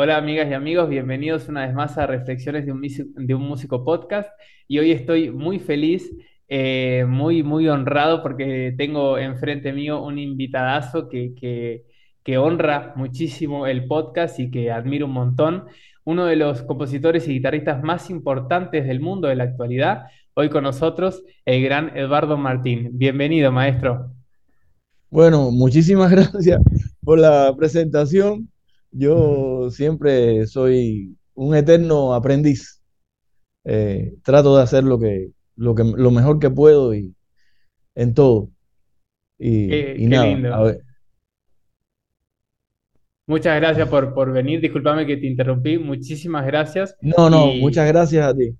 Hola 0.00 0.16
amigas 0.16 0.48
y 0.48 0.54
amigos, 0.54 0.88
bienvenidos 0.88 1.48
una 1.48 1.66
vez 1.66 1.74
más 1.74 1.98
a 1.98 2.06
Reflexiones 2.06 2.64
de 2.64 2.70
un, 3.34 3.42
Músico 3.42 3.82
Podcast 3.82 4.30
y 4.68 4.78
hoy 4.78 4.92
estoy 4.92 5.32
muy 5.32 5.58
feliz, 5.58 6.08
eh, 6.46 7.04
muy, 7.08 7.42
muy 7.42 7.66
honrado 7.66 8.22
porque 8.22 8.72
tengo 8.78 9.18
enfrente 9.18 9.72
mío 9.72 10.00
un 10.00 10.20
invitadazo 10.20 11.08
que, 11.08 11.34
que, 11.34 11.84
que 12.22 12.38
honra 12.38 12.92
muchísimo 12.94 13.66
el 13.66 13.88
podcast 13.88 14.38
y 14.38 14.52
que 14.52 14.70
admiro 14.70 15.06
un 15.06 15.14
montón, 15.14 15.64
uno 16.04 16.26
de 16.26 16.36
los 16.36 16.62
compositores 16.62 17.26
y 17.26 17.32
guitarristas 17.32 17.82
más 17.82 18.08
importantes 18.08 18.86
del 18.86 19.00
mundo 19.00 19.26
de 19.26 19.34
la 19.34 19.42
actualidad, 19.42 20.04
hoy 20.34 20.48
con 20.48 20.62
nosotros 20.62 21.24
el 21.44 21.60
gran 21.64 21.96
Eduardo 21.96 22.36
Martín. 22.36 22.90
Bienvenido 22.92 23.50
maestro. 23.50 24.12
Bueno, 25.10 25.50
muchísimas 25.50 26.08
gracias 26.12 26.62
por 27.02 27.18
la 27.18 27.52
presentación 27.56 28.48
yo 28.90 29.70
siempre 29.70 30.46
soy 30.46 31.16
un 31.34 31.54
eterno 31.54 32.14
aprendiz. 32.14 32.82
Eh, 33.64 34.14
trato 34.22 34.56
de 34.56 34.62
hacer 34.62 34.84
lo 34.84 34.98
que, 34.98 35.30
lo 35.56 35.74
que 35.74 35.84
lo 35.84 36.10
mejor 36.10 36.38
que 36.38 36.50
puedo 36.50 36.94
y 36.94 37.14
en 37.94 38.14
todo. 38.14 38.50
Y, 39.38 40.06
nada, 40.06 40.76
Muchas 43.26 43.60
gracias 43.60 43.86
por, 43.88 44.14
por 44.14 44.32
venir. 44.32 44.60
Discúlpame 44.60 45.04
que 45.04 45.18
te 45.18 45.26
interrumpí. 45.26 45.76
Muchísimas 45.76 46.46
gracias. 46.46 46.96
No, 47.02 47.28
no, 47.28 47.48
muchas 47.54 47.86
gracias 47.86 48.26
a 48.26 48.34
ti. 48.34 48.56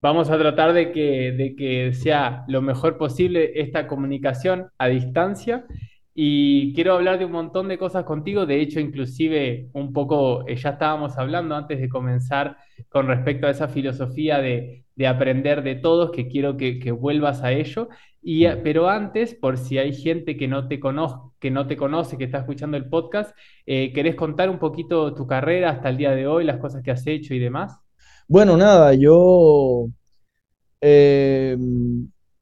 Vamos 0.00 0.30
a 0.30 0.38
tratar 0.38 0.72
de 0.72 0.90
que, 0.90 1.32
de 1.32 1.54
que 1.54 1.92
sea 1.92 2.44
lo 2.48 2.62
mejor 2.62 2.96
posible 2.96 3.60
esta 3.60 3.86
comunicación 3.86 4.70
a 4.78 4.88
distancia 4.88 5.66
y 6.16 6.72
quiero 6.74 6.94
hablar 6.94 7.18
de 7.18 7.24
un 7.24 7.32
montón 7.32 7.66
de 7.66 7.76
cosas 7.76 8.04
contigo. 8.04 8.46
De 8.46 8.60
hecho, 8.60 8.78
inclusive 8.78 9.68
un 9.72 9.92
poco 9.92 10.46
eh, 10.46 10.54
ya 10.54 10.70
estábamos 10.70 11.18
hablando 11.18 11.56
antes 11.56 11.80
de 11.80 11.88
comenzar 11.88 12.56
con 12.88 13.08
respecto 13.08 13.48
a 13.48 13.50
esa 13.50 13.66
filosofía 13.66 14.38
de, 14.38 14.84
aprender 15.08 15.64
de 15.64 15.74
todos, 15.74 16.12
que 16.12 16.28
quiero 16.28 16.56
que, 16.56 16.92
vuelvas 16.92 17.42
a 17.42 17.50
ello. 17.50 17.88
Y, 18.22 18.46
eh, 18.46 18.56
pero 18.62 18.88
antes, 18.88 19.34
por 19.34 19.58
si 19.58 19.76
hay 19.76 19.92
gente 19.92 20.36
que 20.36 20.46
no 20.46 20.68
te, 20.68 20.80
que 21.40 21.50
no 21.50 21.66
te 21.66 21.76
conoce, 21.76 22.16
que 22.16 22.24
está 22.24 22.38
escuchando 22.38 22.76
el 22.76 22.88
podcast, 22.88 23.36
eh, 23.66 23.92
¿querés 23.92 24.14
contar 24.14 24.48
un 24.48 24.60
poquito 24.60 25.12
tu 25.14 25.26
carrera 25.26 25.70
hasta 25.70 25.88
el 25.88 25.96
día 25.96 26.12
de 26.12 26.28
hoy, 26.28 26.44
las 26.44 26.58
cosas 26.58 26.80
que 26.82 26.92
has 26.92 27.04
hecho 27.08 27.34
y 27.34 27.40
demás? 27.40 27.80
Bueno, 28.28 28.56
nada, 28.56 28.94
yo 28.94 29.88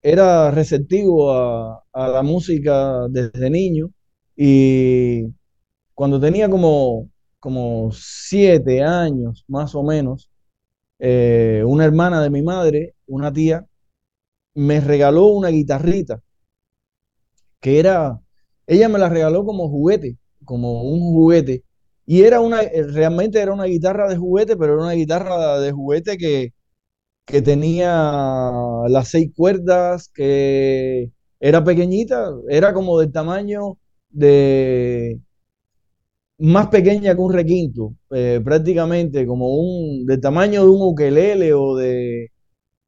era 0.03 0.51
receptivo 0.51 1.33
a, 1.33 1.85
la 1.95 2.23
música 2.23 3.07
desde 3.09 3.51
niño 3.51 3.91
y 4.37 5.25
cuando 5.95 6.21
tenía 6.21 6.49
como, 6.49 7.11
como 7.39 7.91
siete 7.93 8.83
años 8.83 9.45
más 9.49 9.75
o 9.75 9.83
menos, 9.83 10.31
eh, 10.99 11.63
una 11.67 11.85
hermana 11.85 12.23
de 12.23 12.31
mi 12.31 12.43
madre, 12.43 12.95
una 13.07 13.33
tía, 13.33 13.67
me 14.55 14.81
regaló 14.81 15.27
una 15.27 15.49
guitarrita 15.49 16.23
que 17.63 17.79
era, 17.79 18.21
ella 18.67 18.89
me 18.89 18.99
la 18.99 19.09
regaló 19.09 19.45
como 19.45 19.69
juguete, 19.69 20.19
como 20.45 20.83
un 20.83 21.01
juguete. 21.01 21.65
Y 22.05 22.23
era 22.23 22.41
una, 22.41 22.61
realmente 22.63 23.41
era 23.41 23.53
una 23.55 23.65
guitarra 23.67 24.09
de 24.09 24.17
juguete, 24.17 24.57
pero 24.57 24.75
era 24.75 24.83
una 24.83 24.93
guitarra 24.95 25.61
de 25.61 25.73
juguete 25.73 26.19
que, 26.19 26.53
que 27.27 27.43
tenía 27.43 27.91
las 28.89 29.09
seis 29.09 29.31
cuerdas, 29.37 30.09
que 30.09 31.11
era 31.41 31.65
pequeñita, 31.65 32.31
era 32.49 32.73
como 32.75 32.99
del 33.01 33.13
tamaño 33.13 33.79
de 34.11 35.21
más 36.39 36.69
pequeña 36.69 37.15
que 37.15 37.21
un 37.21 37.33
requinto, 37.33 37.95
eh, 38.11 38.41
prácticamente 38.45 39.27
como 39.27 39.55
un 39.57 40.05
del 40.07 40.21
tamaño 40.21 40.65
de 40.65 40.71
un 40.71 40.83
ukelele 40.83 41.53
o 41.55 41.77
de 41.77 42.31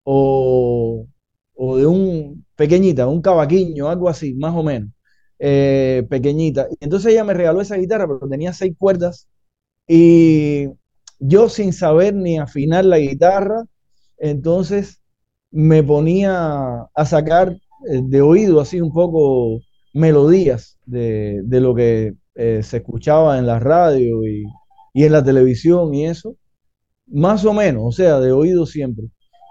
o, 0.04 1.06
de 1.78 1.86
un 1.86 2.46
pequeñita, 2.56 3.06
un 3.08 3.22
cavaquiño, 3.22 3.88
algo 3.88 4.08
así, 4.08 4.34
más 4.34 4.54
o 4.54 4.62
menos, 4.62 4.90
eh, 5.38 6.06
pequeñita. 6.10 6.68
Entonces 6.80 7.12
ella 7.12 7.24
me 7.24 7.34
regaló 7.34 7.60
esa 7.60 7.76
guitarra, 7.76 8.06
pero 8.06 8.28
tenía 8.30 8.52
seis 8.52 8.74
cuerdas 8.78 9.28
y 9.88 10.68
yo 11.18 11.48
sin 11.48 11.72
saber 11.72 12.14
ni 12.14 12.38
afinar 12.38 12.84
la 12.84 12.98
guitarra, 12.98 13.64
entonces 14.24 15.02
me 15.50 15.82
ponía 15.82 16.88
a 16.94 17.04
sacar 17.04 17.50
eh, 17.90 18.00
de 18.02 18.22
oído 18.22 18.60
así 18.60 18.80
un 18.80 18.92
poco 18.92 19.60
melodías 19.92 20.78
de, 20.86 21.42
lo 21.50 21.74
que 21.74 22.14
eh, 22.34 22.62
se 22.62 22.78
escuchaba 22.78 23.38
en 23.38 23.46
la 23.46 23.58
radio 23.60 24.26
y, 24.26 24.44
en 24.94 25.12
la 25.12 25.22
televisión 25.22 25.92
y 25.94 26.06
eso, 26.06 26.36
más 27.06 27.44
o 27.44 27.52
menos, 27.52 27.82
o 27.84 27.92
sea, 27.92 28.18
de 28.20 28.32
oído 28.32 28.64
siempre. 28.64 29.06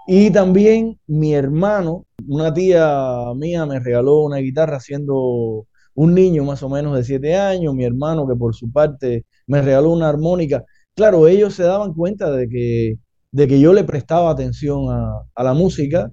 Y 0.08 0.30
también 0.30 0.98
mi 1.06 1.34
hermano, 1.34 2.06
una 2.26 2.52
tía 2.52 3.32
mía 3.36 3.66
me 3.66 3.78
regaló 3.78 4.22
una 4.24 4.38
guitarra 4.38 4.80
siendo 4.80 5.66
un 5.94 6.14
niño 6.14 6.44
más 6.44 6.62
o 6.64 6.68
menos 6.68 6.96
de 6.96 7.04
siete 7.04 7.36
años, 7.36 7.74
mi 7.74 7.84
hermano 7.84 8.26
que 8.26 8.34
por 8.34 8.54
su 8.54 8.72
parte 8.72 9.24
me 9.46 9.62
regaló 9.62 9.92
una 9.92 10.08
armónica. 10.08 10.64
Claro, 10.96 11.28
ellos 11.28 11.54
se 11.54 11.62
daban 11.62 11.94
cuenta 11.94 12.30
de 12.32 12.48
que 12.48 12.98
de 13.34 13.48
que 13.48 13.58
yo 13.58 13.72
le 13.72 13.82
prestaba 13.82 14.30
atención 14.30 14.86
a, 14.90 15.42
la 15.42 15.54
música, 15.54 16.08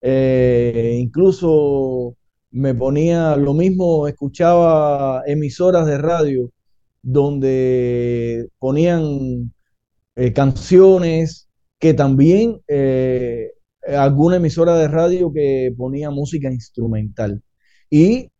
eh, 0.00 0.96
incluso 0.96 2.16
me 2.52 2.72
ponía 2.72 3.34
lo 3.36 3.52
mismo, 3.52 4.06
escuchaba 4.06 5.24
emisoras 5.26 5.86
de 5.86 5.98
radio 5.98 6.52
donde 7.02 8.48
ponían 8.60 9.52
eh, 10.14 10.32
canciones 10.32 11.48
que 11.80 11.94
también 11.94 12.60
eh, 12.68 13.50
alguna 13.88 14.36
emisora 14.36 14.76
de 14.76 14.86
radio 14.86 15.32
que 15.32 15.74
ponía 15.76 16.10
música 16.10 16.48
instrumental. 16.48 17.42
Y 17.90 18.30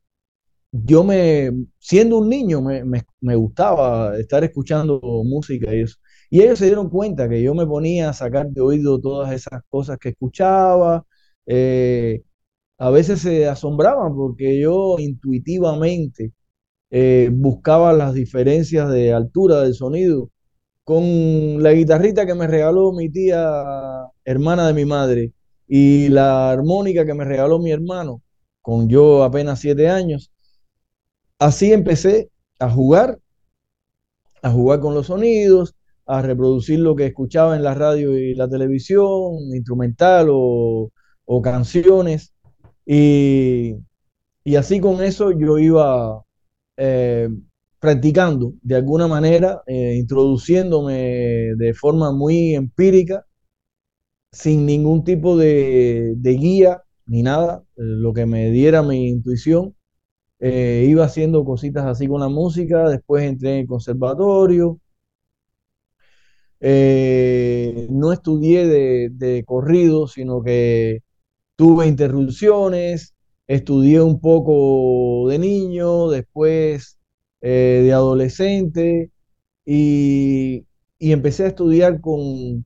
yo 0.71 1.03
me, 1.03 1.51
siendo 1.81 2.19
un 2.19 2.29
niño, 2.29 2.63
me, 2.63 2.85
me 3.21 3.35
gustaba 3.35 4.17
estar 4.17 4.45
escuchando 4.45 5.01
música 5.25 5.75
y 5.75 5.81
eso. 5.81 5.97
Y 6.33 6.41
ellos 6.43 6.59
se 6.61 6.65
dieron 6.67 6.89
cuenta 6.89 7.29
que 7.29 7.43
yo 7.43 7.55
me 7.55 7.67
ponía 7.67 8.09
a 8.09 8.15
sacar 8.15 8.49
de 8.49 8.63
oído 8.63 8.99
todas 8.99 9.33
esas 9.35 9.63
cosas 9.69 9.99
que 9.99 10.11
escuchaba. 10.11 11.05
Eh, 11.47 12.23
a 12.79 12.91
veces 12.91 13.21
se 13.21 13.47
asombraban 13.49 14.15
porque 14.17 14.59
yo 14.61 14.97
intuitivamente 14.99 16.33
eh, 16.91 17.31
buscaba 17.33 17.93
las 17.93 18.15
diferencias 18.15 18.91
de 18.93 19.13
altura 19.13 19.63
del 19.63 19.75
sonido 19.75 20.31
con 20.85 21.63
la 21.63 21.73
guitarrita 21.73 22.27
que 22.27 22.35
me 22.35 22.47
regaló 22.49 22.93
mi 22.93 23.11
tía 23.11 23.65
hermana 24.25 24.67
de 24.69 24.75
mi 24.75 24.87
madre 24.87 25.33
y 25.69 26.09
la 26.09 26.51
armónica 26.53 27.07
que 27.07 27.15
me 27.15 27.25
regaló 27.27 27.59
mi 27.59 27.73
hermano 27.73 28.23
con 28.63 28.89
yo 28.89 29.25
apenas 29.25 29.61
siete 29.61 29.89
años. 29.89 30.33
Así 31.39 31.73
empecé 31.75 32.31
a 32.59 32.71
jugar, 32.71 33.19
a 34.43 34.51
jugar 34.51 34.81
con 34.81 34.95
los 34.95 35.07
sonidos, 35.07 35.75
a 36.13 36.21
reproducir 36.21 36.79
lo 36.79 36.95
que 36.95 37.07
escuchaba 37.07 37.57
en 37.57 37.63
la 37.63 37.75
radio 37.75 38.19
y 38.19 38.35
la 38.35 38.47
televisión, 38.49 39.35
instrumental 39.55 40.29
o, 40.31 40.91
canciones. 41.43 42.35
Y, 42.85 43.77
así 44.59 44.79
con 44.81 45.03
eso 45.03 45.33
yo 45.33 45.59
iba 45.59 46.23
eh, 46.77 47.29
practicando 47.81 48.53
de 48.63 48.77
alguna 48.77 49.09
manera, 49.09 49.63
eh, 49.67 49.97
introduciéndome 49.99 51.55
de 51.57 51.75
forma 51.75 52.13
muy 52.13 52.55
empírica, 52.55 53.25
sin 54.33 54.67
ningún 54.67 55.05
tipo 55.05 55.37
de, 55.39 56.15
guía 56.23 56.83
ni 57.07 57.23
nada, 57.23 57.65
eh, 57.77 57.81
lo 57.83 58.13
que 58.13 58.27
me 58.27 58.51
diera 58.51 58.83
mi 58.83 59.09
intuición. 59.09 59.75
iba 60.41 61.05
haciendo 61.05 61.45
cositas 61.45 61.87
así 61.87 62.07
con 62.09 62.21
la 62.21 62.29
música, 62.29 62.89
después 62.89 63.25
entré 63.25 63.55
en 63.55 63.61
el 63.61 63.67
conservatorio, 63.67 64.82
eh, 66.65 67.89
no 67.91 68.13
estudié 68.13 68.69
de, 68.69 69.45
corrido, 69.45 70.07
sino 70.07 70.43
que 70.43 71.01
tuve 71.57 71.89
interrupciones, 71.89 73.15
estudié 73.49 74.01
un 74.01 74.21
poco 74.21 75.29
de 75.29 75.39
niño, 75.41 76.09
después 76.11 76.99
eh, 77.41 77.83
de 77.85 77.93
adolescente 77.93 79.11
y, 79.67 80.67
empecé 81.01 81.45
a 81.45 81.49
estudiar 81.49 82.01
con, 82.01 82.65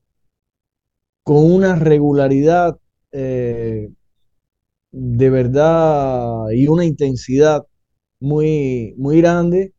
con 1.23 1.39
una 1.53 1.77
regularidad 1.77 2.79
eh, 3.13 3.91
de 4.93 5.31
verdad 5.31 6.51
y 6.53 6.69
una 6.69 6.85
intensidad 6.85 7.65
muy, 8.21 8.95
muy 8.99 9.19
grande 9.21 9.73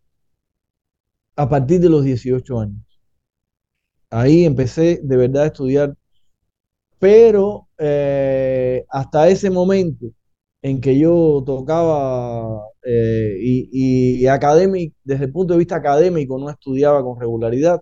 a 1.35 1.47
partir 1.49 1.79
de 1.81 1.89
los 1.89 2.03
18 2.03 2.59
años. 2.59 2.86
Ahí 4.09 4.45
empecé 4.45 4.99
de 5.03 5.17
verdad 5.17 5.43
a 5.43 5.47
estudiar, 5.47 5.95
pero 6.99 7.67
eh, 7.77 8.85
hasta 8.89 9.29
ese 9.29 9.49
momento 9.49 10.07
en 10.61 10.81
que 10.81 10.97
yo 10.97 11.43
tocaba 11.45 12.61
eh, 12.83 13.35
y, 13.39 14.25
académico, 14.27 14.95
desde 15.03 15.25
el 15.25 15.31
punto 15.31 15.53
de 15.53 15.59
vista 15.59 15.75
académico 15.77 16.37
no 16.39 16.49
estudiaba 16.49 17.03
con 17.03 17.19
regularidad, 17.19 17.81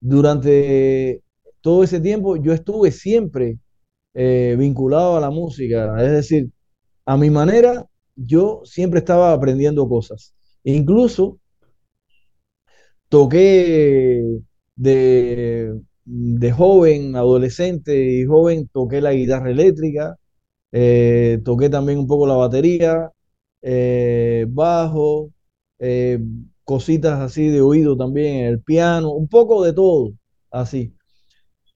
durante 0.00 1.22
todo 1.60 1.84
ese 1.84 2.00
tiempo 2.00 2.36
yo 2.36 2.52
estuve 2.52 2.92
siempre 2.92 3.58
eh, 4.14 4.56
vinculado 4.58 5.16
a 5.16 5.20
la 5.20 5.30
música, 5.30 5.96
es 6.02 6.12
decir, 6.12 6.50
a 7.06 7.16
mi 7.16 7.30
manera, 7.30 7.86
yo 8.16 8.62
siempre 8.64 9.00
estaba 9.00 9.32
aprendiendo 9.32 9.88
cosas. 9.88 10.34
Incluso 10.64 11.38
toqué 13.08 14.40
de, 14.76 15.80
de 16.04 16.52
joven, 16.52 17.16
adolescente 17.16 17.96
y 18.20 18.24
joven, 18.26 18.68
toqué 18.72 19.00
la 19.00 19.12
guitarra 19.14 19.50
eléctrica, 19.50 20.16
eh, 20.72 21.40
toqué 21.44 21.70
también 21.70 21.98
un 22.00 22.06
poco 22.08 22.26
la 22.26 22.34
batería, 22.36 23.10
eh, 23.62 24.46
bajo, 24.48 25.30
cositas 26.64 27.20
así 27.20 27.48
de 27.48 27.60
oído 27.60 27.96
también, 27.96 28.46
el 28.46 28.60
piano, 28.60 29.12
un 29.12 29.28
poco 29.28 29.64
de 29.64 29.72
todo, 29.72 30.12
así. 30.50 30.94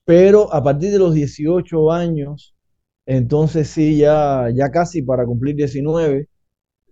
Pero 0.05 0.53
a 0.55 0.63
partir 0.63 0.93
de 0.93 0.99
los 0.99 1.15
18 1.15 1.93
años, 1.93 2.55
entonces 3.07 3.69
sí, 3.71 3.99
ya, 3.99 4.49
ya 4.55 4.71
casi 4.71 5.03
para 5.03 5.27
cumplir 5.27 5.57
19, 5.57 6.29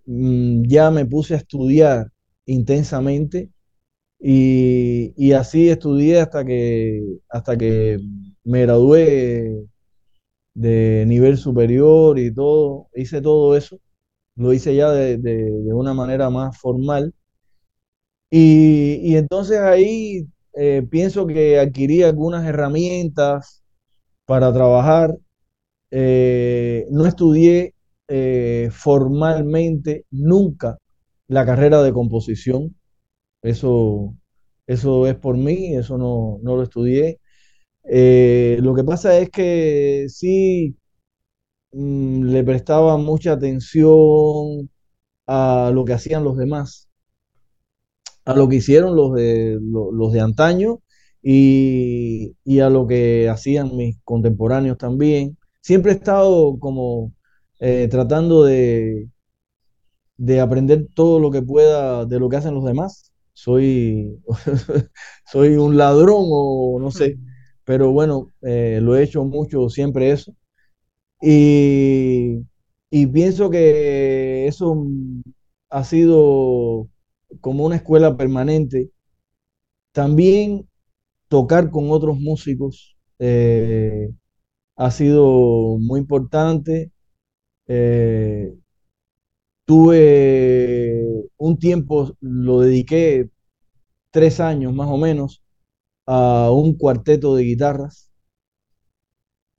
mm, 0.05 0.63
ya 0.67 0.91
me 0.91 1.05
puse 1.05 1.35
a 1.35 1.37
estudiar 1.37 2.07
intensamente 2.45 3.49
y, 4.19 5.31
así 5.33 5.69
estudié 5.69 6.19
hasta 6.21 6.45
que, 6.45 7.01
hasta 7.29 7.57
que 7.57 7.99
me 8.43 8.61
gradué 8.63 9.65
de 10.53 11.05
nivel 11.07 11.37
superior 11.37 12.19
y 12.19 12.33
todo, 12.33 12.89
hice 12.95 13.21
todo 13.21 13.55
eso, 13.57 13.79
lo 14.35 14.53
hice 14.53 14.75
ya 14.75 14.91
de, 14.91 15.17
de, 15.17 15.35
de 15.51 15.73
una 15.73 15.93
manera 15.93 16.29
más 16.29 16.57
formal. 16.59 17.13
Y, 18.31 18.99
y 19.03 19.15
entonces 19.17 19.59
ahí 19.59 20.27
eh, 20.53 20.85
pienso 20.89 21.25
que 21.27 21.59
adquirí 21.59 22.03
algunas 22.03 22.45
herramientas 22.45 23.63
para 24.25 24.53
trabajar. 24.53 25.17
Eh, 25.91 26.87
no 26.91 27.05
estudié 27.07 27.75
eh, 28.09 28.69
formalmente 28.73 30.05
nunca 30.11 30.79
la 31.27 31.45
carrera 31.45 31.83
de 31.83 31.93
composición. 31.93 32.75
Eso, 33.41 34.15
eso 34.67 35.07
es 35.07 35.15
por 35.15 35.37
mí, 35.37 35.75
eso 35.75 35.97
no, 35.97 36.39
no 36.43 36.55
lo 36.57 36.63
estudié. 36.63 37.19
lo 38.61 38.75
que 38.75 38.83
pasa 38.83 39.17
es 39.19 39.29
que 39.31 40.07
sí 40.09 40.75
mm, 41.71 42.23
le 42.25 42.43
prestaba 42.43 42.97
mucha 42.97 43.33
atención 43.33 44.69
a 45.27 45.71
lo 45.73 45.85
que 45.85 45.93
hacían 45.93 46.23
los 46.23 46.37
demás 46.37 46.89
a 48.25 48.35
lo 48.35 48.47
que 48.49 48.57
hicieron 48.57 48.95
los 48.95 49.13
de, 49.13 49.59
los, 49.61 50.13
de 50.13 50.21
antaño 50.21 50.81
y, 51.21 52.35
a 52.59 52.69
lo 52.69 52.87
que 52.87 53.29
hacían 53.29 53.75
mis 53.75 53.97
contemporáneos 54.03 54.77
también. 54.77 55.37
Siempre 55.61 55.91
he 55.93 55.95
estado 55.95 56.57
como 56.59 57.13
eh, 57.59 57.87
tratando 57.89 58.43
de, 58.45 59.09
de 60.17 60.39
aprender 60.39 60.87
todo 60.93 61.19
lo 61.19 61.31
que 61.31 61.41
pueda 61.41 62.05
de 62.05 62.19
lo 62.19 62.29
que 62.29 62.37
hacen 62.37 62.53
los 62.53 62.65
demás. 62.65 63.08
Soy, 63.41 64.21
soy 65.31 65.55
un 65.57 65.77
ladrón 65.77 66.25
o 66.29 66.77
no 66.79 66.91
sé, 66.91 67.17
pero 67.63 67.91
bueno, 67.91 68.31
eh, 68.41 68.79
lo 68.81 68.95
he 68.97 69.03
hecho 69.03 69.23
mucho 69.25 69.69
siempre 69.69 70.11
eso. 70.11 70.33
Y, 71.21 72.45
y 72.91 73.07
pienso 73.07 73.49
que 73.49 74.47
eso 74.47 74.85
ha 75.69 75.83
sido 75.83 76.89
como 77.41 77.65
una 77.65 77.77
escuela 77.77 78.15
permanente. 78.17 78.91
También 79.91 80.67
tocar 81.29 81.71
con 81.71 81.91
otros 81.91 82.19
músicos 82.19 82.97
eh, 83.19 84.11
ha 84.77 84.91
sido 84.91 85.77
muy 85.79 86.01
importante. 86.01 86.91
Eh, 87.67 88.53
tuve 89.65 91.03
un 91.39 91.59
tiempo, 91.59 92.15
lo 92.21 92.61
dediqué 92.61 93.29
tres 94.11 94.39
años 94.41 94.73
más 94.73 94.89
o 94.89 94.97
menos 94.97 95.43
a 96.07 96.51
un 96.51 96.77
cuarteto 96.77 97.35
de 97.35 97.43
guitarras. 97.45 98.11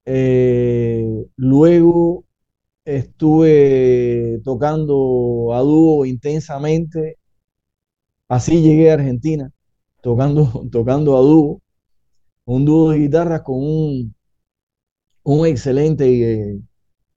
Eh, 0.05 1.07
luego 1.37 2.25
estuve 2.85 4.41
tocando 4.45 5.55
a 5.55 5.61
dúo 5.63 6.07
intensamente 6.07 7.19
Así 8.29 8.63
llegué 8.63 8.91
a 8.91 8.95
Argentina, 8.95 9.53
tocando, 10.03 10.43
tocando 10.73 11.17
a 11.19 11.21
dúo, 11.21 11.61
un 12.47 12.65
dúo 12.67 12.91
de 12.91 12.99
guitarras 12.99 13.43
con 13.43 13.57
un, 13.59 14.15
un 15.23 15.47
excelente 15.47 16.07
eh, 16.53 16.61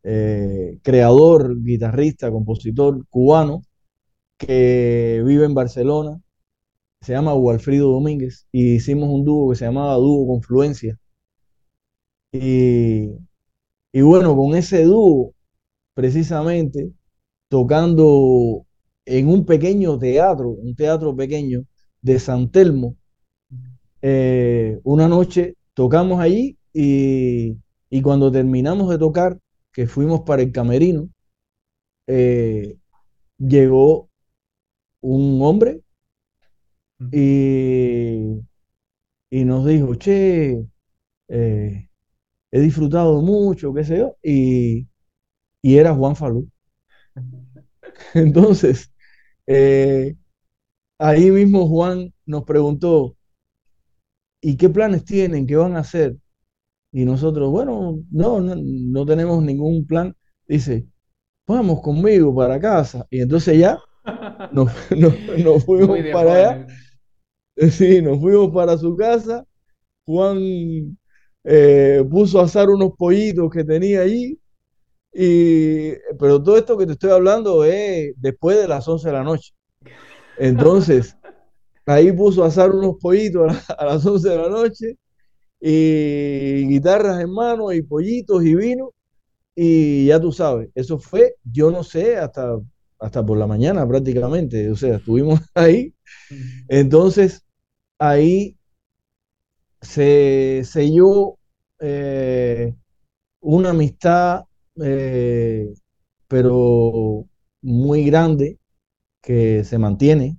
eh, 0.03 0.79
creador, 0.83 1.61
guitarrista, 1.63 2.31
compositor 2.31 3.05
cubano 3.09 3.63
que 4.37 5.23
vive 5.25 5.45
en 5.45 5.53
Barcelona, 5.53 6.21
se 7.01 7.13
llama 7.13 7.35
Walfrido 7.35 7.91
Domínguez, 7.91 8.47
y 8.51 8.75
hicimos 8.75 9.09
un 9.09 9.25
dúo 9.25 9.51
que 9.51 9.57
se 9.57 9.65
llamaba 9.65 9.95
Dúo 9.95 10.27
Confluencia. 10.27 10.99
Y, 12.31 13.09
y 13.91 14.01
bueno, 14.01 14.35
con 14.35 14.55
ese 14.55 14.83
dúo, 14.85 15.33
precisamente, 15.93 16.91
tocando 17.49 18.65
en 19.05 19.27
un 19.27 19.45
pequeño 19.45 19.97
teatro, 19.99 20.49
un 20.49 20.75
teatro 20.75 21.15
pequeño 21.15 21.65
de 22.01 22.19
San 22.19 22.49
Telmo. 22.51 22.95
Eh, 24.01 24.79
una 24.83 25.07
noche 25.07 25.55
tocamos 25.73 26.19
allí 26.19 26.57
y, 26.73 27.57
cuando 28.01 28.31
terminamos 28.31 28.89
de 28.89 28.97
tocar, 28.97 29.39
que 29.71 29.87
fuimos 29.87 30.21
para 30.21 30.41
el 30.41 30.51
camerino, 30.51 31.09
eh, 32.07 32.77
llegó 33.37 34.09
un 35.03 35.41
hombre 35.43 35.81
y, 37.11 38.41
y 39.29 39.45
nos 39.45 39.65
dijo, 39.67 39.95
che, 39.95 40.65
eh, 41.29 41.89
he 42.51 42.61
disfrutado 42.61 43.21
mucho, 43.21 43.73
qué 43.73 43.83
sé 43.85 43.99
yo, 43.99 44.17
y, 44.23 44.87
y 45.61 45.77
era 45.77 45.95
Juan 45.95 46.15
Falú. 46.17 46.49
Entonces, 48.13 48.91
eh, 49.47 50.15
ahí 50.99 51.31
mismo 51.31 51.67
Juan 51.67 52.13
nos 52.25 52.43
preguntó, 52.45 53.17
¿y 54.41 54.57
qué 54.57 54.69
planes 54.69 55.05
tienen? 55.05 55.47
¿Qué 55.47 55.55
van 55.55 55.75
a 55.75 55.79
hacer? 55.79 56.17
Y 56.91 57.05
nosotros, 57.05 57.51
bueno, 57.51 57.99
no, 58.11 58.41
no, 58.41 59.07
tenemos 59.07 59.43
ningún 59.43 59.85
plan. 59.87 60.15
Dice, 60.47 60.87
vamos 61.47 61.81
conmigo 61.81 62.35
para 62.35 62.59
casa. 62.61 63.07
Y 63.11 63.21
entonces 63.21 63.59
ya 63.59 63.79
nos, 64.51 64.71
fuimos 65.65 65.99
para 66.11 66.33
allá. 66.33 66.67
Sí, 67.69 68.01
nos 68.01 68.19
fuimos 68.19 68.51
para 68.51 68.75
su 68.79 68.95
casa. 68.95 69.45
Juan 70.05 70.97
eh, 71.43 72.03
puso 72.09 72.39
a 72.39 72.45
asar 72.45 72.67
unos 72.69 72.93
pollitos 72.97 73.51
que 73.51 73.63
tenía 73.63 74.01
allí 74.01 74.39
y, 75.13 75.91
pero 76.19 76.41
todo 76.41 76.57
esto 76.57 76.75
que 76.75 76.87
te 76.87 76.93
estoy 76.93 77.11
hablando 77.11 77.63
es 77.63 78.13
después 78.17 78.57
de 78.57 78.67
las 78.67 78.87
11 78.87 79.07
de 79.07 79.13
la 79.13 79.23
noche. 79.23 79.53
Entonces, 80.37 81.15
ahí 81.85 82.11
puso 82.11 82.43
a 82.43 82.47
asar 82.47 82.71
unos 82.71 82.95
pollitos 82.99 83.69
a, 83.69 83.85
las 83.85 84.05
11 84.05 84.29
de 84.29 84.37
la 84.37 84.49
noche 84.49 84.97
y 85.59 86.67
guitarras 86.67 87.21
en 87.21 87.31
mano 87.31 87.71
y 87.71 87.83
pollitos 87.83 88.43
y 88.43 88.55
vino. 88.55 88.91
Y 89.55 90.07
ya 90.07 90.19
tú 90.19 90.31
sabes, 90.31 90.69
eso 90.73 90.97
fue, 90.97 91.35
yo 91.43 91.69
no 91.69 91.83
sé, 91.83 92.17
hasta, 92.17 92.59
hasta 93.03 93.25
por 93.25 93.37
la 93.37 93.47
mañana 93.47 93.87
prácticamente. 93.87 94.69
O 94.71 94.75
sea, 94.75 94.95
estuvimos 94.97 95.39
ahí. 95.55 95.93
Entonces, 96.69 97.45
ahí 97.99 98.57
se 99.81 100.63
selló 100.65 101.37
eh, 101.79 102.73
una 103.41 103.71
amistad 103.71 104.45
eh, 104.83 105.73
pero 106.27 107.25
muy 107.61 108.05
grande 108.05 108.59
que 109.21 109.63
se 109.63 109.77
mantiene. 109.79 110.37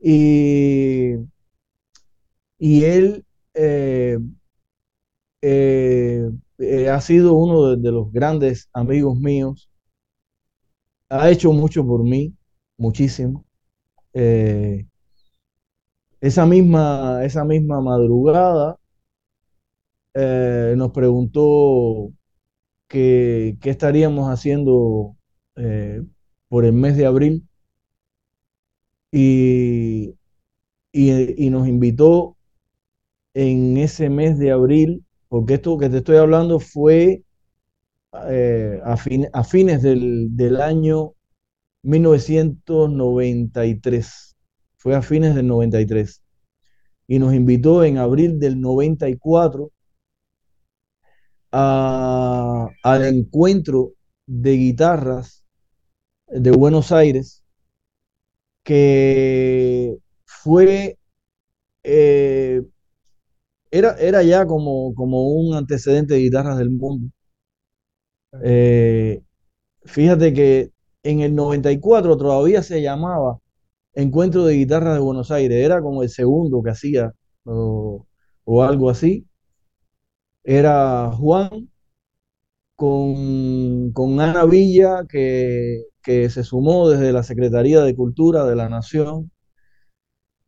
Y, 0.00 1.14
y 2.58 2.84
él, 2.84 3.24
eh, 3.54 4.18
ha 6.90 7.00
sido 7.00 7.34
uno 7.34 7.76
de 7.76 7.92
los 7.92 8.12
grandes 8.12 8.68
amigos 8.72 9.18
míos. 9.18 9.68
Ha 11.10 11.30
hecho 11.30 11.52
mucho 11.52 11.86
por 11.86 12.02
mí, 12.04 12.34
muchísimo. 12.78 13.44
Eh, 14.14 14.86
esa 16.20 16.46
misma, 16.46 17.24
esa 17.24 17.44
misma 17.44 17.80
madrugada 17.80 18.78
eh, 20.14 20.74
nos 20.76 20.92
preguntó 20.92 22.12
qué, 22.88 23.58
estaríamos 23.64 24.28
haciendo 24.30 25.16
eh, 25.56 26.02
por 26.48 26.64
el 26.64 26.72
mes 26.74 26.96
de 26.98 27.06
abril 27.06 27.48
y, 29.10 30.14
y- 30.92 31.46
y 31.46 31.50
nos 31.50 31.68
invitó 31.68 32.36
en 33.34 33.78
ese 33.78 34.10
mes 34.10 34.38
de 34.38 34.52
abril, 34.52 35.04
porque 35.28 35.54
esto 35.54 35.78
que 35.78 35.90
te 35.90 35.98
estoy 35.98 36.16
hablando 36.18 36.60
fue 36.60 37.24
eh, 38.28 38.80
a, 38.84 38.96
fin- 38.96 39.28
a 39.32 39.44
fines 39.44 39.82
del, 39.82 40.36
del 40.36 40.60
año 40.60 41.14
1993. 41.82 44.36
Fue 44.78 44.94
a 44.96 45.02
fines 45.02 45.34
del 45.34 45.46
93. 45.48 46.22
Y 47.08 47.18
nos 47.20 47.34
invitó 47.34 47.84
en 47.84 47.98
abril 47.98 48.40
del 48.40 48.60
94 48.60 49.72
a- 51.52 52.68
al 52.82 53.04
encuentro 53.04 53.92
de 54.26 54.52
guitarras 54.56 55.44
de 56.28 56.52
Buenos 56.52 56.92
Aires, 56.92 57.44
que 58.64 59.96
fue, 60.26 60.98
eh, 61.84 62.62
era, 63.70 63.96
era 63.98 64.22
ya 64.22 64.44
como, 64.46 64.94
como 64.94 65.28
un 65.30 65.54
antecedente 65.54 66.12
de 66.14 66.20
guitarras 66.20 66.58
del 66.58 66.70
mundo. 66.70 67.10
Eh, 68.44 69.22
fíjate 69.84 70.32
que 70.34 70.72
en 71.02 71.20
el 71.20 71.34
94 71.34 72.16
todavía 72.16 72.62
se 72.62 72.82
llamaba 72.82 73.40
Encuentro 73.94 74.44
de 74.46 74.54
Guitarras 74.56 74.94
de 74.94 75.00
Buenos 75.00 75.30
Aires, 75.30 75.64
era 75.64 75.82
como 75.82 76.02
el 76.02 76.10
segundo 76.10 76.62
que 76.62 76.70
hacía 76.70 77.12
o, 77.44 78.06
algo 78.62 78.90
así. 78.90 79.26
Era 80.44 81.12
Juan 81.12 81.68
con, 82.76 83.92
con 83.92 84.20
Ana 84.20 84.44
Villa, 84.44 85.04
que, 85.08 85.82
que 86.02 86.30
se 86.30 86.44
sumó 86.44 86.88
desde 86.88 87.12
la 87.12 87.22
Secretaría 87.22 87.82
de 87.82 87.96
Cultura 87.96 88.44
de 88.46 88.56
la 88.56 88.68
Nación, 88.68 89.30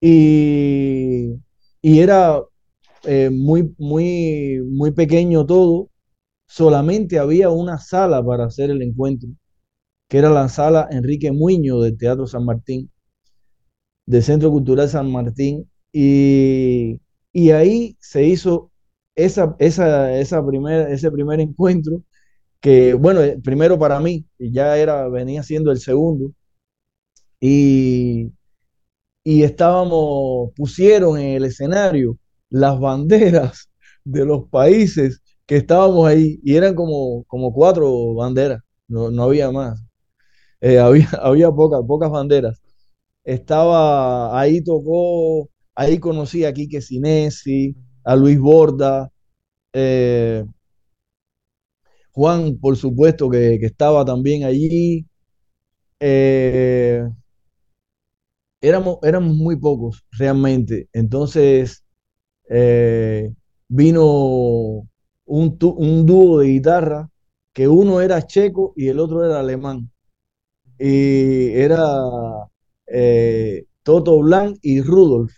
y, 0.01 1.35
y 1.83 2.01
era 2.01 2.43
eh, 3.05 3.31
muy, 3.31 3.75
muy, 3.79 4.61
muy 4.71 4.93
pequeño 4.93 5.47
todo, 5.47 5.90
solamente 6.51 7.19
había 7.19 7.49
una 7.51 7.79
sala 7.79 8.25
para 8.25 8.47
hacer 8.47 8.71
el 8.71 8.83
encuentro, 8.83 9.31
que 10.09 10.19
era 10.19 10.31
la 10.31 10.49
sala 10.49 10.89
Enrique 10.91 11.31
Muñoz 11.31 11.85
del 11.85 11.97
Teatro 11.97 12.27
San 12.27 12.45
Martín, 12.45 12.91
del 14.07 14.23
Centro 14.25 14.51
Cultural 14.51 14.89
San 14.89 15.11
Martín, 15.13 15.71
y, 15.93 17.01
ahí 17.53 17.97
se 18.01 18.25
hizo 18.25 18.73
esa, 19.15 19.55
esa, 19.61 20.13
ese 20.19 21.11
primer 21.13 21.41
encuentro 21.41 22.03
que 22.61 22.95
bueno, 22.95 23.23
eh, 23.23 23.39
primero 23.43 23.79
para 23.79 24.01
mí, 24.01 24.27
ya 24.39 24.77
era, 24.77 25.09
venía 25.09 25.43
siendo 25.45 25.71
el 25.71 25.79
segundo, 25.81 26.33
y, 27.41 28.33
y 29.25 29.43
estábamos, 29.45 30.51
pusieron 30.57 31.19
en 31.19 31.37
el 31.37 31.45
escenario 31.45 32.19
las 32.51 32.79
banderas 32.81 33.71
de 34.05 34.25
los 34.27 34.49
países 34.49 35.23
que 35.51 35.57
estábamos 35.59 36.07
ahí, 36.09 36.41
y 36.45 36.57
eran 36.57 36.77
como, 36.77 37.25
como 37.27 37.53
cuatro 37.53 38.15
banderas, 38.15 38.63
no, 38.89 39.11
no 39.11 39.25
había 39.25 39.51
más, 39.53 39.83
Eh, 40.61 40.79
había, 40.81 41.09
había 41.23 41.51
pocas, 41.53 41.81
pocas 41.87 42.11
banderas. 42.11 42.61
Estaba, 43.25 44.39
ahí 44.41 44.63
tocó, 44.65 45.51
ahí 45.77 45.99
conocí 46.01 46.45
a 46.47 46.53
Quique 46.55 46.81
Sinesi, 46.83 47.77
a 48.05 48.17
Luis 48.17 48.41
Borda, 48.41 49.11
eh, 49.75 50.45
Juan, 52.13 52.59
por 52.59 52.77
supuesto, 52.77 53.31
que, 53.31 53.59
que 53.61 53.67
estaba 53.67 54.05
también 54.05 54.45
allí. 54.45 55.07
Eh, 56.01 57.05
éramos, 58.61 58.99
éramos 59.03 59.37
muy 59.37 59.57
pocos 59.57 60.05
realmente. 60.13 60.89
Entonces 60.93 61.85
vino 63.69 64.89
un, 65.31 65.57
un 65.79 66.07
dúo 66.07 66.41
de 66.41 66.49
guitarra 66.49 67.11
que 67.55 67.69
uno 67.69 68.01
era 68.01 68.27
checo 68.27 68.73
y 68.77 68.89
el 68.89 68.99
otro 69.01 69.25
era 69.25 69.41
alemán. 69.41 69.91
Y 70.79 71.51
era 71.55 71.79
eh, 72.87 73.65
Toto 73.83 74.19
Blanc 74.21 74.59
y 74.63 74.81
Rudolf. 74.83 75.33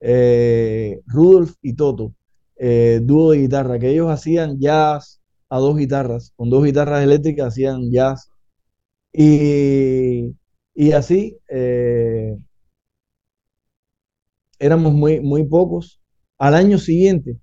eh, 0.00 1.00
Rudolf 1.06 1.54
y 1.62 1.74
Toto, 1.74 2.14
eh, 2.56 3.00
dúo 3.02 3.32
de 3.32 3.38
guitarra, 3.40 3.78
que 3.78 3.90
ellos 3.90 4.10
hacían 4.10 4.58
jazz 4.60 5.20
a 5.48 5.58
dos 5.58 5.76
guitarras, 5.76 6.32
con 6.36 6.50
dos 6.50 6.64
guitarras 6.64 7.02
eléctricas 7.04 7.48
hacían 7.48 7.90
jazz. 7.92 8.30
Y, 9.12 10.34
y 10.74 10.92
así 10.92 11.38
éramos 14.58 14.92
muy, 14.92 15.20
muy 15.20 15.44
pocos. 15.44 16.00
Al 16.38 16.54
año 16.54 16.78
siguiente, 16.78 17.36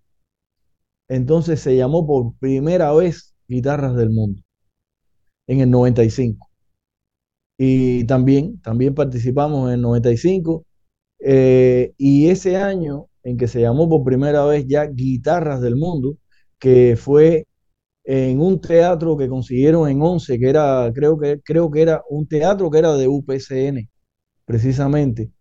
entonces 1.10 1.60
se 1.62 1.76
llamó 1.76 2.06
por 2.08 2.36
primera 2.40 2.94
vez 2.94 3.36
Guitarras 3.48 3.96
del 3.96 4.10
Mundo, 4.12 4.42
en 5.48 5.62
el 5.62 5.70
95. 5.72 6.48
Y 7.58 8.06
también, 8.06 8.62
también 8.62 8.94
participamos 8.96 9.68
en 9.70 9.76
el 9.76 9.82
95. 9.82 10.66
eh, 11.20 11.94
y 11.98 12.30
ese 12.30 12.58
año 12.58 13.08
en 13.24 13.38
que 13.38 13.48
se 13.48 13.62
llamó 13.62 13.90
por 13.90 14.04
primera 14.04 14.46
vez 14.46 14.66
ya 14.68 14.86
Guitarras 14.88 15.62
del 15.62 15.76
Mundo, 15.76 16.18
que 16.60 16.96
fue 16.98 17.48
en 18.06 18.42
un 18.42 18.62
teatro 18.62 19.18
que 19.18 19.30
consiguieron 19.30 19.90
en 19.90 20.02
Once, 20.02 20.40
que 20.40 20.50
era, 20.50 20.92
creo 20.96 21.18
que, 21.20 21.42
creo 21.44 21.72
que 21.72 21.82
era 21.84 22.04
un 22.10 22.28
teatro 22.28 22.72
que 22.72 22.80
era 22.80 22.94
de 22.96 23.08
UPCN, 23.08 23.90
precisamente. 24.46 25.32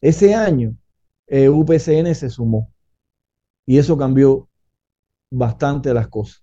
Ese 0.00 0.34
año, 0.34 0.76
eh, 1.28 1.48
UPCN 1.48 2.14
se 2.14 2.30
sumó 2.30 2.72
y 3.66 3.78
eso 3.78 3.96
cambió 3.96 4.48
bastante 5.32 5.94
las 5.94 6.08
cosas, 6.08 6.42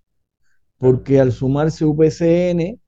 porque 0.78 1.20
al 1.20 1.32
sumarse 1.32 1.86
UPCN, 1.86 2.80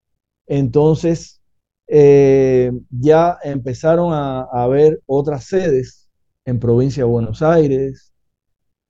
entonces 0.47 1.41
eh, 1.87 2.71
ya 2.89 3.37
empezaron 3.43 4.13
a, 4.13 4.41
a 4.43 4.63
haber 4.63 5.01
otras 5.05 5.45
sedes 5.45 6.09
en 6.45 6.59
provincia 6.59 7.03
de 7.03 7.09
Buenos 7.09 7.41
Aires, 7.41 8.13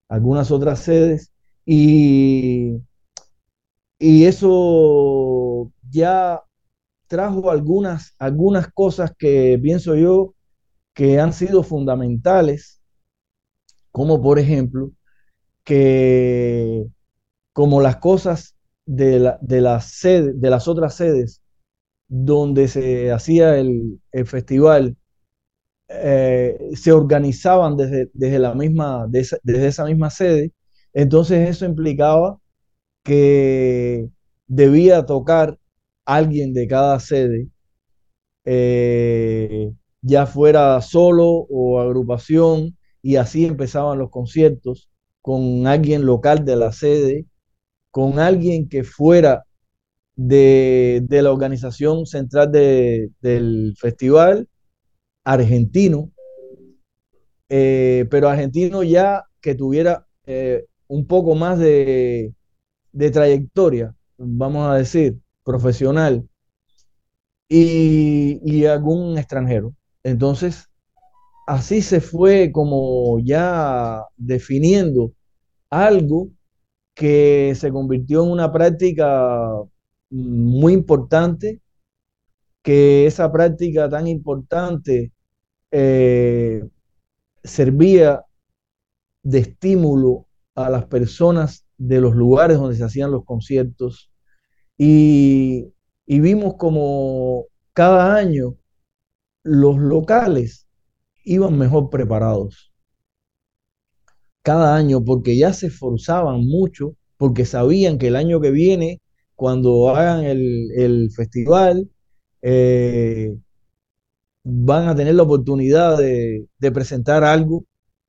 algunas 0.09 0.51
otras 0.51 0.79
sedes, 0.79 1.31
y, 1.65 2.77
y 3.99 4.25
eso 4.25 5.71
ya 5.89 6.41
trajo 7.07 7.51
algunas, 7.51 8.15
algunas 8.19 8.71
cosas 8.73 9.13
que 9.17 9.59
pienso 9.61 9.95
yo 9.95 10.33
que 10.93 11.19
han 11.19 11.33
sido 11.33 11.63
fundamentales, 11.63 12.81
como 13.91 14.21
por 14.21 14.39
ejemplo, 14.39 14.91
que 15.63 16.87
como 17.53 17.81
las 17.81 17.97
cosas 17.97 18.55
de, 18.85 19.19
la, 19.19 19.39
de, 19.41 19.61
de 20.33 20.49
las 20.49 20.67
otras 20.67 20.95
sedes 20.95 21.41
donde 22.07 22.67
se 22.67 23.11
hacía 23.11 23.57
el, 23.57 24.01
el 24.11 24.27
festival, 24.27 24.97
eh, 25.87 26.57
se 26.75 26.91
organizaban 26.91 27.77
desde, 27.77 28.09
desde, 28.13 28.39
la 28.39 28.53
misma, 28.53 29.07
desde 29.09 29.67
esa 29.67 29.85
misma 29.85 30.09
sede, 30.09 30.53
entonces 30.93 31.49
eso 31.49 31.65
implicaba 31.65 32.39
que 33.03 34.09
debía 34.47 35.05
tocar 35.05 35.57
alguien 36.05 36.53
de 36.53 36.67
cada 36.67 36.99
sede, 36.99 37.49
eh, 38.45 39.71
ya 40.01 40.25
fuera 40.25 40.81
solo 40.81 41.25
o 41.49 41.79
agrupación, 41.79 42.77
y 43.01 43.15
así 43.17 43.45
empezaban 43.45 43.99
los 43.99 44.09
conciertos 44.11 44.89
con 45.21 45.67
alguien 45.67 46.05
local 46.05 46.45
de 46.45 46.55
la 46.55 46.71
sede, 46.71 47.25
con 47.91 48.19
alguien 48.19 48.69
que 48.69 48.83
fuera 48.83 49.45
de, 50.15 51.01
de 51.07 51.21
la 51.21 51.31
organización 51.31 52.05
central 52.05 52.51
de, 52.51 53.11
del 53.21 53.75
festival, 53.77 54.47
argentino, 55.23 56.11
eh, 57.49 58.05
pero 58.09 58.29
argentino 58.29 58.83
ya 58.83 59.23
que 59.41 59.55
tuviera 59.55 60.05
eh, 60.25 60.65
un 60.87 61.05
poco 61.07 61.35
más 61.35 61.59
de, 61.59 62.33
de 62.91 63.11
trayectoria, 63.11 63.95
vamos 64.17 64.69
a 64.69 64.75
decir, 64.75 65.17
profesional, 65.43 66.27
y, 67.49 68.39
y 68.43 68.65
algún 68.65 69.17
extranjero. 69.17 69.73
Entonces, 70.03 70.69
así 71.47 71.81
se 71.81 72.01
fue 72.01 72.51
como 72.51 73.19
ya 73.19 74.03
definiendo 74.17 75.13
algo 75.69 76.29
que 76.93 77.53
se 77.55 77.71
convirtió 77.71 78.23
en 78.23 78.31
una 78.31 78.51
práctica 78.51 79.47
muy 80.09 80.73
importante, 80.73 81.61
que 82.61 83.07
esa 83.07 83.31
práctica 83.31 83.89
tan 83.89 84.07
importante 84.07 85.11
eh, 85.71 86.63
servía 87.43 88.23
de 89.23 89.39
estímulo 89.39 90.27
a 90.55 90.69
las 90.69 90.85
personas 90.85 91.65
de 91.77 92.01
los 92.01 92.15
lugares 92.15 92.57
donde 92.57 92.75
se 92.75 92.83
hacían 92.83 93.11
los 93.11 93.25
conciertos 93.25 94.11
y, 94.77 95.73
y 96.05 96.19
vimos 96.19 96.55
como 96.57 97.45
cada 97.73 98.15
año 98.15 98.55
los 99.43 99.77
locales 99.77 100.67
iban 101.23 101.57
mejor 101.57 101.89
preparados. 101.89 102.70
Cada 104.43 104.75
año, 104.75 105.03
porque 105.03 105.37
ya 105.37 105.53
se 105.53 105.67
esforzaban 105.67 106.41
mucho, 106.45 106.95
porque 107.17 107.45
sabían 107.45 107.97
que 107.99 108.07
el 108.07 108.15
año 108.15 108.41
que 108.41 108.51
viene, 108.51 109.01
cuando 109.35 109.89
hagan 109.89 110.23
el, 110.25 111.09
festival, 111.15 111.89
eh, 112.41 113.35
van 114.43 114.87
a 114.87 114.95
tener 114.95 115.15
la 115.15 115.23
oportunidad 115.23 115.97
de, 115.97 116.47
presentar 116.73 117.23
algo. 117.23 117.65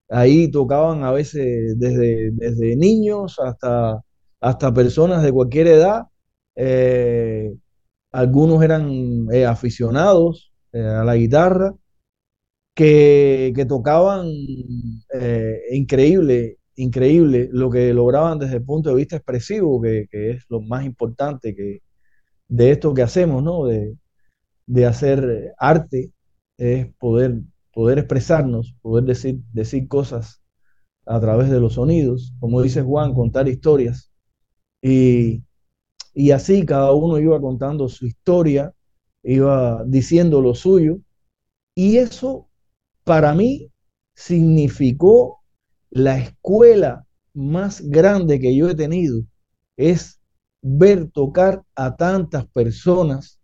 Ahí 0.08 0.50
tocaban 0.50 1.04
a 1.04 1.12
veces 1.12 1.78
desde, 1.78 2.30
desde 2.32 2.76
niños 2.76 3.38
hasta, 3.40 4.02
hasta 4.40 4.74
personas 4.74 5.22
de 5.22 5.32
cualquier 5.32 5.68
edad. 5.68 6.04
Eh, 6.56 7.54
algunos 8.12 8.62
eran 8.62 9.26
eh, 9.32 9.46
aficionados 9.46 10.52
a 10.74 11.04
la 11.04 11.16
guitarra 11.16 11.74
que, 12.74 13.66
tocaban 13.68 14.28
eh, 15.14 15.60
increíble, 15.72 16.58
increíble 16.76 17.48
lo 17.52 17.70
que 17.70 17.92
lograban 17.92 18.38
desde 18.38 18.56
el 18.56 18.64
punto 18.64 18.90
de 18.90 18.96
vista 18.96 19.16
expresivo, 19.16 19.80
que, 19.80 20.08
es 20.12 20.44
lo 20.48 20.60
más 20.60 20.84
importante 20.84 21.54
que, 21.54 21.82
de 22.48 22.70
esto 22.72 22.94
que 22.94 23.02
hacemos, 23.02 23.42
¿no? 23.42 23.66
De, 23.66 23.96
hacer 24.86 25.54
arte, 25.58 26.12
es 26.58 26.86
poder, 26.96 27.40
poder 27.74 27.98
expresarnos, 27.98 28.74
poder 28.82 29.04
decir, 29.04 29.40
decir 29.52 29.88
cosas 29.88 30.42
a 31.06 31.20
través 31.20 31.50
de 31.50 31.60
los 31.60 31.74
sonidos, 31.74 32.34
como 32.40 32.62
dice 32.62 32.82
Juan, 32.82 33.14
contar 33.14 33.48
historias. 33.48 34.10
Y, 34.82 35.44
y 36.14 36.30
así 36.32 36.64
cada 36.66 36.92
uno 36.92 37.18
iba 37.18 37.40
contando 37.40 37.88
su 37.88 38.06
historia, 38.06 38.72
iba 39.22 39.84
diciendo 39.86 40.40
lo 40.40 40.54
suyo, 40.54 40.98
y 41.74 41.98
eso 41.98 42.48
para 43.04 43.34
mí 43.34 43.68
significó 44.14 45.40
la 45.90 46.18
escuela 46.18 47.06
más 47.34 47.80
grande 47.82 48.40
que 48.40 48.54
yo 48.54 48.68
he 48.68 48.74
tenido, 48.74 49.22
es 49.76 50.20
ver 50.62 51.10
tocar 51.10 51.62
a 51.74 51.96
tantas 51.96 52.46
personas 52.46 53.40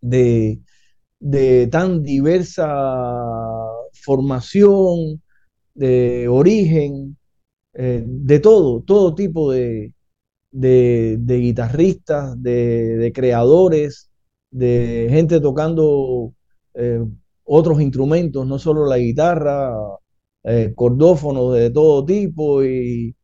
de, 0.00 0.60
tan 1.70 2.02
diversa 2.02 2.68
formación, 4.04 5.22
de 5.74 6.28
origen, 6.28 7.16
eh, 7.74 8.04
de 8.06 8.40
todo, 8.40 8.82
todo 8.82 9.14
tipo 9.14 9.52
de, 9.52 9.92
guitarristas, 10.52 12.40
de, 12.42 13.12
creadores, 13.14 14.10
de 14.50 15.06
gente 15.10 15.40
tocando 15.40 16.34
eh, 16.74 17.04
otros 17.44 17.80
instrumentos, 17.80 18.46
no 18.46 18.58
solo 18.58 18.86
la 18.86 18.98
guitarra, 18.98 19.72
eh, 20.44 20.72
cordófonos 20.74 21.54
de 21.54 21.70
todo 21.70 22.04
tipo 22.04 22.64
y, 22.64 23.14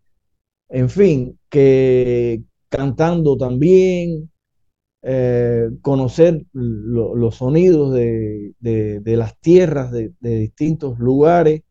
en 0.69 0.91
fin, 0.91 1.39
que 1.49 2.43
cantando 2.69 3.37
también, 3.37 4.31
eh, 5.03 5.69
conocer 5.83 6.45
los 6.53 7.37
sonidos 7.37 7.95
de, 7.95 8.55
las 9.05 9.39
tierras 9.41 9.93
de, 9.93 10.13
distintos 10.21 10.99
lugares. 10.99 11.63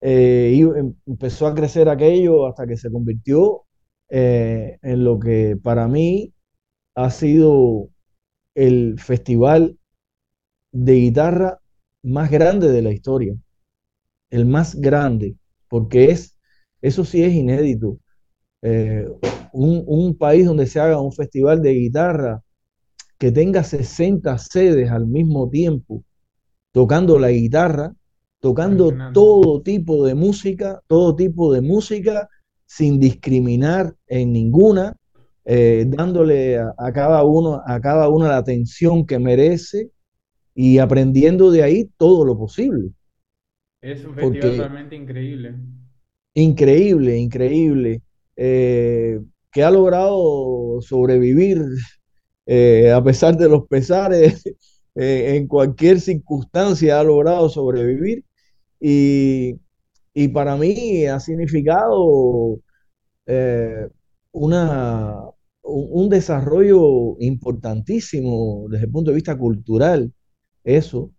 Eh, 0.00 0.52
y 0.56 0.62
em, 0.62 0.94
empezó 1.06 1.46
a 1.46 1.54
crecer 1.54 1.88
aquello 1.88 2.46
hasta 2.46 2.66
que 2.66 2.76
se 2.76 2.90
convirtió 2.90 3.64
en 4.08 5.04
lo 5.04 5.18
que 5.18 5.56
para 5.62 5.88
mí 5.88 6.34
ha 6.94 7.10
sido 7.10 7.88
el 8.54 8.98
festival 9.00 9.78
de 10.72 10.94
guitarra 10.94 11.61
más 12.02 12.30
grande 12.30 12.70
de 12.70 12.82
la 12.82 12.92
historia, 12.92 13.34
el 14.30 14.46
más 14.46 14.74
grande, 14.74 15.36
porque 15.68 16.10
es, 16.10 16.36
eso 16.80 17.04
sí 17.04 17.22
es 17.22 17.32
inédito. 17.32 17.98
Eh, 18.62 19.06
un, 19.52 20.16
país 20.16 20.46
donde 20.46 20.66
se 20.66 20.80
haga 20.80 21.00
un 21.00 21.12
festival 21.12 21.62
de 21.62 21.74
guitarra 21.74 22.42
que 23.18 23.30
tenga 23.32 23.62
60 23.62 24.38
sedes 24.38 24.90
al 24.90 25.06
mismo 25.06 25.48
tiempo, 25.50 26.04
tocando 26.72 27.18
la 27.18 27.30
guitarra, 27.30 27.94
tocando 28.40 28.92
todo 29.12 29.62
tipo 29.62 30.04
de 30.04 30.14
música, 30.14 30.80
todo 30.86 31.14
tipo 31.14 31.52
de 31.52 31.60
música, 31.60 32.28
sin 32.66 32.98
discriminar 32.98 33.94
en 34.06 34.32
ninguna, 34.32 34.96
eh, 35.44 35.84
dándole 35.88 36.58
a, 36.58 36.92
cada 36.92 37.24
uno, 37.24 37.62
a 37.66 37.80
cada 37.80 38.08
una 38.08 38.28
la 38.28 38.38
atención 38.38 39.06
que 39.06 39.18
merece 39.18 39.90
y 40.54 40.78
aprendiendo 40.78 41.50
de 41.50 41.62
ahí 41.62 41.90
todo 41.96 42.24
lo 42.24 42.36
posible. 42.36 42.90
Es 43.80 44.04
un 44.04 44.14
festival 44.14 44.58
realmente 44.58 44.96
increíble. 44.96 45.54
Increíble, 46.34 47.18
increíble. 47.18 48.02
Eh, 48.36 49.20
que 49.50 49.62
ha 49.62 49.70
logrado 49.70 50.80
sobrevivir 50.80 51.62
eh, 52.46 52.90
a 52.90 53.02
pesar 53.04 53.36
de 53.36 53.48
los 53.48 53.66
pesares, 53.68 54.42
eh, 54.94 55.36
en 55.36 55.46
cualquier 55.46 56.00
circunstancia 56.00 57.00
ha 57.00 57.04
logrado 57.04 57.48
sobrevivir. 57.48 58.24
Y, 58.80 59.58
para 60.32 60.56
mí 60.56 61.06
ha 61.06 61.20
significado 61.20 62.60
una, 64.32 65.16
un 65.62 66.08
desarrollo 66.08 67.16
importantísimo 67.20 68.66
desde 68.68 68.86
el 68.86 68.90
punto 68.90 69.10
de 69.10 69.14
vista 69.16 69.36
cultural 69.36 70.12
eso. 70.64 71.10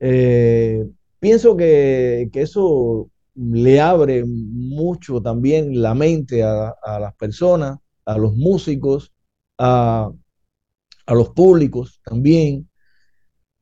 Eh, 0.00 0.88
pienso 1.20 1.56
que, 1.56 2.30
eso 2.34 3.10
le 3.34 3.80
abre 3.80 4.24
mucho 4.26 5.20
también 5.22 5.80
la 5.82 5.94
mente 5.94 6.42
a, 6.42 6.74
las 7.00 7.14
personas, 7.16 7.78
a 8.04 8.18
los 8.18 8.34
músicos, 8.36 9.12
a, 9.58 10.10
los 11.08 11.30
públicos 11.30 12.00
también. 12.04 12.68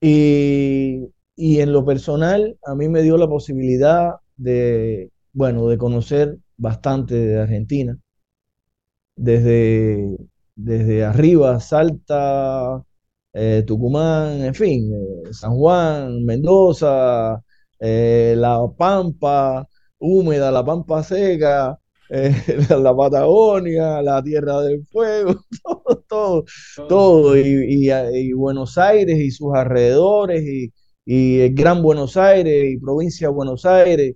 Y, 0.01 1.09
y, 1.37 1.61
en 1.61 1.73
lo 1.73 1.85
personal, 1.85 2.59
a 2.67 2.75
mí 2.75 2.89
me 2.89 3.03
dio 3.03 3.17
la 3.17 3.29
posibilidad 3.29 4.17
de, 4.37 5.11
bueno, 5.33 5.69
de 5.69 5.79
conocer 5.79 6.39
bastante 6.57 7.15
de 7.15 7.41
Argentina. 7.41 7.99
Desde, 9.17 10.17
desde 10.55 11.05
arriba, 11.05 11.61
Salta, 11.61 12.85
eh, 13.39 13.63
Tucumán, 13.67 14.45
en 14.45 14.55
fin, 14.55 14.91
eh, 14.95 15.33
San 15.33 15.55
Juan, 15.57 16.25
Mendoza, 16.25 17.43
eh, 17.79 18.35
La 18.37 18.61
Pampa 18.79 19.69
húmeda, 19.99 20.51
La 20.51 20.65
Pampa 20.65 21.03
seca, 21.03 21.79
la 22.09 22.97
Patagonia, 22.97 24.01
la 24.03 24.23
Tierra 24.23 24.63
del 24.63 24.87
Fuego, 24.87 25.35
todo, 25.63 26.05
todo, 26.09 26.45
todo. 26.89 27.37
Y, 27.37 28.33
Buenos 28.33 28.79
Aires 28.79 29.19
y 29.19 29.31
sus 29.31 29.55
alrededores, 29.55 30.43
y, 30.43 30.73
y, 31.05 31.41
el 31.41 31.55
Gran 31.55 31.83
Buenos 31.83 32.17
Aires 32.17 32.73
y 32.73 32.79
provincia 32.79 33.29
de 33.29 33.35
Buenos 33.35 33.67
Aires. 33.67 34.15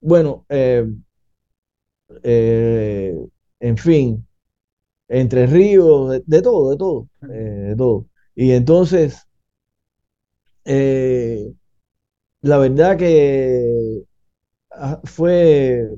Bueno, 0.00 0.44
en 0.48 1.04
fin, 3.78 4.25
entre 5.08 5.46
ríos, 5.46 6.22
de, 6.26 6.42
todo, 6.42 6.70
de 6.70 6.76
todo, 6.76 7.08
eh, 7.30 7.68
de 7.70 7.76
todo. 7.76 8.06
Y 8.34 8.52
entonces, 8.52 9.26
eh, 10.64 11.52
la 12.42 12.58
verdad 12.58 12.96
que 12.98 14.04
ah, 14.72 15.00
fue 15.04 15.88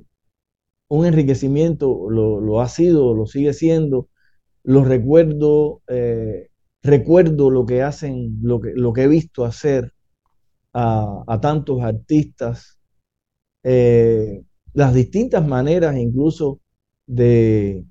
un 0.88 1.06
enriquecimiento, 1.06 2.10
lo, 2.10 2.60
ha 2.60 2.68
sido, 2.68 3.14
lo 3.14 3.26
sigue 3.26 3.52
siendo. 3.52 4.08
Lo 4.64 4.84
recuerdo, 4.84 5.82
eh, 5.88 6.50
recuerdo 6.82 7.50
lo 7.50 7.66
que 7.66 7.82
hacen, 7.82 8.38
lo 8.42 8.60
que, 8.60 8.72
lo 8.74 8.92
que 8.92 9.04
he 9.04 9.08
visto 9.08 9.44
hacer 9.44 9.92
a, 10.74 11.38
tantos 11.42 11.82
artistas, 11.82 12.78
las 14.72 14.94
distintas 14.94 15.46
maneras 15.46 15.96
incluso 15.96 16.60
de, 17.06 17.84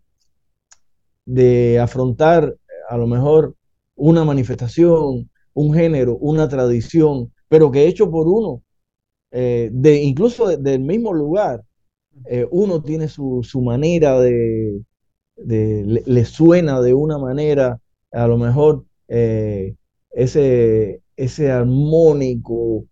de 1.28 1.78
afrontar 1.80 2.56
a 2.90 2.98
lo 2.98 3.06
mejor 3.06 3.56
una 3.96 4.24
manifestación, 4.24 5.30
un 5.54 5.74
género, 5.74 6.18
una 6.18 6.48
tradición, 6.48 7.34
pero 7.50 7.70
que 7.70 7.86
hecho 7.86 8.10
por 8.10 8.28
uno, 8.28 8.64
eh, 9.32 9.70
de 9.74 10.02
incluso 10.04 10.48
del 10.48 10.80
mismo 10.80 11.14
lugar, 11.14 11.64
eh, 12.26 12.48
uno 12.50 12.82
tiene 12.82 13.10
su, 13.10 13.42
su 13.44 13.62
manera 13.62 14.20
de, 14.22 14.82
le, 15.36 16.26
suena 16.26 16.82
de 16.82 16.94
una 16.94 17.18
manera, 17.18 17.80
a 18.12 18.28
lo 18.28 18.38
mejor 18.38 18.86
eh, 19.10 19.76
ese, 20.12 21.02
ese 21.18 21.52
armónico 21.52 22.86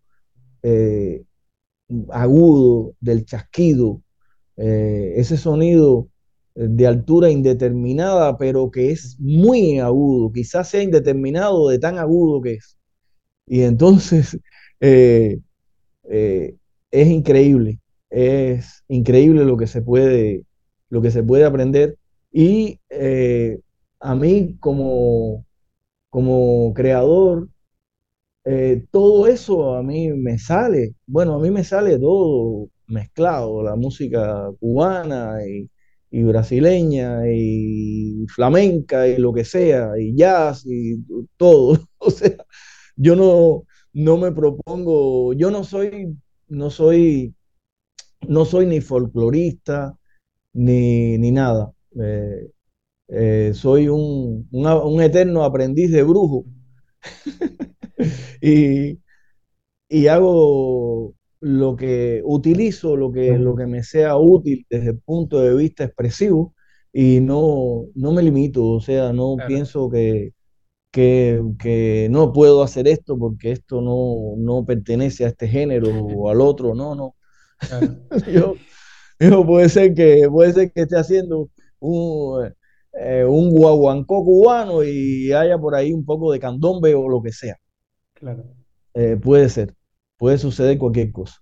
agudo 2.09 2.95
del 2.99 3.25
chasquido, 3.25 4.01
ese 4.57 5.37
sonido 5.37 6.09
de 6.55 6.87
altura 6.87 7.29
indeterminada, 7.29 8.37
pero 8.37 8.71
que 8.71 8.91
es 8.91 9.17
muy 9.19 9.79
agudo, 9.79 10.31
quizás 10.31 10.69
sea 10.69 10.81
indeterminado 10.83 11.69
de 11.69 11.79
tan 11.79 11.97
agudo 11.99 12.41
que 12.41 12.53
es. 12.55 12.77
Y 13.47 13.63
entonces 13.63 14.39
eh, 14.81 15.39
eh, 16.09 16.55
es 16.91 17.07
increíble, 17.09 17.79
es 18.09 18.83
increíble 18.89 19.45
lo 19.45 19.57
que 19.57 19.67
se 19.67 19.81
puede, 19.81 20.45
lo 20.89 21.01
que 21.01 21.11
se 21.11 21.23
puede 21.23 21.45
aprender. 21.45 21.97
Y 22.31 22.79
eh, 22.89 23.59
a 23.99 24.15
mí 24.15 24.57
como, 24.59 25.45
como 26.09 26.73
creador, 26.73 27.49
todo 28.91 29.27
eso 29.27 29.75
a 29.75 29.83
mí 29.83 30.09
me 30.11 30.37
sale, 30.37 30.93
bueno, 31.07 31.35
a 31.35 31.39
mí 31.39 31.49
me 31.49 31.63
sale 31.63 31.97
todo 31.99 32.69
mezclado, 32.87 33.63
la 33.63 33.75
música 33.75 34.51
cubana 34.59 35.39
y, 35.47 35.69
y 36.15 36.23
brasileña 36.23 37.21
y 37.29 38.25
flamenca 38.33 39.07
y 39.07 39.17
lo 39.17 39.33
que 39.33 39.43
sea, 39.45 39.91
y 39.99 40.15
jazz 40.15 40.65
y 40.65 40.97
todo. 41.37 41.79
O 41.97 42.11
sea, 42.11 42.31
yo 42.95 43.15
no, 43.15 43.65
no 43.93 44.17
me 44.17 44.31
propongo, 44.31 45.33
yo 45.33 45.51
no 45.51 45.63
soy, 45.63 46.15
no 46.47 46.69
soy, 46.69 47.35
no 48.27 48.45
soy 48.45 48.65
ni 48.67 48.81
folclorista 48.81 49.97
ni, 50.53 51.17
ni 51.19 51.31
nada. 51.31 51.73
Eh, 52.01 52.51
eh, 53.09 53.51
soy 53.55 53.87
un, 53.89 54.47
un, 54.51 54.67
un 54.67 55.01
eterno 55.01 55.43
aprendiz 55.45 55.91
de 55.91 56.03
brujo 56.03 56.45
y, 58.41 58.99
y 59.89 60.07
hago 60.07 61.14
lo 61.41 61.75
que 61.75 62.21
utilizo, 62.23 62.95
lo 62.95 63.11
que, 63.11 63.37
lo 63.37 63.55
que 63.55 63.67
me 63.67 63.83
sea 63.83 64.17
útil 64.17 64.65
desde 64.69 64.91
el 64.91 64.99
punto 64.99 65.39
de 65.39 65.55
vista 65.55 65.83
expresivo 65.83 66.55
y 66.91 67.19
no, 67.19 67.85
no 67.95 68.11
me 68.13 68.23
limito, 68.23 68.65
o 68.65 68.81
sea, 68.81 69.11
no 69.13 69.35
Claro, 69.35 69.47
pienso 69.47 69.89
que, 69.89 70.33
que, 70.91 71.41
que 71.59 72.07
no 72.09 72.31
puedo 72.31 72.63
hacer 72.63 72.87
esto 72.87 73.17
porque 73.17 73.51
esto 73.51 73.81
no, 73.81 74.35
no 74.37 74.65
pertenece 74.65 75.25
a 75.25 75.29
este 75.29 75.47
género 75.47 75.89
o 75.93 76.29
al 76.29 76.41
otro, 76.41 76.73
no, 76.73 76.95
no. 76.95 77.15
claro. 77.59 77.97
Yo, 78.31 78.55
yo 79.19 79.45
puede 79.45 79.69
ser 79.69 79.93
que, 79.93 80.27
puede 80.29 80.53
ser 80.53 80.71
que 80.71 80.81
esté 80.81 80.97
haciendo 80.97 81.49
un, 81.79 82.53
eh, 82.93 83.25
un 83.25 83.51
guaguancó 83.51 84.23
cubano 84.23 84.83
y 84.83 85.31
haya 85.33 85.57
por 85.57 85.75
ahí 85.75 85.93
un 85.93 86.05
poco 86.05 86.31
de 86.31 86.39
candombe 86.39 86.95
o 86.95 87.07
lo 87.09 87.21
que 87.21 87.31
sea. 87.31 87.57
Claro. 88.13 88.45
Eh, 88.93 89.17
puede 89.21 89.49
ser, 89.49 89.73
puede 90.17 90.37
suceder 90.37 90.77
cualquier 90.77 91.11
cosa. 91.11 91.35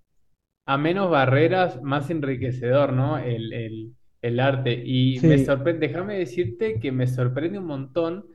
A 0.66 0.78
menos 0.78 1.10
barreras, 1.12 1.82
más 1.84 2.10
enriquecedor, 2.10 2.94
¿no? 2.94 3.18
El, 3.18 3.52
el- 3.54 3.94
el 4.22 4.40
arte. 4.40 4.82
Y 4.86 5.20
me 5.22 5.38
sorprende, 5.38 5.88
déjame 5.90 6.18
decirte 6.18 6.80
que 6.80 6.92
me 6.94 7.08
sorprende 7.08 7.60
un 7.60 7.66
montón 7.66 8.26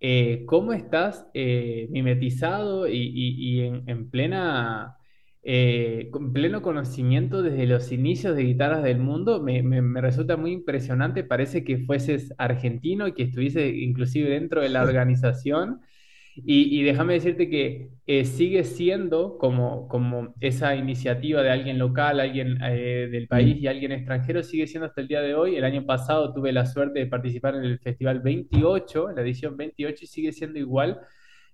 eh, 0.00 0.44
cómo 0.46 0.72
estás 0.72 1.26
eh, 1.34 1.88
mimetizado 1.90 2.86
y, 2.88 2.94
y- 2.96 3.58
y 3.60 3.66
en, 3.66 3.88
en 3.88 4.10
plena, 4.10 4.96
eh, 5.42 6.10
pleno 6.32 6.62
conocimiento 6.62 7.42
desde 7.42 7.66
los 7.66 7.90
inicios 7.92 8.36
de 8.36 8.44
guitarras 8.44 8.82
del 8.84 8.98
mundo. 8.98 9.42
Me, 9.42 9.62
me- 9.64 9.82
me 9.82 10.00
resulta 10.00 10.36
muy 10.36 10.52
impresionante. 10.52 11.24
Parece 11.24 11.64
que 11.64 11.78
fueses 11.78 12.32
argentino 12.38 13.08
y 13.08 13.14
que 13.14 13.24
estuviese 13.24 13.68
inclusive 13.68 14.30
dentro 14.30 14.60
de 14.62 14.68
la 14.68 14.82
organización. 14.82 15.80
Y, 16.34 16.80
y 16.80 16.82
déjame 16.82 17.14
decirte 17.14 17.50
que 17.50 17.90
eh, 18.06 18.24
sigue 18.24 18.64
siendo 18.64 19.36
como, 19.38 19.86
como 19.88 20.34
esa 20.40 20.74
iniciativa 20.74 21.42
de 21.42 21.50
alguien 21.50 21.78
local, 21.78 22.20
alguien 22.20 22.58
eh, 22.62 23.08
del 23.10 23.28
país 23.28 23.56
mm, 23.56 23.58
y 23.64 23.66
alguien 23.66 23.92
extranjero, 23.92 24.42
sigue 24.42 24.66
siendo 24.66 24.86
hasta 24.86 25.02
el 25.02 25.08
día 25.08 25.20
de 25.20 25.34
hoy. 25.34 25.56
El 25.56 25.64
año 25.64 25.84
pasado 25.84 26.32
tuve 26.32 26.52
la 26.52 26.66
suerte 26.66 27.00
de 27.00 27.06
participar 27.06 27.56
en 27.56 27.64
el 27.64 27.78
Festival 27.80 28.20
28, 28.20 29.10
en 29.10 29.16
la 29.16 29.22
edición 29.22 29.56
28, 29.56 30.04
y 30.04 30.06
sigue 30.06 30.32
siendo 30.32 30.58
igual. 30.58 31.00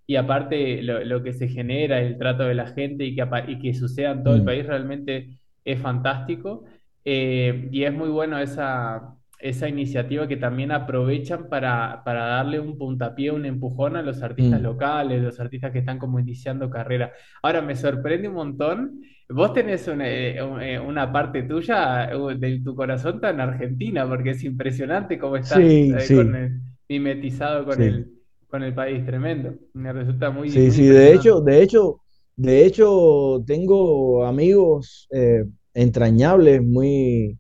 Y 0.07 0.17
aparte, 0.17 0.83
lo, 0.83 1.05
lo 1.05 1.23
que 1.23 1.33
se 1.35 1.49
genera, 1.49 2.01
el 2.01 2.17
trato 2.19 2.45
de 2.45 2.55
la 2.55 2.69
gente 2.69 3.05
y 3.05 3.15
que, 3.15 3.25
y 3.49 3.59
que 3.59 3.75
suceda 3.75 4.13
en 4.13 4.23
todo 4.25 4.35
el 4.37 4.43
mm, 4.43 4.45
país 4.45 4.67
realmente 4.67 5.39
es 5.65 5.81
fantástico. 5.81 6.65
Eh, 7.05 7.69
y 7.73 7.85
es 7.85 7.93
muy 7.93 8.09
bueno 8.11 8.39
esa, 8.39 9.18
esa 9.39 9.69
iniciativa 9.69 10.27
que 10.27 10.37
también 10.37 10.73
aprovechan 10.73 11.49
para, 11.49 12.03
para 12.05 12.27
darle 12.27 12.59
un 12.59 12.77
puntapié, 12.77 13.31
un 13.31 13.47
empujón 13.47 13.97
a 13.97 14.03
los 14.03 14.23
artistas 14.23 14.61
mm. 14.61 14.65
locales, 14.65 15.23
los 15.23 15.39
artistas 15.39 15.71
que 15.73 15.79
están 15.79 15.99
como 15.99 16.19
iniciando 16.19 16.69
carrera. 16.69 17.13
Ahora, 17.43 17.63
me 17.63 17.77
sorprende 17.77 18.29
un 18.29 18.35
montón. 18.35 19.01
Vos 19.29 19.53
tenés 19.53 19.87
una, 19.87 20.09
eh, 20.09 20.39
eh, 20.63 20.81
una 20.81 21.13
parte 21.13 21.43
tuya 21.45 22.11
uh, 22.17 22.29
de 22.37 22.61
tu 22.65 22.75
corazón 22.75 23.21
tan 23.21 23.41
argentina, 23.41 24.09
porque 24.09 24.31
es 24.31 24.43
impresionante 24.43 25.19
cómo 25.19 25.37
estás 25.37 25.59
Sí, 25.59 25.91
eh, 25.91 25.93
con 25.93 26.01
sí, 26.01 26.15
el, 26.15 26.61
mimetizado 26.89 27.65
con 27.65 27.77
sí, 27.77 27.83
el, 27.83 28.09
con 28.49 28.63
el 28.63 28.75
país. 28.75 29.05
Tremendo. 29.05 29.55
Me 29.75 29.93
resulta 29.93 30.31
muy, 30.31 30.51
sí, 30.51 30.59
muy 30.59 30.71
sí. 30.71 30.87
De 30.87 31.13
hecho, 31.13 31.41
de 31.41 31.63
hecho, 31.63 32.01
de 32.39 32.65
hecho, 32.65 33.43
tengo 33.47 34.25
amigos 34.25 35.09
eh, 35.11 35.45
entrañables, 35.75 36.63
muy, 36.63 37.37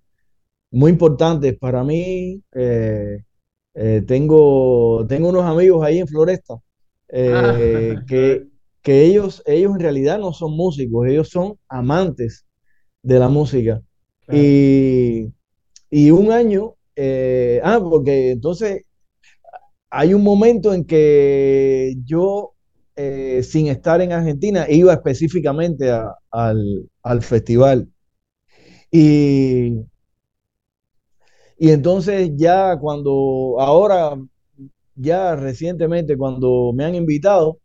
muy 0.70 0.90
importantes 0.92 1.56
para 1.58 1.84
mí. 1.84 2.42
Eh, 2.54 3.18
eh, 3.74 4.02
tengo, 4.06 5.06
tengo 5.08 5.28
unos 5.30 5.44
amigos 5.44 5.84
ahí 5.84 5.98
en 6.00 6.08
Floresta 6.08 6.54
Ah, 7.26 7.60
eh, 7.62 7.98
Flores, 8.04 8.04
que, 8.06 8.48
que 8.82 9.04
ellos, 9.04 9.42
ellos 9.46 9.72
en 9.74 9.80
realidad 9.80 10.18
no 10.18 10.32
son 10.32 10.52
músicos, 10.56 11.06
ellos 11.08 11.28
son 11.30 11.58
amantes 11.68 12.46
de 13.02 13.18
la 13.20 13.28
música. 13.28 13.82
claro. 14.26 14.58
Y, 14.62 15.32
y 15.90 16.10
un 16.12 16.32
año, 16.32 16.74
ah, 17.64 17.80
porque 17.82 18.32
entonces 18.32 18.84
hay 19.90 20.14
un 20.14 20.22
momento 20.22 20.74
en 20.74 20.84
que 20.84 21.94
yo, 22.04 22.54
sin 23.42 23.68
estar 23.68 24.00
en 24.00 24.12
Argentina, 24.12 24.66
iba 24.68 24.92
específicamente 24.92 25.90
a- 25.90 26.14
al, 26.30 26.88
al 27.02 27.22
festival. 27.22 27.88
Y, 28.90 29.84
y 31.58 31.70
entonces 31.70 32.30
ya 32.36 32.76
cuando, 32.78 33.56
ahora, 33.60 34.16
ya 34.96 35.36
recientemente, 35.36 36.16
cuando 36.18 36.72
me 36.74 36.84
han 36.84 36.94
invitado, 36.96 37.60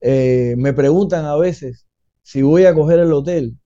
eh, 0.00 0.54
me 0.58 0.72
preguntan 0.72 1.24
a 1.24 1.36
veces 1.36 1.86
si 2.22 2.42
voy 2.42 2.64
a 2.66 2.74
coger 2.74 3.00
el 3.00 3.12
hotel 3.12 3.56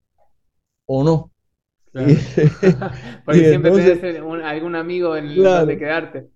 o 0.86 1.04
no. 1.04 1.32
Y, 1.96 2.14
Claro. 2.14 2.26
y 3.28 3.44
Porque 3.44 3.44
siempre 3.44 3.70
entonces, 3.70 4.00
tenés 4.00 4.22
un- 4.22 4.40
algún 4.42 4.74
amigo 4.76 5.16
en 5.16 5.52
donde 5.52 5.76
claro, 5.76 5.78
quedarte. 5.78 6.30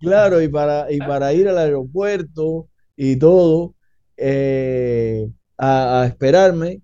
claro, 0.00 0.40
y 0.42 0.48
para, 0.48 0.90
y 0.92 1.00
para 1.02 1.32
ir 1.32 1.48
al 1.48 1.58
aeropuerto 1.58 2.68
y 2.96 3.16
todo, 3.18 3.74
eh, 4.16 5.28
a, 5.58 6.02
a 6.02 6.06
esperarme. 6.06 6.82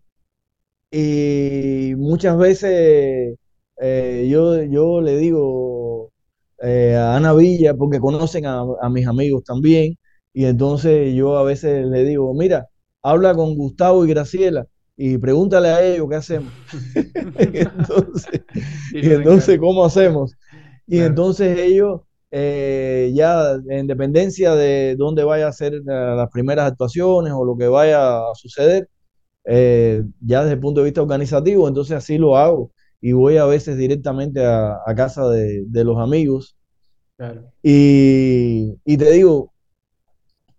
Y 0.90 1.94
muchas 1.96 2.38
veces 2.38 3.38
eh, 3.80 4.26
yo, 4.30 4.62
yo 4.64 5.00
le 5.00 5.16
digo 5.18 6.12
eh, 6.62 6.94
a 6.96 7.16
Ana 7.16 7.32
Villa, 7.34 7.74
porque 7.74 8.00
conocen 8.00 8.46
a, 8.46 8.62
a 8.80 8.88
mis 8.90 9.06
amigos 9.06 9.44
también, 9.44 9.96
y 10.32 10.44
entonces 10.46 11.14
yo 11.14 11.36
a 11.38 11.42
veces 11.44 11.86
le 11.86 12.04
digo, 12.04 12.32
mira, 12.34 12.68
habla 13.02 13.34
con 13.34 13.54
Gustavo 13.56 14.04
y 14.04 14.08
Graciela 14.10 14.66
y 14.96 15.18
pregúntale 15.18 15.68
a 15.68 15.84
ellos 15.86 16.08
qué 16.08 16.16
hacemos. 16.16 16.52
Y 17.38 17.58
entonces, 17.58 18.42
Y 19.00 19.10
entonces. 19.12 19.58
¿cómo 19.58 19.84
hacemos? 19.84 20.36
Y 20.86 20.98
Claro, 20.98 21.02
entonces 21.02 21.58
ellos, 21.58 22.02
eh, 22.30 23.12
ya 23.14 23.54
en 23.68 23.86
dependencia 23.86 24.54
de 24.54 24.96
dónde 24.98 25.24
vaya 25.24 25.48
a 25.48 25.52
ser 25.52 25.74
las 25.84 26.28
primeras 26.30 26.70
actuaciones 26.70 27.32
o 27.34 27.44
lo 27.44 27.56
que 27.56 27.68
vaya 27.68 28.18
a 28.30 28.34
suceder, 28.34 28.88
eh, 29.46 30.04
ya 30.20 30.42
desde 30.42 30.54
el 30.54 30.60
punto 30.60 30.80
de 30.82 30.86
vista 30.86 31.02
organizativo, 31.02 31.68
entonces 31.68 31.96
así 31.96 32.18
lo 32.18 32.36
hago. 32.36 32.72
Y 33.00 33.12
voy 33.12 33.36
a 33.38 33.46
veces 33.46 33.76
directamente 33.78 34.44
a, 34.44 34.78
a 34.86 34.94
casa 34.94 35.28
de, 35.30 35.64
de 35.66 35.84
los 35.84 35.98
amigos. 35.98 36.56
claro. 37.16 37.52
Y, 37.62 38.74
y 38.84 38.96
te 38.96 39.10
digo, 39.12 39.52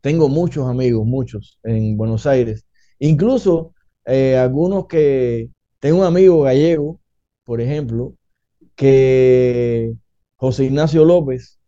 tengo 0.01 0.29
muchos 0.29 0.67
amigos, 0.67 1.05
muchos 1.05 1.59
en 1.63 1.97
Buenos 1.97 2.25
Aires. 2.25 2.65
Incluso 2.99 3.73
eh, 4.05 4.37
algunos 4.37 4.87
que, 4.87 5.49
tengo 5.79 5.99
un 5.99 6.05
amigo 6.05 6.41
gallego, 6.43 6.99
por 7.43 7.61
ejemplo, 7.61 8.15
que 8.75 9.93
José 10.37 10.65
Ignacio 10.65 11.05
López, 11.05 11.59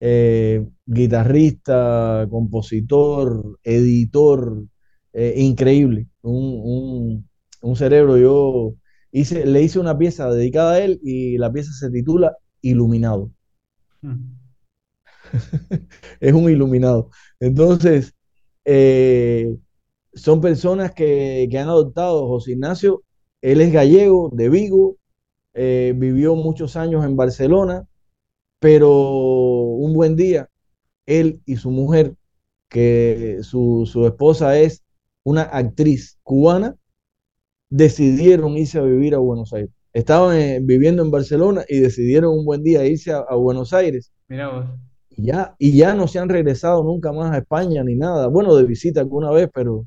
eh, 0.00 0.66
guitarrista, 0.86 2.26
compositor, 2.30 3.58
editor, 3.64 4.64
eh, 5.12 5.34
increíble, 5.38 6.08
un, 6.22 6.60
un- 6.64 7.30
un 7.62 7.76
cerebro. 7.76 8.16
Yo 8.18 8.74
le 9.12 9.62
hice 9.62 9.78
una 9.78 9.96
pieza 9.96 10.30
dedicada 10.30 10.74
a 10.74 10.80
él 10.80 11.00
y 11.02 11.38
la 11.38 11.52
pieza 11.52 11.72
se 11.72 11.90
titula 11.90 12.36
Iluminado. 12.60 13.30
Es 16.20 16.32
un 16.32 16.50
iluminado. 16.50 17.10
Entonces, 17.40 18.14
eh, 18.64 19.56
son 20.14 20.40
personas 20.40 20.92
que, 20.92 21.48
han 21.52 21.68
adoptado 21.68 22.26
José 22.26 22.52
Ignacio. 22.52 23.02
Él 23.42 23.60
es 23.60 23.72
gallego, 23.72 24.30
de 24.32 24.48
Vigo, 24.48 24.96
eh, 25.54 25.92
vivió 25.96 26.34
muchos 26.34 26.76
años 26.76 27.04
en 27.04 27.16
Barcelona, 27.16 27.86
pero 28.58 28.90
un 28.90 29.94
buen 29.94 30.16
día, 30.16 30.48
él 31.06 31.40
y 31.46 31.56
su 31.56 31.70
mujer, 31.70 32.14
que 32.68 33.38
su, 33.42 33.88
esposa 34.06 34.58
es 34.58 34.82
una 35.22 35.42
actriz 35.42 36.18
cubana, 36.22 36.76
decidieron 37.68 38.56
irse 38.56 38.78
a 38.78 38.82
vivir 38.82 39.14
a 39.14 39.18
Buenos 39.18 39.52
Aires. 39.52 39.70
Estaban 39.92 40.36
eh, 40.36 40.60
viviendo 40.62 41.02
en 41.02 41.10
Barcelona 41.10 41.64
y 41.68 41.80
decidieron 41.80 42.38
un 42.38 42.44
buen 42.44 42.62
día 42.62 42.84
irse 42.84 43.12
a, 43.12 43.34
Buenos 43.34 43.72
Aires. 43.72 44.12
Mira 44.28 44.48
vos. 44.48 44.66
Y 45.10 45.26
ya, 45.26 45.54
y 45.58 45.76
ya 45.76 45.94
no 45.94 46.06
se 46.08 46.18
han 46.18 46.28
regresado 46.28 46.84
nunca 46.84 47.12
más 47.12 47.32
a 47.32 47.38
España 47.38 47.82
ni 47.82 47.94
nada. 47.94 48.28
Bueno, 48.28 48.54
de 48.54 48.64
visita 48.64 49.00
alguna 49.00 49.30
vez, 49.30 49.48
pero, 49.54 49.86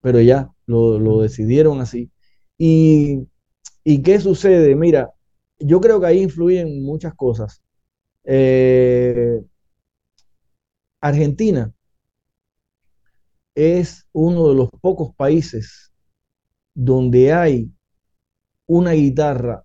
pero 0.00 0.20
ya 0.20 0.50
lo, 0.66 1.20
decidieron 1.20 1.80
así. 1.80 2.10
Y, 2.56 3.26
qué 3.84 4.20
sucede? 4.20 4.74
Mira, 4.74 5.10
yo 5.58 5.80
creo 5.80 6.00
que 6.00 6.06
ahí 6.06 6.22
influyen 6.22 6.82
muchas 6.82 7.14
cosas. 7.14 7.62
Eh, 8.24 9.42
Argentina 11.00 11.72
es 13.54 14.06
uno 14.12 14.48
de 14.48 14.54
los 14.54 14.70
pocos 14.80 15.14
países 15.14 15.92
donde 16.76 17.32
hay 17.32 17.72
una 18.66 18.92
guitarra 18.92 19.64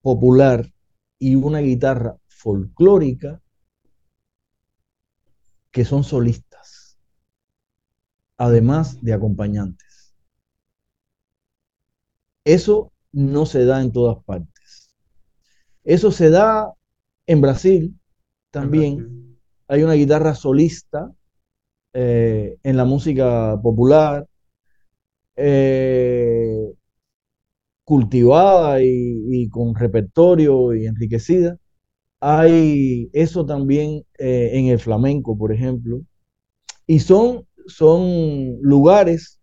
popular 0.00 0.72
y 1.18 1.34
una 1.34 1.58
guitarra 1.58 2.16
folclórica 2.28 3.42
que 5.72 5.84
son 5.84 6.04
solistas, 6.04 6.98
además 8.36 9.02
de 9.02 9.12
acompañantes. 9.12 10.14
Eso 12.44 12.92
no 13.10 13.44
se 13.44 13.64
da 13.64 13.82
en 13.82 13.90
todas 13.90 14.22
partes. 14.24 14.94
Eso 15.82 16.12
se 16.12 16.30
da 16.30 16.72
en 17.26 17.40
Brasil 17.40 17.98
también. 18.52 19.36
Hay 19.66 19.82
una 19.82 19.94
guitarra 19.94 20.36
solista 20.36 21.10
eh, 21.92 22.56
en 22.62 22.76
la 22.76 22.84
música 22.84 23.58
popular, 23.60 24.28
eh, 25.36 26.72
cultivada 27.84 28.82
y, 28.82 29.48
con 29.50 29.74
repertorio 29.74 30.74
y 30.74 30.86
enriquecida. 30.86 31.58
Hay 32.20 33.10
eso 33.12 33.44
también 33.46 34.04
eh, 34.18 34.50
en 34.54 34.66
el 34.66 34.78
flamenco, 34.78 35.36
por 35.36 35.52
ejemplo. 35.52 36.00
Y 36.86 37.00
son, 37.00 37.46
son 37.66 38.58
lugares 38.62 39.40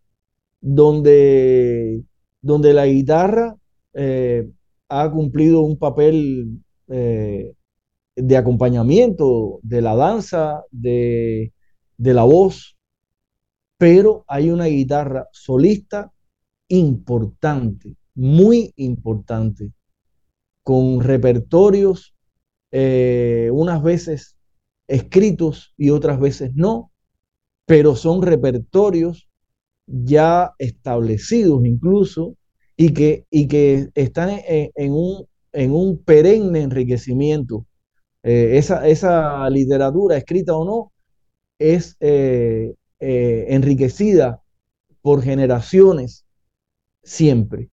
donde, 0.62 2.04
donde 2.42 2.74
la 2.74 2.88
guitarra 2.88 3.56
eh, 3.94 4.50
ha 4.90 5.12
cumplido 5.12 5.62
un 5.62 5.78
papel 5.78 6.60
de 6.88 8.38
acompañamiento 8.38 9.60
de 9.62 9.82
la 9.82 9.96
danza, 9.96 10.64
de, 10.72 11.54
de 11.98 12.14
la 12.14 12.24
voz, 12.24 12.79
pero 13.80 14.26
hay 14.28 14.52
una 14.52 14.66
guitarra 14.66 15.30
solista 15.32 16.12
importante, 16.68 17.96
muy 18.14 18.74
importante, 18.76 19.72
con 20.64 21.02
repertorios 21.02 22.14
eh, 22.72 23.50
unas 23.54 23.82
veces 23.82 24.36
escritos 24.88 25.74
y 25.78 25.92
otras 25.92 26.20
veces 26.20 26.52
no, 26.56 26.92
pero 27.66 27.96
son 27.96 28.22
repertorios 28.22 29.30
ya 29.88 30.52
establecidos 30.60 31.66
incluso 31.66 32.36
y 32.76 32.94
que, 32.94 33.26
y 33.32 33.48
que 33.48 33.90
están 33.96 34.42
en, 34.46 34.92
un, 34.92 35.26
en 35.54 35.72
un 35.72 36.04
perenne 36.04 36.64
enriquecimiento. 36.64 37.66
Eh, 38.24 38.58
esa, 38.58 38.86
esa, 38.90 39.50
literatura, 39.50 40.18
escrita 40.18 40.56
o 40.58 40.66
no, 40.66 40.92
es 41.60 41.96
eh, 42.02 42.74
enriquecida 43.00 44.42
por 45.02 45.22
generaciones 45.22 46.26
siempre, 47.04 47.70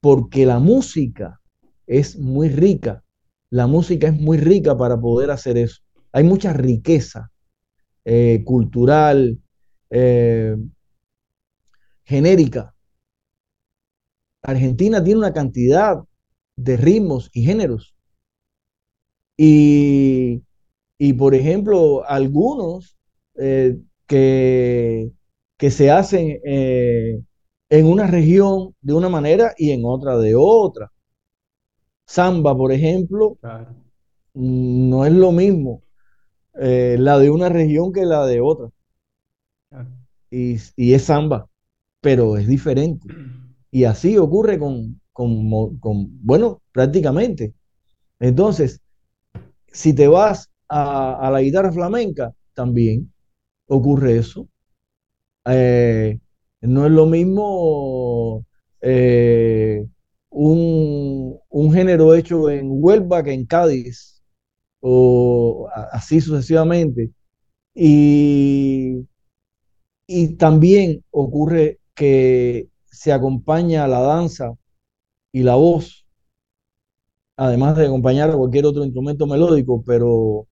porque 0.00 0.46
la 0.46 0.58
música 0.58 1.40
es 1.86 2.18
muy 2.18 2.48
rica 2.48 3.04
la 3.54 3.68
música 3.68 4.08
es 4.08 4.20
muy 4.20 4.36
rica 4.36 4.76
para 4.76 5.00
poder 5.00 5.30
hacer 5.30 5.56
eso. 5.56 5.80
Hay 6.10 6.24
mucha 6.24 6.52
riqueza 6.52 7.30
eh, 8.04 8.42
cultural, 8.44 9.38
eh, 9.90 10.56
genérica. 12.02 12.74
Argentina 14.42 15.04
tiene 15.04 15.20
una 15.20 15.32
cantidad 15.32 16.02
de 16.56 16.76
ritmos 16.76 17.30
y 17.32 17.44
géneros. 17.44 17.94
Y, 19.36 20.42
por 21.16 21.36
ejemplo, 21.36 22.04
algunos 22.08 22.96
eh, 23.36 23.78
que, 24.06 25.10
que, 25.56 25.70
se 25.70 25.90
hacen 25.90 26.38
en 26.44 27.86
una 27.86 28.06
región 28.06 28.74
de 28.80 28.94
una 28.94 29.08
manera 29.08 29.54
y 29.58 29.70
en 29.70 29.82
otra 29.84 30.18
de 30.18 30.34
otra. 30.36 30.92
Samba, 32.06 32.56
por 32.56 32.72
ejemplo, 32.72 33.38
no 34.34 35.06
es 35.06 35.12
lo 35.12 35.32
mismo 35.32 35.82
eh, 36.60 36.96
la 36.98 37.18
de 37.18 37.30
una 37.30 37.48
región 37.48 37.92
que 37.92 38.04
la 38.04 38.26
de 38.26 38.40
otra. 38.40 38.70
Y, 40.30 40.54
es 40.92 41.02
samba, 41.04 41.48
pero 42.00 42.36
es 42.36 42.46
diferente. 42.46 43.08
Y 43.70 43.84
así 43.84 44.16
ocurre 44.18 44.58
con, 44.58 45.00
bueno, 46.22 46.62
prácticamente. 46.72 47.54
Entonces, 48.20 48.80
si 49.68 49.94
te 49.94 50.08
vas 50.08 50.50
a, 50.68 51.30
la 51.32 51.40
guitarra 51.40 51.72
flamenca, 51.72 52.32
también 52.54 53.12
ocurre 53.66 54.18
eso. 54.18 54.48
Eh, 55.46 56.18
no 56.62 56.86
es 56.86 56.92
lo 56.92 57.06
mismo 57.06 58.44
eh, 58.80 59.86
un, 60.30 61.40
género 61.72 62.14
hecho 62.14 62.50
en 62.50 62.68
Huelva 62.70 63.22
que 63.22 63.32
en 63.32 63.46
Cádiz, 63.46 64.22
o 64.80 65.68
así 65.92 66.20
sucesivamente. 66.20 67.10
Y, 67.74 69.06
y 70.06 70.36
también 70.36 71.04
ocurre 71.10 71.80
que 71.94 72.68
se 72.86 73.12
acompaña 73.12 73.88
la 73.88 74.00
danza 74.00 74.54
y 75.32 75.42
la 75.42 75.56
voz, 75.56 76.06
además 77.36 77.76
de 77.76 77.86
acompañar 77.86 78.30
a 78.30 78.36
cualquier 78.36 78.66
otro 78.66 78.84
instrumento 78.84 79.26
melódico, 79.26 79.82
pero, 79.84 80.46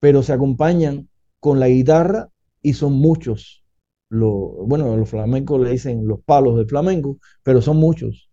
pero 0.00 0.22
se 0.22 0.32
acompañan 0.32 1.08
con 1.44 1.60
la 1.60 1.68
guitarra 1.68 2.30
y 2.62 2.72
son 2.72 2.94
muchos. 2.94 3.62
bueno, 4.08 4.96
los 4.96 5.10
flamencos 5.10 5.60
le 5.60 5.72
dicen 5.72 6.06
los 6.06 6.22
palos 6.22 6.56
del 6.56 6.66
flamenco, 6.66 7.18
pero 7.42 7.60
son 7.60 7.76
muchos 7.76 8.30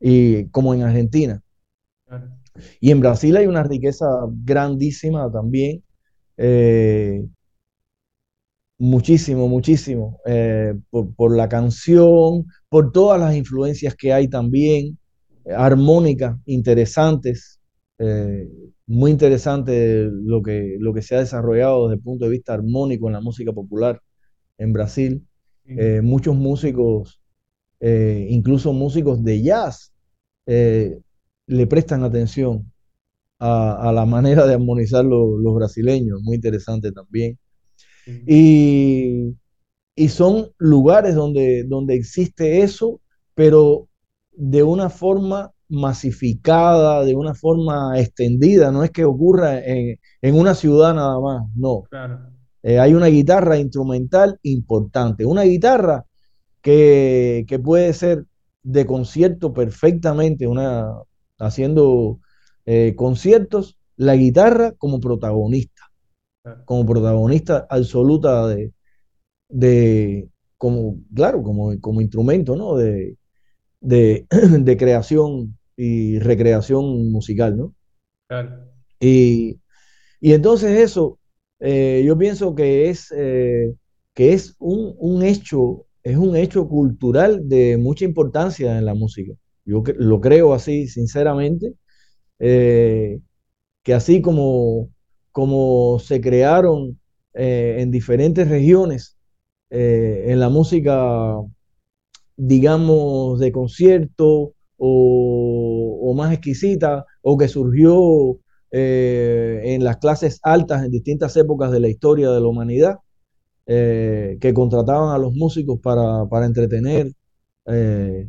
y 0.00 0.48
como 0.48 0.74
en 0.74 0.82
Argentina. 0.82 1.40
Y 2.80 2.90
en 2.90 2.98
Brasil 2.98 3.36
hay 3.36 3.46
una 3.46 3.62
riqueza 3.62 4.06
grandísima 4.44 5.30
también. 5.30 5.84
Eh, 6.36 7.24
muchísimo, 8.78 9.46
muchísimo. 9.46 10.18
Eh, 10.26 10.74
por, 10.90 11.36
la 11.36 11.48
canción, 11.48 12.46
por 12.68 12.90
todas 12.90 13.20
las 13.20 13.36
influencias 13.36 13.94
que 13.94 14.12
hay 14.12 14.26
también, 14.26 14.98
armónicas, 15.56 16.36
interesantes. 16.46 17.60
Eh, 18.00 18.48
muy 18.86 19.10
interesante 19.10 20.08
lo 20.10 20.42
que, 20.42 20.76
lo 20.78 20.92
que 20.92 21.02
se 21.02 21.16
ha 21.16 21.20
desarrollado 21.20 21.88
desde 21.88 21.96
el 21.96 22.02
punto 22.02 22.26
de 22.26 22.30
vista 22.32 22.54
armónico 22.54 23.06
en 23.08 23.14
la 23.14 23.20
música 23.20 23.52
popular 23.52 24.00
en 24.58 24.72
Brasil. 24.72 25.26
muchos 26.02 26.36
músicos 26.36 27.20
eh, 27.86 28.28
incluso 28.30 28.72
músicos 28.72 29.22
de 29.22 29.42
jazz 29.42 29.92
eh, 30.46 30.98
le 31.46 31.66
prestan 31.66 32.02
atención 32.02 32.72
a, 33.38 33.92
la 33.94 34.06
manera 34.06 34.46
de 34.46 34.54
armonizar 34.54 35.04
los 35.04 35.54
brasileños, 35.54 36.22
muy 36.22 36.36
interesante 36.36 36.92
también. 36.92 37.38
Y, 38.26 39.34
son 40.08 40.50
lugares 40.56 41.14
donde, 41.14 41.64
donde 41.64 41.94
existe 41.94 42.62
eso, 42.62 43.02
pero 43.34 43.86
de 44.32 44.62
una 44.62 44.88
forma 44.88 45.52
masificada, 45.74 47.04
de 47.04 47.14
una 47.14 47.34
forma 47.34 47.98
extendida, 47.98 48.70
no 48.70 48.84
es 48.84 48.90
que 48.90 49.04
ocurra 49.04 49.58
en, 49.60 49.98
una 50.22 50.54
ciudad 50.54 50.94
nada 50.94 51.18
más, 51.20 51.42
no. 51.54 51.84
Eh, 52.62 52.78
hay 52.78 52.94
una 52.94 53.06
guitarra 53.08 53.58
instrumental 53.58 54.38
importante, 54.42 55.26
una 55.26 55.42
guitarra 55.42 56.04
que, 56.62 57.46
puede 57.62 57.92
ser 57.92 58.24
de 58.62 58.86
concierto 58.86 59.52
perfectamente, 59.52 60.46
una, 60.46 60.88
haciendo 61.38 62.20
eh, 62.66 62.94
conciertos, 62.96 63.76
la 63.96 64.16
guitarra 64.16 64.72
como 64.72 65.00
protagonista, 65.00 65.82
como 66.64 66.86
protagonista 66.86 67.66
absoluta 67.68 68.48
de, 68.48 68.72
de 69.48 70.28
como, 70.56 70.96
claro, 71.14 71.42
como, 71.42 71.78
como 71.80 72.00
instrumento, 72.00 72.56
¿no? 72.56 72.76
De, 72.76 73.18
de, 73.80 74.26
de 74.60 74.76
creación 74.76 75.58
y 75.76 76.18
recreación 76.18 77.10
musical, 77.10 77.56
¿no? 77.56 77.74
Claro. 78.28 78.70
Y, 79.00 79.60
y 80.20 80.32
entonces 80.32 80.78
eso, 80.80 81.18
eh, 81.60 82.02
yo 82.06 82.18
pienso 82.18 82.54
que 82.54 82.90
es, 82.90 83.12
eh, 83.16 83.74
que 84.14 84.32
es 84.34 84.56
un, 84.58 84.94
un 84.98 85.22
hecho, 85.24 85.86
es 86.02 86.16
un 86.16 86.36
hecho 86.36 86.68
cultural 86.68 87.48
de 87.48 87.76
mucha 87.78 88.04
importancia 88.04 88.78
en 88.78 88.86
la 88.86 88.94
música. 88.94 89.32
Yo 89.64 89.82
lo 89.98 90.20
creo 90.20 90.54
así, 90.54 90.88
sinceramente, 90.88 91.74
eh, 92.40 93.20
que 93.82 93.94
así 93.94 94.22
como, 94.22 94.90
como 95.32 95.98
se 96.00 96.20
crearon 96.20 97.00
en 97.34 97.90
diferentes 97.90 98.48
regiones 98.48 99.16
en 99.70 100.40
la 100.40 100.48
música 100.48 101.36
digamos, 102.36 103.38
de 103.40 103.52
concierto 103.52 104.53
o, 104.78 106.14
más 106.16 106.32
exquisita, 106.32 107.04
o 107.22 107.36
que 107.38 107.48
surgió 107.48 108.38
eh, 108.70 109.60
en 109.64 109.84
las 109.84 109.96
clases 109.98 110.40
altas 110.42 110.84
en 110.84 110.90
distintas 110.90 111.36
épocas 111.36 111.70
de 111.72 111.80
la 111.80 111.88
historia 111.88 112.30
de 112.30 112.40
la 112.40 112.46
humanidad, 112.48 112.96
eh, 113.66 114.38
que 114.40 114.54
contrataban 114.54 115.14
a 115.14 115.18
los 115.18 115.34
músicos 115.34 115.80
para, 115.80 116.26
para 116.28 116.46
entretener 116.46 117.12
eh, 117.66 118.28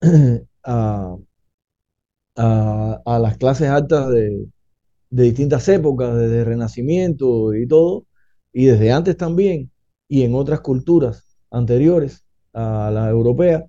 a, 0.64 1.16
a- 2.36 3.00
a 3.04 3.18
las 3.18 3.36
clases 3.38 3.68
altas 3.68 4.08
de, 4.10 4.46
de 5.10 5.24
distintas 5.24 5.68
épocas, 5.68 6.16
desde 6.16 6.40
el 6.40 6.46
Renacimiento 6.46 7.54
y 7.54 7.68
todo, 7.68 8.06
y 8.52 8.66
desde 8.66 8.92
antes 8.92 9.16
también, 9.18 9.72
y 10.08 10.22
en 10.24 10.34
otras 10.36 10.60
culturas 10.60 11.36
anteriores 11.50 12.24
a 12.54 12.90
la 12.92 13.10
europea. 13.10 13.66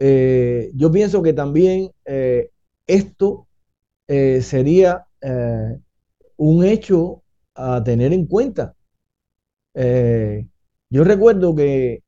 Eh, 0.00 0.72
yo 0.76 0.92
pienso 0.92 1.22
que 1.22 1.34
también 1.34 1.92
eh, 2.06 2.50
esto 2.88 3.48
eh, 4.08 4.42
sería 4.42 5.06
eh, 5.22 5.78
un 6.38 6.64
hecho 6.64 7.22
a 7.54 7.82
tener 7.84 8.12
en 8.12 8.26
cuenta. 8.26 8.76
Yo 10.90 11.04
recuerdo 11.04 11.54
que 11.54 12.02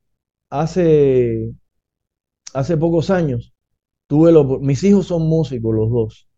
hace, 0.51 1.53
hace 2.55 2.77
pocos 2.77 3.11
años 3.11 3.53
tuve 4.09 4.33
lo- 4.33 4.61
mis 4.61 4.85
hijos 4.85 5.07
son 5.09 5.25
músicos 5.29 5.75
los 5.75 5.91
dos. 5.91 6.29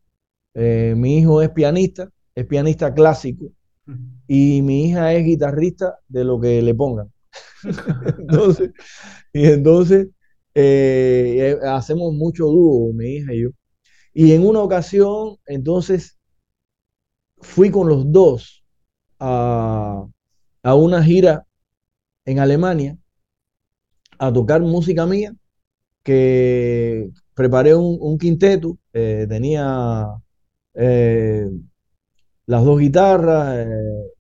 Mi 0.97 1.19
hijo 1.19 1.43
es 1.43 1.51
pianista, 1.51 2.09
es 2.35 2.47
pianista 2.47 2.95
clásico, 2.95 3.47
y 4.29 4.63
mi 4.63 4.87
hija 4.87 5.15
es 5.15 5.25
guitarrista 5.27 5.99
de 6.09 6.25
lo 6.25 6.41
que 6.41 6.63
le 6.63 6.75
pongan. 6.75 7.13
Entonces, 8.19 8.71
y 9.33 9.47
entonces 9.47 10.09
eh, 10.55 11.59
eh, 11.63 11.67
hacemos 11.69 12.13
mucho 12.15 12.47
dúo, 12.47 12.93
mi 12.93 13.17
hija 13.17 13.35
y 13.35 13.43
yo. 13.43 13.51
Y 14.13 14.33
en 14.33 14.47
una 14.47 14.61
ocasión, 14.61 15.37
entonces, 15.47 16.19
fui 17.39 17.71
con 17.71 17.89
los 17.89 18.11
dos 18.13 18.65
a, 19.19 20.07
una 20.65 21.03
gira 21.03 21.47
en 22.25 22.39
Alemania 22.39 22.97
a 24.19 24.33
tocar 24.33 24.63
música 24.63 25.07
mía, 25.07 25.35
que 26.03 27.11
preparé 27.35 27.75
un, 27.75 28.19
quinteto, 28.19 28.79
eh, 28.93 29.27
tenía 29.29 30.07
las 32.47 32.65
dos 32.65 32.79
guitarras, 32.79 33.67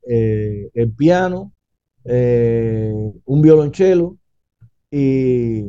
el 0.03 0.92
piano, 0.97 1.53
un 2.05 3.42
violonchelo 3.42 4.18
y, 4.90 5.64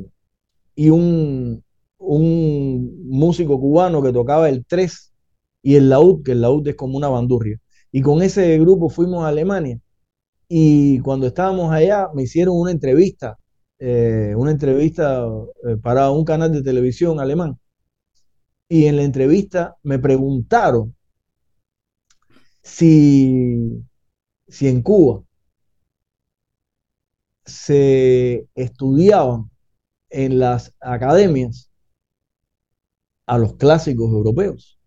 y 0.75 0.89
un, 0.89 1.63
un 1.97 3.01
músico 3.07 3.59
cubano 3.59 4.01
que 4.01 4.13
tocaba 4.13 4.49
el 4.49 4.65
tres 4.65 5.13
y 5.61 5.75
el 5.75 5.89
laúd, 5.89 6.23
que 6.23 6.33
el 6.33 6.41
laúd 6.41 6.67
es 6.67 6.75
como 6.75 6.97
una 6.97 7.09
bandurria. 7.09 7.59
Y 7.91 8.01
con 8.01 8.21
ese 8.21 8.57
grupo 8.59 8.89
fuimos 8.89 9.23
a 9.23 9.29
Alemania 9.29 9.79
y 10.47 10.99
cuando 10.99 11.27
estábamos 11.27 11.71
allá 11.71 12.09
me 12.13 12.23
hicieron 12.23 12.57
una 12.57 12.71
entrevista, 12.71 13.37
eh, 13.79 14.33
una 14.37 14.51
entrevista 14.51 15.27
eh, 15.67 15.77
para 15.81 16.11
un 16.11 16.25
canal 16.25 16.51
de 16.51 16.61
televisión 16.63 17.19
alemán. 17.19 17.57
Y 18.69 18.85
en 18.85 18.97
la 18.97 19.03
entrevista 19.03 19.75
me 19.83 19.99
preguntaron 19.99 20.95
si, 22.61 23.83
si 24.47 24.67
en 24.67 24.81
Cuba 24.81 25.23
se 27.45 28.47
estudiaban 28.55 29.49
en 30.15 30.39
las 30.39 30.73
academias 30.79 31.69
a 33.25 33.37
los 33.37 33.55
clásicos 33.55 34.09
europeos, 34.11 34.79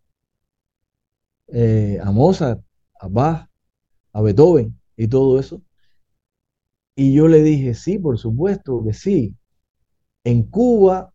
eh, 1.48 1.98
a 2.02 2.10
Mozart, 2.10 2.62
a 2.98 3.08
Bach, 3.08 3.46
a 4.14 4.22
Beethoven 4.22 4.80
y 4.96 5.06
todo 5.06 5.38
eso. 5.38 5.60
Y 6.96 7.12
yo 7.12 7.28
le 7.28 7.42
dije, 7.42 7.74
sí, 7.74 7.98
por 7.98 8.18
supuesto 8.18 8.82
que 8.82 8.94
sí. 8.94 9.36
En 10.24 10.44
Cuba 10.44 11.12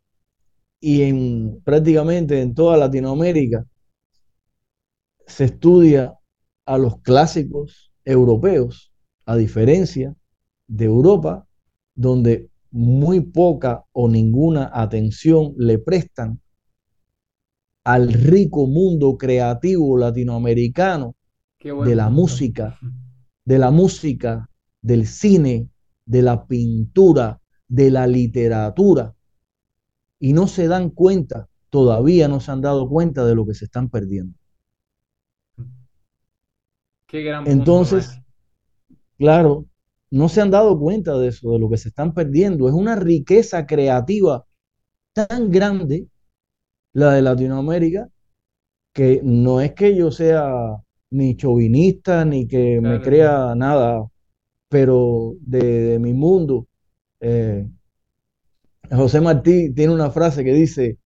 y 0.79 1.01
en 1.01 1.61
prácticamente 1.63 2.39
en 2.39 2.53
toda 2.53 2.77
Latinoamérica 2.77 3.65
se 5.25 5.45
estudia 5.45 6.13
a 6.67 6.77
los 6.77 7.01
clásicos 7.01 7.91
europeos, 8.05 8.93
a 9.25 9.35
diferencia 9.35 10.15
de 10.67 10.85
Europa, 10.85 11.47
donde 11.95 12.52
muy 12.73 13.21
poca 13.21 13.85
o 13.91 14.09
ninguna 14.09 14.71
atención 14.73 15.53
le 15.57 15.77
prestan 15.77 16.41
al 17.83 18.11
rico 18.11 18.65
mundo 18.65 19.15
creativo 19.15 19.95
latinoamericano 19.95 21.15
de 21.59 21.95
la 21.95 22.09
música, 22.09 22.79
de 23.45 23.59
la 23.59 23.69
música, 23.69 24.49
del 24.81 25.05
cine, 25.05 25.69
de 26.05 26.21
la 26.23 26.47
pintura, 26.47 27.39
de 27.67 27.91
la 27.91 28.07
literatura. 28.07 29.13
Y 30.19 30.33
no 30.33 30.47
se 30.47 30.67
dan 30.67 30.89
cuenta, 30.89 31.47
todavía 31.69 32.27
no 32.27 32.39
se 32.39 32.51
han 32.51 32.61
dado 32.61 32.89
cuenta 32.89 33.23
de 33.23 33.35
lo 33.35 33.45
que 33.45 33.53
se 33.53 33.65
están 33.65 33.89
perdiendo. 33.89 34.35
Qué 37.05 37.21
gran 37.21 37.43
punto, 37.43 37.51
Entonces, 37.59 38.19
claro, 39.19 39.67
no 40.13 40.29
se 40.29 40.41
han 40.41 40.51
dado 40.51 40.79
cuenta 40.79 41.17
de 41.19 41.29
eso, 41.29 41.51
de 41.53 41.59
lo 41.59 41.69
que 41.69 41.77
se 41.77 41.89
están 41.89 42.13
perdiendo. 42.13 42.67
Es 42.69 42.75
una 42.75 42.95
riqueza 42.97 43.67
creativa 43.67 44.45
tan 45.13 45.51
grande 45.51 46.07
la 46.93 47.13
de 47.13 47.21
Latinoamérica 47.21 48.09
que 48.93 49.21
no 49.23 49.61
es 49.61 49.73
que 49.73 49.95
yo 49.95 50.11
sea 50.11 50.53
ni 51.11 51.35
chauvinista 51.37 52.25
ni 52.25 52.47
que 52.47 52.79
me 52.81 52.99
Claro, 52.99 53.01
crea 53.01 53.55
nada, 53.55 54.07
pero 54.69 55.35
de, 55.41 55.59
de 55.61 55.99
mi 55.99 56.13
mundo. 56.13 56.67
eh, 57.21 57.67
José 58.91 59.21
Martí 59.21 59.73
tiene 59.73 59.93
una 59.93 60.09
frase 60.11 60.43
que 60.43 60.53
dice, 60.53 60.97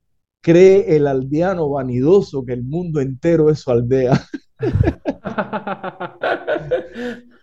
cree 0.42 0.96
el 0.96 1.08
aldeano 1.08 1.70
vanidoso 1.70 2.46
que 2.46 2.54
el 2.54 2.64
mundo 2.64 3.00
entero 3.02 3.50
es 3.50 3.60
su 3.60 3.72
aldea. 3.72 4.14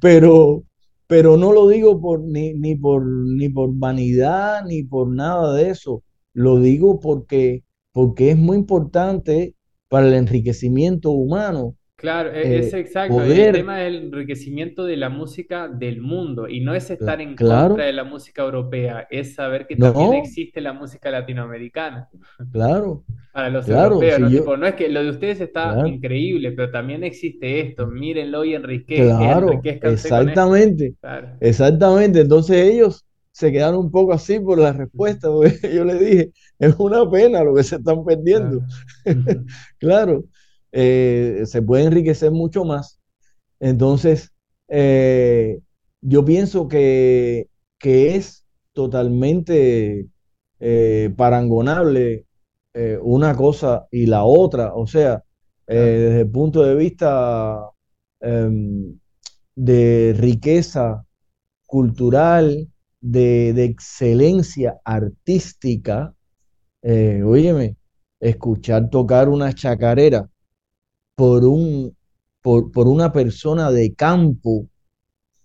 pero, 0.00 0.64
pero 1.06 1.36
no 1.36 1.52
lo 1.52 1.68
digo 1.68 2.00
por, 2.00 2.20
ni, 2.20 2.54
ni 2.54 2.74
por, 2.76 3.04
ni 3.06 3.48
por 3.48 3.70
vanidad, 3.74 4.64
ni 4.66 4.82
por 4.84 5.08
nada 5.08 5.54
de 5.54 5.70
eso. 5.70 6.02
Lo 6.32 6.58
digo 6.60 7.00
porque, 7.00 7.64
porque 7.92 8.30
es 8.30 8.36
muy 8.36 8.56
importante 8.56 9.54
para 9.88 10.06
el 10.08 10.14
enriquecimiento 10.14 11.10
humano 11.12 11.76
Claro, 11.96 12.30
e- 12.32 12.58
es 12.58 12.72
eh, 12.72 12.74
exacto. 12.74 13.22
El 13.24 13.50
tema 13.50 13.82
es 13.82 13.88
el 13.88 13.96
enriquecimiento 14.06 14.84
de 14.84 14.96
la 14.96 15.08
música 15.08 15.68
del 15.68 16.00
mundo 16.02 16.48
y 16.48 16.60
no 16.60 16.74
es 16.74 16.90
estar 16.90 17.20
en 17.20 17.36
claro, 17.36 17.74
contra 17.74 17.84
de 17.84 17.92
la 17.92 18.04
música 18.04 18.42
europea, 18.42 19.06
es 19.10 19.34
saber 19.34 19.66
que 19.66 19.76
también 19.76 20.12
existe 20.12 20.60
la 20.60 20.72
música 20.72 21.10
latinoamericana 21.10 22.08
claro, 22.52 23.04
para 23.34 23.50
los 23.50 23.66
claro, 23.66 24.04
europeos, 24.04 24.10
si 24.10 24.22
¿no? 24.22 24.30
yo, 24.30 24.40
Tipo, 24.40 24.56
no 24.58 24.66
es 24.68 24.76
que 24.76 24.88
lo 24.90 25.04
de 25.04 25.10
ustedes 25.10 25.40
está 25.42 25.80
claro, 25.80 25.84
increíble, 25.84 26.52
pero 26.52 26.72
también 26.72 27.04
existe 27.04 27.60
esto, 27.62 27.88
mírenlo 27.88 28.44
y 28.46 28.54
enrique, 28.56 29.16
claro, 29.18 29.66
enriquezcanse 29.72 30.14
con 30.14 30.30
esto. 30.30 30.52
exactamente, 30.52 30.94
Claro, 31.00 31.40
exactamente. 31.40 32.20
Entonces 32.20 32.56
ellos 32.58 33.04
se 33.32 33.50
quedaron 33.52 33.80
un 33.80 33.90
poco 33.90 34.12
así 34.12 34.38
por 34.40 34.58
la 34.58 34.72
respuesta, 34.72 35.28
porque 35.30 35.58
yo 35.74 35.84
les 35.84 36.00
dije, 36.00 36.32
es 36.58 36.74
una 36.78 37.08
pena 37.10 37.42
lo 37.44 37.54
que 37.54 37.64
se 37.64 37.76
están 37.76 38.04
perdiendo. 38.04 38.62
claro. 38.62 39.04
Claro, 39.78 40.24
eh, 40.72 41.42
se 41.46 41.62
puede 41.62 41.84
enriquecer 41.84 42.30
mucho 42.32 42.64
más. 42.64 43.00
Entonces, 43.60 44.32
eh, 44.68 45.60
yo 46.00 46.24
pienso 46.24 46.68
que, 46.68 47.48
que 47.78 48.16
es 48.16 48.44
totalmente 48.72 50.08
eh, 50.60 51.14
parangonable 51.16 52.26
eh, 52.74 52.98
una 53.02 53.36
cosa 53.36 53.86
y 53.90 54.06
la 54.06 54.24
otra. 54.24 54.74
O 54.74 54.86
sea, 54.86 55.22
eh, 55.66 55.76
desde 55.76 56.20
el 56.22 56.30
punto 56.30 56.62
de 56.62 56.74
vista 56.74 57.70
em, 58.20 58.98
de 59.56 60.14
riqueza 60.18 61.04
cultural, 61.66 62.68
de, 63.00 63.52
de 63.54 63.64
excelencia 63.64 64.78
artística, 64.84 66.14
eh, 66.82 67.22
óyeme, 67.24 67.76
escuchar 68.20 68.90
tocar 68.90 69.28
una 69.30 69.54
chacarera 69.54 70.28
por 71.14 71.44
un, 71.44 71.96
por, 72.42 72.70
por 72.72 72.88
una 72.88 73.12
persona 73.12 73.70
de 73.70 73.94
campo, 73.94 74.68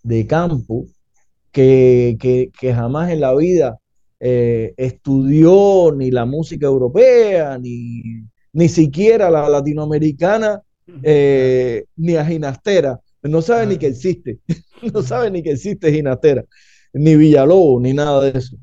de 0.03 0.27
campo, 0.27 0.85
que, 1.51 2.17
que- 2.21 2.51
que 2.59 2.73
jamás 2.75 3.11
en 3.11 3.21
la 3.21 3.35
vida 3.35 3.79
eh, 4.19 4.73
estudió 4.77 5.91
ni 5.95 6.11
la 6.11 6.25
música 6.25 6.67
europea, 6.67 7.57
ni, 7.57 8.03
ni 8.53 8.69
siquiera 8.69 9.29
la 9.29 9.47
latinoamericana, 9.49 10.61
eh, 11.01 11.85
ni 11.97 12.15
a 12.15 12.25
Ginastera. 12.25 12.99
No 13.23 13.41
sabe 13.41 13.67
ni 13.67 13.77
que 13.77 13.87
existe, 13.87 14.39
no 14.93 15.01
sabe 15.01 15.31
ni 15.31 15.43
que 15.43 15.51
existe 15.51 15.91
Ginastera, 15.91 16.43
ni 16.93 17.15
Villalobos, 17.15 17.81
ni 17.81 17.93
nada 17.93 18.21
de 18.31 18.37
eso. 18.39 18.57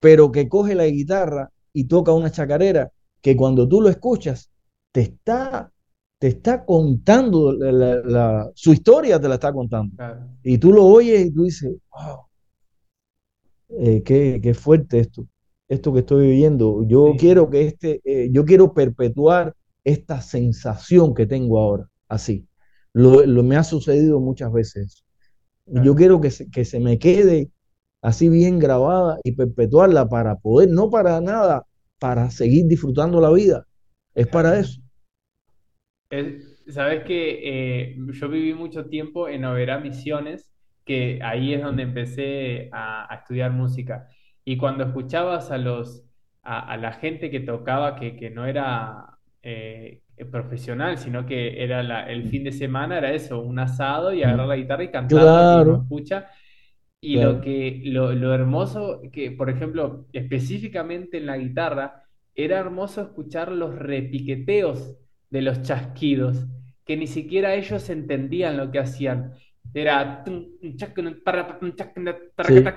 Pero 0.00 0.30
que 0.32 0.48
coge 0.48 0.74
la 0.74 0.86
guitarra 0.86 1.50
y 1.72 1.84
toca 1.84 2.12
una 2.12 2.30
chacarera 2.30 2.90
que 3.20 3.36
cuando 3.36 3.68
tú 3.68 3.80
lo 3.80 3.88
escuchas, 3.88 4.50
te 4.92 5.00
está, 5.02 5.72
te 6.18 6.28
está 6.28 6.64
contando 6.64 7.52
la- 7.52 7.72
la- 7.72 7.96
la- 8.04 8.50
su 8.54 8.72
historia, 8.72 9.20
te 9.20 9.28
la 9.28 9.34
está 9.34 9.52
contando. 9.52 9.94
Claro. 9.96 10.26
Y 10.42 10.58
tú 10.58 10.72
lo 10.72 10.84
oyes 10.86 11.26
y 11.26 11.30
tú 11.32 11.44
dices, 11.44 11.76
wow, 11.90 12.26
eh, 13.70 14.02
qué, 14.04 14.40
qué 14.42 14.54
fuerte 14.54 15.00
esto, 15.00 15.26
esto 15.68 15.92
que 15.92 16.00
estoy 16.00 16.28
viviendo. 16.28 16.84
Yo 16.86 17.14
Sí, 17.14 17.18
quiero 17.18 17.50
que 17.50 17.66
este, 17.66 18.00
eh, 18.04 18.30
yo 18.32 18.44
quiero 18.44 18.72
perpetuar 18.74 19.54
esta 19.84 20.20
sensación 20.20 21.14
que 21.14 21.26
tengo 21.26 21.58
ahora, 21.60 21.88
así. 22.08 22.48
Lo, 22.92 23.24
lo- 23.26 23.42
me 23.42 23.56
ha 23.56 23.64
sucedido 23.64 24.20
muchas 24.20 24.52
veces. 24.52 25.04
Y 25.66 25.82
yo 25.82 25.94
claro. 25.94 25.96
quiero 25.96 26.20
que 26.20 26.30
se, 26.30 26.50
que 26.50 26.64
se 26.64 26.80
me 26.80 26.98
quede 26.98 27.50
así 28.02 28.28
bien 28.28 28.58
grabada 28.58 29.18
y 29.24 29.32
perpetuarla 29.32 30.08
para 30.08 30.36
poder, 30.36 30.70
no 30.70 30.90
para 30.90 31.20
nada, 31.20 31.66
para 31.98 32.30
seguir 32.30 32.66
disfrutando 32.66 33.20
la 33.20 33.30
vida. 33.32 33.66
Es 34.14 34.28
para 34.28 34.58
Claro. 34.58 34.60
eso. 34.60 34.80
Es- 36.10 36.62
sabes 36.68 37.04
que 37.04 37.90
eh, 37.92 37.96
yo 38.12 38.28
viví 38.28 38.54
mucho 38.54 38.86
tiempo 38.88 39.28
en 39.28 39.44
Oberá 39.44 39.78
Misiones, 39.78 40.50
que 40.88 41.20
ahí 41.22 41.54
es 41.54 41.62
donde 41.62 41.84
empecé 41.84 42.70
a, 42.72 43.12
a 43.12 43.16
estudiar 43.18 43.52
música. 43.52 44.08
Y 44.44 44.58
cuando 44.58 44.84
escuchabas 44.84 45.52
a 45.52 45.58
los 45.58 46.04
a, 46.42 46.72
a 46.72 46.76
la 46.78 46.92
gente 46.94 47.30
que 47.30 47.40
tocaba, 47.40 47.96
que, 47.96 48.16
que 48.16 48.30
no 48.30 48.46
era 48.46 49.18
eh, 49.42 50.02
profesional, 50.32 50.98
sino 50.98 51.26
que 51.26 51.62
era 51.62 51.82
la- 51.84 52.10
el 52.10 52.24
fin 52.30 52.44
de 52.44 52.52
semana, 52.52 52.98
era 52.98 53.12
eso, 53.12 53.40
un 53.42 53.58
asado 53.60 54.14
y 54.14 54.22
agarrar 54.24 54.48
la 54.48 54.56
guitarra 54.56 54.84
y 54.84 54.90
mismo 55.52 55.76
Claro, 55.76 55.76
escucha. 55.76 56.28
Y 57.00 57.16
lo 57.18 57.40
que, 57.40 57.82
lo, 57.86 58.12
lo 58.12 58.34
hermoso 58.34 59.00
que, 59.12 59.30
por 59.30 59.50
ejemplo, 59.50 60.06
específicamente 60.12 61.18
en 61.18 61.26
la 61.26 61.38
guitarra, 61.38 62.04
era 62.34 62.58
hermoso 62.58 63.02
escuchar 63.02 63.52
los 63.52 63.74
repiqueteos 63.76 64.96
de 65.30 65.42
los 65.42 65.62
chasquidos, 65.62 66.46
que 66.84 66.96
ni 66.96 67.06
siquiera 67.06 67.54
ellos 67.54 67.88
entendían 67.90 68.56
lo 68.56 68.70
que 68.72 68.80
hacían. 68.80 69.34
Era 69.74 70.24
sí, 72.40 72.72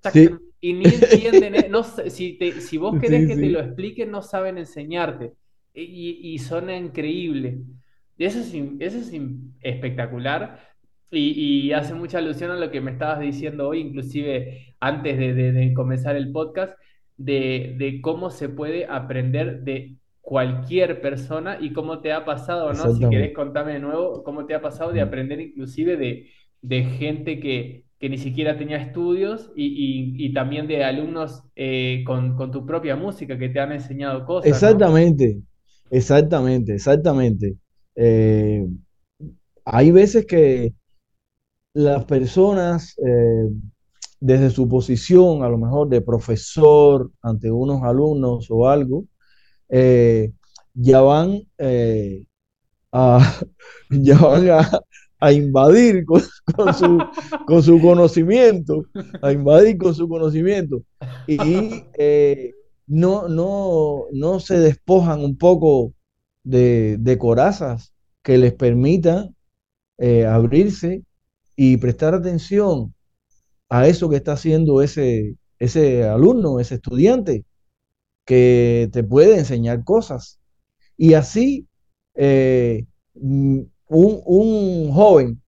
sí, 0.00 0.28
y 0.60 0.72
ni 0.74 0.94
entienden, 0.94 1.54
eh, 1.54 1.68
no, 1.68 1.84
si, 1.84 2.36
te- 2.38 2.60
si 2.60 2.76
vos 2.78 2.98
querés 2.98 3.26
sí, 3.26 3.26
que 3.26 3.36
te 3.36 3.48
lo 3.50 3.60
sí, 3.60 3.60
expliquen, 3.60 4.10
no 4.10 4.22
saben 4.22 4.58
enseñarte. 4.58 5.34
Y, 5.74 6.34
y 6.34 6.38
suena 6.38 6.76
increíble. 6.76 7.60
Y 8.16 8.24
eso 8.24 8.40
es, 8.40 8.52
eso 8.80 8.98
es 8.98 9.12
espectacular. 9.60 10.60
Y, 11.10 11.68
y 11.68 11.72
hace 11.72 11.94
mucha 11.94 12.18
alusión 12.18 12.50
a 12.50 12.56
lo 12.56 12.70
que 12.70 12.80
me 12.80 12.90
estabas 12.92 13.20
diciendo 13.20 13.68
hoy, 13.68 13.80
inclusive 13.80 14.74
antes 14.80 15.16
de, 15.18 15.34
de- 15.34 15.52
de 15.52 15.74
comenzar 15.74 16.16
el 16.16 16.32
podcast, 16.32 16.76
de, 17.16 17.74
de 17.78 18.00
cómo 18.00 18.30
se 18.30 18.48
puede 18.48 18.86
aprender 18.86 19.60
de 19.62 19.96
cualquier 20.28 21.00
persona 21.00 21.58
y 21.60 21.72
cómo 21.72 22.00
te 22.00 22.12
ha 22.12 22.24
pasado, 22.24 22.74
¿no? 22.74 22.90
Si 22.90 23.08
querés 23.08 23.32
contarme 23.34 23.72
de 23.74 23.78
nuevo, 23.80 24.22
cómo 24.24 24.46
te 24.46 24.54
ha 24.54 24.60
pasado 24.62 24.92
de 24.92 25.00
aprender 25.00 25.40
inclusive 25.40 25.96
de, 25.96 26.30
de 26.62 26.84
gente 26.84 27.40
que, 27.40 27.86
que 27.98 28.08
ni 28.10 28.18
siquiera 28.18 28.58
tenía 28.58 28.76
estudios 28.78 29.50
y, 29.56 29.66
y- 30.18 30.26
y 30.26 30.32
también 30.34 30.66
de 30.68 30.84
alumnos 30.84 31.44
eh, 31.56 32.04
con, 32.06 32.36
con 32.36 32.50
tu 32.52 32.66
propia 32.66 32.96
música 32.96 33.38
que 33.38 33.48
te 33.48 33.60
han 33.60 33.72
enseñado 33.72 34.24
cosas, 34.26 34.64
¿no? 34.64 34.82
Exactamente, 34.82 35.42
exactamente, 35.90 36.74
exactamente. 36.74 37.56
Eh, 37.96 38.66
hay 39.64 39.90
veces 39.90 40.26
que 40.26 40.74
las 41.74 42.04
personas, 42.04 42.94
eh, 42.98 43.48
desde 44.20 44.50
su 44.50 44.68
posición, 44.68 45.42
a 45.44 45.48
lo 45.48 45.58
mejor 45.58 45.88
de 45.88 46.00
profesor 46.02 47.10
ante 47.22 47.50
unos 47.50 47.82
alumnos 47.84 48.48
o 48.50 48.68
algo, 48.68 49.04
eh, 49.68 50.32
ya 50.74 51.00
van, 51.00 51.42
eh, 51.58 52.24
a, 52.92 53.20
ya 53.90 54.18
van 54.18 54.50
a, 54.50 54.80
a 55.20 55.32
invadir 55.32 56.04
con, 56.56 56.74
su, 56.74 56.98
con 57.46 57.62
su 57.62 57.80
conocimiento, 57.80 58.84
a 59.22 59.32
invadir 59.32 59.78
con 59.78 59.94
su 59.94 60.08
conocimiento. 60.08 60.82
Y 61.26 61.84
eh, 61.98 62.54
no, 62.86 63.28
no, 63.28 64.04
no 64.12 64.40
se 64.40 64.58
despojan 64.58 65.20
un 65.24 65.36
poco 65.36 65.94
de, 66.44 66.96
de 66.98 67.18
corazas 67.18 67.92
que 68.22 68.38
les 68.38 68.54
permitan 68.54 69.34
eh, 69.98 70.26
abrirse 70.26 71.02
y 71.56 71.76
prestar 71.78 72.14
atención 72.14 72.94
a 73.68 73.86
eso 73.88 74.08
que 74.08 74.16
está 74.16 74.32
haciendo 74.32 74.82
ese, 74.82 75.36
ese 75.58 76.04
alumno, 76.04 76.60
ese 76.60 76.76
estudiante, 76.76 77.44
que 78.28 78.90
te 78.92 79.04
puede 79.04 79.40
enseñar 79.40 79.84
cosas. 79.84 80.40
Y 80.96 81.14
así, 81.14 81.68
eh, 82.16 82.86
mm, 83.14 83.60
un, 83.88 84.22
un 84.26 84.92
joven, 84.94 85.42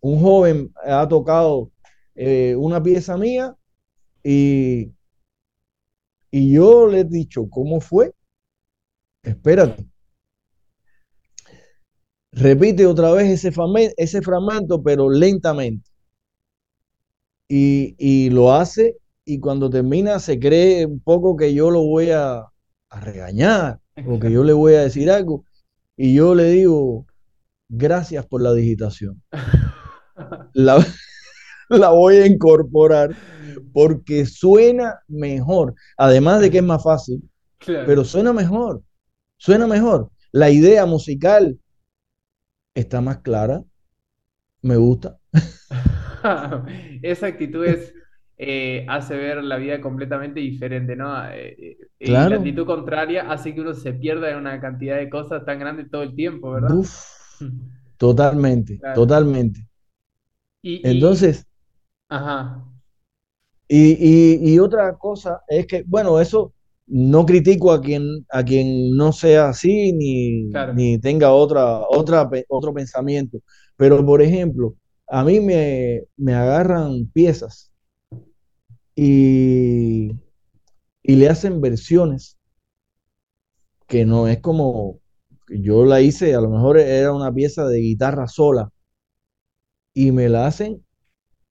un 0.00 0.20
joven 0.22 0.72
ha 0.86 1.08
tocado 1.08 1.70
eh, 2.16 2.56
una 2.58 2.82
pieza 2.82 3.16
mía 3.18 3.56
y, 4.24 4.92
y 6.30 6.52
yo 6.54 6.86
le 6.86 7.00
he 7.00 7.04
dicho, 7.04 7.48
¿cómo 7.50 7.80
fue? 7.80 8.12
Espérate, 9.22 9.84
repite 12.32 12.86
otra 12.86 13.10
vez 13.12 13.28
ese, 13.32 13.50
fragmen- 13.52 13.92
ese 13.96 14.22
fragmento, 14.22 14.80
pero 14.82 15.10
lentamente. 15.10 15.90
Y, 17.48 17.94
y 17.98 18.30
lo 18.30 18.52
hace 18.52 18.96
y 19.26 19.40
cuando 19.40 19.70
termina 19.70 20.20
se 20.20 20.40
cree 20.40 20.86
un 20.86 21.00
poco 21.00 21.36
que 21.36 21.52
yo 21.54 21.70
lo 21.70 21.82
voy 21.82 22.10
a, 22.12 22.38
a 22.38 23.00
regañar 23.00 23.80
o 24.06 24.20
que 24.20 24.30
yo 24.32 24.44
le 24.44 24.54
voy 24.54 24.74
a 24.74 24.82
decir 24.82 25.10
algo. 25.10 25.44
Y 25.96 26.14
yo 26.14 26.34
le 26.34 26.44
digo, 26.50 27.06
gracias 27.68 28.26
por 28.26 28.42
la 28.42 28.54
digitación. 28.54 29.22
La, 30.54 30.84
la 31.70 31.90
voy 31.90 32.16
a 32.16 32.26
incorporar 32.26 33.16
porque 33.72 34.26
suena 34.26 35.00
mejor. 35.08 35.74
Además 35.98 36.40
de 36.40 36.50
que 36.50 36.58
es 36.58 36.64
más 36.64 36.82
fácil, 36.82 37.22
pero 37.84 37.84
Claro. 37.84 38.04
suena 38.04 38.32
mejor. 38.32 38.82
Suena 39.38 39.66
mejor. 39.66 40.10
La 40.32 40.50
idea 40.50 40.86
musical 40.86 41.58
está 42.74 43.00
más 43.00 43.18
clara. 43.18 43.64
Me 44.62 44.76
gusta. 44.76 45.18
Esa 47.02 47.26
actitud 47.26 47.64
es, 47.64 47.94
eh, 48.38 48.84
hace 48.88 49.16
ver 49.16 49.42
la 49.44 49.56
vida 49.56 49.80
completamente 49.80 50.40
diferente, 50.40 50.96
¿no? 50.96 51.26
Eh, 51.30 51.56
eh, 51.58 51.78
y 51.98 52.26
la 52.26 52.36
actitud 52.36 52.66
contraria 52.66 53.30
hace 53.30 53.54
que 53.54 53.60
uno 53.62 53.74
se 53.74 53.92
pierda 53.94 54.30
en 54.30 54.36
una 54.38 54.60
cantidad 54.60 54.96
de 54.96 55.10
cosas 55.10 55.44
tan 55.44 55.58
grandes 55.58 55.90
todo 55.90 56.02
el 56.02 56.14
tiempo, 56.14 56.50
¿verdad? 56.52 56.78
Uf, 56.78 56.94
totalmente, 57.98 58.80
Claro. 58.80 58.92
totalmente. 58.92 59.66
Y, 60.62 60.74
y, 60.86 61.22
Entonces, 61.22 61.46
ajá, 62.08 62.66
Y, 63.68 63.92
y- 64.44 64.54
y 64.54 64.58
otra 64.60 64.96
cosa 64.96 65.40
es 65.48 65.66
que, 65.66 65.82
bueno, 65.86 66.20
eso 66.20 66.52
no 66.86 67.26
critico 67.26 67.72
a 67.72 67.80
quien, 67.80 68.24
a 68.30 68.44
quien 68.44 68.96
no 68.96 69.12
sea 69.12 69.48
así 69.48 69.92
ni, 69.92 70.44
claro. 70.50 70.72
ni 70.72 70.98
tenga 71.00 71.32
otra, 71.32 71.80
otra, 71.90 72.28
otro 72.48 72.72
pensamiento. 72.74 73.38
Pero, 73.76 74.04
por 74.06 74.22
ejemplo, 74.22 74.76
a 75.08 75.24
mí 75.24 75.40
me, 75.40 76.02
me 76.16 76.34
agarran 76.34 77.06
piezas 77.12 77.72
y, 78.96 80.10
y 81.02 81.16
le 81.16 81.28
hacen 81.30 81.60
versiones 81.62 82.38
que 83.88 84.04
no 84.04 84.28
es 84.28 84.40
como 84.40 85.00
yo 85.48 85.84
la 85.84 86.00
hice, 86.00 86.34
a 86.34 86.40
lo 86.40 86.50
mejor 86.50 86.78
era 86.78 87.12
una 87.12 87.32
pieza 87.32 87.66
de 87.66 87.78
guitarra 87.78 88.26
sola 88.28 88.70
y 89.94 90.12
me 90.12 90.28
la 90.28 90.46
hacen, 90.46 90.84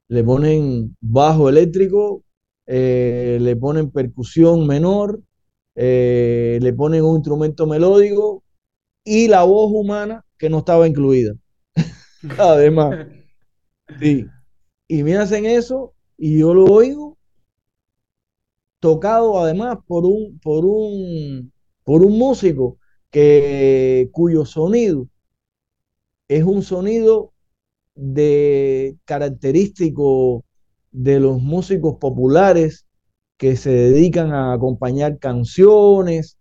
le 0.10 0.24
ponen 0.24 0.98
bajo 1.02 1.50
eléctrico 1.50 2.24
eh, 2.68 3.40
le 3.42 3.56
ponen 3.58 3.92
percusión 3.92 4.68
menor, 4.68 5.22
eh, 5.76 6.60
le 6.62 6.74
ponen 6.74 7.04
un 7.06 7.18
instrumento 7.18 7.68
melódico 7.68 8.44
y 9.06 9.28
la 9.30 9.44
voz 9.44 9.72
humana 9.74 10.26
que 10.38 10.50
no 10.50 10.60
estaba 10.60 10.88
incluida. 10.88 11.34
Además, 12.40 13.08
sí. 14.00 14.28
Y 14.88 15.04
me 15.04 15.18
hacen 15.18 15.46
eso 15.46 15.94
y 16.18 16.40
yo 16.40 16.54
lo 16.54 16.66
oigo 16.66 17.15
tocado 18.86 19.40
además 19.40 19.80
por 19.88 20.06
un, 20.06 20.38
por 20.44 20.64
un, 20.64 21.52
por 21.84 22.04
un 22.04 22.20
músico 22.20 22.78
que, 23.10 24.10
cuyo 24.12 24.46
sonido 24.46 25.08
es 26.28 26.44
un 26.44 26.62
sonido 26.62 27.34
de 27.96 28.96
característico 29.06 30.46
de 30.92 31.20
los 31.20 31.42
músicos 31.42 31.96
populares 31.96 32.86
que 33.38 33.56
se 33.56 33.72
dedican 33.72 34.32
a 34.32 34.54
acompañar 34.54 35.18
canciones 35.18 36.38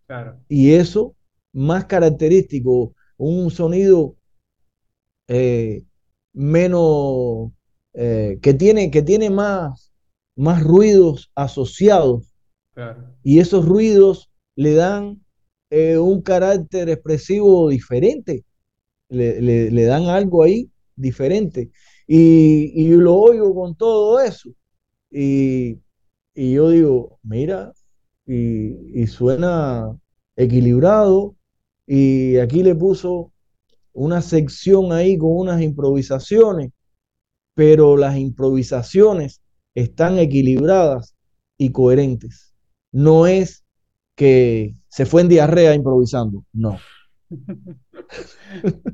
y 0.46 0.74
eso 0.74 1.14
más 1.54 1.86
característico, 1.86 2.92
un 3.16 3.50
sonido 3.50 4.16
eh, 5.28 5.82
menos 6.34 7.52
eh, 7.94 8.38
que 8.42 8.52
tiene 8.52 8.90
que 8.90 9.00
tiene 9.00 9.30
más 9.30 9.94
más 10.36 10.62
ruidos 10.62 11.30
asociados 11.34 12.33
y 13.22 13.38
esos 13.38 13.66
ruidos 13.66 14.30
le 14.56 14.74
dan 14.74 15.24
eh, 15.70 15.98
un 15.98 16.22
carácter 16.22 16.88
expresivo 16.88 17.68
diferente, 17.68 18.44
le, 19.08 19.84
dan 19.84 20.04
algo 20.04 20.42
ahí 20.42 20.70
diferente. 20.96 21.70
Y, 22.06 22.88
lo 22.92 23.14
oigo 23.14 23.54
con 23.54 23.74
todo 23.74 24.20
eso. 24.20 24.50
Y, 25.10 25.80
yo 26.34 26.70
digo, 26.70 27.18
mira, 27.22 27.72
y, 28.26 29.06
suena 29.06 29.96
equilibrado. 30.36 31.36
Y 31.86 32.36
aquí 32.38 32.62
le 32.62 32.74
puso 32.74 33.32
una 33.92 34.22
sección 34.22 34.92
ahí 34.92 35.18
con 35.18 35.30
unas 35.36 35.62
improvisaciones, 35.62 36.70
pero 37.54 37.96
las 37.96 38.16
improvisaciones 38.16 39.40
están 39.74 40.18
equilibradas 40.18 41.14
y 41.58 41.70
coherentes. 41.70 42.53
No 42.94 43.26
es 43.26 43.64
que 44.14 44.76
se 44.86 45.04
fue 45.04 45.22
en 45.22 45.28
diarrea 45.28 45.74
improvisando, 45.74 46.44
no. 46.52 46.78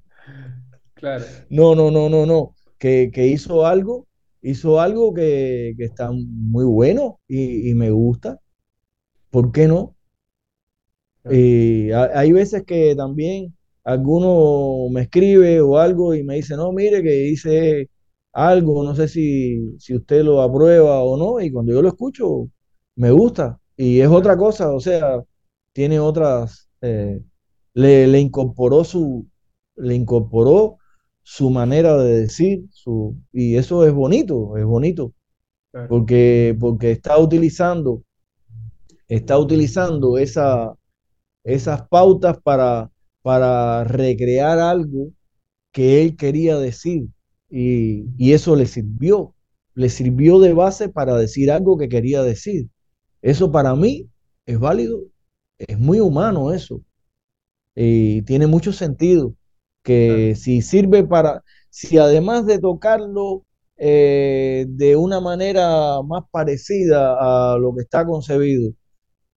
claro. 0.94 1.26
No, 1.50 1.74
no, 1.74 1.90
no, 1.90 2.08
no, 2.08 2.24
no. 2.24 2.54
Que, 2.78 3.10
hizo 3.26 3.66
algo, 3.66 4.06
hizo 4.40 4.80
algo 4.80 5.12
que, 5.12 5.74
está 5.78 6.10
muy 6.12 6.64
bueno 6.64 7.20
y, 7.28 7.74
me 7.74 7.90
gusta. 7.90 8.40
¿Por 9.28 9.52
qué 9.52 9.68
no? 9.68 9.94
Y 11.30 11.90
hay 11.92 12.32
veces 12.32 12.64
que 12.64 12.96
también 12.96 13.54
alguno 13.84 14.88
me 14.90 15.02
escribe 15.02 15.60
o 15.60 15.76
algo 15.76 16.14
y 16.14 16.22
me 16.24 16.36
dice, 16.36 16.56
no, 16.56 16.72
mire 16.72 17.02
que 17.02 17.28
hice 17.28 17.90
algo, 18.32 18.82
no 18.82 18.94
sé 18.96 19.08
si, 19.08 19.76
si 19.78 19.94
usted 19.94 20.24
lo 20.24 20.40
aprueba 20.40 21.02
o 21.02 21.18
no, 21.18 21.38
y 21.38 21.52
cuando 21.52 21.74
yo 21.74 21.82
lo 21.82 21.88
escucho, 21.88 22.48
me 22.96 23.10
gusta. 23.10 23.59
Y 23.80 24.02
es 24.02 24.08
otra 24.08 24.36
cosa, 24.36 24.70
o 24.74 24.78
sea, 24.78 25.24
tiene 25.72 25.98
otras, 26.00 26.68
eh, 26.82 27.22
le, 27.72 28.20
incorporó 28.20 28.84
su, 28.84 29.26
le 29.74 29.94
incorporó 29.94 30.76
su 31.22 31.48
manera 31.48 31.96
de 31.96 32.20
decir, 32.20 32.66
su, 32.72 33.16
y 33.32 33.56
eso 33.56 33.86
es 33.86 33.94
bonito, 33.94 34.58
es 34.58 34.66
bonito, 34.66 35.14
porque, 35.88 36.54
porque 36.60 36.90
está 36.90 37.18
utilizando, 37.18 38.02
está 39.08 39.38
utilizando 39.38 40.18
esa, 40.18 40.74
esas 41.42 41.88
pautas 41.88 42.38
para, 42.42 42.90
para 43.22 43.84
recrear 43.84 44.58
algo 44.58 45.08
que 45.72 46.02
él 46.02 46.18
quería 46.18 46.58
decir 46.58 47.08
y, 47.48 48.32
eso 48.34 48.56
le 48.56 48.66
sirvió, 48.66 49.34
le 49.74 49.88
sirvió 49.88 50.38
de 50.38 50.52
base 50.52 50.90
para 50.90 51.16
decir 51.16 51.50
algo 51.50 51.78
que 51.78 51.88
quería 51.88 52.22
decir. 52.22 52.68
Eso 53.22 53.50
para 53.52 53.74
mí 53.76 54.08
es 54.46 54.58
válido, 54.58 55.00
es 55.58 55.78
muy 55.78 56.00
humano 56.00 56.52
eso. 56.52 56.82
Y 57.74 58.22
tiene 58.22 58.46
mucho 58.46 58.72
sentido 58.72 59.34
que 59.82 60.34
si 60.36 60.62
sirve 60.62 61.04
para, 61.04 61.42
si 61.70 61.98
además 61.98 62.46
de 62.46 62.58
tocarlo 62.58 63.44
eh, 63.76 64.66
de 64.68 64.96
una 64.96 65.20
manera 65.20 66.02
más 66.02 66.24
parecida 66.30 67.54
a 67.54 67.58
lo 67.58 67.74
que 67.74 67.82
está 67.82 68.04
concebido, 68.06 68.72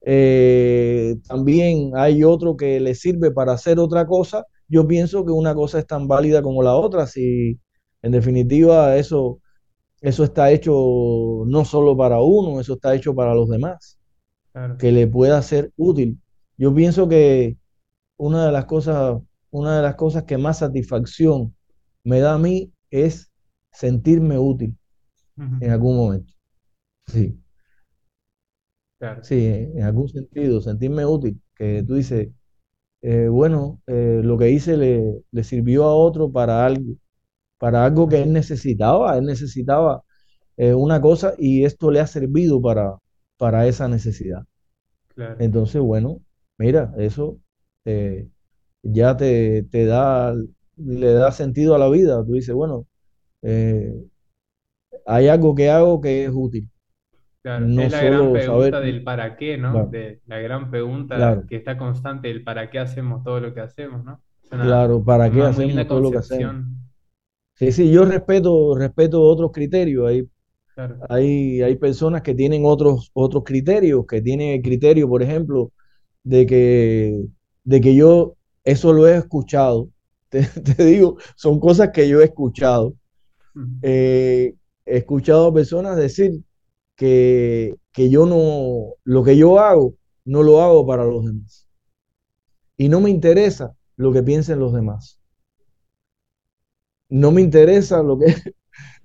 eh, 0.05 1.15
también 1.27 1.91
hay 1.95 2.23
otro 2.23 2.57
que 2.57 2.79
le 2.79 2.95
sirve 2.95 3.31
para 3.31 3.53
hacer 3.53 3.79
otra 3.79 4.05
cosa, 4.05 4.45
yo 4.67 4.87
pienso 4.87 5.25
que 5.25 5.31
una 5.31 5.55
cosa 5.55 5.79
es 5.79 5.87
tan 5.87 6.07
válida 6.07 6.41
como 6.41 6.63
la 6.63 6.75
otra. 6.75 7.07
Si, 7.07 7.59
en 8.01 8.11
definitiva, 8.11 8.97
eso, 8.97 9.39
eso 10.03 10.25
está 10.25 10.51
hecho 10.51 11.45
no 11.47 11.63
solo 11.63 11.95
para 11.95 12.19
uno, 12.19 12.59
eso 12.59 12.73
está 12.73 12.93
hecho 12.93 13.15
para 13.15 13.33
los 13.33 13.49
demás, 13.49 13.97
que 14.77 14.91
le 14.91 15.07
pueda 15.07 15.41
ser 15.41 15.71
útil. 15.77 16.19
Yo 16.57 16.75
pienso 16.75 17.07
que 17.07 17.57
una 18.17 18.45
de 18.45 18.51
las 18.51 18.65
cosas, 18.65 19.21
una 19.49 19.77
de 19.77 19.81
las 19.81 19.95
cosas 19.95 20.23
que 20.23 20.37
más 20.37 20.59
satisfacción 20.59 21.55
me 22.03 22.19
da 22.19 22.33
a 22.33 22.37
mí 22.37 22.73
es 22.91 23.31
sentirme 23.71 24.37
útil 24.37 24.77
en 25.37 25.71
algún 25.71 25.95
momento. 25.95 26.33
Sí. 27.07 27.39
Sí, 29.21 29.45
en 29.45 29.83
algún 29.83 30.09
sentido, 30.09 30.59
sentirme 30.59 31.05
útil. 31.05 31.41
Que 31.55 31.81
tú 31.81 31.95
dices, 31.95 32.29
eh, 33.01 33.29
bueno, 33.29 33.81
eh, 33.87 34.19
lo 34.21 34.37
que 34.37 34.51
hice 34.51 34.75
le, 34.75 35.23
le, 35.31 35.43
sirvió 35.45 35.85
a 35.85 35.95
otro 35.95 36.31
para 36.31 36.65
algo 36.65 36.95
para 37.63 37.85
algo 37.85 38.09
que 38.09 38.21
él 38.21 38.33
necesitaba. 38.33 39.17
Él 39.17 39.23
necesitaba 39.23 40.03
eh, 40.57 40.73
una 40.73 40.99
cosa 40.99 41.33
y 41.37 41.63
esto 41.63 41.91
le 41.91 42.01
ha 42.01 42.07
servido 42.07 42.61
para, 42.61 42.97
para 43.37 43.67
esa 43.67 43.87
necesidad. 43.87 44.43
Entonces, 45.39 45.81
bueno, 45.81 46.19
mira, 46.57 46.93
eso 46.97 47.37
eh, 47.85 48.27
ya 48.81 49.15
te, 49.15 49.65
da, 49.71 50.35
le 50.75 51.13
da 51.13 51.31
sentido 51.31 51.73
a 51.73 51.77
la 51.77 51.87
vida. 51.87 52.21
Tú 52.25 52.33
dices, 52.33 52.53
bueno, 52.53 52.85
eh, 53.43 53.95
hay 55.05 55.29
algo 55.29 55.55
que 55.55 55.69
hago 55.69 56.01
que 56.01 56.25
es 56.25 56.31
útil. 56.33 56.69
Claro, 57.43 57.65
es 57.65 57.91
la 57.93 58.03
gran 58.03 58.33
pregunta 58.33 58.81
del 58.81 59.03
para 59.05 59.37
qué, 59.37 59.57
¿no? 59.57 59.87
De, 59.87 60.19
la 60.25 60.39
gran 60.39 60.69
pregunta 60.69 61.45
que 61.47 61.55
está 61.55 61.77
constante, 61.77 62.29
el 62.29 62.43
para 62.43 62.69
qué 62.69 62.79
hacemos 62.79 63.23
todo 63.23 63.39
lo 63.39 63.53
que 63.53 63.61
hacemos, 63.61 64.03
¿no? 64.03 64.21
claro, 64.49 65.01
para 65.01 65.31
qué 65.31 65.41
hacemos 65.43 65.87
todo 65.87 66.01
lo 66.01 66.11
que 66.11 66.17
hacemos. 66.17 66.65
Sí, 67.65 67.71
sí, 67.71 67.91
yo 67.91 68.03
respeto, 68.05 68.75
respeto 68.75 69.21
otros 69.21 69.51
criterios. 69.51 70.07
Hay, 70.07 70.29
hay, 71.09 71.61
hay 71.61 71.75
personas 71.77 72.21
que 72.21 72.35
tienen 72.35 72.63
otros, 72.65 73.09
otros 73.13 73.43
criterios, 73.45 74.05
que 74.05 74.21
tienen 74.21 74.55
el 74.55 74.61
criterio, 74.61 75.07
por 75.07 75.23
ejemplo, 75.23 75.71
de 76.23 76.45
que, 76.45 77.25
de 77.63 77.81
que 77.81 77.95
yo 77.95 78.35
eso 78.65 78.91
lo 78.91 79.07
he 79.07 79.15
escuchado. 79.17 79.89
Te, 80.29 80.45
digo, 80.85 81.17
son 81.35 81.59
cosas 81.59 81.91
que 81.93 82.09
yo 82.09 82.21
he 82.21 82.25
escuchado. 82.25 82.95
Eh, 83.81 84.55
he 84.85 84.97
escuchado 84.97 85.47
a 85.47 85.53
personas 85.53 85.95
decir 85.95 86.41
que, 86.95 87.75
que 87.93 88.09
yo 88.09 88.25
no, 88.25 88.95
lo 89.05 89.23
que 89.23 89.37
yo 89.37 89.59
hago, 89.59 89.95
no 90.25 90.43
lo 90.43 90.61
hago 90.61 90.85
para 90.85 91.05
los 91.05 91.23
demás. 91.25 91.67
Y 92.75 92.89
no 92.89 92.99
me 92.99 93.09
interesa 93.09 93.73
lo 93.95 94.11
que 94.11 94.23
piensen 94.23 94.59
los 94.59 94.73
demás 94.73 95.22
no 97.13 97.31
me 97.31 97.41
interesa 97.41 98.01
lo 98.01 98.17
que... 98.17 98.25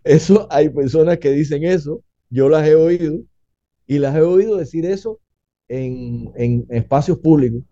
Eso, 0.05 0.49
hay 0.51 0.71
personas 0.71 1.19
que 1.19 1.31
dicen 1.31 1.65
eso, 1.65 2.03
yo 2.31 2.49
las 2.49 2.67
he 2.67 2.75
oído, 2.75 3.19
y 3.87 3.99
las 3.99 4.17
he 4.17 4.23
oído 4.23 4.57
decir 4.57 4.87
eso 4.87 5.21
en, 5.69 6.65
espacios 6.71 7.19
públicos. 7.19 7.63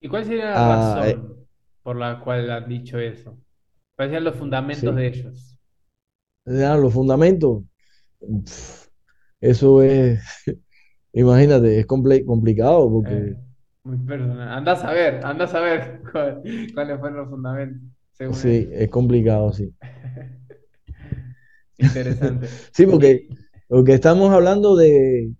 ¿Y 0.00 0.08
cuál 0.08 0.24
sería 0.26 0.50
la 0.50 0.54
ah, 0.56 0.96
razón 0.96 1.08
eh, 1.08 1.46
por 1.82 1.96
la 1.96 2.20
cual 2.20 2.50
han 2.50 2.68
dicho 2.68 2.98
eso? 2.98 3.38
¿Cuáles 3.96 4.10
serían 4.10 4.24
los 4.24 4.34
fundamentos 4.34 4.94
de 4.94 5.06
ellos? 5.06 5.58
los 6.44 6.92
fundamentos. 6.92 7.62
eso 9.40 9.82
es, 9.82 10.20
imagínate, 11.14 11.78
es 11.80 11.86
complicado 11.86 12.90
porque... 12.90 13.14
Eh, 13.14 13.36
muy 13.84 13.96
personal. 13.98 14.48
Anda 14.48 14.72
a 14.72 14.76
saber, 14.76 15.24
anda 15.24 15.44
a 15.46 15.48
saber 15.48 16.02
cuáles 16.12 17.00
fueron 17.00 17.16
los 17.16 17.30
fundamentos. 17.30 17.93
Sí, 18.32 18.68
es 18.72 18.88
complicado, 18.90 19.52
sí. 19.52 19.74
Interesante. 21.78 22.46
sí, 22.72 22.86
porque, 22.86 23.28
porque 23.68 23.94
estamos 23.94 24.32
hablando 24.32 24.76
de, 24.76 25.34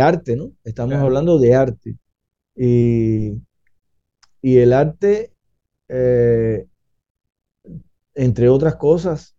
arte, 0.00 0.36
¿no? 0.36 0.52
Estamos 0.64 0.94
hablando 0.96 1.38
de 1.38 1.54
arte. 1.54 1.96
Y, 2.56 3.40
el 4.42 4.72
arte, 4.72 5.32
eh, 5.88 6.66
entre 8.14 8.48
otras 8.48 8.76
cosas, 8.76 9.36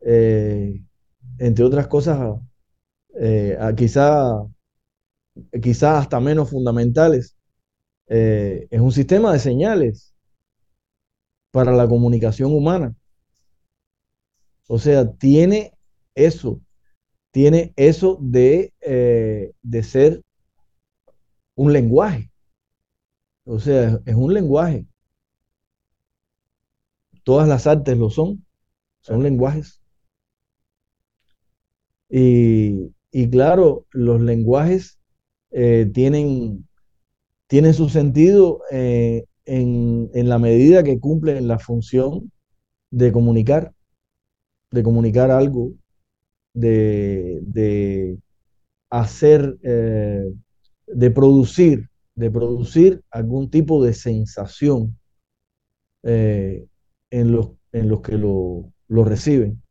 eh, 0.00 0.82
entre 1.38 1.64
otras 1.64 1.86
cosas, 1.88 2.40
eh, 3.20 3.58
quizá, 3.76 4.46
quizá 5.62 5.98
hasta 5.98 6.20
menos 6.20 6.50
fundamentales. 6.50 7.36
Eh, 8.08 8.68
es 8.70 8.80
un 8.80 8.92
sistema 8.92 9.32
de 9.32 9.38
señales 9.40 10.15
para 11.50 11.72
la 11.72 11.88
comunicación 11.88 12.52
humana. 12.52 12.94
O 14.68 14.78
sea, 14.78 15.10
tiene 15.12 15.72
eso, 16.14 16.60
tiene 17.30 17.72
eso 17.76 18.18
de, 18.20 18.72
eh, 18.80 19.52
de 19.62 19.82
ser 19.82 20.22
un 21.54 21.72
lenguaje. 21.72 22.30
O 23.44 23.58
sea, 23.58 24.00
es 24.04 24.14
un 24.14 24.34
lenguaje. 24.34 24.86
Todas 27.22 27.48
las 27.48 27.66
artes 27.66 27.96
lo 27.96 28.10
son, 28.10 28.44
son 29.00 29.22
lenguajes. 29.22 29.80
Y, 32.08 33.30
claro, 33.30 33.86
los 33.90 34.20
lenguajes 34.20 34.98
eh, 35.50 35.90
tienen, 35.92 36.68
tienen 37.46 37.74
su 37.74 37.88
sentido 37.88 38.62
eh, 38.70 39.25
en, 39.46 40.10
la 40.28 40.38
medida 40.38 40.82
que 40.82 41.00
cumplen 41.00 41.48
la 41.48 41.58
función 41.58 42.30
de 42.90 43.12
comunicar, 43.12 43.72
de 44.70 44.82
comunicar 44.82 45.30
algo, 45.30 45.72
de, 46.52 48.18
hacer, 48.90 49.56
eh, 49.62 50.32
de 50.86 51.10
producir, 51.10 51.88
de 52.14 52.30
producir 52.30 53.02
algún 53.10 53.50
tipo 53.50 53.84
de 53.84 53.94
sensación 53.94 54.98
en, 56.02 57.32
los, 57.32 57.50
en 57.72 57.88
los 57.88 58.00
que 58.00 58.16
lo, 58.16 58.72
lo 58.88 59.04
reciben. 59.04 59.62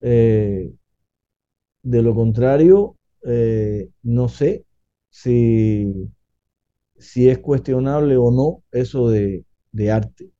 Eh, 0.00 0.72
de 1.82 2.02
lo 2.02 2.14
contrario, 2.14 2.96
eh, 3.24 3.88
no 4.02 4.28
sé 4.28 4.64
si, 5.10 5.92
si 6.98 7.28
es 7.28 7.38
cuestionable 7.38 8.16
o 8.16 8.30
no 8.30 8.64
eso 8.72 9.10
de, 9.10 9.44
arte. 9.90 10.30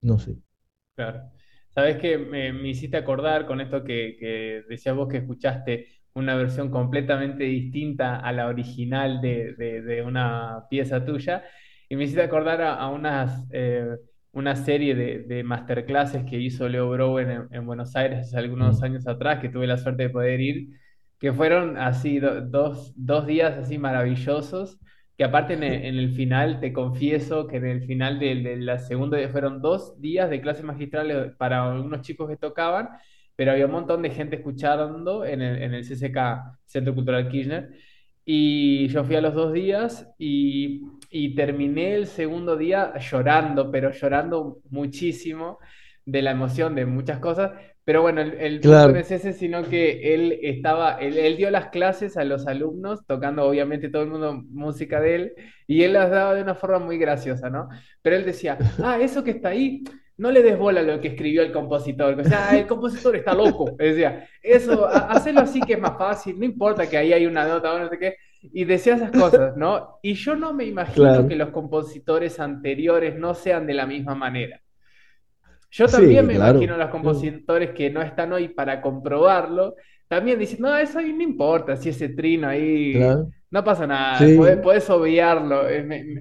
No 0.00 0.18
sé. 0.18 0.36
Claro. 0.94 1.22
Sabes 1.68 1.96
que 1.96 2.18
me, 2.18 2.68
hiciste 2.68 2.96
acordar 2.96 3.46
con 3.46 3.60
esto 3.60 3.84
que, 3.84 4.16
que, 4.18 4.64
decías 4.68 4.94
vos 4.94 5.08
que 5.08 5.18
escuchaste 5.18 5.86
una 6.14 6.34
versión 6.34 6.70
completamente 6.70 7.44
distinta 7.44 8.16
a 8.16 8.32
la 8.32 8.48
original 8.48 9.20
de, 9.20 10.02
una 10.06 10.64
pieza 10.68 11.04
tuya, 11.04 11.44
y 11.88 11.96
me 11.96 12.04
hiciste 12.04 12.22
acordar 12.22 12.62
a, 12.62 12.86
unas 12.88 13.46
eh, 13.50 13.96
una 14.32 14.54
serie 14.54 14.94
de, 14.94 15.20
de, 15.20 15.42
masterclasses 15.42 16.24
que 16.24 16.38
hizo 16.38 16.68
Leo 16.68 16.90
Browen 16.90 17.48
en, 17.50 17.66
Buenos 17.66 17.96
Aires 17.96 18.20
hace 18.20 18.38
algunos 18.38 18.80
mm. 18.80 18.84
años 18.84 19.06
atrás, 19.08 19.40
que 19.40 19.48
tuve 19.48 19.66
la 19.66 19.78
suerte 19.78 20.04
de 20.04 20.10
poder 20.10 20.40
ir, 20.40 20.68
que 21.18 21.32
fueron 21.32 21.76
así 21.76 22.18
dos, 22.18 22.92
dos, 22.96 23.26
días 23.26 23.58
así 23.58 23.78
maravillosos, 23.78 24.78
que 25.20 25.24
aparte 25.24 25.52
en 25.52 25.62
el, 25.62 26.12
final, 26.14 26.60
te 26.60 26.72
confieso 26.72 27.46
que 27.46 27.58
en 27.58 27.66
el 27.66 27.82
final 27.84 28.18
de, 28.18 28.56
la 28.56 28.78
segunda 28.78 29.18
fueron 29.28 29.60
dos 29.60 30.00
días 30.00 30.30
de 30.30 30.40
clases 30.40 30.64
magistrales 30.64 31.34
para 31.36 31.70
algunos 31.70 32.00
chicos 32.00 32.26
que 32.26 32.38
tocaban, 32.38 32.88
pero 33.36 33.52
había 33.52 33.66
un 33.66 33.72
montón 33.72 34.00
de 34.00 34.08
gente 34.08 34.36
escuchando 34.36 35.26
en 35.26 35.42
el, 35.42 35.62
en 35.62 35.74
el 35.74 35.84
CCK, 35.84 36.58
Centro 36.64 36.94
Cultural 36.94 37.28
Kirchner, 37.28 37.68
y 38.24 38.88
yo 38.88 39.04
fui 39.04 39.16
a 39.16 39.20
los 39.20 39.34
dos 39.34 39.52
días 39.52 40.10
y 40.18 40.86
y 41.10 41.34
terminé 41.34 41.94
el 41.96 42.06
segundo 42.06 42.56
día 42.56 42.94
llorando, 42.98 43.70
pero 43.70 43.90
llorando 43.90 44.62
muchísimo 44.70 45.58
de 46.06 46.22
la 46.22 46.30
emoción 46.30 46.74
de 46.76 46.86
muchas 46.86 47.18
cosas. 47.18 47.52
Pero 47.90 48.02
bueno, 48.02 48.20
el, 48.20 48.60
punto 48.60 48.92
no 48.92 48.98
es 49.00 49.10
ese, 49.10 49.32
sino 49.32 49.64
que 49.64 50.14
él 50.14 50.38
estaba, 50.42 51.00
él, 51.00 51.36
dio 51.36 51.50
las 51.50 51.70
clases 51.70 52.16
a 52.16 52.22
los 52.22 52.46
alumnos, 52.46 53.04
tocando 53.04 53.44
obviamente 53.44 53.88
todo 53.88 54.04
el 54.04 54.10
mundo 54.10 54.44
música 54.48 55.00
de 55.00 55.14
él, 55.16 55.32
y 55.66 55.82
él 55.82 55.94
las 55.94 56.08
daba 56.08 56.36
de 56.36 56.42
una 56.42 56.54
forma 56.54 56.78
muy 56.78 56.98
graciosa, 56.98 57.50
¿no? 57.50 57.68
Pero 58.00 58.14
él 58.14 58.24
decía, 58.24 58.56
ah, 58.84 59.00
eso 59.00 59.24
que 59.24 59.32
está 59.32 59.48
ahí, 59.48 59.82
no 60.16 60.30
le 60.30 60.40
des 60.40 60.56
bola 60.56 60.82
a 60.82 60.84
lo 60.84 61.00
que 61.00 61.08
escribió 61.08 61.42
el 61.42 61.50
compositor. 61.50 62.16
O 62.20 62.22
sea, 62.22 62.56
el 62.56 62.68
compositor 62.68 63.16
está 63.16 63.34
loco. 63.34 63.74
Decía, 63.76 64.28
eso, 64.40 64.86
hacerlo 64.86 65.40
así 65.40 65.60
que 65.60 65.72
es 65.72 65.80
más 65.80 65.98
fácil, 65.98 66.38
no 66.38 66.44
importa 66.44 66.88
que 66.88 66.96
ahí 66.96 67.12
hay 67.12 67.26
una 67.26 67.44
nota 67.44 67.74
o 67.74 67.78
no 67.80 67.88
sé 67.88 67.98
qué 67.98 68.14
y 68.40 68.66
decía 68.66 68.94
esas 68.94 69.10
cosas, 69.10 69.56
¿no? 69.56 69.98
Y 70.00 70.14
yo 70.14 70.36
no 70.36 70.54
me 70.54 70.64
imagino 70.64 71.26
que 71.26 71.34
los 71.34 71.50
compositores 71.50 72.38
anteriores 72.38 73.18
no 73.18 73.34
sean 73.34 73.66
de 73.66 73.74
la 73.74 73.84
misma 73.84 74.14
manera. 74.14 74.60
Yo 75.70 75.86
también 75.86 76.26
me 76.26 76.34
imagino 76.34 76.74
a 76.74 76.78
los 76.78 76.90
compositores 76.90 77.70
que 77.70 77.90
no 77.90 78.02
están 78.02 78.32
hoy 78.32 78.48
para 78.48 78.82
comprobarlo, 78.82 79.76
también 80.08 80.38
dicen, 80.38 80.58
no, 80.60 80.76
eso 80.76 80.98
ahí 80.98 81.12
no 81.12 81.22
importa, 81.22 81.76
si 81.76 81.90
ese 81.90 82.08
trino 82.08 82.48
ahí, 82.48 83.00
no 83.50 83.62
pasa 83.62 83.86
nada, 83.86 84.18
puedes, 84.60 84.90
obviarlo. 84.90 85.62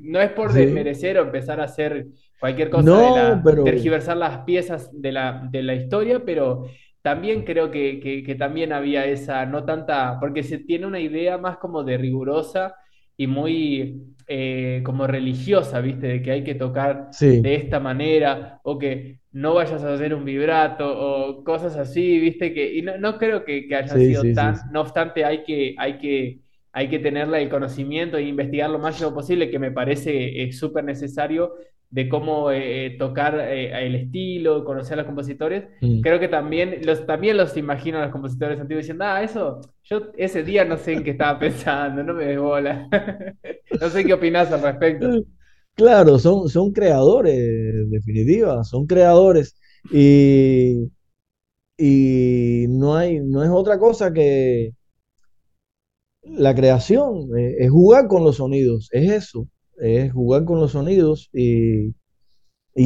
No 0.04 0.22
es 0.22 0.32
por 0.32 0.54
desmerecer 0.54 1.18
o 1.18 1.24
empezar 1.24 1.60
a 1.60 1.64
hacer 1.64 2.06
cualquier 2.40 2.70
cosa 2.70 3.42
de 3.44 3.64
tergiversar 3.64 4.18
las 4.18 4.40
piezas 4.40 4.90
de 4.94 5.12
la, 5.12 5.48
de 5.50 5.64
la 5.64 5.74
historia, 5.74 6.24
pero 6.24 6.68
también 7.02 7.44
creo 7.44 7.72
que, 7.72 8.36
también 8.38 8.74
había 8.74 9.06
esa, 9.06 9.46
no 9.48 9.66
tanta, 9.66 10.18
porque 10.20 10.44
se 10.44 10.60
tiene 10.60 10.86
una 10.86 11.00
idea 11.00 11.40
más 11.40 11.58
como 11.58 11.84
de 11.84 11.98
rigurosa 11.98 12.76
y 13.20 13.28
muy 13.28 14.16
eh, 14.30 14.82
como 14.86 15.06
religiosa, 15.06 15.82
¿viste? 15.82 16.08
De 16.08 16.22
que 16.22 16.32
hay 16.32 16.44
que 16.46 16.56
tocar 16.56 17.10
de 17.20 17.56
esta 17.56 17.82
manera 17.82 18.62
o 18.64 18.80
que 18.80 19.20
no 19.34 19.56
vayas 19.56 19.84
a 19.84 19.94
hacer 19.94 20.16
un 20.16 20.24
vibrato 20.24 20.88
o 20.88 21.44
cosas 21.44 21.76
así, 21.76 22.18
¿viste? 22.18 22.54
Que, 22.54 22.78
y 22.78 22.82
no, 22.82 23.18
creo 23.18 23.44
que, 23.44 23.68
haya 23.76 23.94
sido 23.94 24.24
tan, 24.34 24.56
no 24.72 24.80
obstante 24.80 25.26
hay 25.26 25.44
que, 25.44 25.76
hay 25.78 25.98
que, 25.98 26.40
hay 26.72 26.88
que 26.88 27.00
tenerla 27.00 27.42
el 27.42 27.50
conocimiento 27.50 28.16
e 28.16 28.24
investigar 28.24 28.70
lo 28.70 28.80
máximo 28.80 29.14
posible, 29.14 29.50
que 29.50 29.60
me 29.60 29.72
parece 29.72 30.42
eh, 30.42 30.54
súper 30.54 30.86
necesario 30.86 31.56
de 31.92 32.08
cómo 32.08 32.52
eh, 32.52 32.86
eh, 32.86 32.98
tocar 32.98 33.40
eh, 33.40 33.88
el 33.88 33.96
estilo, 33.96 34.64
conocer 34.64 34.94
a 34.94 34.98
los 34.98 35.06
compositores. 35.08 35.66
Mm. 35.82 36.02
Creo 36.02 36.20
que 36.20 36.28
también 36.28 36.82
los, 36.84 37.06
también 37.06 37.38
los 37.38 37.58
imagino 37.58 37.98
a 37.98 38.04
los 38.04 38.12
compositores 38.12 38.60
antiguos 38.60 38.84
diciendo, 38.84 39.06
ah, 39.06 39.24
eso, 39.24 39.62
yo 39.84 40.12
ese 40.18 40.44
día 40.44 40.66
no 40.66 40.78
sé 40.78 40.94
en 40.94 41.04
qué 41.04 41.12
estaba 41.12 41.40
pensando, 41.40 42.04
no 42.04 42.14
me 42.14 42.26
des 42.26 42.40
bola. 42.40 42.88
no 43.82 43.90
sé 43.90 44.06
qué 44.06 44.14
opinas 44.14 44.52
al 44.52 44.62
respecto. 44.62 45.08
Claro, 45.76 46.20
son, 46.20 46.50
son 46.50 46.74
creadores, 46.74 47.38
en 47.38 47.90
definitiva, 47.90 48.66
son 48.66 48.86
creadores. 48.86 49.56
Y, 49.94 50.92
y 51.78 52.66
no, 52.68 52.98
hay, 52.98 53.22
no 53.22 53.42
es 53.46 53.50
otra 53.50 53.80
cosa 53.80 54.12
que 54.12 54.74
la 56.22 56.54
creación, 56.54 57.30
es 57.38 57.72
jugar 57.72 58.10
con 58.10 58.26
los 58.26 58.36
sonidos, 58.36 58.90
es 58.92 59.10
eso 59.10 59.48
es 59.80 60.12
jugar 60.14 60.46
con 60.46 60.60
los 60.60 60.74
sonidos 60.74 61.30
y, 61.34 61.96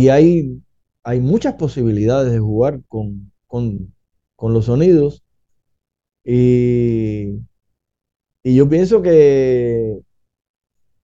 hay, 0.09 0.61
hay 1.03 1.19
muchas 1.19 1.55
posibilidades 1.55 2.31
de 2.31 2.39
jugar 2.39 2.81
con, 2.87 3.31
los 4.39 4.65
sonidos. 4.65 5.23
Y, 6.25 7.39
yo 8.43 8.67
pienso 8.69 9.01
que, 9.01 9.99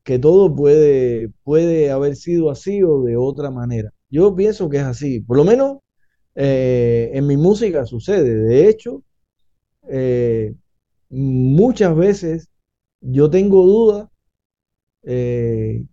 que 0.04 0.20
todo 0.20 0.56
puede, 0.56 1.32
puede 1.44 1.92
haber 1.92 2.16
sido 2.16 2.50
así 2.52 2.84
o 2.84 3.04
de 3.04 3.18
otra 3.18 3.52
manera. 3.52 3.92
Yo 4.10 4.36
pienso 4.36 4.70
que 4.70 4.78
es 4.78 4.84
así. 4.84 5.22
Por 5.22 5.38
lo 5.38 5.46
menos 5.46 5.80
eh, 6.36 7.12
en 7.14 7.28
mi 7.28 7.38
música 7.38 7.86
sucede. 7.86 8.36
De 8.36 8.70
hecho, 8.70 9.04
eh, 9.90 10.56
muchas 11.10 11.96
veces 11.96 12.50
yo 13.02 13.30
tengo 13.30 13.64
dudas 13.64 14.10
eh, 15.12 15.84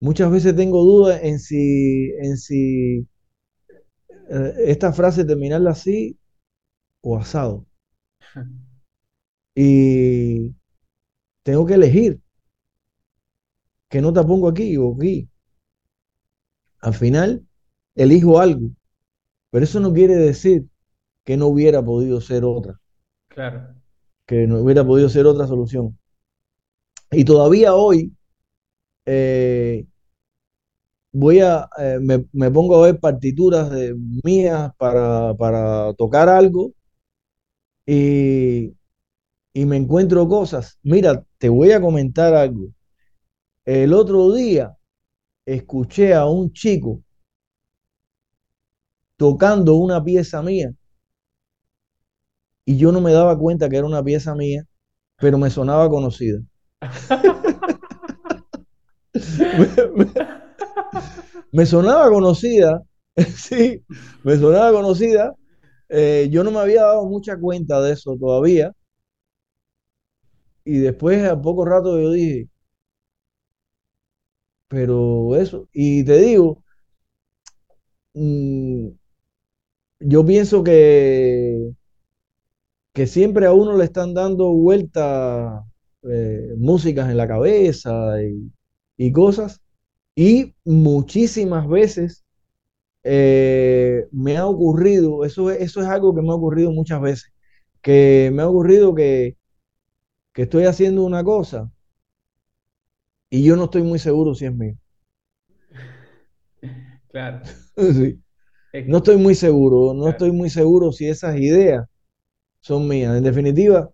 muchas 0.00 0.30
veces 0.30 0.54
tengo 0.54 0.82
dudas 0.84 1.18
en 1.22 1.38
si, 1.38 2.10
en 2.18 2.36
si 2.36 3.08
eh, 4.28 4.54
esta 4.66 4.92
frase 4.92 5.24
terminarla 5.24 5.70
así 5.70 6.18
o 7.00 7.16
asado. 7.16 7.64
Y 9.54 10.54
tengo 11.42 11.64
que 11.64 11.74
elegir 11.74 12.20
qué 13.88 14.02
nota 14.02 14.26
pongo 14.26 14.48
aquí 14.48 14.76
o 14.76 14.94
aquí. 14.94 15.26
Al 16.80 16.92
final, 16.92 17.46
elijo 17.94 18.40
algo, 18.40 18.72
pero 19.48 19.64
eso 19.64 19.80
no 19.80 19.94
quiere 19.94 20.16
decir 20.16 20.66
que 21.24 21.38
no 21.38 21.46
hubiera 21.46 21.82
podido 21.82 22.20
ser 22.20 22.44
otra. 22.44 22.78
Claro. 23.28 23.74
Que 24.26 24.46
no 24.46 24.60
hubiera 24.60 24.84
podido 24.84 25.08
ser 25.08 25.24
otra 25.24 25.46
solución. 25.46 25.98
Y 27.10 27.24
todavía 27.24 27.74
hoy, 27.74 28.12
eh, 29.06 29.86
voy 31.12 31.40
a, 31.40 31.68
eh, 31.78 31.98
me, 32.00 32.50
pongo 32.50 32.76
a 32.76 32.86
ver 32.86 33.00
partituras 33.00 33.70
de, 33.70 33.94
mías 34.24 34.72
para, 34.76 35.94
tocar 35.96 36.28
algo 36.28 36.72
y, 37.86 38.74
y 39.54 39.66
me 39.66 39.76
encuentro 39.76 40.28
cosas. 40.28 40.78
Mira, 40.82 41.24
te 41.38 41.48
voy 41.48 41.72
a 41.72 41.80
comentar 41.80 42.34
algo. 42.34 42.68
El 43.64 43.94
otro 43.94 44.32
día 44.32 44.76
escuché 45.46 46.14
a 46.14 46.26
un 46.26 46.52
chico 46.52 47.02
tocando 49.16 49.76
una 49.76 50.02
pieza 50.02 50.42
mía 50.42 50.74
y 52.66 52.76
yo 52.78 52.92
no 52.92 53.00
me 53.00 53.12
daba 53.12 53.38
cuenta 53.38 53.68
que 53.68 53.76
era 53.76 53.86
una 53.86 54.02
pieza 54.02 54.34
mía, 54.34 54.64
pero 55.16 55.38
me 55.38 55.50
sonaba 55.50 55.88
conocida. 55.88 56.40
me, 61.52 61.66
sonaba 61.66 62.10
conocida, 62.10 62.82
sí, 63.36 63.84
me 64.24 64.36
sonaba 64.36 64.72
conocida. 64.72 65.34
Eh, 65.88 66.28
yo 66.30 66.42
no 66.44 66.50
me 66.50 66.58
había 66.60 66.82
dado 66.82 67.06
mucha 67.06 67.38
cuenta 67.38 67.80
de 67.80 67.92
eso 67.92 68.16
todavía. 68.18 68.72
Y 70.64 70.78
después, 70.78 71.24
a 71.24 71.40
poco 71.40 71.64
rato, 71.64 71.98
yo 72.00 72.10
dije, 72.10 72.48
pero 74.68 75.36
eso, 75.36 75.68
y 75.72 76.04
te 76.04 76.18
digo, 76.18 76.62
mm, 78.14 78.94
yo 80.00 80.24
pienso 80.24 80.62
que, 80.62 81.74
que 82.92 83.06
siempre 83.06 83.46
a 83.46 83.52
uno 83.52 83.76
le 83.76 83.84
están 83.84 84.14
dando 84.14 84.52
vueltas 84.52 85.64
eh, 86.02 86.54
músicas 86.58 87.10
en 87.10 87.16
la 87.16 87.28
cabeza 87.28 88.22
y, 88.22 88.52
y 88.96 89.12
cosas, 89.12 89.62
y 90.16 90.54
muchísimas 90.64 91.68
veces 91.68 92.24
eh, 93.04 94.06
me 94.12 94.36
ha 94.38 94.46
ocurrido, 94.46 95.24
eso, 95.24 95.50
es- 95.50 95.60
eso 95.62 95.82
es 95.82 95.88
algo 95.88 96.14
que 96.14 96.22
me 96.22 96.30
ha 96.30 96.34
ocurrido 96.34 96.72
muchas 96.72 97.00
veces, 97.02 97.32
que 97.82 98.30
me 98.34 98.42
ha 98.42 98.48
ocurrido 98.48 98.94
que, 98.94 99.36
que 100.34 100.42
estoy 100.44 100.64
haciendo 100.66 101.04
una 101.04 101.24
cosa 101.24 101.70
y 103.30 103.44
yo 103.44 103.54
no 103.56 103.64
estoy 103.64 103.82
muy 103.82 103.98
seguro 103.98 104.34
si 104.34 104.46
es 104.46 104.54
mío. 104.54 104.76
Claro. 107.10 107.42
Sí. 108.72 108.84
No 108.84 108.98
estoy 108.98 109.16
muy 109.16 109.34
seguro, 109.34 109.94
no 109.94 110.10
claro. 110.10 110.12
estoy 110.12 110.32
muy 110.32 110.50
seguro 110.50 110.92
si 110.92 111.08
esas 111.08 111.36
ideas 111.38 111.86
son 112.60 112.88
mías. 112.88 113.16
En 113.16 113.24
definitiva, 113.24 113.90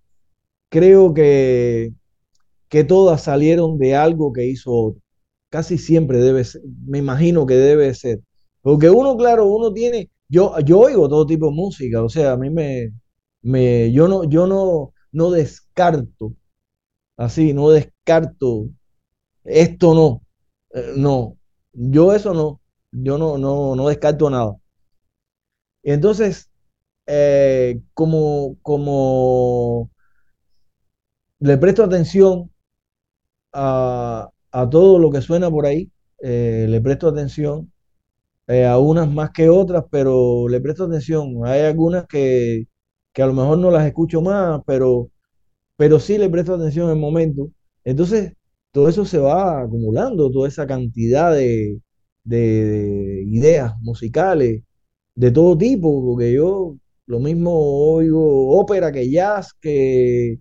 creo 0.71 1.15
que, 1.15 1.93
que 2.71 2.85
todas 2.85 3.23
salieron 3.25 3.79
de 3.79 3.97
algo 3.97 4.33
que 4.35 4.47
hizo 4.47 4.73
otro. 4.73 5.03
Casi 5.51 5.79
siempre 5.79 6.19
debe 6.21 6.45
ser, 6.45 6.63
me 6.87 6.99
imagino 6.99 7.47
que 7.47 7.55
debe 7.57 7.95
ser. 7.95 8.21
Porque 8.63 8.91
uno, 8.91 9.17
claro, 9.19 9.47
uno 9.49 9.73
tiene, 9.75 10.11
yo, 10.29 10.59
yo 10.61 10.81
oigo 10.81 11.09
todo 11.09 11.27
tipo 11.27 11.47
de 11.49 11.53
música, 11.53 12.03
o 12.05 12.09
sea, 12.11 12.33
a 12.35 12.39
mí 12.39 12.51
me, 12.51 12.93
me, 13.43 13.93
yo 13.93 14.09
no, 14.09 14.25
yo 14.25 14.47
no, 14.47 14.93
no 15.13 15.31
descarto, 15.31 16.35
así, 17.17 17.53
no 17.55 17.71
descarto, 17.71 18.69
esto 19.45 19.95
no, 19.95 20.23
eh, 20.75 20.95
no, 20.97 21.39
yo 21.73 22.15
eso 22.15 22.35
no, 22.35 22.61
yo 22.93 23.19
no, 23.19 23.39
no, 23.39 23.77
no 23.77 23.89
descarto 23.89 24.31
nada. 24.31 24.57
Y 25.83 25.93
entonces, 25.93 26.51
eh, 27.07 27.81
como, 27.95 28.57
como 28.63 29.91
le 31.41 31.57
presto 31.59 31.83
atención 31.85 32.50
a, 33.53 34.29
a 34.53 34.71
todo 34.71 34.99
lo 34.99 35.11
que 35.11 35.21
suena 35.23 35.51
por 35.51 35.67
ahí, 35.67 35.91
eh, 36.23 36.67
le 36.69 36.81
presto 36.81 37.09
atención 37.09 37.73
eh, 38.49 38.67
a 38.67 38.79
unas 38.79 39.11
más 39.11 39.31
que 39.31 39.49
otras, 39.49 39.85
pero 39.91 40.49
le 40.49 40.61
presto 40.61 40.85
atención. 40.85 41.47
Hay 41.47 41.63
algunas 41.63 42.07
que, 42.07 42.67
que 43.13 43.23
a 43.23 43.27
lo 43.27 43.35
mejor 43.35 43.59
no 43.59 43.71
las 43.71 43.87
escucho 43.87 44.23
más, 44.23 44.61
pero, 44.67 45.11
pero 45.77 46.01
sí 46.01 46.19
le 46.19 46.29
presto 46.31 46.55
atención 46.55 46.87
en 46.87 46.93
el 46.97 47.01
momento. 47.01 47.51
Entonces, 47.85 48.35
todo 48.73 48.89
eso 48.89 49.05
se 49.05 49.19
va 49.19 49.63
acumulando, 49.63 50.31
toda 50.31 50.49
esa 50.49 50.67
cantidad 50.67 51.33
de, 51.35 51.81
de 52.25 52.37
de 52.67 53.23
ideas 53.27 53.75
musicales 53.81 54.63
de 55.15 55.31
todo 55.33 55.57
tipo, 55.59 56.05
porque 56.05 56.33
yo 56.35 56.77
lo 57.07 57.21
mismo 57.21 57.53
oigo 57.95 58.59
ópera 58.61 58.93
que 58.93 59.11
jazz, 59.11 59.53
que, 59.61 60.39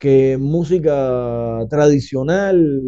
que 0.00 0.38
música 0.38 1.60
tradicional, 1.70 2.82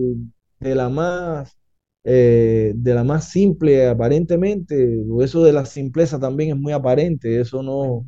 de 0.61 0.75
la 0.77 0.89
más, 0.91 1.57
eh, 2.05 2.73
de 2.77 2.95
la 2.95 3.05
más 3.05 3.31
simple 3.31 3.89
aparentemente, 3.89 4.99
eso 5.23 5.45
de 5.45 5.53
la 5.53 5.67
simpleza 5.67 6.19
también 6.21 6.51
es 6.53 6.57
muy 6.57 6.73
aparente, 6.73 7.41
eso 7.41 7.63
no, 7.63 8.07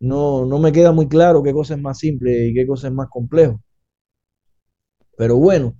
no, 0.00 0.46
no 0.46 0.58
me 0.58 0.72
queda 0.72 0.92
muy 0.92 1.08
claro 1.08 1.42
qué 1.42 1.52
cosa 1.52 1.74
es 1.74 1.80
más 1.82 1.98
simple 1.98 2.48
y 2.48 2.54
qué 2.54 2.66
cosa 2.66 2.88
es 2.88 2.94
más 2.94 3.08
complejo. 3.10 3.60
Pero 5.16 5.36
bueno, 5.36 5.76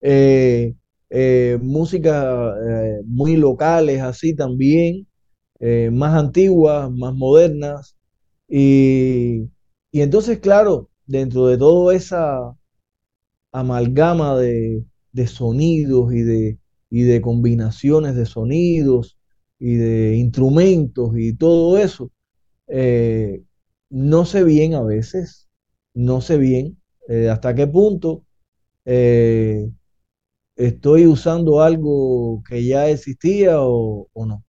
eh, 0.00 0.74
eh, 1.10 1.58
música 1.62 2.54
muy 3.06 3.36
locales 3.36 4.00
así 4.02 4.34
también 4.34 5.06
más 5.92 6.14
antiguas, 6.14 6.90
más 6.92 7.14
modernas. 7.14 7.96
Y, 8.48 9.50
y 9.92 10.02
entonces, 10.02 10.38
claro, 10.40 10.90
dentro 11.06 11.46
de 11.48 11.58
toda 11.58 11.94
esa 11.94 12.56
amalgama 13.52 14.36
de, 14.38 14.84
de 15.12 15.26
sonidos 15.26 16.12
y 16.14 16.22
de, 16.22 16.58
y 16.90 17.02
de 17.02 17.20
combinaciones 17.20 18.14
de 18.16 18.26
sonidos 18.26 19.18
y 19.58 19.76
de 19.76 20.16
instrumentos 20.16 21.12
y 21.16 21.34
todo 21.36 21.78
eso, 21.78 22.10
eh, 22.68 23.42
no 23.90 24.24
sé 24.26 24.44
bien 24.44 24.74
a 24.74 24.82
veces, 24.82 25.48
no 25.94 26.20
sé 26.22 26.38
bien 26.38 26.78
eh, 27.08 27.30
hasta 27.30 27.54
qué 27.54 27.66
punto 27.68 28.24
eh, 28.86 29.70
estoy 30.56 31.06
usando 31.06 31.62
algo 31.62 32.42
que 32.48 32.64
ya 32.66 32.88
existía 32.90 33.60
o, 33.62 34.08
o 34.12 34.26
no. 34.26 34.44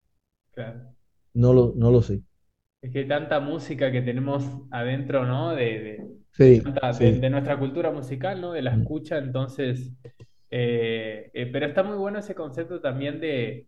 claro. 0.54 0.96
No 1.36 1.54
lo, 1.54 1.74
no 1.76 1.92
lo 1.92 2.02
sé. 2.02 2.24
Es 2.82 2.92
que 2.94 3.04
tanta 3.06 3.40
música 3.40 3.92
que 3.92 4.02
tenemos 4.02 4.44
adentro, 4.72 5.26
¿no? 5.26 5.52
De 5.56 6.08
Sí, 6.38 6.76
de- 7.00 7.14
sí. 7.14 7.20
de 7.20 7.30
nuestra 7.30 7.58
cultura 7.60 7.92
musical, 7.92 8.42
¿no? 8.42 8.52
De 8.54 8.62
la 8.62 8.72
Mm, 8.72 8.76
escucha, 8.76 9.18
entonces. 9.18 9.92
eh, 10.52 11.30
eh, 11.34 11.48
pero 11.52 11.66
está 11.68 11.84
muy 11.84 11.98
bueno 11.98 12.20
ese 12.20 12.36
concepto 12.36 12.80
también 12.82 13.20
de, 13.20 13.68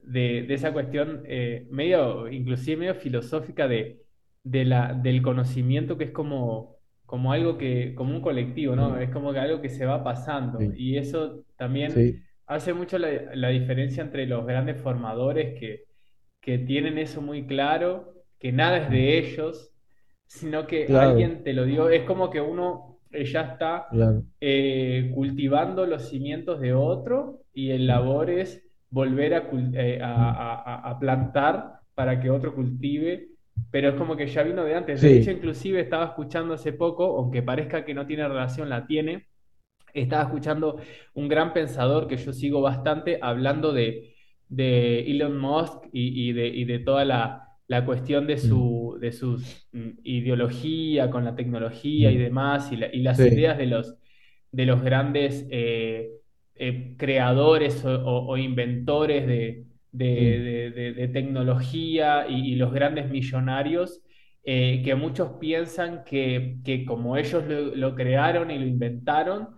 de, 0.00 0.42
de 0.48 0.54
esa 0.54 0.72
cuestión 0.72 1.22
eh, 1.26 1.66
medio, 1.70 2.28
inclusive 2.30 2.76
medio 2.78 2.94
filosófica 2.96 3.68
de, 3.68 4.02
de 4.44 4.64
la, 4.64 4.94
del 4.94 5.22
conocimiento 5.22 5.98
que 5.98 6.04
es 6.06 6.10
como, 6.12 6.76
como 7.06 7.32
algo 7.32 7.58
que, 7.58 7.94
como 7.94 8.14
un 8.16 8.22
colectivo, 8.22 8.76
¿no? 8.76 8.96
mm, 8.96 8.98
Es 8.98 9.10
como 9.10 9.32
que 9.32 9.40
algo 9.40 9.60
que 9.62 9.68
se 9.70 9.86
va 9.86 10.04
pasando. 10.04 10.70
Sí, 10.70 10.74
Y 10.74 10.98
eso 10.98 11.44
también 11.56 12.10
sí, 12.10 12.24
hace 12.46 12.74
mucho 12.74 12.98
la, 12.98 13.08
la 13.34 13.48
diferencia 13.50 14.02
entre 14.02 14.26
los 14.26 14.46
grandes 14.46 14.80
formadores 14.82 15.58
que, 15.60 15.84
que 16.40 16.58
tienen 16.58 16.98
eso 16.98 17.20
muy 17.22 17.46
claro, 17.46 18.14
que 18.38 18.52
nada 18.52 18.78
es 18.78 18.90
mm, 18.90 18.92
de 18.92 19.18
ellos, 19.18 19.72
sino 20.28 20.66
que 20.68 20.92
claro, 20.92 20.98
alguien 20.98 21.44
te 21.44 21.54
lo 21.54 21.66
dio. 21.66 21.90
Es 21.90 22.04
como 22.04 22.30
que 22.30 22.40
uno 22.42 23.00
eh, 23.12 23.26
ya 23.26 23.42
está 23.42 23.88
claro. 23.90 24.24
eh, 24.40 25.10
cultivando 25.14 25.86
los 25.86 26.08
cimientos 26.10 26.60
de 26.60 26.74
otro 26.74 27.42
y 27.54 27.70
el 27.72 27.86
labor 27.88 28.30
es 28.30 28.64
volver 28.90 29.34
a, 29.34 29.50
eh, 29.74 30.00
a- 30.02 30.30
a- 30.32 30.54
a- 30.76 30.90
a 30.90 31.00
plantar 31.00 31.80
para 31.94 32.20
que 32.20 32.30
otro 32.30 32.54
cultive, 32.54 33.30
pero 33.70 33.90
es 33.90 33.96
como 33.96 34.16
que 34.16 34.28
ya 34.28 34.42
vino 34.44 34.64
de 34.64 34.74
antes. 34.76 35.00
De 35.02 35.14
hecho, 35.14 35.30
inclusive 35.32 35.80
estaba 35.80 36.06
escuchando 36.06 36.54
hace 36.54 36.72
poco, 36.72 37.18
aunque 37.18 37.42
parezca 37.42 37.84
que 37.84 37.94
no 37.94 38.06
tiene 38.06 38.28
relación, 38.28 38.68
la 38.68 38.86
tiene, 38.86 39.26
estaba 39.94 40.24
escuchando 40.24 40.80
un 41.14 41.28
gran 41.28 41.52
pensador 41.52 42.06
que 42.08 42.16
yo 42.16 42.32
sigo 42.32 42.60
bastante 42.62 43.18
hablando 43.22 43.72
de, 43.72 44.14
de 44.48 45.00
Elon 45.10 45.38
Musk 45.38 45.86
y, 45.92 46.30
y 46.30 46.32
de, 46.32 46.48
y 46.48 46.64
de 46.64 46.78
toda 46.80 47.04
la, 47.04 47.47
la 47.68 47.84
cuestión 47.86 48.26
de 48.26 48.38
mm, 48.42 48.78
su 48.78 48.98
de 49.00 49.12
sus 49.12 49.68
mm, 49.72 49.90
ideología 50.04 51.10
con 51.10 51.24
la 51.24 51.36
tecnología 51.36 52.10
y 52.12 52.16
mm, 52.16 52.18
demás, 52.18 52.72
y, 52.72 52.76
la- 52.78 52.94
y 52.94 53.00
las 53.02 53.24
sí, 53.24 53.26
ideas 53.26 53.58
de 53.58 53.66
los, 53.66 53.96
de 54.52 54.66
los 54.66 54.82
grandes 54.82 55.46
eh, 55.50 56.10
eh, 56.56 56.94
creadores 56.98 57.84
o, 57.84 57.90
o- 57.94 58.32
o 58.32 58.36
inventores 58.36 59.26
de, 59.26 59.64
de, 59.92 60.06
mm, 60.16 60.38
de- 60.38 60.70
de- 60.72 60.92
de 60.94 61.08
tecnología 61.08 62.26
y, 62.28 62.52
y 62.52 62.56
los 62.56 62.72
grandes 62.72 63.10
millonarios, 63.10 64.02
eh, 64.44 64.82
que 64.84 64.94
muchos 64.94 65.32
piensan 65.40 66.04
que, 66.04 66.58
que 66.64 66.84
como 66.86 67.16
ellos 67.16 67.44
lo, 67.46 67.74
lo 67.74 67.94
crearon 67.94 68.50
y 68.50 68.58
lo 68.58 68.66
inventaron, 68.66 69.48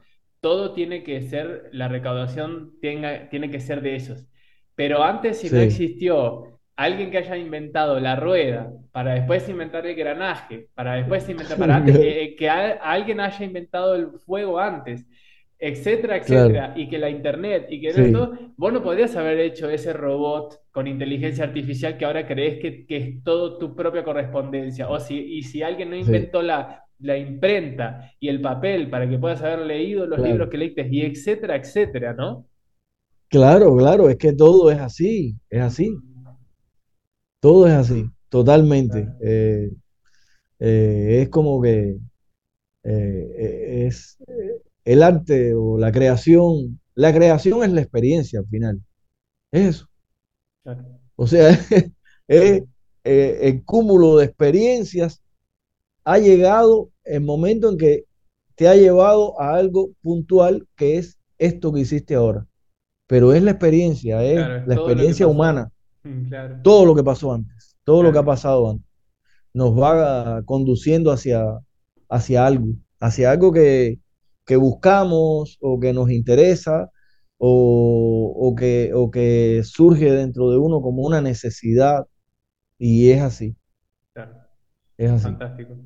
todo 0.40 0.72
tiene 0.72 1.02
que 1.04 1.22
ser, 1.22 1.68
la 1.72 1.88
recaudación 1.88 2.72
tenga, 2.80 3.28
tiene 3.28 3.50
que 3.50 3.61
ser 3.61 3.82
de 3.82 3.96
esos. 3.96 4.26
Pero 4.74 5.02
antes, 5.04 5.38
si 5.38 5.50
no 5.50 5.61
existió 5.61 6.59
alguien 6.85 7.11
que 7.11 7.18
haya 7.18 7.37
inventado 7.37 7.99
la 8.01 8.16
rueda, 8.16 8.72
para 8.93 9.14
después 9.14 9.49
inventar 9.49 9.87
el 9.87 9.95
granaje, 9.97 10.68
para 10.74 10.95
después 10.95 11.28
inventar, 11.28 11.59
para 11.59 11.76
antes, 11.76 11.97
eh, 11.97 12.22
eh, 12.24 12.37
que 12.37 12.49
a- 12.49 12.72
alguien 12.83 13.20
haya 13.20 13.45
inventado 13.45 13.95
el 13.95 14.11
fuego 14.20 14.59
antes, 14.59 15.07
etcétera, 15.59 16.16
claro, 16.24 16.57
etcétera, 16.57 16.72
y 16.76 16.89
que 16.89 16.99
la 16.99 17.11
internet, 17.11 17.66
y 17.70 17.81
que 17.81 17.93
sí, 17.95 18.03
todo, 18.11 18.33
vos 18.57 18.72
no 18.72 18.83
podrías 18.83 19.14
haber 19.16 19.39
hecho 19.41 19.68
ese 19.68 19.93
robot 19.93 20.59
con 20.70 20.87
inteligencia 20.87 21.45
artificial 21.45 21.99
que 21.99 22.05
ahora 22.07 22.26
crees 22.26 22.59
que, 22.61 22.87
que 22.87 22.97
es 22.97 23.22
todo 23.24 23.59
tu 23.59 23.76
propia 23.76 24.03
correspondencia. 24.03 24.89
O 24.89 24.99
si, 24.99 25.18
y 25.18 25.43
si 25.43 25.62
alguien 25.62 25.91
no 25.91 25.97
sí, 26.01 26.12
inventó 26.12 26.41
la, 26.43 26.85
la 27.01 27.16
imprenta 27.18 28.11
y 28.18 28.28
el 28.28 28.41
papel 28.41 28.89
para 28.89 29.09
que 29.09 29.18
puedas 29.18 29.43
haber 29.43 29.61
leído 29.66 30.07
los 30.07 30.20
libros 30.20 30.49
que 30.49 30.57
leíste, 30.59 30.89
y 30.91 31.03
etcétera, 31.03 31.57
etcétera, 31.57 32.14
¿no? 32.14 32.47
Claro, 33.28 33.76
claro, 33.76 34.09
es 34.11 34.16
que 34.18 34.33
todo 34.33 34.70
es 34.70 34.78
así, 34.81 35.37
es 35.51 35.61
así, 35.62 35.97
todo 37.41 37.66
es 37.66 37.74
así, 37.74 38.07
totalmente. 38.28 39.09
Eh, 39.20 39.70
Eh, 40.61 41.22
es 41.22 41.28
como 41.30 41.61
que 41.62 41.99
eh, 42.84 43.86
es 43.86 44.18
el 44.84 45.03
arte 45.03 45.55
o 45.55 45.78
la 45.78 45.93
creación. 45.93 46.80
La 46.95 47.14
creación 47.14 47.64
es 47.64 47.72
la 47.72 47.80
experiencia 47.80 48.41
al 48.41 48.47
final. 48.47 48.80
Es 49.53 49.76
eso. 49.76 49.88
O 51.16 51.26
sea, 51.26 51.49
es, 52.28 52.62
el 53.05 53.64
cúmulo 53.64 54.18
de 54.18 54.26
experiencias 54.26 55.22
ha 56.05 56.18
llegado 56.18 56.91
el 57.05 57.22
momento 57.22 57.70
en 57.70 57.78
que 57.78 58.05
te 58.55 58.68
ha 58.68 58.74
llevado 58.74 59.41
a 59.41 59.55
algo 59.55 59.93
puntual 60.03 60.66
que 60.76 60.99
es 60.99 61.18
esto 61.38 61.72
que 61.72 61.80
hiciste 61.80 62.14
ahora. 62.14 62.47
Pero 63.07 63.32
es 63.32 63.43
la 63.43 63.53
experiencia, 63.53 64.22
es 64.22 64.34
Claro, 64.34 64.66
la 64.66 64.74
experiencia 64.74 65.26
humana, 65.26 65.72
Claro, 66.28 66.57
todo 66.62 66.84
lo 66.86 66.94
que 66.94 67.05
pasó 67.05 67.32
antes, 67.32 67.76
todo 67.84 68.03
lo 68.03 68.12
que 68.12 68.18
ha 68.18 68.24
pasado 68.24 68.70
antes, 68.70 68.86
nos 69.55 69.72
va 69.78 70.42
conduciendo 70.44 71.12
hacia, 71.12 71.44
hacia 72.09 72.46
algo, 72.46 72.74
hacia 73.01 73.30
algo 73.32 73.53
que, 73.53 74.01
que 74.46 74.57
buscamos 74.57 75.59
o 75.61 75.80
que 75.80 75.92
nos 75.94 76.11
interesa 76.11 76.90
o, 77.38 78.34
o 78.36 78.55
que, 78.57 78.92
o 78.94 79.11
que 79.11 79.62
surge 79.64 80.12
dentro 80.12 80.51
de 80.51 80.59
uno 80.59 80.82
como 80.82 81.03
una 81.05 81.20
necesidad 81.22 82.07
y 82.78 83.11
es 83.12 83.22
así, 83.22 83.57
claro. 84.12 84.34
es 84.98 85.11
así. 85.11 85.40
Fantástico. 85.40 85.76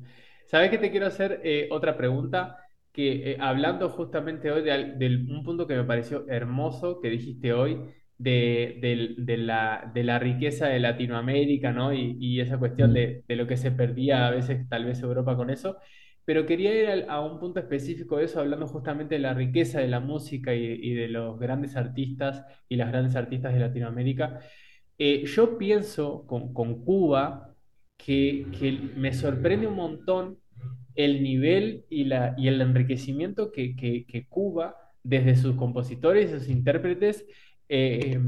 ¿Sabes 0.47 0.71
que 0.71 0.77
te 0.79 0.91
quiero 0.91 1.07
hacer 1.07 1.41
eh, 1.43 1.69
otra 1.71 1.97
pregunta? 1.97 2.57
Que 2.93 3.33
eh, 3.33 3.37
hablando 3.39 3.89
justamente 3.89 4.51
hoy 4.51 4.63
de, 4.63 4.95
del- 4.97 5.29
un 5.31 5.43
punto 5.43 5.67
que 5.67 5.75
me 5.75 5.83
pareció 5.85 6.27
hermoso 6.29 7.01
que 7.01 7.09
dijiste 7.09 7.53
hoy, 7.53 7.79
de, 8.17 9.15
de 9.17 9.37
la, 9.37 9.91
de 9.93 10.03
la 10.03 10.19
riqueza 10.19 10.67
de 10.67 10.79
Latinoamérica, 10.79 11.71
¿no? 11.71 11.93
Y, 11.93 12.17
y 12.19 12.39
esa 12.41 12.57
cuestión 12.57 12.93
Mm, 12.93 12.95
de, 12.95 13.23
de 13.27 13.35
lo 13.35 13.47
que 13.47 13.57
se 13.57 13.71
perdía 13.71 14.27
a 14.27 14.31
veces, 14.31 14.67
tal 14.69 14.85
vez 14.85 15.01
Europa 15.01 15.35
con 15.35 15.49
eso. 15.49 15.77
Pero 16.25 16.45
quería 16.45 16.73
ir 16.95 17.05
a 17.09 17.21
un 17.21 17.39
punto 17.39 17.59
específico 17.59 18.17
de 18.17 18.25
eso, 18.25 18.39
hablando 18.39 18.67
justamente 18.67 19.15
de 19.15 19.19
la 19.19 19.33
riqueza 19.33 19.79
de 19.79 19.87
la 19.87 19.99
música 19.99 20.55
y, 20.55 20.63
y 20.65 20.93
de 20.93 21.07
los 21.07 21.37
grandes 21.39 21.75
artistas 21.75 22.43
y 22.67 22.77
las 22.77 22.89
grandes 22.89 23.15
artistas 23.15 23.53
de 23.53 23.59
Latinoamérica. 23.59 24.39
Eh, 24.97 25.25
yo 25.25 25.57
pienso 25.57 26.25
con, 26.27 26.53
con 26.53 26.83
Cuba 26.83 27.53
que, 27.97 28.47
que 28.57 28.71
me 28.95 29.13
sorprende 29.13 29.67
un 29.67 29.75
montón 29.75 30.39
el 30.95 31.21
nivel 31.23 31.85
y, 31.89 32.05
la, 32.05 32.35
y 32.37 32.47
el 32.47 32.61
enriquecimiento 32.61 33.51
que, 33.51 33.75
que- 33.75 34.05
que 34.07 34.27
Cuba, 34.27 34.75
desde 35.03 35.35
sus 35.35 35.55
compositores 35.55 36.31
y 36.31 36.33
sus 36.39 36.49
intérpretes, 36.49 37.25
eh, 37.69 38.19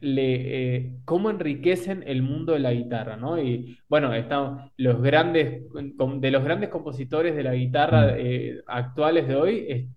le, 0.00 0.76
eh, 0.76 0.92
cómo 1.04 1.30
enriquecen 1.30 2.02
el 2.06 2.22
mundo 2.22 2.52
de 2.52 2.58
la 2.60 2.72
guitarra, 2.72 3.16
¿no? 3.16 3.40
Y 3.40 3.78
bueno, 3.88 4.12
están 4.14 4.70
los 4.76 5.00
grandes, 5.02 5.62
de 5.72 6.30
los 6.30 6.44
grandes 6.44 6.68
compositores 6.70 7.34
de 7.36 7.42
la 7.42 7.54
guitarra 7.54 8.14
mm, 8.14 8.14
eh, 8.16 8.60
actuales 8.66 9.26
de 9.28 9.36
hoy, 9.36 9.88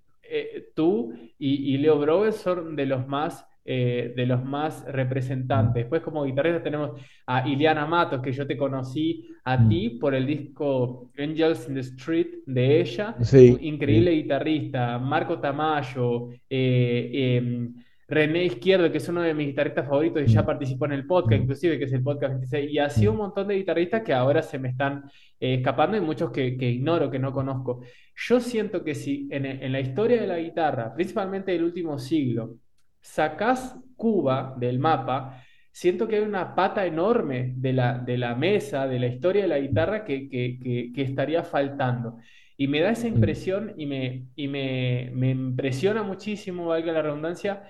tú 0.75 1.13
y, 1.39 1.73
y 1.75 1.77
Leo 1.77 1.99
Brower 1.99 2.33
son 2.33 2.75
de 2.75 2.85
los 2.85 3.07
más... 3.07 3.45
eh, 3.69 4.13
de 4.15 4.25
los 4.25 4.43
más 4.45 4.85
representantes. 4.87 5.73
mm, 5.73 5.83
Después, 5.83 6.01
como 6.01 6.23
guitarrista, 6.23 6.63
tenemos 6.63 6.91
a 7.25 7.47
Iliana 7.49 7.85
Matos, 7.85 8.21
que 8.21 8.31
yo 8.31 8.47
te 8.47 8.55
conocí 8.55 9.27
a 9.43 9.57
mm. 9.57 9.67
ti 9.67 9.89
por 9.99 10.15
el 10.15 10.25
disco 10.25 11.11
Angels 11.17 11.67
in 11.67 11.73
the 11.75 11.81
Street 11.81 12.27
de 12.45 12.79
ella, 12.81 13.17
Sí, 13.19 13.57
increíble 13.61 14.11
sí. 14.11 14.21
guitarrista, 14.23 14.97
Marco 14.99 15.39
Tamayo, 15.41 16.29
eh, 16.49 17.09
eh, 17.13 17.69
René 18.09 18.45
Izquierdo, 18.45 18.89
que 18.91 18.99
es 18.99 19.09
uno 19.09 19.21
de 19.21 19.33
mis 19.33 19.47
guitarristas 19.47 19.85
favoritos 19.85 20.23
y 20.23 20.27
ya 20.27 20.41
mm, 20.41 20.45
participó 20.45 20.85
en 20.85 20.93
el 20.93 21.05
podcast, 21.05 21.41
inclusive, 21.41 21.77
que 21.77 21.85
es 21.85 21.93
el 21.93 22.03
podcast 22.03 22.33
26, 22.33 22.71
y 22.71 22.79
así 22.79 23.05
un 23.07 23.17
mm, 23.17 23.17
montón 23.17 23.47
de 23.49 23.55
guitarristas 23.55 24.01
que 24.03 24.13
ahora 24.13 24.41
se 24.41 24.57
me 24.59 24.69
están 24.69 25.03
eh, 25.39 25.55
escapando 25.55 25.97
y 25.97 26.01
muchos 26.01 26.31
que, 26.31 26.57
que 26.57 26.69
ignoro, 26.69 27.11
que 27.11 27.19
no 27.19 27.33
conozco. 27.33 27.81
Yo 28.15 28.39
siento 28.39 28.83
que 28.83 28.95
si 28.95 29.27
en, 29.31 29.45
en 29.45 29.71
la 29.71 29.79
historia 29.81 30.21
de 30.21 30.27
la 30.27 30.39
guitarra, 30.39 30.93
principalmente 30.95 31.51
del 31.51 31.63
último 31.63 31.97
siglo, 31.99 32.55
sacás 33.01 33.75
Cuba 33.95 34.55
del 34.57 34.79
mapa, 34.79 35.43
siento 35.71 36.07
que 36.07 36.17
hay 36.17 36.21
una 36.23 36.55
pata 36.55 36.85
enorme 36.85 37.53
de 37.57 37.73
la, 37.73 37.97
de 37.99 38.17
la 38.17 38.35
mesa, 38.35 38.87
de 38.87 38.99
la 38.99 39.07
historia 39.07 39.43
de 39.43 39.47
la 39.49 39.59
guitarra 39.59 40.03
que, 40.05 40.29
que- 40.29 40.59
que- 40.61 40.91
que 40.93 41.01
estaría 41.01 41.43
faltando. 41.43 42.17
Y 42.57 42.67
me 42.67 42.79
da 42.81 42.91
esa 42.91 43.07
mm, 43.07 43.07
impresión 43.07 43.73
y 43.77 43.85
me, 43.85 44.27
y 44.35 44.47
me, 44.47 45.11
me 45.13 45.29
impresiona 45.31 46.03
muchísimo, 46.03 46.67
valga 46.67 46.91
la 46.91 47.01
redundancia, 47.03 47.63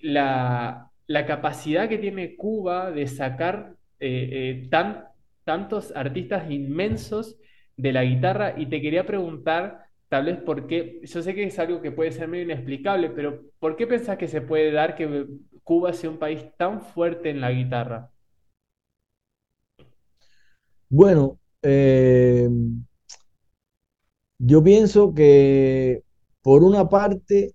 la, 0.00 0.90
capacidad 1.26 1.88
que 1.88 1.98
tiene 1.98 2.36
Cuba 2.36 2.90
de 2.90 3.06
sacar 3.06 3.74
eh, 4.00 4.28
eh, 4.32 4.68
tan, 4.70 5.04
tantos 5.44 5.92
artistas 5.94 6.50
inmensos 6.50 7.36
de 7.76 7.92
la 7.92 8.04
guitarra. 8.04 8.54
Y 8.56 8.66
te 8.66 8.80
quería 8.80 9.06
preguntar, 9.06 9.86
tal 10.08 10.26
vez 10.26 10.38
por 10.38 10.66
qué, 10.66 11.00
yo 11.02 11.22
sé 11.22 11.34
que 11.34 11.44
es 11.44 11.58
algo 11.58 11.80
que 11.80 11.92
puede 11.92 12.12
ser 12.12 12.28
medio 12.28 12.44
inexplicable, 12.44 13.10
pero 13.10 13.42
¿por 13.58 13.76
qué 13.76 13.86
pensás 13.86 14.18
que 14.18 14.28
se 14.28 14.40
puede 14.40 14.72
dar 14.72 14.94
que 14.94 15.26
Cuba 15.62 15.92
sea 15.92 16.10
un 16.10 16.18
país 16.18 16.44
tan 16.56 16.82
fuerte 16.82 17.30
en 17.30 17.40
la 17.40 17.50
guitarra? 17.50 18.10
Bueno, 20.88 21.38
eh, 21.62 22.48
yo 24.38 24.62
pienso 24.62 25.14
que 25.14 26.02
por 26.42 26.62
una 26.62 26.88
parte, 26.88 27.53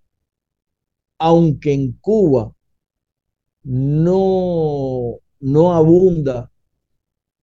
aunque 1.19 1.73
en 1.73 1.91
Cuba 2.01 2.53
no, 3.63 5.17
no 5.39 5.73
abunda 5.73 6.51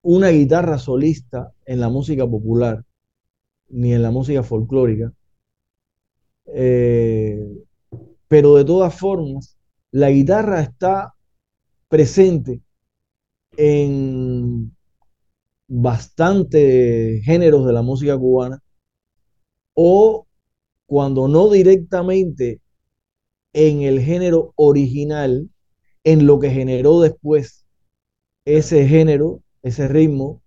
una 0.02 0.30
guitarra 0.30 0.78
solista 0.78 1.52
en 1.66 1.80
la 1.80 1.88
música 1.88 2.26
popular 2.26 2.84
ni 3.68 3.92
en 3.92 4.02
la 4.02 4.10
música 4.10 4.42
folclórica, 4.42 5.12
eh, 6.46 7.44
pero 8.28 8.54
de 8.54 8.64
todas 8.64 8.94
formas, 8.94 9.58
la 9.90 10.10
guitarra 10.10 10.60
está 10.60 11.14
presente 11.88 12.62
en 13.56 14.74
bastantes 15.68 17.24
géneros 17.24 17.66
de 17.66 17.72
la 17.72 17.82
música 17.82 18.16
cubana 18.16 18.62
o 19.74 20.26
cuando 20.86 21.26
no 21.28 21.50
directamente 21.50 22.60
en 23.56 23.82
el 23.82 24.00
género 24.02 24.54
original, 24.56 25.50
en 26.04 26.26
lo 26.26 26.40
que 26.40 26.50
generó 26.50 27.00
después 27.00 27.66
ese 28.46 28.86
género, 28.88 29.42
ese 29.62 29.88
ritmo, 29.88 30.42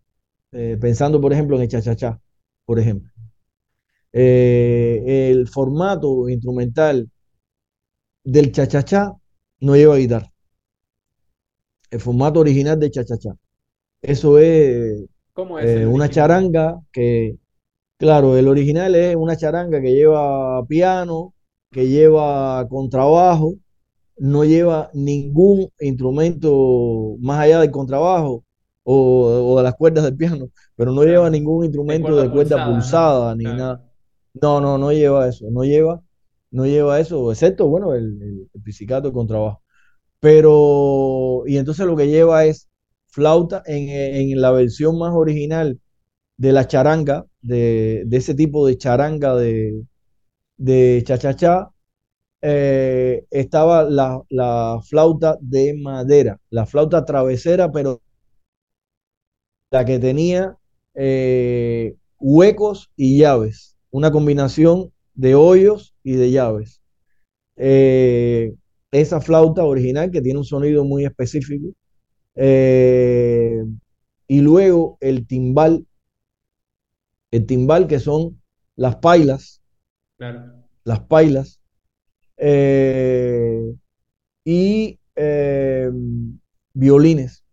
eh, 0.54 0.78
pensando 0.82 1.22
por 1.22 1.34
ejemplo 1.34 1.58
en 1.58 1.64
el 1.64 1.70
cha-cha-cha, 1.70 2.22
por 2.66 2.80
ejemplo. 2.80 3.12
Eh, 4.14 5.30
el 5.32 5.48
formato 5.48 6.30
instrumental 6.30 7.10
del 8.24 8.54
cha-cha-cha 8.54 9.04
no 9.60 9.76
lleva 9.76 9.98
guitarra, 9.98 10.32
el 11.92 12.00
formato 12.00 12.40
original 12.40 12.80
del 12.80 12.92
cha-cha-cha. 12.92 13.36
Eso 14.02 14.40
es 14.40 15.06
¿Cómo 15.34 15.58
es 15.58 15.74
eh, 15.74 15.88
una 15.88 16.10
original? 16.10 16.10
charanga 16.10 16.82
que, 16.92 17.38
claro, 17.98 18.38
el 18.38 18.48
original 18.48 18.96
es 18.96 19.16
una 19.18 19.38
charanga 19.38 19.82
que 19.82 19.94
lleva 19.94 20.66
piano, 20.68 21.34
que 21.72 21.88
lleva 21.88 22.68
contrabajo, 22.70 23.56
no 24.18 24.46
lleva 24.46 24.90
ningún 24.94 25.70
instrumento 25.80 27.16
más 27.20 27.40
allá 27.42 27.62
del 27.62 27.72
contrabajo 27.72 28.44
o, 28.84 29.54
o 29.54 29.58
de 29.58 29.64
las 29.64 29.76
cuerdas 29.76 30.04
del 30.06 30.18
piano, 30.18 30.50
pero 30.76 30.92
no 30.94 31.04
lleva 31.04 31.30
ningún 31.30 31.66
de 31.86 31.96
instrumento 31.96 31.96
cuerda 31.98 32.22
de 32.22 32.32
cuerda 32.32 32.64
pulsada, 32.64 33.36
ni 33.36 33.44
Claro, 33.44 33.56
nada. 33.56 33.86
No, 34.42 34.62
no, 34.62 34.78
no 34.78 34.92
lleva 34.94 35.28
eso, 35.30 35.48
no 35.52 35.64
lleva, 35.64 36.02
no 36.52 36.66
lleva 36.66 37.00
eso, 37.00 37.32
excepto, 37.32 37.68
bueno, 37.70 37.94
el, 37.96 38.22
el, 38.22 38.50
el 38.54 38.62
pizzicato, 38.64 39.12
contrabajo. 39.14 39.64
Pero, 40.20 41.44
y 41.48 41.58
entonces 41.58 41.86
lo 41.86 41.96
que 41.96 42.08
lleva 42.08 42.46
es 42.46 42.70
flauta 43.08 43.64
en, 43.66 43.90
en 43.90 44.42
la 44.42 44.52
versión 44.52 44.98
más 45.00 45.14
original 45.16 45.80
de 46.38 46.54
la 46.54 46.68
charanga, 46.68 47.26
de, 47.42 48.04
de 48.08 48.18
ese 48.18 48.36
tipo 48.36 48.68
de 48.68 48.78
charanga 48.78 49.36
de, 49.36 49.84
de 50.60 51.04
cha-cha-cha, 51.06 51.72
eh, 52.42 53.26
estaba 53.32 53.84
la, 53.84 54.22
la 54.30 54.80
flauta 54.88 55.38
de 55.42 55.74
madera, 55.74 56.40
la 56.50 56.66
flauta 56.66 57.06
travesera, 57.06 57.72
pero 57.72 58.02
la 59.72 59.86
que 59.86 60.00
tenía 60.00 60.58
eh, 60.96 61.96
huecos 62.20 62.92
y 62.96 63.20
llaves, 63.20 63.78
una 63.92 64.12
combinación 64.12 64.92
de 65.14 65.36
hoyos 65.36 65.96
y 66.04 66.14
de 66.14 66.32
llaves. 66.32 66.82
Eh, 67.56 68.54
esa 68.92 69.22
flauta 69.22 69.64
original 69.64 70.12
que 70.12 70.22
tiene 70.22 70.40
un 70.40 70.46
sonido 70.46 70.84
muy 70.84 71.06
específico. 71.06 71.74
y 74.28 74.42
luego 74.42 74.98
el 75.02 75.26
timbal, 75.28 75.86
el 77.32 77.46
timbal 77.46 77.88
que 77.88 78.00
son 78.00 78.42
las 78.76 78.98
pailas, 78.98 79.59
claro. 80.20 80.54
las 80.84 81.00
pailas, 81.02 81.60
eh, 82.38 83.74
y 84.46 85.00
eh, 85.16 85.90
violines, 86.74 87.44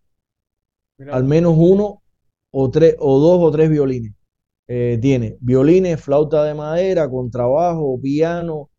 al 1.11 1.25
menos 1.25 1.55
uno 1.57 2.03
o, 2.51 2.71
tres, 2.71 2.97
o 2.99 3.19
dos 3.19 3.39
o 3.41 3.51
tres 3.51 3.71
violines. 3.71 4.13
Eh, 4.69 4.99
tiene 5.01 5.37
violines, 5.41 6.01
flauta 6.01 6.43
de 6.43 6.55
madera, 6.55 7.09
contrabajo, 7.09 8.01
piano, 8.01 8.71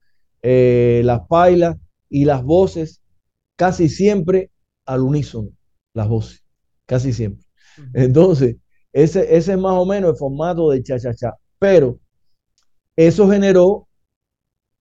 las 0.41 1.27
pailas 1.27 1.77
y 2.09 2.25
las 2.25 2.43
voces, 2.43 3.01
casi 3.55 3.89
siempre 3.89 4.51
al 4.85 5.01
unísono, 5.01 5.49
las 5.93 6.07
voces, 6.07 6.43
casi 6.85 7.13
siempre. 7.13 7.45
Entonces, 7.93 8.57
ese, 8.91 9.35
ese 9.35 9.53
es 9.53 9.57
más 9.57 9.73
o 9.73 9.85
menos 9.85 10.11
el 10.11 10.17
formato 10.17 10.69
de 10.71 10.83
cha-cha-cha. 10.83 11.35
Pero 11.59 11.99
eso 12.97 13.29
generó 13.29 13.87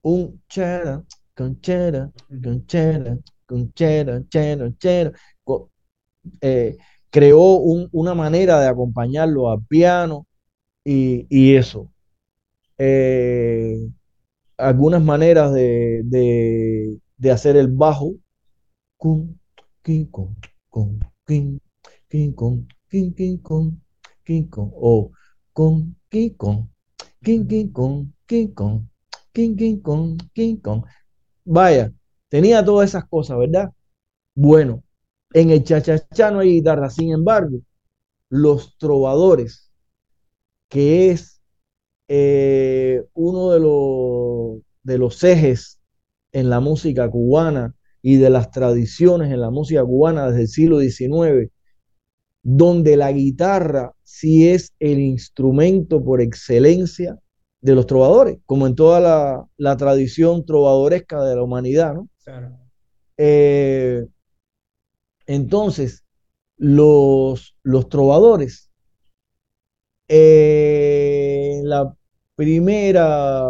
un 0.03 0.43
chera, 0.49 1.05
con 1.35 1.61
chera, 1.61 2.11
con 2.43 2.67
chera, 2.67 3.19
con 3.45 3.73
chera, 3.75 4.23
chera, 4.29 4.73
chera. 4.79 5.13
Eh, 6.41 6.77
creó 7.11 7.41
una 7.93 8.15
manera 8.15 8.59
de 8.61 8.69
acompañarlo 8.69 9.51
al 9.51 9.63
piano 9.67 10.27
y, 10.83 11.55
eso. 11.55 11.93
Eh, 12.79 13.87
algunas 14.57 15.03
maneras 15.03 15.53
de, 15.53 16.03
de, 16.05 17.31
hacer 17.31 17.57
el 17.57 17.69
bajo. 17.69 18.15
Con, 18.97 19.39
king, 19.83 20.07
con, 20.07 20.37
con, 20.71 21.01
king, 21.27 21.59
king, 22.09 22.33
con, 22.33 22.67
king, 22.89 23.13
king, 23.13 23.39
con, 23.39 23.83
king, 24.25 24.45
con, 24.49 24.71
o 24.75 25.11
con, 25.53 25.97
king, 26.09 26.31
con, 26.31 26.71
king, 27.27 27.45
king, 27.49 27.73
con, 27.73 28.15
king, 28.25 28.55
con, 28.55 28.89
king, 29.33 29.57
king, 29.57 29.81
con, 29.81 30.17
king, 30.33 30.59
con. 30.59 30.85
Vaya, 31.45 31.93
tenía 32.29 32.65
todas 32.65 32.91
esas 32.91 33.05
cosas, 33.09 33.37
¿verdad? 33.37 33.73
Bueno, 34.33 34.85
en 35.33 35.51
el 35.51 35.65
cha-cha-cha 35.65 36.31
no 36.31 36.39
hay 36.39 36.51
guitarra, 36.51 36.89
sin 36.89 37.13
embargo, 37.13 37.59
los 38.29 38.79
trovadores, 38.79 39.73
que 40.69 41.11
es 41.11 41.43
eh, 42.07 43.03
uno 43.15 43.51
de 43.51 43.59
los, 43.61 44.63
de 44.85 44.99
los 44.99 45.25
ejes 45.25 45.81
en 46.31 46.49
la 46.49 46.61
música 46.61 47.11
cubana 47.11 47.75
y 48.03 48.17
de 48.19 48.31
las 48.31 48.53
tradiciones 48.53 49.33
en 49.33 49.41
la 49.41 49.51
música 49.51 49.85
cubana 49.85 50.29
desde 50.29 50.43
el 50.43 50.49
siglo 50.49 50.79
XIX, 50.79 51.51
donde 52.45 52.97
la 52.97 53.11
guitarra 53.11 53.96
sí 54.07 54.49
es 54.49 54.73
el 54.79 55.01
instrumento 55.01 56.03
por 56.03 56.21
excelencia 56.21 57.19
de 57.61 57.75
los 57.75 57.87
trovadores, 57.87 58.39
como 58.47 58.69
en 58.69 58.77
toda 58.77 59.49
la, 59.59 59.77
tradición 59.77 60.47
trovadoresca 60.47 61.25
de 61.25 61.35
la 61.35 61.43
humanidad, 61.43 61.95
¿no? 61.95 62.09
Eh, 63.17 64.07
entonces, 65.27 66.05
los, 66.57 67.57
los 67.65 67.89
trovadores, 67.89 68.71
eh, 70.07 71.59
en 71.59 71.69
la 71.69 71.93
primera, 72.37 73.45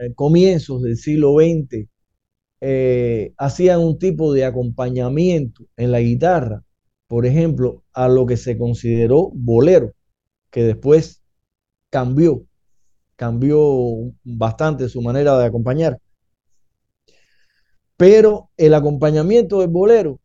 eh, 0.00 0.12
comienzos 0.14 0.82
del 0.82 0.98
siglo 0.98 1.36
XX, 1.38 1.88
hacían 3.38 3.80
un 3.80 3.98
tipo 3.98 4.34
de 4.34 4.44
acompañamiento 4.44 5.64
en 5.76 5.92
la 5.92 6.00
guitarra, 6.00 6.62
por 7.14 7.26
ejemplo, 7.26 7.84
a 7.92 8.08
lo 8.08 8.26
que 8.26 8.36
se 8.36 8.58
consideró 8.58 9.30
bolero, 9.32 9.92
que 10.50 10.64
después 10.64 11.22
cambió 11.90 12.44
cambió 13.14 14.12
bastante 14.24 14.88
su 14.88 15.00
manera 15.00 15.38
de 15.38 15.46
acompañar. 15.46 16.00
Pero 17.96 18.50
el 18.56 18.74
acompañamiento 18.74 19.60
del 19.60 19.68
bolero 19.68 20.18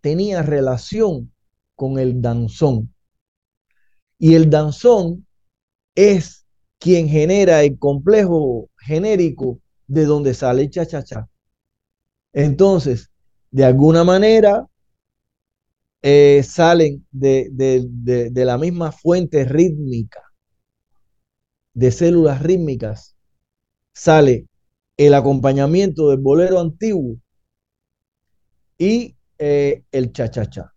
tenía 0.00 0.40
relación 0.44 1.32
con 1.74 1.98
el 1.98 2.22
danzón. 2.22 2.94
Y 4.20 4.36
el 4.36 4.48
danzón 4.48 5.26
es 5.96 6.46
quien 6.78 7.08
genera 7.08 7.64
el 7.64 7.76
complejo 7.76 8.70
genérico 8.78 9.58
de 9.88 10.04
donde 10.04 10.32
sale 10.32 10.70
cha-cha-cha. 10.70 11.28
Entonces, 12.32 13.10
de 13.50 13.64
alguna 13.64 14.04
manera, 14.04 14.68
eh, 16.08 16.44
salen 16.44 17.04
de, 17.10 17.48
de 17.50 18.44
la 18.44 18.58
misma 18.58 18.92
fuente 18.92 19.44
rítmica 19.44 20.22
de 21.74 21.90
células 21.90 22.40
rítmicas 22.44 23.16
sale 23.92 24.46
el 24.96 25.14
acompañamiento 25.14 26.10
del 26.10 26.20
bolero 26.20 26.60
antiguo 26.60 27.16
y 28.78 29.16
eh, 29.38 29.82
el 29.90 30.12
cha-cha-cha, 30.12 30.72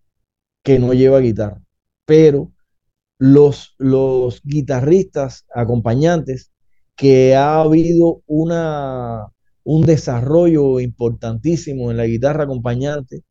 que 0.63 0.79
no 0.79 0.93
lleva 0.93 1.19
guitarra. 1.19 1.61
Pero 2.05 2.51
los, 3.19 3.75
los 3.77 4.41
guitarristas 4.43 5.45
acompañantes, 5.53 6.51
que 6.95 7.35
ha 7.35 7.61
habido 7.61 8.23
una, 8.25 9.27
un 9.63 9.85
desarrollo 9.85 10.79
importantísimo 10.79 11.91
en 11.91 11.97
la 11.97 12.07
guitarra 12.07 12.45
acompañante 12.45 13.23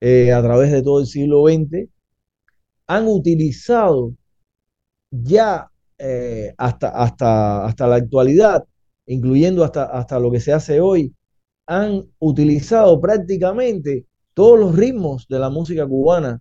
eh, 0.00 0.32
a 0.32 0.42
través 0.42 0.70
de 0.72 0.82
todo 0.82 1.00
el 1.00 1.06
siglo 1.06 1.44
XX, 1.46 1.88
han 2.86 3.08
utilizado 3.08 4.14
ya 5.10 5.70
eh, 5.98 6.54
hasta, 6.56 6.88
hasta, 6.90 7.66
hasta 7.66 7.86
la 7.86 7.96
actualidad, 7.96 8.64
incluyendo 9.06 9.64
hasta, 9.64 9.84
hasta 9.84 10.18
lo 10.18 10.30
que 10.30 10.40
se 10.40 10.52
hace 10.52 10.80
hoy, 10.80 11.14
han 11.66 12.06
utilizado 12.18 13.00
prácticamente 13.00 14.06
todos 14.34 14.58
los 14.58 14.76
ritmos 14.76 15.26
de 15.28 15.38
la 15.38 15.50
música 15.50 15.86
cubana 15.86 16.40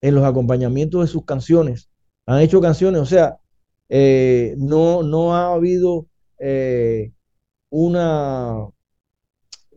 en 0.00 0.14
los 0.14 0.24
acompañamientos 0.24 1.02
de 1.02 1.06
sus 1.06 1.24
canciones. 1.24 1.90
Han 2.26 2.40
hecho 2.40 2.60
canciones, 2.60 3.00
o 3.00 3.06
sea, 3.06 3.36
eh, 3.88 4.54
no, 4.58 5.02
no 5.02 5.34
ha 5.34 5.52
habido 5.54 6.06
una, 7.70 8.68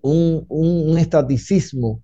un, 0.01 0.45
un, 0.47 0.97
estaticismo, 0.97 2.03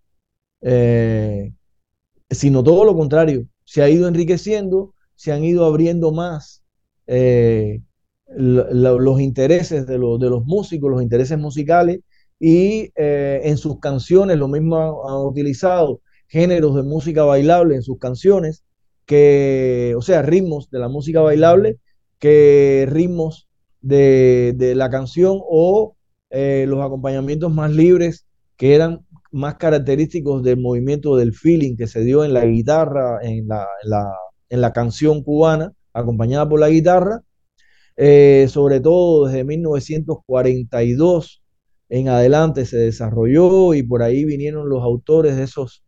sino 2.29 2.63
todo 2.63 2.85
lo 2.85 2.95
contrario. 2.95 3.45
Se 3.65 3.81
ha 3.81 3.89
ido 3.89 4.07
enriqueciendo, 4.07 4.93
se 5.15 5.31
han 5.31 5.43
ido 5.43 5.65
abriendo 5.65 6.11
más 6.11 6.63
eh, 7.07 7.81
los 8.35 9.21
intereses 9.21 9.85
de, 9.85 9.93
de, 9.93 9.97
los 10.29 10.45
músicos, 10.45 10.91
los 10.91 11.01
intereses 11.01 11.37
musicales, 11.37 11.99
y 12.39 12.91
eh, 12.95 13.41
en 13.43 13.57
sus 13.57 13.79
canciones 13.79 14.37
lo 14.37 14.47
mismo 14.47 15.07
han, 15.07 15.25
utilizado 15.25 16.01
géneros 16.27 16.75
de 16.75 16.83
música 16.83 17.23
bailable 17.23 17.75
en 17.75 17.83
sus 17.83 17.99
canciones, 17.99 18.63
que, 19.05 19.93
o 19.97 20.01
sea, 20.01 20.21
ritmos 20.21 20.69
de 20.69 20.79
la 20.79 20.87
música 20.87 21.21
bailable, 21.21 21.77
que 22.19 22.87
ritmos 22.89 23.47
de, 23.81 24.53
de 24.55 24.75
la 24.75 24.89
canción 24.89 25.39
o 25.41 25.95
eh, 26.29 26.65
los 26.67 26.83
acompañamientos 26.83 27.53
más 27.53 27.71
libres 27.71 28.25
que 28.57 28.75
eran 28.75 29.02
más 29.33 29.55
característicos 29.55 30.43
del 30.43 30.59
movimiento 30.59 31.17
del 31.17 31.33
feeling 31.33 31.75
que 31.75 31.87
se 31.87 32.03
dio 32.03 32.23
en 32.23 32.33
la 32.33 32.45
guitarra, 32.45 33.19
en 33.21 33.47
la, 33.47 33.67
en 33.83 33.89
la, 33.89 34.13
en 34.49 34.61
la 34.61 34.73
canción 34.73 35.23
cubana, 35.23 35.73
acompañada 35.93 36.47
por 36.47 36.59
la 36.59 36.69
guitarra, 36.69 37.21
eh, 37.97 38.47
sobre 38.49 38.79
todo 38.79 39.27
desde 39.27 39.43
1942 39.43 41.43
en 41.89 42.09
adelante 42.09 42.65
se 42.65 42.77
desarrolló 42.77 43.73
y 43.73 43.83
por 43.83 44.01
ahí 44.01 44.25
vinieron 44.25 44.69
los 44.69 44.83
autores 44.83 45.35
de 45.35 45.43
esos, 45.43 45.83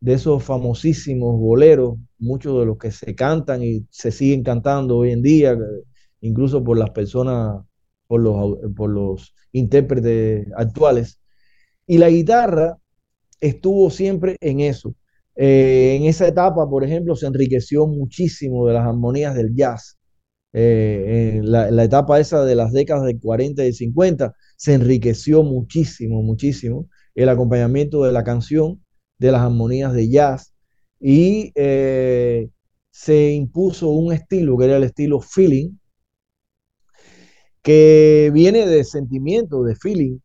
de 0.00 0.14
esos 0.14 0.42
famosísimos 0.42 1.38
boleros, 1.38 1.96
muchos 2.18 2.58
de 2.60 2.66
los 2.66 2.78
que 2.78 2.90
se 2.90 3.14
cantan 3.14 3.62
y 3.62 3.86
se 3.90 4.10
siguen 4.10 4.42
cantando 4.42 4.98
hoy 4.98 5.12
en 5.12 5.22
día, 5.22 5.56
incluso 6.20 6.64
por 6.64 6.78
las 6.78 6.90
personas, 6.90 7.62
por 8.06 8.22
los, 8.22 8.58
por 8.74 8.90
los 8.90 9.34
intérpretes 9.52 10.46
actuales. 10.56 11.20
Y 11.86 11.98
la 11.98 12.08
guitarra 12.08 12.78
estuvo 13.40 13.90
siempre 13.90 14.36
en 14.40 14.60
eso, 14.60 14.94
eh, 15.42 15.96
en 15.96 16.04
esa 16.04 16.28
etapa, 16.28 16.68
por 16.68 16.84
ejemplo, 16.84 17.16
se 17.16 17.26
enriqueció 17.26 17.86
muchísimo 17.86 18.66
de 18.66 18.74
las 18.74 18.86
armonías 18.86 19.34
del 19.34 19.54
jazz. 19.54 19.98
Eh, 20.52 21.36
en 21.36 21.50
la, 21.50 21.82
etapa 21.82 22.20
esa 22.20 22.44
de 22.44 22.54
las 22.56 22.72
décadas 22.72 23.04
del 23.04 23.18
40 23.18 23.64
y 23.64 23.72
50, 23.72 24.34
se 24.56 24.74
enriqueció 24.74 25.42
muchísimo, 25.42 26.22
muchísimo 26.22 26.90
el 27.14 27.30
acompañamiento 27.30 28.04
de 28.04 28.12
la 28.12 28.22
canción, 28.22 28.84
de 29.18 29.32
las 29.32 29.40
armonías 29.40 29.94
de 29.94 30.10
jazz, 30.10 30.52
y 31.00 31.52
eh, 31.54 32.50
se 32.90 33.32
impuso 33.32 33.88
un 33.88 34.12
estilo 34.12 34.58
que 34.58 34.66
era 34.66 34.76
el 34.76 34.84
estilo 34.84 35.20
feeling, 35.20 35.70
que 37.62 38.30
viene 38.34 38.66
de 38.66 38.84
sentimiento, 38.84 39.62
de 39.62 39.74
feeling, 39.74 40.18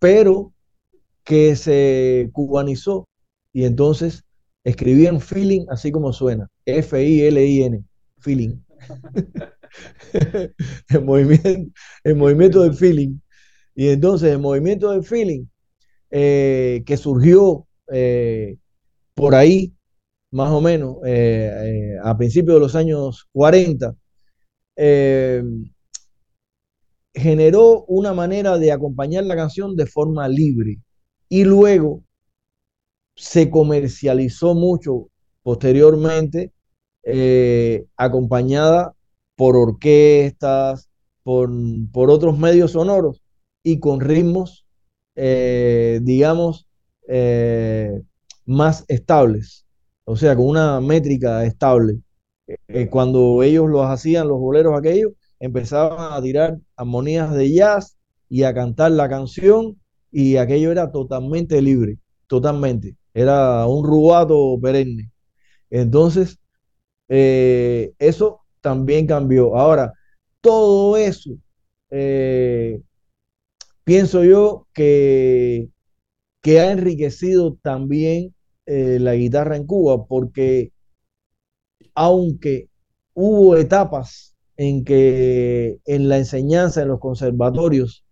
pero 0.00 0.52
que 1.26 1.56
se 1.56 2.30
cubanizó 2.32 3.06
y 3.52 3.64
entonces 3.64 4.24
escribían 4.64 5.20
feeling 5.20 5.66
así 5.68 5.92
como 5.92 6.14
suena, 6.14 6.48
F-I-L-I-N, 6.64 7.84
feeling. 8.18 8.56
el, 10.88 11.04
movimiento, 11.04 11.72
el 12.04 12.16
movimiento 12.16 12.62
del 12.62 12.74
feeling. 12.74 13.18
Y 13.74 13.88
entonces 13.88 14.32
el 14.32 14.38
movimiento 14.38 14.90
del 14.90 15.04
feeling 15.04 15.44
eh, 16.10 16.82
que 16.86 16.96
surgió 16.96 17.66
eh, 17.92 18.56
por 19.14 19.34
ahí 19.34 19.76
más 20.30 20.50
o 20.50 20.60
menos, 20.60 20.96
eh, 21.06 21.96
a 22.02 22.16
principios 22.16 22.56
de 22.56 22.60
los 22.60 22.74
años 22.74 23.28
40, 23.32 23.94
eh, 24.76 25.42
generó 27.14 27.84
una 27.84 28.12
manera 28.12 28.58
de 28.58 28.72
acompañar 28.72 29.24
la 29.24 29.36
canción 29.36 29.74
de 29.76 29.86
forma 29.86 30.28
libre. 30.28 30.78
Y 31.28 31.44
luego 31.44 32.02
se 33.14 33.50
comercializó 33.50 34.54
mucho 34.54 35.08
posteriormente, 35.42 36.52
eh, 37.02 37.86
acompañada 37.96 38.94
por 39.36 39.56
orquestas, 39.56 40.88
por, 41.22 41.50
por, 41.92 42.10
otros 42.10 42.38
medios 42.38 42.72
sonoros 42.72 43.22
y 43.62 43.80
con 43.80 44.00
ritmos, 44.00 44.66
eh, 45.14 46.00
digamos, 46.02 46.66
eh, 47.08 48.02
más 48.44 48.84
estables, 48.88 49.64
o 50.04 50.16
sea, 50.16 50.36
con 50.36 50.46
una 50.46 50.80
métrica 50.80 51.44
estable. 51.44 52.00
Cuando 52.90 53.42
ellos 53.42 53.68
los 53.68 53.86
hacían, 53.86 54.28
los 54.28 54.38
boleros 54.38 54.78
aquellos, 54.78 55.12
empezaban 55.40 56.12
a 56.12 56.22
tirar 56.22 56.58
armonías 56.76 57.32
de 57.34 57.52
jazz 57.52 57.96
y 58.28 58.44
a 58.44 58.54
cantar 58.54 58.92
la 58.92 59.08
canción 59.08 59.80
y 60.10 60.36
aquello 60.36 60.72
era 60.72 60.90
totalmente 60.92 61.60
libre, 61.62 61.98
totalmente. 62.26 62.96
Era 63.14 63.66
un 63.66 63.84
rubato 63.86 64.58
perenne. 64.60 65.10
Entonces, 65.70 66.38
eh, 67.08 67.92
eso 67.98 68.40
también 68.60 69.06
cambió. 69.06 69.56
Ahora, 69.56 69.92
todo 70.40 70.96
eso, 70.96 71.30
eh, 71.90 72.80
pienso 73.84 74.24
yo 74.24 74.66
que, 74.72 75.68
que 76.42 76.60
ha 76.60 76.72
enriquecido 76.72 77.56
también 77.62 78.34
eh, 78.66 78.98
la 79.00 79.14
guitarra 79.14 79.56
en 79.56 79.66
Cuba, 79.66 80.06
porque 80.06 80.72
aunque 81.94 82.68
hubo 83.14 83.56
etapas 83.56 84.34
en 84.56 84.84
que 84.84 85.78
en 85.84 86.08
la 86.08 86.18
enseñanza 86.18 86.82
en 86.82 86.88
los 86.88 87.00
conservatorios 87.00 88.05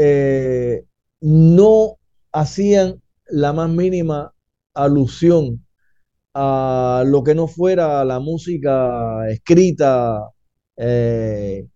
eh, 0.00 0.84
no 1.20 1.98
hacían 2.32 3.02
la 3.26 3.52
más 3.52 3.68
mínima 3.68 4.32
alusión 4.72 5.66
a 6.34 7.02
lo 7.04 7.24
que 7.24 7.34
no 7.34 7.48
fuera 7.48 8.04
la 8.04 8.20
música 8.20 9.28
escrita 9.28 10.30
eh, 10.76 11.66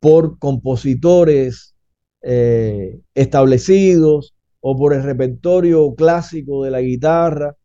por 0.00 0.38
compositores 0.38 1.74
eh, 2.22 3.02
establecidos 3.14 4.34
o 4.60 4.74
por 4.78 4.94
el 4.94 5.02
repertorio 5.02 5.94
clásico 5.94 6.64
de 6.64 6.70
la 6.70 6.80
guitarra. 6.80 7.56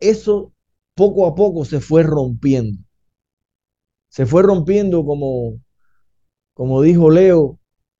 Eso 0.00 0.54
poco 0.94 1.26
a 1.26 1.34
poco 1.34 1.66
se 1.66 1.80
fue 1.80 2.02
rompiendo. 2.04 2.78
Se 4.08 4.24
fue 4.24 4.42
rompiendo 4.42 5.04
como, 5.04 5.60
como 6.54 6.80
dijo 6.80 7.10
Leo 7.10 7.58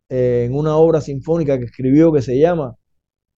en 0.09 0.54
una 0.54 0.76
obra 0.76 1.00
sinfónica 1.00 1.59
que 1.59 1.64
escribió 1.66 2.12
que 2.12 2.22
se 2.22 2.38
llama 2.38 2.76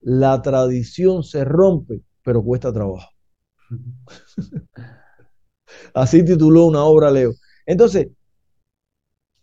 La 0.01 0.41
tradición 0.41 1.23
se 1.23 1.45
rompe, 1.45 2.01
pero 2.23 2.43
cuesta 2.43 2.73
trabajo. 2.73 3.09
Así 5.93 6.23
tituló 6.23 6.65
una 6.65 6.83
obra 6.83 7.11
Leo. 7.11 7.33
Entonces, 7.65 8.07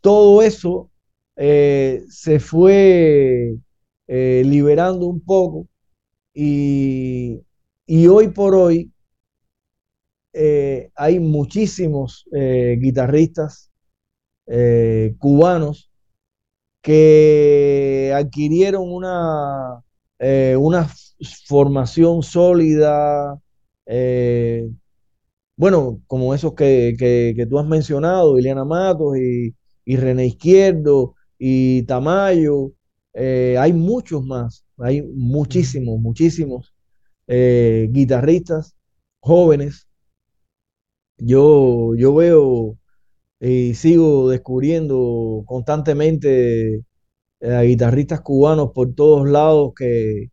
todo 0.00 0.42
eso 0.42 0.90
eh, 1.36 2.04
se 2.08 2.38
fue 2.38 3.56
eh, 4.06 4.42
liberando 4.46 5.06
un 5.06 5.20
poco 5.20 5.68
y, 6.32 7.42
y, 7.86 8.06
hoy 8.06 8.28
por 8.28 8.54
hoy 8.54 8.92
eh, 10.32 10.90
hay 10.94 11.18
muchísimos 11.18 12.24
guitarristas 12.30 13.72
cubanos 15.18 15.90
que 16.86 18.12
adquirieron 18.14 18.84
una, 18.88 19.82
una 20.56 20.88
formación 21.48 22.22
sólida, 22.22 23.40
bueno, 25.56 26.00
como 26.06 26.32
esos 26.32 26.54
que, 26.54 26.94
que, 26.96 27.34
que, 27.36 27.46
tú 27.46 27.58
has 27.58 27.66
mencionado, 27.66 28.38
Ileana 28.38 28.64
Matos 28.64 29.16
y, 29.18 29.52
y 29.84 29.96
René 29.96 30.26
Izquierdo 30.26 31.16
y 31.38 31.82
Tamayo, 31.84 32.70
hay 33.14 33.72
muchos 33.72 34.24
más, 34.24 34.64
hay 34.78 35.02
muchísimos, 35.02 35.98
muchísimos 35.98 36.72
guitarristas 37.26 38.76
jóvenes. 39.20 39.88
Yo, 41.18 41.94
yo 41.96 42.14
veo 42.14 42.78
y 43.40 43.74
sigo 43.74 44.30
descubriendo 44.30 45.44
constantemente 45.46 46.76
eh, 47.40 47.52
a 47.54 47.62
guitarristas 47.62 48.20
cubanos 48.22 48.70
por 48.74 48.94
todos 48.94 49.28
lados 49.28 49.72
que, 49.76 50.30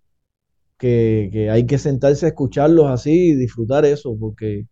que, 0.78 1.30
que, 1.34 1.50
hay 1.50 1.66
que 1.66 1.78
sentarse 1.78 2.26
a 2.26 2.30
escucharlos 2.30 2.88
así 2.88 3.32
y 3.32 3.36
disfrutar 3.36 3.86
eso, 3.86 4.18
porque 4.20 4.68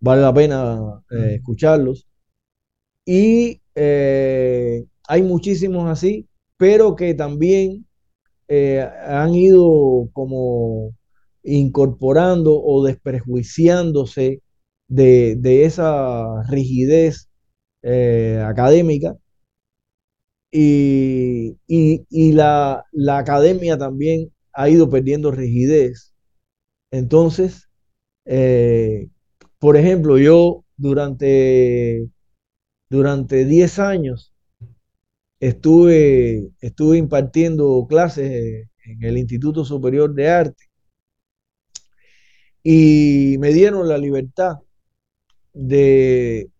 vale 0.00 0.22
la 0.22 0.34
pena 0.34 1.02
eh, 1.10 1.36
escucharlos. 1.36 2.06
Y 3.04 3.62
eh, 3.74 4.84
hay 5.08 5.22
muchísimos 5.22 5.88
así, 5.90 6.28
pero 6.56 6.96
que 6.96 7.14
también 7.14 7.86
eh, 8.48 8.80
han 9.06 9.34
ido 9.34 10.10
como 10.12 10.94
incorporando 11.42 12.60
o 12.62 12.84
desprejuiciándose 12.84 14.42
de, 14.88 15.36
de 15.38 15.64
esa 15.64 16.42
rigidez 16.48 17.27
eh, 17.82 18.42
académica 18.46 19.16
y, 20.50 21.58
y, 21.66 22.32
la, 22.32 22.84
la, 22.92 23.18
academia 23.18 23.76
también 23.78 24.32
ha 24.52 24.68
ido 24.70 24.88
perdiendo 24.90 25.30
rigidez. 25.30 26.14
Entonces, 26.90 27.68
eh, 28.24 29.08
por 29.58 29.76
ejemplo, 29.76 30.18
yo 30.18 30.64
durante, 30.76 32.08
durante 32.90 33.44
10 33.44 33.78
años 33.78 34.32
estuve, 35.40 36.50
estuve 36.60 36.98
impartiendo 36.98 37.86
clases 37.88 38.68
en 38.84 39.04
el 39.04 39.18
Instituto 39.18 39.64
Superior 39.64 40.14
de 40.14 40.28
Arte 40.28 40.64
y 42.62 43.36
me 43.38 43.52
dieron 43.52 43.88
la 43.88 43.98
libertad 43.98 44.58
de, 45.52 46.50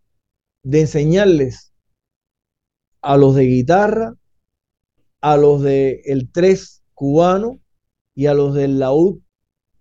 de 0.69 0.83
enseñarles 0.83 1.73
a 3.01 3.17
los 3.17 3.35
de 3.35 3.45
guitarra, 3.45 4.13
a 5.23 5.39
los 5.39 5.63
de 5.63 6.03
el 6.05 6.31
3 6.31 6.83
cubano 6.93 7.59
y 8.15 8.27
a 8.27 8.35
los 8.35 8.55
del 8.55 8.79
laúd 8.79 9.21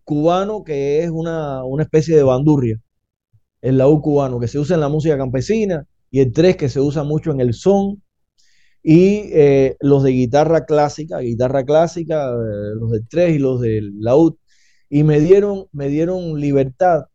cubano, 0.06 0.64
que 0.64 1.04
es 1.04 1.10
una, 1.10 1.66
una 1.66 1.84
especie 1.84 2.16
de 2.16 2.24
bandurria, 2.24 2.80
el 3.62 3.78
laúd 3.78 4.00
cubano, 4.00 4.40
que 4.40 4.48
se 4.48 4.60
usa 4.60 4.76
en 4.76 4.80
la 4.80 4.88
música 4.88 5.18
campesina, 5.18 5.86
y 6.10 6.22
el 6.22 6.32
3 6.32 6.56
que 6.56 6.70
se 6.70 6.80
usa 6.80 7.04
mucho 7.04 7.32
en 7.32 7.42
el 7.42 7.54
son, 7.54 8.02
y 8.82 9.30
eh, 9.34 9.76
los 9.82 10.04
de 10.04 10.12
guitarra 10.12 10.66
clásica, 10.66 11.20
guitarra 11.20 11.66
clásica, 11.66 12.30
eh, 12.30 12.76
los 12.80 12.92
del 12.92 13.06
3 13.10 13.36
y 13.36 13.40
los 13.40 13.60
del 13.60 14.00
laúd, 14.00 14.36
y 14.90 15.04
me 15.04 15.20
dieron, 15.20 15.66
me 15.74 15.90
dieron 15.90 16.40
libertad 16.40 17.08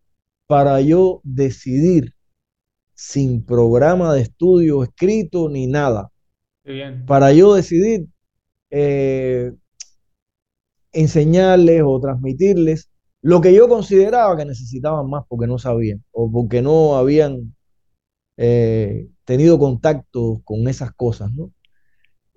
para 0.47 0.83
yo 0.83 1.23
decidir 1.25 2.13
sin 3.03 3.45
programa 3.45 4.15
de 4.15 4.23
estudio 4.23 4.85
escrito 4.85 5.49
ni 5.49 5.67
nada. 5.67 6.11
Bien. 6.65 7.05
Para 7.05 7.33
yo 7.33 7.53
decidir 7.55 8.07
eh, 8.71 9.53
enseñarles 10.93 11.83
o 11.85 11.99
transmitirles 12.01 12.91
lo 13.21 13.41
que 13.41 13.53
yo 13.53 13.69
consideraba 13.69 14.37
que 14.37 14.45
necesitaban 14.45 15.11
más 15.11 15.25
porque 15.29 15.49
no 15.49 15.59
sabían 15.59 16.05
o 16.13 16.31
porque 16.31 16.63
no 16.63 16.97
habían 16.97 17.57
eh, 18.37 19.09
tenido 19.25 19.59
contacto 19.59 20.41
con 20.45 20.69
esas 20.69 20.93
cosas, 20.93 21.33
¿no? 21.33 21.51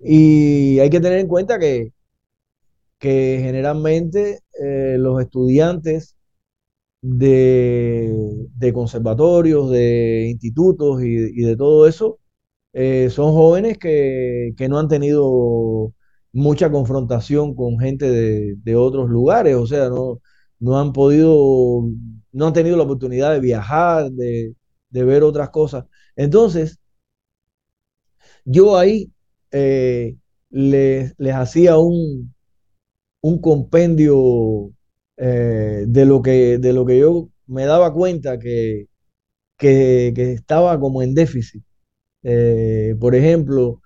Y 0.00 0.80
hay 0.80 0.90
que 0.90 1.00
tener 1.00 1.20
en 1.20 1.28
cuenta 1.28 1.60
que, 1.60 1.92
que 2.98 3.38
generalmente 3.40 4.40
eh, 4.60 4.96
los 4.98 5.22
estudiantes 5.22 6.15
de, 7.08 8.12
de 8.56 8.72
conservatorios, 8.72 9.70
de 9.70 10.28
institutos 10.30 11.02
y, 11.02 11.42
de 11.42 11.56
todo 11.56 11.86
eso, 11.86 12.18
eh, 12.72 13.10
son 13.10 13.32
jóvenes 13.32 13.78
que, 13.78 14.54
que, 14.56 14.68
no 14.68 14.78
han 14.78 14.88
tenido 14.88 15.92
mucha 16.32 16.70
confrontación 16.70 17.54
con 17.54 17.78
gente 17.78 18.10
de, 18.10 18.56
de, 18.62 18.76
otros 18.76 19.08
lugares, 19.10 19.56
o 19.56 19.66
sea, 19.66 19.88
no, 19.88 20.20
no 20.60 20.78
han 20.78 20.92
podido, 20.92 21.84
no 22.32 22.46
han 22.46 22.52
tenido 22.52 22.76
la 22.76 22.84
oportunidad 22.84 23.32
de 23.32 23.40
viajar, 23.40 24.10
de, 24.10 24.54
de 24.90 25.04
ver 25.04 25.22
otras 25.22 25.50
cosas. 25.50 25.84
Entonces, 26.16 26.78
yo 28.44 28.76
ahí 28.76 29.10
eh, 29.52 30.16
les, 30.50 31.14
les 31.18 31.34
hacía 31.34 31.78
un, 31.78 32.34
un 33.20 33.40
compendio 33.40 34.72
eh, 35.16 35.84
de, 35.86 36.04
lo 36.04 36.22
que, 36.22 36.58
de 36.58 36.72
lo 36.72 36.84
que 36.84 36.98
yo 36.98 37.28
me 37.46 37.64
daba 37.64 37.92
cuenta 37.92 38.38
que, 38.38 38.88
que, 39.56 40.12
estaba 40.32 40.78
como 40.78 41.02
en 41.02 41.14
déficit. 41.14 41.64
Eh, 42.22 42.96
por 43.00 43.14
ejemplo, 43.14 43.82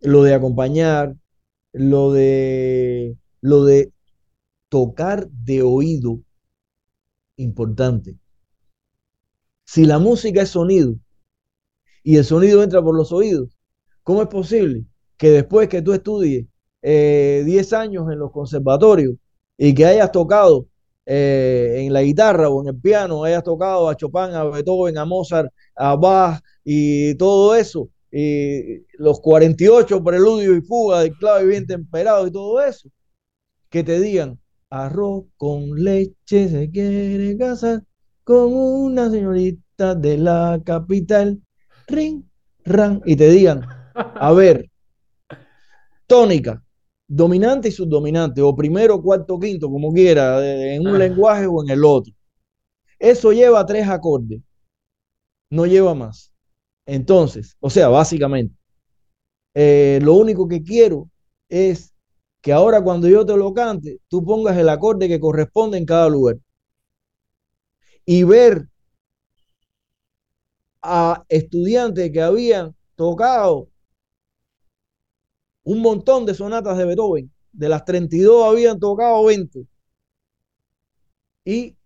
lo 0.00 0.22
de 0.22 0.34
acompañar, 0.34 1.16
lo 1.72 2.12
de, 2.12 3.16
lo 3.40 3.64
de 3.64 3.92
tocar 4.68 5.28
de 5.30 5.62
oído, 5.62 6.20
importante. 7.36 8.18
Si 9.64 9.84
la 9.84 9.98
música 9.98 10.42
es 10.42 10.50
sonido 10.50 10.94
y 12.02 12.16
el 12.16 12.24
sonido 12.24 12.62
entra 12.62 12.82
por 12.82 12.96
los 12.96 13.12
oídos, 13.12 13.56
¿cómo 14.02 14.22
es 14.22 14.28
posible 14.28 14.84
que 15.16 15.30
después 15.30 15.68
que 15.68 15.82
tú 15.82 15.92
estudies 15.92 16.46
eh, 16.82 17.42
10 17.46 17.72
años 17.74 18.10
en 18.10 18.18
los 18.18 18.32
conservatorios 18.32 19.16
y 19.64 19.72
que 19.74 19.86
hayas 19.86 20.10
tocado 20.10 20.66
eh, 21.06 21.84
en 21.86 21.92
la 21.92 22.02
guitarra 22.02 22.48
o 22.48 22.62
en 22.62 22.74
el 22.74 22.80
piano, 22.80 23.22
hayas 23.22 23.44
tocado 23.44 23.88
a 23.88 23.94
Chopin, 23.96 24.34
a 24.34 24.42
Beethoven, 24.42 24.98
a 24.98 25.04
Mozart, 25.04 25.52
a 25.76 25.94
Bach 25.94 26.42
y 26.64 27.14
todo 27.14 27.54
eso, 27.54 27.88
y 28.10 28.84
los 28.98 29.20
48 29.20 30.02
preludios 30.02 30.58
y 30.58 30.62
fugas 30.62 31.04
de 31.04 31.12
clave 31.12 31.46
bien 31.46 31.64
temperado 31.64 32.26
y 32.26 32.32
todo 32.32 32.60
eso, 32.60 32.88
que 33.70 33.84
te 33.84 34.00
digan, 34.00 34.40
arroz 34.68 35.26
con 35.36 35.76
leche 35.76 36.48
se 36.48 36.68
quiere 36.68 37.38
casar 37.38 37.84
con 38.24 38.52
una 38.52 39.10
señorita 39.10 39.94
de 39.94 40.18
la 40.18 40.60
capital, 40.64 41.40
ring, 41.86 42.24
ran, 42.64 43.00
y 43.04 43.14
te 43.14 43.30
digan, 43.30 43.64
a 43.94 44.32
ver, 44.32 44.68
tónica, 46.08 46.64
dominante 47.14 47.68
y 47.68 47.72
subdominante, 47.72 48.40
o 48.40 48.56
primero, 48.56 49.02
cuarto, 49.02 49.38
quinto, 49.38 49.70
como 49.70 49.92
quiera, 49.92 50.40
en 50.74 50.86
un 50.86 50.98
lenguaje 50.98 51.46
o 51.46 51.62
en 51.62 51.68
el 51.68 51.84
otro. 51.84 52.12
Eso 52.98 53.32
lleva 53.32 53.66
tres 53.66 53.86
acordes, 53.86 54.40
no 55.50 55.66
lleva 55.66 55.94
más. 55.94 56.32
Entonces, 56.86 57.54
o 57.60 57.68
sea, 57.68 57.88
básicamente, 57.88 58.54
eh, 59.54 60.00
lo 60.02 60.14
único 60.14 60.48
que 60.48 60.62
quiero 60.62 61.10
es 61.50 61.92
que 62.40 62.52
ahora 62.52 62.82
cuando 62.82 63.08
yo 63.08 63.26
te 63.26 63.36
lo 63.36 63.52
cante, 63.52 64.00
tú 64.08 64.24
pongas 64.24 64.56
el 64.56 64.70
acorde 64.70 65.06
que 65.06 65.20
corresponde 65.20 65.76
en 65.76 65.84
cada 65.84 66.08
lugar. 66.08 66.38
Y 68.06 68.24
ver 68.24 68.68
a 70.80 71.24
estudiantes 71.28 72.10
que 72.10 72.22
habían 72.22 72.74
tocado 72.96 73.68
un 75.64 75.80
montón 75.80 76.26
de 76.26 76.34
sonatas 76.34 76.76
de 76.78 76.84
Beethoven. 76.84 77.32
De 77.52 77.68
las 77.68 77.84
32 77.84 78.44
habían 78.44 78.78
tocado 78.78 79.24
20. 79.24 79.66
Y 81.44 81.76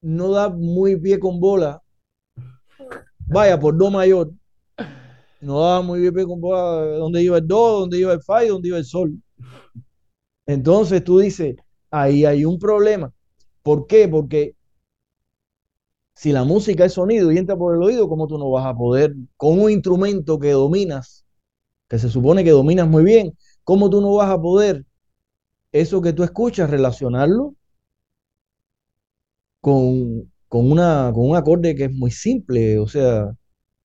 no 0.00 0.30
da 0.30 0.48
muy 0.48 0.96
pie 0.96 1.18
con 1.18 1.40
bola. 1.40 1.82
Vaya, 3.26 3.58
por 3.58 3.76
do 3.76 3.90
mayor. 3.90 4.32
No 5.40 5.60
da 5.60 5.80
muy 5.82 6.00
bien 6.00 6.14
pie 6.14 6.26
con 6.26 6.40
bola 6.40 6.98
donde 6.98 7.22
iba 7.22 7.38
el 7.38 7.46
do, 7.46 7.80
donde 7.80 7.98
iba 7.98 8.12
el 8.12 8.22
fa 8.22 8.44
y 8.44 8.48
donde 8.48 8.68
iba 8.68 8.78
el 8.78 8.84
sol. 8.84 9.14
Entonces 10.46 11.04
tú 11.04 11.18
dices, 11.18 11.56
ahí 11.90 12.24
hay 12.24 12.44
un 12.44 12.58
problema. 12.58 13.12
¿Por 13.62 13.86
qué? 13.86 14.08
Porque 14.08 14.56
si 16.14 16.32
la 16.32 16.44
música 16.44 16.84
es 16.84 16.94
sonido 16.94 17.32
y 17.32 17.38
entra 17.38 17.56
por 17.56 17.74
el 17.74 17.82
oído, 17.82 18.08
¿cómo 18.08 18.26
tú 18.26 18.36
no 18.36 18.50
vas 18.50 18.66
a 18.66 18.76
poder, 18.76 19.14
con 19.36 19.58
un 19.60 19.70
instrumento 19.70 20.38
que 20.38 20.50
dominas, 20.50 21.24
que 21.90 21.98
se 21.98 22.08
supone 22.08 22.44
que 22.44 22.52
dominas 22.52 22.88
muy 22.88 23.04
bien, 23.04 23.36
¿cómo 23.64 23.90
tú 23.90 24.00
no 24.00 24.14
vas 24.14 24.30
a 24.30 24.40
poder 24.40 24.86
eso 25.72 26.02
que 26.02 26.12
tú 26.12 26.24
escuchas 26.24 26.70
relacionarlo 26.70 27.56
con, 29.60 30.30
con, 30.48 30.70
una, 30.70 31.10
con 31.14 31.30
un 31.30 31.36
acorde 31.36 31.74
que 31.74 31.84
es 31.86 31.92
muy 31.92 32.10
simple, 32.12 32.78
o 32.78 32.86
sea, 32.88 33.32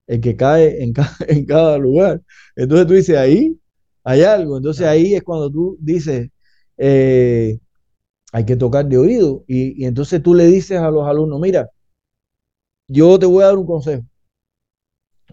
el 0.08 0.22
que 0.22 0.36
cae 0.38 0.84
en, 0.84 0.94
ca 0.94 1.12
en 1.28 1.46
cada 1.46 1.78
lugar? 1.80 2.22
Entonces 2.56 2.88
tú 2.88 2.94
dices, 2.94 3.18
ahí 3.18 3.60
hay 4.04 4.24
algo. 4.24 4.58
Entonces 4.58 4.88
ahí 4.88 5.16
es 5.16 5.24
cuando 5.24 5.52
tú 5.52 5.78
dices, 5.82 6.30
eh, 6.78 7.60
hay 8.34 8.46
que 8.46 8.56
tocar 8.58 8.88
de 8.88 8.98
oído. 8.98 9.44
Y, 9.48 9.84
y 9.84 9.86
entonces 9.88 10.24
tú 10.24 10.36
le 10.36 10.48
dices 10.48 10.80
a 10.80 10.92
los 10.92 11.08
alumnos, 11.08 11.40
mira, 11.42 11.70
yo 12.88 13.20
te 13.20 13.26
voy 13.26 13.44
a 13.44 13.48
dar 13.48 13.58
un 13.58 13.66
consejo. 13.66 14.04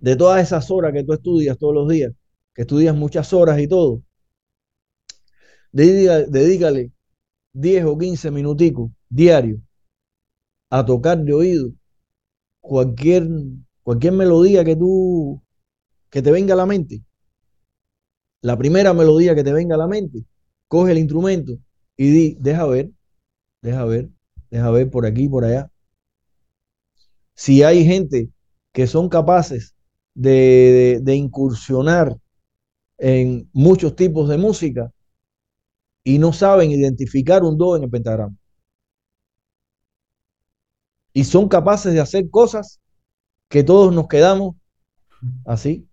De 0.03 0.17
todas 0.17 0.43
esas 0.43 0.71
horas 0.71 0.93
que 0.93 1.03
tú 1.05 1.13
estudias 1.15 1.57
todos 1.59 1.75
los 1.75 1.89
días, 1.89 2.13
que 2.55 2.63
estudias 2.63 2.97
muchas 2.97 3.33
horas 3.33 3.61
y 3.61 3.69
todo, 3.69 4.03
dedícale 5.73 6.93
10 7.53 7.85
o 7.85 7.99
15 7.99 8.31
minuticos 8.31 8.91
diarios 9.09 9.61
a 10.71 10.85
tocar 10.85 11.19
de 11.19 11.33
oído 11.33 11.73
cualquier, 12.61 13.29
cualquier 13.83 14.15
melodía 14.15 14.65
que 14.65 14.77
tú, 14.77 15.43
que 16.11 16.23
te 16.23 16.33
venga 16.33 16.55
a 16.55 16.59
la 16.59 16.67
mente. 16.67 17.03
La 18.43 18.59
primera 18.59 18.93
melodía 18.93 19.35
que 19.35 19.43
te 19.43 19.53
venga 19.53 19.75
a 19.75 19.79
la 19.79 19.87
mente, 19.87 20.25
coge 20.69 20.93
el 20.93 20.99
instrumento 20.99 21.59
y 21.97 22.11
di, 22.11 22.37
deja 22.41 22.67
ver, 22.67 22.91
deja 23.63 23.85
ver, 23.85 24.11
deja 24.51 24.71
ver 24.71 24.91
por 24.91 25.07
aquí, 25.07 25.29
por 25.29 25.45
allá. 25.45 25.71
Si 27.35 27.63
hay 27.63 27.85
gente 27.85 28.31
que 28.73 28.87
son 28.87 29.09
capaces 29.09 29.75
de, 30.15 30.31
de, 30.31 31.01
de 31.03 31.15
incursionar 31.17 32.17
en 33.05 33.51
muchos 33.53 33.97
tipos 33.97 34.29
de 34.29 34.39
música 34.39 34.93
y 36.05 36.19
no 36.21 36.33
saben 36.33 36.71
identificar 36.71 37.43
un 37.43 37.59
do 37.59 37.77
en 37.77 37.83
el 37.83 37.91
pentagrama. 37.91 38.37
Y 41.13 41.25
son 41.25 41.49
capaces 41.49 41.93
de 41.93 42.01
hacer 42.01 42.31
cosas 42.31 42.81
que 43.49 43.65
todos 43.65 43.93
nos 43.93 44.07
quedamos 44.07 44.55
así, 45.45 45.89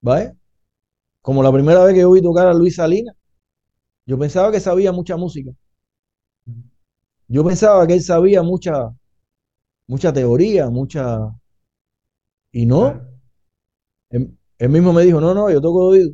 ¿vale? 0.00 0.36
Como 1.22 1.40
la 1.42 1.52
primera 1.52 1.84
vez 1.84 1.94
que 1.94 2.00
yo 2.00 2.10
vi 2.10 2.20
tocar 2.20 2.48
a 2.48 2.54
Luis 2.54 2.74
Salinas, 2.74 3.14
yo 4.04 4.18
pensaba 4.18 4.50
que 4.50 4.58
sabía 4.58 4.90
mucha 4.90 5.16
música. 5.16 5.52
Yo 7.28 7.44
pensaba 7.44 7.86
que 7.86 7.94
él 7.94 8.02
sabía 8.02 8.42
mucha, 8.42 8.92
mucha 9.86 10.12
teoría, 10.12 10.68
mucha... 10.68 11.18
Y 12.50 12.66
no. 12.66 13.00
Él, 14.10 14.36
él 14.58 14.68
mismo 14.68 14.92
me 14.92 15.04
dijo, 15.04 15.20
no, 15.20 15.32
no, 15.32 15.48
yo 15.50 15.60
toco 15.60 15.86
oído. 15.86 16.10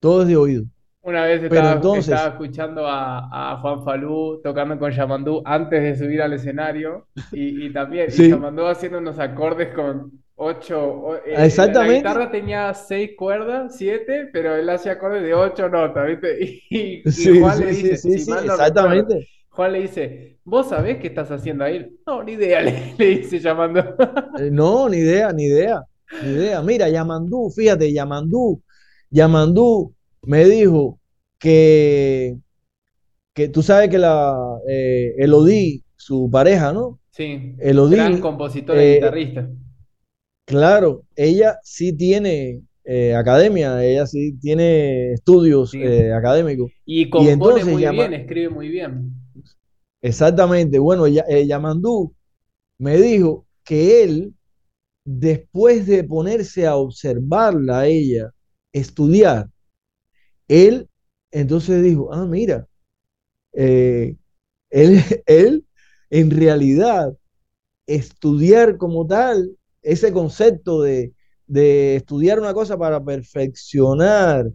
Todo 0.00 0.22
es 0.22 0.28
de 0.28 0.36
oído. 0.36 0.64
Una 1.02 1.24
vez 1.24 1.42
estaba, 1.42 1.72
entonces, 1.72 1.96
estaba 1.96 2.28
escuchando 2.28 2.86
a, 2.86 3.52
a 3.54 3.56
Juan 3.58 3.82
Falú 3.84 4.40
tocando 4.44 4.78
con 4.78 4.90
Yamandú 4.92 5.42
antes 5.46 5.82
de 5.82 5.96
subir 5.96 6.20
al 6.20 6.34
escenario 6.34 7.08
y, 7.30 7.66
y 7.66 7.72
también, 7.72 8.12
y 8.14 8.20
sí, 8.20 8.28
Yamandú 8.28 8.66
haciendo 8.66 8.98
unos 8.98 9.18
acordes 9.18 9.74
con 9.74 10.12
ocho, 10.34 11.16
eh, 11.24 11.38
la, 11.64 11.72
la 11.72 11.86
exactamente. 11.86 11.94
guitarra 11.94 12.30
tenía 12.30 12.74
seis 12.74 13.12
cuerdas, 13.16 13.76
siete, 13.78 14.28
pero 14.30 14.54
él 14.56 14.68
hacía 14.68 14.92
acordes 14.92 15.22
de 15.22 15.32
ocho 15.34 15.68
notas, 15.70 16.06
¿viste? 16.06 16.38
Y, 16.70 17.08
y 17.08 17.10
Sí, 17.10 17.30
Juan 17.34 17.60
le 17.60 17.68
sí, 17.68 17.74
sí, 17.74 17.96
dice, 17.96 17.96
sí, 17.96 18.18
si 18.18 18.20
sí, 18.20 18.26
mal 18.26 18.44
no 18.46 18.56
recuerdo, 18.58 19.06
exactamente. 19.06 19.26
Juan 19.48 19.72
le 19.72 19.80
dice, 19.82 20.38
¿vos 20.44 20.68
sabés 20.68 20.98
qué 20.98 21.06
estás 21.08 21.30
haciendo 21.30 21.64
ahí? 21.64 21.98
No, 22.06 22.22
ni 22.22 22.32
idea, 22.32 22.60
le, 22.62 22.94
le 22.98 23.06
dice 23.06 23.38
Yamandú. 23.38 23.80
Eh, 24.36 24.50
no, 24.50 24.88
ni 24.88 24.98
idea, 24.98 25.32
ni 25.32 25.44
idea, 25.44 25.82
ni 26.18 26.30
idea. 26.30 26.62
Mira, 26.62 26.88
Yamandú, 26.88 27.50
fíjate, 27.50 27.92
Yamandú, 27.92 28.62
Yamandú 29.10 29.94
me 30.22 30.44
dijo 30.44 31.00
que, 31.38 32.38
que 33.34 33.48
tú 33.48 33.62
sabes 33.62 33.90
que 33.90 33.98
la 33.98 34.34
eh, 34.68 35.14
Elodie, 35.18 35.82
su 35.96 36.30
pareja, 36.30 36.72
¿no? 36.72 37.00
Sí, 37.12 37.62
gran 37.86 38.18
Elodie, 38.18 38.20
compositora 38.20 38.82
y 38.82 38.88
eh, 38.88 38.94
guitarrista. 38.94 39.48
claro, 40.44 41.04
ella 41.16 41.58
sí 41.62 41.92
tiene 41.96 42.62
eh, 42.84 43.14
academia, 43.14 43.82
ella 43.84 44.06
sí 44.06 44.36
tiene 44.40 45.12
estudios 45.12 45.78
Sí. 45.78 45.78
académicos. 46.14 46.72
Y 46.84 47.08
Y 47.14 47.28
compone 47.28 47.30
entonces, 47.30 47.66
muy 47.66 47.86
bien, 47.86 48.12
escribe 48.14 48.50
muy 48.50 48.68
bien. 48.68 49.14
exactamente, 50.02 50.78
bueno, 50.78 51.06
ya, 51.06 51.24
Yamandú 51.28 52.14
me 52.78 52.98
dijo 52.98 53.46
que 53.64 54.04
él, 54.04 54.34
después 55.04 55.86
de 55.86 56.04
ponerse 56.04 56.66
a 56.66 56.76
observarla 56.76 57.80
a 57.80 57.86
ella, 57.88 58.32
estudiar, 58.72 59.48
él 60.48 60.88
entonces 61.30 61.82
dijo, 61.82 62.12
ah, 62.12 62.26
mira, 62.26 62.66
eh, 63.54 64.16
él, 64.70 65.02
él 65.26 65.66
en 66.10 66.30
realidad 66.30 67.16
estudiar 67.86 68.76
como 68.78 69.06
tal, 69.06 69.56
ese 69.82 70.12
concepto 70.12 70.82
de, 70.82 71.14
de 71.46 71.96
estudiar 71.96 72.38
una 72.40 72.54
cosa 72.54 72.78
para 72.78 73.02
perfeccionar 73.04 74.50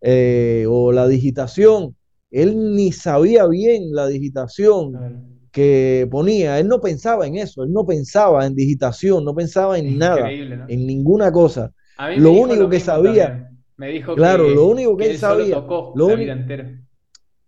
eh, 0.00 0.66
o 0.68 0.92
la 0.92 1.08
digitación, 1.08 1.96
él 2.30 2.74
ni 2.74 2.92
sabía 2.92 3.46
bien 3.46 3.92
la 3.92 4.06
digitación 4.06 5.28
que 5.50 6.06
ponía, 6.10 6.58
él 6.60 6.68
no 6.68 6.80
pensaba 6.80 7.26
en 7.26 7.36
eso, 7.36 7.64
él 7.64 7.72
no 7.72 7.86
pensaba 7.86 8.46
en 8.46 8.54
digitación, 8.54 9.24
no 9.24 9.34
pensaba 9.34 9.78
en 9.78 9.98
nada, 9.98 10.28
en 10.30 10.86
ninguna 10.86 11.32
cosa. 11.32 11.72
Lo 12.14 12.32
único 12.32 12.68
que 12.68 12.80
sabía, 12.80 13.28
también. 13.28 13.57
Me 13.78 13.88
dijo 13.88 14.14
claro, 14.14 14.48
lo 14.48 14.66
que, 14.66 14.72
único 14.72 14.96
que 14.96 15.04
que 15.04 15.10
él 15.10 15.14
él 15.14 15.20
solo 15.20 15.40
sabía, 15.40 15.54
tocó 15.54 15.92
lo 15.96 16.08
la 16.10 16.14
vida 16.16 16.32
entera. 16.32 16.86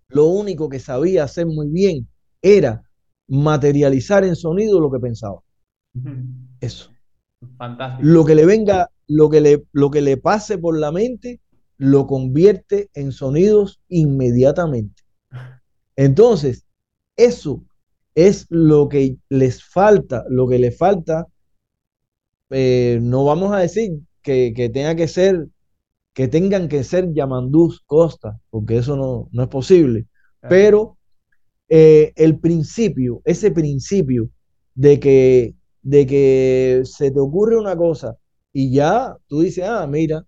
lo 0.09 0.27
único 0.27 0.69
que 0.69 0.79
sabía 0.79 1.25
hacer 1.25 1.47
muy 1.47 1.69
bien 1.69 2.09
era 2.41 2.83
materializar 3.29 4.25
en 4.25 4.37
sonido 4.37 4.81
lo 4.81 4.91
que 4.91 4.99
pensaba. 4.99 5.41
Eso. 6.61 6.91
Fantástico. 7.59 8.09
Lo 8.09 8.25
que 8.25 8.35
le 8.35 8.47
venga, 8.47 8.91
lo 9.07 9.29
que 9.29 9.41
le, 9.41 9.65
lo 9.73 9.91
que 9.91 10.01
le 10.01 10.17
pase 10.17 10.57
por 10.57 10.79
la 10.79 10.93
mente, 10.93 11.41
lo 11.77 12.07
convierte 12.07 12.91
en 12.95 13.13
sonidos 13.13 13.81
inmediatamente. 13.89 15.03
Entonces, 15.97 16.65
eso 17.17 17.65
es 18.15 18.47
lo 18.51 18.89
que 18.89 19.17
les 19.29 19.63
falta, 19.63 20.25
lo 20.29 20.49
que 20.49 20.59
le 20.59 20.71
falta. 20.71 21.27
Eh, 22.51 22.99
no 23.01 23.25
vamos 23.25 23.53
a 23.53 23.59
decir 23.59 24.01
que, 24.23 24.71
tenga 24.73 24.95
que 24.95 25.09
ser, 25.09 25.47
que 26.15 26.29
tengan 26.29 26.69
que 26.69 26.85
ser 26.85 27.13
Yamandús 27.13 27.83
Costa, 27.87 28.41
porque 28.51 28.79
eso 28.79 28.97
no, 28.97 29.29
no 29.33 29.43
es 29.43 29.49
posible. 29.49 30.07
Pero 30.49 30.97
eh, 31.69 32.13
el 32.17 32.39
principio, 32.41 33.23
ese 33.25 33.51
principio 33.51 34.31
de 34.75 34.99
que, 35.01 35.55
de 35.83 36.07
que 36.07 36.83
se 36.85 37.11
te 37.11 37.21
ocurre 37.21 37.57
una 37.57 37.77
cosa 37.77 38.17
y 38.53 38.73
ya 38.73 39.17
tú 39.29 39.41
dices, 39.41 39.65
ah, 39.65 39.87
mira, 39.87 40.25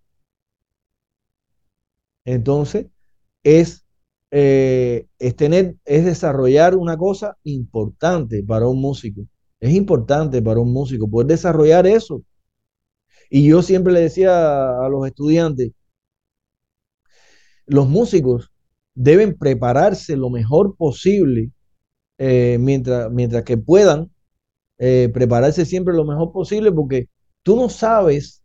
entonces 2.25 2.87
es, 3.43 3.85
eh, 4.31 5.07
es 5.19 5.37
tener, 5.37 5.77
es 5.85 6.05
desarrollar 6.05 6.77
una 6.77 6.97
cosa 6.97 7.37
importante 7.45 8.43
para 8.43 8.69
un 8.69 8.81
músico. 8.81 9.23
Es 9.61 9.73
importante 9.75 10.43
para 10.43 10.61
un 10.61 10.73
músico 10.73 11.09
poder 11.09 11.29
desarrollar 11.29 11.87
eso. 11.87 12.23
Y 13.35 13.49
yo 13.49 13.63
siempre 13.63 13.95
le 13.95 14.01
decía 14.01 14.85
a 14.85 14.89
los 14.91 15.07
estudiantes, 15.07 15.73
los 17.65 17.89
músicos 17.89 18.53
deben 18.95 19.39
prepararse 19.39 20.17
lo 20.17 20.29
mejor 20.29 20.77
posible 20.77 21.51
eh, 22.19 22.59
mientras, 22.61 23.11
mientras 23.11 23.45
que 23.45 23.57
puedan, 23.57 24.11
eh, 24.79 25.11
prepararse 25.15 25.65
siempre 25.65 25.95
lo 25.95 26.05
mejor 26.05 26.31
posible 26.31 26.73
porque 26.73 27.09
tú 27.43 27.57
no 27.57 27.71
sabes, 27.71 28.43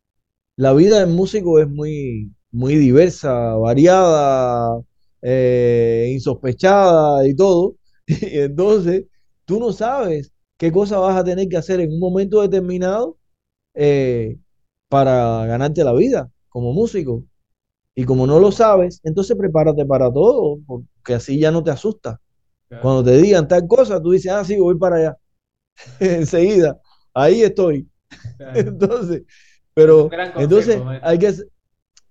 la 0.55 0.73
vida 0.73 1.01
del 1.01 1.09
músico 1.09 1.59
es 1.59 1.67
muy, 1.67 2.31
muy 2.51 2.77
diversa, 2.77 3.55
variada, 3.55 4.81
eh, 5.21 6.11
insospechada 6.13 7.27
y 7.27 7.35
todo. 7.35 7.75
Y 8.07 8.39
entonces, 8.39 9.05
tú 9.45 9.59
no 9.59 9.73
sabes 9.73 10.31
qué 10.57 10.71
cosa 10.71 10.97
vas 10.99 11.17
a 11.17 11.25
tener 11.25 11.49
que 11.49 11.57
hacer 11.57 11.81
en 11.81 11.91
un 11.91 11.99
momento 11.99 12.41
determinado 12.41 13.17
para 14.89 15.45
ganarte 15.45 15.83
la 15.83 15.93
vida 15.93 16.29
como 16.49 16.73
músico. 16.73 17.23
Y 17.95 18.05
como 18.05 18.27
no 18.27 18.39
lo 18.39 18.51
sabes, 18.51 19.01
entonces 19.03 19.35
prepárate 19.35 19.85
para 19.85 20.11
todo, 20.11 20.59
porque 20.67 21.15
así 21.15 21.39
ya 21.39 21.51
no 21.51 21.63
te 21.63 21.71
asusta. 21.71 22.21
Cuando 22.81 23.03
te 23.03 23.17
digan 23.17 23.47
tal 23.47 23.67
cosa, 23.67 24.01
tú 24.01 24.11
dices, 24.11 24.31
ah, 24.31 24.43
sí, 24.43 24.57
voy 24.59 24.77
para 24.77 24.97
allá. 24.97 25.17
Enseguida, 25.99 26.79
ahí 27.13 27.41
estoy. 27.41 27.89
entonces, 28.53 29.23
pero 29.73 30.09
entonces 30.37 30.81
hay 31.01 31.17
que, 31.17 31.33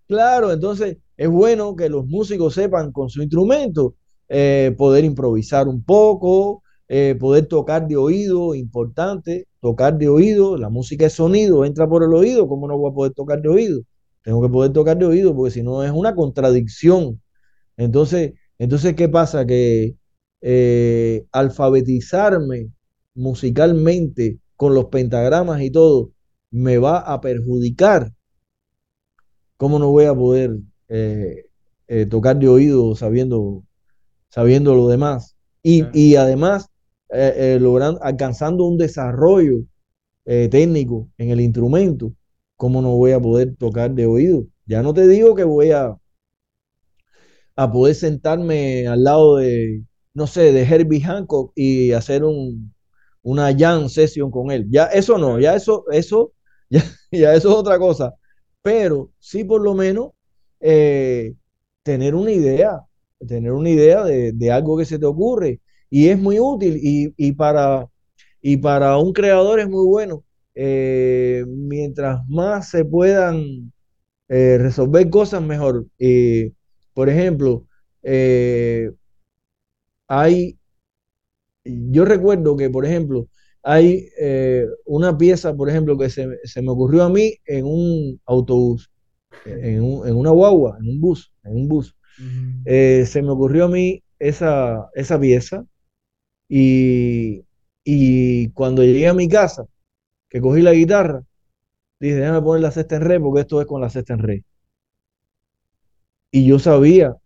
claro, 0.09 0.53
entonces 0.53 0.99
es 1.17 1.29
bueno 1.29 1.77
que 1.77 1.89
los 1.89 2.07
músicos 2.07 2.55
sepan 2.55 2.93
con 2.93 3.09
su 3.09 3.23
instrumento 3.23 3.95
eh, 4.29 4.75
poder 4.77 5.05
improvisar 5.05 5.69
un 5.69 5.83
poco, 5.83 6.63
eh, 6.89 7.17
poder 7.19 7.47
tocar 7.47 7.87
de 7.89 7.97
oído, 7.97 8.55
importante, 8.55 9.47
tocar 9.61 9.99
de 9.99 10.09
oído, 10.09 10.57
la 10.57 10.69
música 10.69 11.07
es 11.07 11.15
sonido, 11.15 11.65
entra 11.65 11.89
por 11.89 12.03
el 12.05 12.15
oído, 12.15 12.49
¿cómo 12.49 12.69
no 12.69 12.79
voy 12.79 12.91
a 12.91 12.95
poder 12.95 13.13
tocar 13.13 13.41
de 13.43 13.49
oído? 13.49 13.83
Tengo 14.23 14.43
que 14.43 14.49
poder 14.49 14.73
tocar 14.73 14.97
de 14.99 15.07
oído 15.07 15.35
porque 15.35 15.53
si 15.53 15.63
no 15.63 15.83
es 15.83 15.91
una 15.91 16.15
contradicción. 16.15 17.21
Entonces, 17.77 18.35
entonces 18.59 18.95
¿qué 18.95 19.09
pasa? 19.09 19.47
Que 19.47 19.97
eh, 20.41 21.27
alfabetizarme 21.33 22.71
musicalmente 23.15 24.39
con 24.57 24.75
los 24.75 24.87
pentagramas 24.87 25.61
y 25.63 25.71
todo 25.71 26.13
me 26.51 26.79
va 26.79 26.99
a 26.99 27.21
perjudicar. 27.21 28.13
¿Cómo 29.57 29.79
no 29.79 29.91
voy 29.91 30.05
a 30.05 30.15
poder 30.15 30.59
eh, 30.89 31.47
eh, 31.89 32.07
tocar 32.07 32.39
de 32.39 32.49
oído 32.49 32.95
sabiendo, 32.95 33.65
sabiendo 34.29 34.75
lo 34.75 34.89
demás? 34.89 35.37
Y, 35.63 36.15
además, 36.15 36.69
logrando, 37.61 38.03
alcanzando 38.03 38.65
un 38.65 38.79
desarrollo 38.79 39.65
técnico 40.25 41.09
en 41.19 41.31
el 41.31 41.41
instrumento 41.41 42.13
¿cómo 42.57 42.83
no 42.83 42.97
voy 42.97 43.13
a 43.13 43.21
poder 43.21 43.57
tocar 43.57 43.93
de 43.95 44.07
oído? 44.07 44.47
Ya 44.67 44.83
no 44.83 44.95
te 44.95 45.07
digo 45.09 45.35
que 45.35 45.45
voy 45.45 45.71
a, 45.73 45.97
a 47.57 47.71
poder 47.73 47.95
sentarme 47.95 48.87
al 48.87 49.05
lado 49.05 49.37
de, 49.37 49.83
no 50.15 50.27
sé, 50.27 50.53
de 50.53 50.63
Herbie 50.63 51.01
Hancock 51.01 51.53
y 51.55 51.93
hacer 51.93 52.25
un, 52.25 52.75
una 53.23 53.55
jam 53.57 53.89
session 53.89 54.31
con 54.31 54.51
él. 54.51 54.67
Ya 54.71 54.87
eso 54.87 55.19
no, 55.19 55.39
ya 55.41 55.55
eso, 55.55 55.85
eso, 55.93 56.33
ya, 56.71 56.83
ya 57.11 57.35
eso 57.35 57.51
es 57.51 57.55
otra 57.55 57.79
cosa. 57.79 58.15
Pero 58.63 59.11
sí 59.19 59.45
por 59.45 59.63
lo 59.63 59.75
menos 59.75 60.11
eh, 60.61 61.35
tener 61.83 62.15
una 62.15 62.33
idea, 62.33 62.81
tener 63.27 63.53
una 63.53 63.71
idea 63.71 64.05
de, 64.05 64.33
de, 64.33 64.51
algo 64.51 64.77
que 64.79 64.85
se 64.85 64.99
te 64.99 65.07
ocurre. 65.07 65.61
Y 65.97 66.11
es 66.11 66.19
muy 66.19 66.39
útil 66.39 66.79
y, 66.83 67.15
y, 67.17 67.33
para, 67.33 67.89
y 68.43 68.59
para 68.59 68.99
un 68.99 69.15
creador 69.15 69.61
es 69.61 69.67
muy 69.67 69.87
bueno 69.87 70.23
eh, 70.55 71.43
mientras 71.49 72.21
más 72.29 72.69
se 72.69 72.85
puedan 72.85 73.73
eh, 74.29 74.59
resolver 74.59 75.09
cosas, 75.09 75.41
mejor. 75.41 75.87
por 76.93 77.09
ejemplo, 77.09 77.65
eh, 78.03 78.91
hay, 80.07 80.59
yo 81.65 82.05
recuerdo 82.05 82.59
que, 82.59 82.69
por 82.69 82.85
ejemplo, 82.85 83.27
hay 83.63 84.11
una 84.85 85.17
pieza, 85.17 85.57
por 85.57 85.71
ejemplo, 85.71 85.97
que 85.97 86.11
se, 86.11 86.27
me 86.61 86.71
ocurrió 86.73 87.05
a 87.05 87.09
mí 87.09 87.37
en 87.47 87.65
un 87.65 88.21
autobús, 88.27 88.91
en, 89.47 89.83
una 89.83 90.31
guagua, 90.31 90.77
en 90.79 90.91
un 90.91 91.01
bus, 91.01 91.33
en 91.43 91.57
un 91.57 91.69
bus. 91.69 91.97
se 92.67 93.23
me 93.23 93.31
ocurrió 93.31 93.65
a 93.65 93.69
mí 93.69 94.03
esa, 94.19 94.91
esa 94.95 95.19
pieza 95.19 95.65
y, 96.49 97.45
y 97.85 98.51
cuando 98.51 98.83
llegué 98.85 99.09
a 99.09 99.15
mi 99.15 99.29
casa, 99.29 99.67
que 100.31 100.41
cogí 100.41 100.63
la 100.63 100.73
guitarra, 100.75 101.25
dije, 102.01 102.17
déjame 102.17 102.43
poner 102.43 102.63
la 102.63 102.73
sexta 102.73 102.97
en 102.97 103.03
re 103.03 103.21
porque 103.21 103.43
esto 103.43 103.61
es 103.61 103.67
con 103.69 103.81
la 103.83 103.91
sexta 103.91 104.15
en 104.15 104.21
re. 104.21 104.45
Y 106.31 106.47
yo 106.47 106.59
sabía, 106.61 107.17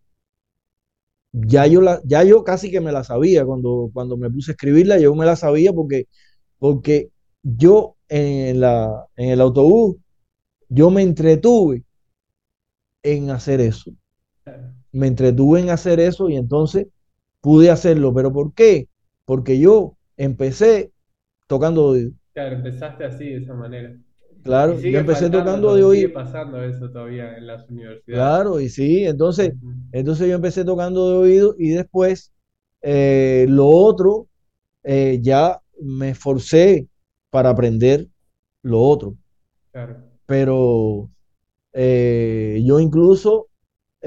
ya 1.33 1.67
yo, 1.67 1.81
la, 1.81 2.01
ya 2.05 2.25
yo 2.25 2.45
casi 2.45 2.71
que 2.71 2.81
me 2.81 2.93
la 2.93 3.05
sabía 3.05 3.45
cuando, 3.45 3.91
cuando 3.93 4.17
me 4.17 4.31
puse 4.31 4.53
a 4.53 4.55
escribirla, 4.55 4.99
yo 4.99 5.15
me 5.15 5.27
la 5.27 5.37
sabía 5.37 5.73
porque, 5.73 6.07
porque 6.59 7.11
yo 7.43 7.97
en, 8.09 8.61
la, 8.61 9.07
en 9.17 9.31
el 9.31 9.41
autobús, 9.41 9.97
yo 10.69 10.91
me 10.91 11.03
entretuve 11.03 11.85
en 13.03 13.31
hacer 13.31 13.61
eso. 13.61 13.93
Me 14.93 15.07
entretuve 15.07 15.61
en 15.61 15.71
hacer 15.71 16.01
eso 16.01 16.29
y 16.29 16.37
entonces 16.37 16.87
pude 17.43 17.71
hacerlo. 17.71 18.15
¿Pero 18.15 18.33
por 18.33 18.55
qué? 18.55 18.89
Porque 19.31 19.61
yo 19.61 19.97
empecé 20.17 20.91
tocando 21.47 21.95
Claro, 22.33 22.57
empezaste 22.57 23.05
así, 23.05 23.27
de 23.27 23.37
esa 23.37 23.55
manera. 23.55 23.97
Claro, 24.43 24.81
yo 24.81 24.99
empecé 24.99 25.31
tocando 25.31 25.77
de 25.77 25.85
oído. 25.85 26.09
Sigue 26.09 26.15
pasando 26.15 26.65
eso 26.65 26.91
todavía 26.91 27.39
en 27.39 27.47
las 27.47 27.71
universidades. 27.71 28.03
Claro, 28.07 28.59
y 28.59 28.69
sí, 28.69 29.05
entonces, 29.05 29.53
entonces 29.93 30.27
yo 30.27 30.35
empecé 30.35 30.65
tocando 30.65 31.11
de 31.11 31.17
oído 31.19 31.55
y 31.57 31.69
después 31.69 32.33
eh, 32.83 33.47
lo 33.49 33.69
otro, 33.69 34.27
eh, 34.83 35.21
ya 35.23 35.61
me 35.81 36.11
esforcé 36.11 36.89
para 37.31 37.51
aprender 37.51 38.09
lo 38.65 38.81
otro. 38.81 39.15
Claro. 39.71 39.97
Pero 40.27 41.09
eh, 41.73 42.61
yo 42.65 42.81
incluso, 42.81 43.47
yo 44.03 44.07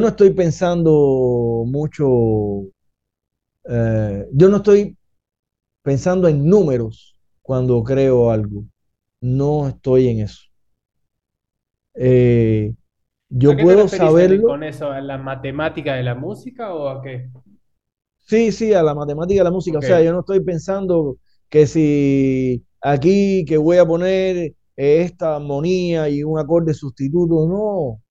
no 0.00 0.08
estoy 0.08 0.34
pensando 0.34 1.64
mucho, 1.66 2.66
yo 3.66 4.48
no 4.48 4.56
estoy 4.56 4.96
pensando 5.82 6.28
en 6.28 6.44
números 6.46 7.14
cuando 7.42 7.82
creo 7.82 8.30
algo. 8.30 8.64
No 9.20 9.68
estoy 9.68 10.08
en 10.08 10.20
eso. 10.20 10.42
Eh, 11.94 12.74
yo 13.28 13.56
puedo 13.56 13.88
saberlo. 13.88 14.48
¿Con 14.48 14.64
eso? 14.64 14.90
¿A 14.90 15.00
la 15.00 15.18
matemática 15.18 15.94
de 15.94 16.02
la 16.02 16.14
música 16.14 16.74
o 16.74 16.88
a 16.88 17.02
qué? 17.02 17.30
Sí, 18.20 18.52
sí, 18.52 18.72
a 18.72 18.82
la 18.82 18.94
matemática 18.94 19.40
de 19.40 19.44
la 19.44 19.50
música. 19.50 19.78
O 19.78 19.82
sea, 19.82 20.02
yo 20.02 20.12
no 20.12 20.20
estoy 20.20 20.40
pensando 20.40 21.18
que 21.48 21.66
si 21.66 22.64
aquí 22.80 23.44
que 23.44 23.58
voy 23.58 23.76
a 23.76 23.86
poner 23.86 24.54
esta 24.76 25.36
armonía 25.36 26.08
y 26.08 26.22
un 26.22 26.38
acorde 26.38 26.74
sustituto, 26.74 27.46
no, 27.46 28.02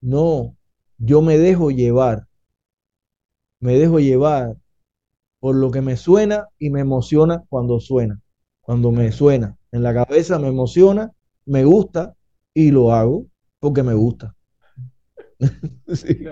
no, 0.00 0.56
yo 0.98 1.22
me 1.22 1.38
dejo 1.38 1.70
llevar, 1.70 2.26
me 3.60 3.76
dejo 3.76 3.98
llevar 3.98 4.56
por 5.42 5.56
lo 5.56 5.72
que 5.72 5.80
me 5.80 5.96
suena 5.96 6.46
y 6.56 6.70
me 6.70 6.82
emociona 6.82 7.42
cuando 7.48 7.80
suena. 7.80 8.20
Cuando 8.60 8.92
me 8.92 9.10
suena 9.10 9.56
en 9.72 9.82
la 9.82 9.92
cabeza, 9.92 10.38
me 10.38 10.46
emociona, 10.46 11.10
me 11.46 11.64
gusta 11.64 12.14
y 12.54 12.70
lo 12.70 12.92
hago 12.92 13.26
porque 13.58 13.82
me 13.82 13.92
gusta. 13.92 14.36
Sí. 15.92 16.24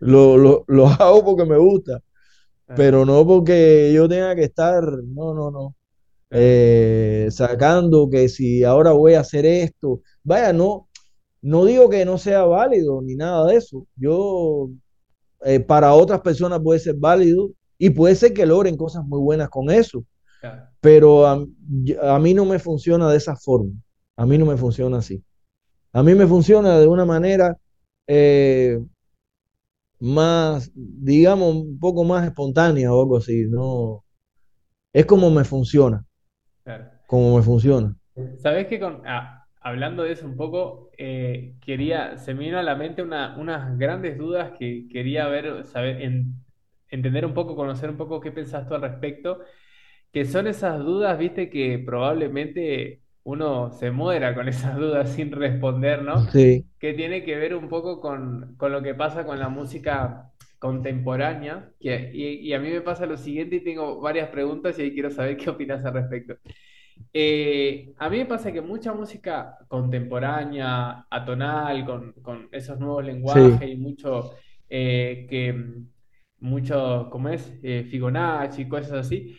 Lo, 0.00 0.36
lo, 0.36 0.64
lo 0.66 0.88
hago 0.88 1.24
porque 1.24 1.44
me 1.44 1.58
gusta, 1.58 2.02
pero 2.74 3.04
no 3.04 3.24
porque 3.24 3.92
yo 3.94 4.08
tenga 4.08 4.34
que 4.34 4.44
estar, 4.44 4.82
no, 4.82 5.32
no, 5.32 5.52
no, 5.52 5.76
eh, 6.30 7.28
sacando 7.30 8.10
que 8.10 8.28
si 8.28 8.64
ahora 8.64 8.90
voy 8.90 9.14
a 9.14 9.20
hacer 9.20 9.46
esto, 9.46 10.02
vaya, 10.24 10.52
no, 10.52 10.88
no 11.40 11.64
digo 11.66 11.88
que 11.88 12.04
no 12.04 12.18
sea 12.18 12.42
válido 12.44 13.00
ni 13.00 13.14
nada 13.14 13.46
de 13.46 13.56
eso. 13.58 13.86
Yo, 13.94 14.70
eh, 15.44 15.60
para 15.60 15.94
otras 15.94 16.20
personas 16.22 16.60
puede 16.60 16.80
ser 16.80 16.96
válido 16.96 17.52
y 17.82 17.88
puede 17.88 18.14
ser 18.14 18.34
que 18.34 18.44
logren 18.44 18.76
cosas 18.76 19.06
muy 19.06 19.18
buenas 19.18 19.48
con 19.48 19.70
eso, 19.70 20.04
pero 20.82 21.26
a, 21.26 21.42
a 22.02 22.18
mí 22.18 22.34
no 22.34 22.44
me 22.44 22.58
funciona 22.58 23.10
de 23.10 23.16
esa 23.16 23.34
forma. 23.36 23.72
A 24.16 24.26
mí 24.26 24.36
no 24.36 24.44
me 24.44 24.58
funciona 24.58 24.98
así. 24.98 25.24
A 25.90 26.02
mí 26.02 26.14
me 26.14 26.26
funciona 26.26 26.78
de 26.78 26.86
una 26.86 27.06
manera 27.06 27.56
eh, 28.06 28.78
más, 29.98 30.70
digamos, 30.74 31.54
un 31.54 31.78
poco 31.78 32.04
más 32.04 32.26
espontánea 32.26 32.92
o 32.92 33.00
algo 33.00 33.16
así. 33.16 33.46
No, 33.48 34.04
es 34.92 35.06
como 35.06 35.30
me 35.30 35.44
funciona. 35.44 36.04
Como 37.06 37.38
me 37.38 37.42
funciona. 37.42 37.96
Sabes 38.42 38.66
que 38.66 38.78
con, 38.78 39.00
ah, 39.06 39.46
hablando 39.62 40.02
de 40.02 40.12
eso 40.12 40.26
un 40.26 40.36
poco, 40.36 40.90
eh, 40.98 41.54
quería, 41.62 42.18
se 42.18 42.34
me 42.34 42.44
vino 42.44 42.58
a 42.58 42.62
la 42.62 42.76
mente 42.76 43.02
una, 43.02 43.38
unas 43.38 43.78
grandes 43.78 44.18
dudas 44.18 44.52
que 44.58 44.86
quería 44.92 45.28
ver, 45.28 45.64
saber, 45.64 46.02
entender 46.90 47.24
un 47.26 47.34
poco, 47.34 47.56
conocer 47.56 47.90
un 47.90 47.96
poco 47.96 48.20
qué 48.20 48.32
pensás 48.32 48.68
tú 48.68 48.74
al 48.74 48.82
respecto, 48.82 49.40
que 50.12 50.24
son 50.24 50.46
esas 50.46 50.78
dudas, 50.78 51.18
viste, 51.18 51.50
que 51.50 51.78
probablemente 51.78 53.02
uno 53.22 53.70
se 53.70 53.90
muera 53.90 54.34
con 54.34 54.48
esas 54.48 54.76
dudas 54.76 55.10
sin 55.14 55.32
responder, 55.32 56.02
¿no? 56.02 56.22
Sí. 56.30 56.66
Que 56.78 56.94
tiene 56.94 57.24
que 57.24 57.36
ver 57.36 57.54
un 57.54 57.68
poco 57.68 58.00
con, 58.00 58.54
con 58.56 58.72
lo 58.72 58.82
que 58.82 58.94
pasa 58.94 59.24
con 59.24 59.38
la 59.38 59.48
música 59.48 60.30
contemporánea, 60.58 61.70
que, 61.80 62.10
y, 62.12 62.48
y, 62.48 62.52
a 62.52 62.58
mí 62.58 62.68
me 62.70 62.82
pasa 62.82 63.06
lo 63.06 63.16
siguiente 63.16 63.56
y 63.56 63.64
tengo 63.64 63.98
varias 64.00 64.28
preguntas 64.28 64.78
y 64.78 64.82
ahí 64.82 64.92
quiero 64.92 65.10
saber 65.10 65.36
qué 65.38 65.48
opinas 65.48 65.84
al 65.84 65.94
respecto. 65.94 66.36
Eh, 67.12 67.92
a 67.98 68.10
mí 68.10 68.18
me 68.18 68.26
pasa 68.26 68.52
que 68.52 68.60
mucha 68.60 68.92
música 68.92 69.56
contemporánea, 69.68 71.06
atonal, 71.10 71.84
con, 71.86 72.12
con 72.22 72.48
esos 72.52 72.78
nuevos 72.78 73.04
lenguajes 73.04 73.58
sí. 73.58 73.64
y 73.72 73.76
mucho 73.76 74.34
eh, 74.68 75.26
que 75.28 75.54
mucho, 76.40 77.08
¿cómo 77.10 77.28
es? 77.28 77.52
Eh, 77.62 77.84
Fibonacci 77.90 78.62
y 78.62 78.68
cosas 78.68 78.92
así. 78.92 79.36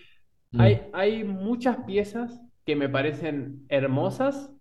Mm. 0.52 0.62
Hay, 0.62 0.82
hay 0.94 1.24
muchas 1.24 1.78
piezas 1.86 2.42
que 2.66 2.76
me 2.76 2.90
parecen 2.90 3.66
hermosas 3.70 4.52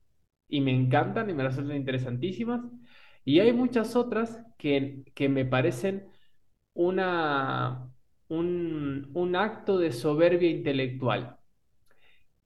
y 0.49 0.61
me 0.61 0.73
encantan 0.75 1.31
y 1.31 1.35
me 1.35 1.45
resultan 1.45 1.77
interesantísimas. 1.77 2.63
Y 3.25 3.41
hay 3.41 3.53
muchas 3.53 3.97
otras 3.97 4.43
que, 4.59 5.05
que 5.15 5.29
me 5.29 5.45
parecen 5.45 6.09
una, 6.75 7.91
un, 8.29 9.11
un, 9.15 9.37
acto 9.37 9.79
de 9.79 9.93
soberbia 9.93 10.51
intelectual. 10.51 11.39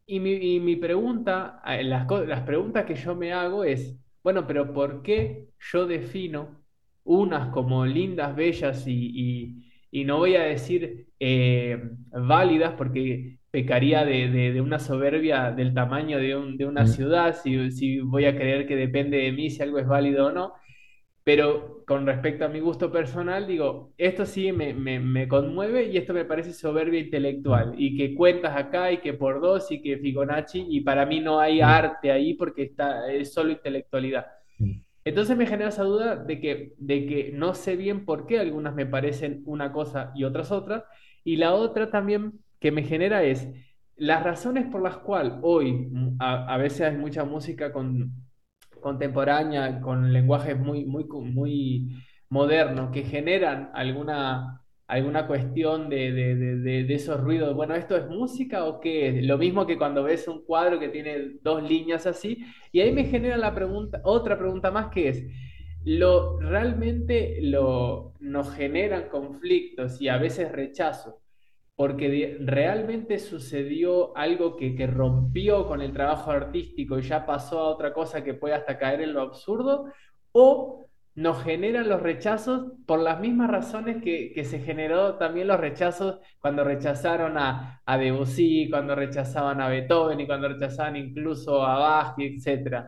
Y 0.07 0.21
mi, 0.21 0.33
y 0.57 0.61
mi 0.61 0.77
pregunta, 0.77 1.63
eh, 1.67 1.83
las, 1.85 2.07
las 2.27 2.43
preguntas 2.43 2.85
que 2.85 2.95
yo 2.95 3.15
me 3.15 3.33
hago 3.33 3.65
es, 3.65 3.97
bueno, 4.23 4.47
pero 4.47 4.73
¿por 4.73 5.03
qué 5.03 5.49
yo 5.73 5.87
defino 5.87 6.63
unas 7.05 7.49
como 7.51 7.87
lindas, 7.87 8.35
bellas 8.37 8.87
y, 8.87 8.93
y, 9.15 9.64
y 9.95 10.05
no 10.05 10.19
voy 10.19 10.35
a 10.35 10.43
decir 10.43 11.07
eh, 11.21 11.81
válidas 12.11 12.75
porque 12.77 13.39
pecaría 13.53 14.05
de, 14.05 14.29
de, 14.29 14.53
de, 14.53 14.61
una 14.61 14.81
soberbia 14.81 15.53
del 15.53 15.73
tamaño 15.73 16.19
de, 16.19 16.35
un, 16.35 16.57
de 16.57 16.67
una 16.67 16.83
mm. 16.83 16.89
ciudad, 16.89 17.37
si, 17.41 17.71
si, 17.71 18.01
voy 18.01 18.25
a 18.25 18.35
creer 18.35 18.67
que 18.67 18.75
depende 18.75 19.19
de 19.19 19.31
mí 19.31 19.51
si 19.51 19.63
algo 19.63 19.79
es 19.79 19.87
válido 19.87 20.27
o 20.27 20.33
no. 20.33 20.55
Pero 21.23 21.85
con 21.87 22.07
respecto 22.07 22.45
a 22.45 22.49
mi 22.49 22.59
gusto 22.59 22.91
personal, 22.91 23.47
digo, 23.47 23.93
esto 23.97 24.27
sí 24.27 24.51
me, 24.51 24.75
me, 24.75 24.99
me 24.99 25.29
conmueve 25.29 25.85
y 25.85 25.97
esto 25.97 26.13
me 26.13 26.25
parece 26.25 26.53
soberbia 26.53 26.99
intelectual. 26.99 27.77
Y 27.79 27.97
que 27.97 28.17
cuentas 28.17 28.57
acá 28.57 28.91
y 28.91 28.99
que 28.99 29.15
por 29.15 29.41
dos 29.41 29.71
y 29.71 29.81
que 29.81 29.99
Fibonacci, 29.99 30.67
y 30.69 30.81
para 30.81 31.07
mí 31.07 31.21
no 31.21 31.39
hay 31.39 31.61
mm. 31.61 31.65
arte 31.65 32.11
ahí 32.11 32.35
porque 32.35 32.65
está, 32.65 33.13
es 33.13 33.33
solo 33.33 33.53
intelectualidad. 33.53 34.27
Mm. 34.59 34.73
Entonces 35.05 35.37
me 35.37 35.47
genera 35.47 35.69
esa 35.69 35.85
duda 35.85 36.17
de 36.17 36.41
que, 36.41 36.75
de 36.79 37.07
que 37.07 37.31
no 37.33 37.55
sé 37.55 37.77
bien 37.77 38.05
por 38.05 38.27
qué 38.27 38.39
algunas 38.41 38.75
me 38.75 38.87
parecen 38.87 39.43
una 39.47 39.73
cosa 39.73 40.13
y 40.15 40.25
otras 40.25 40.51
otra. 40.51 40.87
Y 41.25 41.37
la 41.37 41.55
otra 41.55 41.91
también 41.91 42.41
que 42.61 42.73
me 42.73 42.83
genera 42.85 43.23
es 43.23 43.49
las 43.97 44.23
razones 44.23 44.67
por 44.67 44.83
las 44.83 44.99
cuales 44.99 45.35
hoy 45.43 45.89
a, 46.19 46.55
a 46.55 46.57
veces 46.59 46.83
hay 46.83 46.97
mucha 46.97 47.25
música 47.25 47.73
con, 47.73 48.13
contemporánea, 48.85 49.81
con 49.81 50.13
lenguajes 50.13 50.59
muy, 50.59 50.85
muy, 50.85 51.05
muy 51.05 52.05
modernos, 52.29 52.91
que 52.91 53.03
generan 53.05 53.71
alguna, 53.75 54.63
alguna 54.87 55.27
cuestión 55.27 55.89
de, 55.89 56.13
de, 56.13 56.35
de, 56.85 56.95
esos 56.95 57.21
ruidos. 57.21 57.55
Bueno, 57.55 57.75
¿esto 57.75 57.97
es 57.97 58.07
música 58.09 58.65
o 58.65 58.81
qué? 58.81 59.21
Lo 59.23 59.39
mismo 59.39 59.67
que 59.67 59.79
cuando 59.79 60.03
ves 60.03 60.29
un 60.29 60.45
cuadro 60.45 60.79
que 60.79 60.89
tiene 60.89 61.39
dos 61.43 61.63
líneas 61.63 62.07
así. 62.07 62.45
Y 62.73 62.81
ahí 62.81 62.93
me 62.93 63.05
genera 63.05 63.37
la 63.37 63.55
pregunta, 63.55 64.01
otra 64.05 64.39
pregunta 64.39 64.71
más 64.71 64.89
que 64.89 65.09
es, 65.09 65.25
¿lo, 65.85 66.39
¿realmente 66.39 67.39
lo, 67.41 68.15
nos 68.21 68.53
generan 68.55 69.09
conflictos 69.09 70.01
y 70.01 70.09
a 70.09 70.19
veces 70.19 70.53
rechazo? 70.53 71.21
porque 71.77 72.37
realmente 72.41 73.19
sucedió 73.19 74.17
algo 74.17 74.57
que, 74.57 74.77
que, 74.77 74.87
rompió 74.87 75.67
con 75.67 75.83
el 75.83 75.93
trabajo 75.93 76.31
artístico 76.31 76.99
y 76.99 77.03
ya 77.03 77.27
pasó 77.27 77.59
a 77.59 77.69
otra 77.69 77.93
cosa 77.93 78.23
que 78.23 78.35
puede 78.35 78.55
hasta 78.55 78.79
caer 78.79 79.01
en 79.01 79.13
lo 79.13 79.23
absurdo, 79.23 79.93
o 80.31 80.87
nos 81.15 81.43
generan 81.43 81.89
los 81.89 82.03
rechazos 82.03 82.73
por 82.87 82.99
las 83.01 83.21
mismas 83.21 83.51
razones 83.51 84.03
que, 84.03 84.33
que 84.33 84.45
se 84.45 84.59
generó 84.61 85.17
también 85.17 85.47
los 85.47 85.61
rechazos 85.61 86.19
cuando 86.41 86.65
rechazaron 86.65 87.39
a, 87.39 87.83
a, 87.85 87.99
Debussy, 87.99 88.69
cuando 88.71 88.95
rechazaban 88.95 89.61
a 89.61 89.69
Beethoven 89.69 90.21
y 90.21 90.27
cuando 90.27 90.49
rechazaban 90.49 90.97
incluso 90.97 91.65
a 91.65 91.79
Bach, 91.79 92.15
etc. 92.19 92.87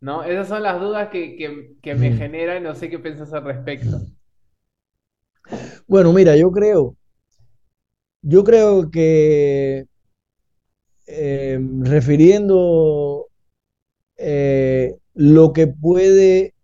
¿No? 0.00 0.24
Esas 0.24 0.48
son 0.48 0.62
las 0.62 0.80
dudas 0.80 1.08
que, 1.08 1.36
que, 1.36 1.74
que 1.80 1.94
me 1.94 2.12
generan 2.12 2.62
y 2.62 2.64
no 2.64 2.74
sé 2.74 2.90
qué 2.90 2.98
piensas 2.98 3.32
al 3.32 3.44
respecto. 3.44 3.98
Bueno, 5.86 6.12
mira, 6.12 6.36
yo 6.36 6.50
creo 6.50 6.98
yo 8.22 8.44
creo 8.44 8.90
que 8.90 9.86
eh, 11.06 11.58
refiriendo 11.80 13.28
eh, 14.16 14.98
lo 15.14 15.52
que 15.52 15.66
puede 15.66 16.54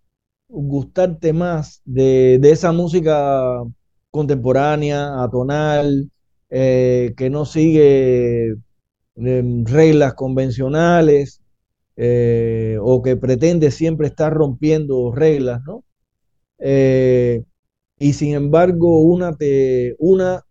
gustarte 0.54 1.32
más 1.32 1.82
de, 1.84 2.38
de 2.40 2.50
esa 2.52 2.72
música 2.72 3.62
contemporánea, 4.10 5.22
atonal, 5.22 6.10
eh, 6.50 7.14
que 7.16 7.30
no 7.30 7.44
sigue 7.46 8.54
em, 9.16 9.64
reglas 9.66 10.14
convencionales 10.14 11.40
eh, 11.96 12.78
o 12.82 13.02
que 13.02 13.16
pretende 13.16 13.70
siempre 13.70 14.08
estar 14.08 14.32
rompiendo 14.34 15.12
reglas, 15.12 15.62
¿no? 15.66 15.84
Eh, 16.58 17.44
y 17.98 18.14
sin 18.14 18.34
embargo, 18.34 19.00
una, 19.02 19.36
te, 19.36 19.96
una 19.98 20.42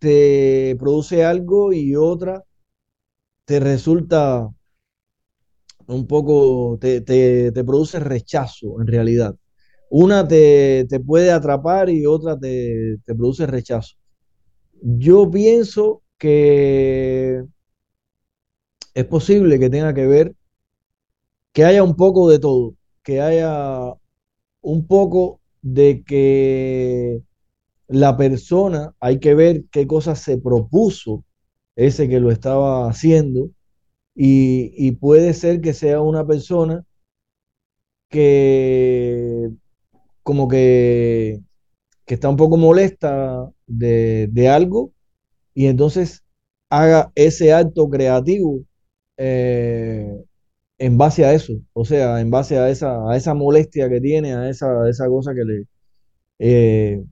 te 0.00 0.76
produce 0.78 1.24
algo 1.24 1.72
y 1.72 1.96
otra 1.96 2.44
te 3.44 3.60
resulta 3.60 4.48
un 5.90 6.06
poco, 6.06 6.78
te, 6.80 7.00
te, 7.02 7.52
te 7.52 7.64
produce 7.64 8.00
rechazo 8.00 8.80
en 8.80 8.86
realidad. 8.86 9.34
Una 9.90 10.26
te, 10.28 10.86
te 10.88 11.00
puede 11.00 11.32
atrapar 11.32 11.90
y 11.90 12.06
otra 12.06 12.38
te, 12.38 12.98
te, 13.04 13.14
produce 13.14 13.46
rechazo. 13.46 13.96
Yo 14.82 15.30
pienso 15.30 16.02
que 16.18 17.44
es 18.94 19.04
posible 19.06 19.58
que 19.58 19.70
tenga 19.70 19.94
que 19.94 20.06
ver 20.06 20.34
que 21.52 21.64
haya 21.64 21.82
un 21.82 21.96
poco 21.96 22.30
de 22.30 22.38
todo, 22.38 22.74
que 23.02 23.20
haya 23.20 23.94
un 24.62 24.86
poco 24.86 25.40
de 25.62 26.04
que 26.04 27.22
la 27.88 28.16
persona, 28.16 28.94
hay 29.00 29.18
que 29.20 29.34
ver 29.34 29.64
qué 29.72 29.86
cosas 29.86 30.20
se 30.20 30.38
propuso 30.38 31.24
ese 31.76 32.08
que 32.08 32.20
lo 32.20 32.30
estaba 32.30 32.88
haciendo 32.88 33.50
y, 34.22 34.92
puede 34.92 35.32
ser 35.34 35.60
que 35.62 35.72
sea 35.72 36.02
una 36.02 36.26
persona 36.26 36.84
que 38.08 39.50
como 40.22 40.48
que, 40.48 41.40
que 42.06 42.14
está 42.14 42.28
un 42.28 42.36
poco 42.36 42.56
molesta 42.58 43.50
de, 43.66 44.28
de, 44.30 44.48
algo 44.48 44.92
y 45.54 45.66
entonces 45.66 46.24
haga 46.70 47.12
ese 47.14 47.52
acto 47.54 47.88
creativo 47.88 48.62
eh, 49.16 50.24
en 50.78 50.98
base 50.98 51.24
a 51.24 51.34
eso, 51.34 51.54
o 51.72 51.84
sea, 51.84 52.20
en 52.20 52.30
base 52.30 52.58
a 52.58 52.70
esa, 52.70 53.10
a 53.10 53.16
esa 53.16 53.34
molestia 53.34 53.88
que 53.88 54.00
tiene, 54.00 54.34
a 54.34 54.50
esa, 54.50 54.84
a 54.84 54.90
esa 54.90 55.08
cosa 55.08 55.34
que 55.34 55.44
le... 55.44 55.64
Eh, 56.38 57.04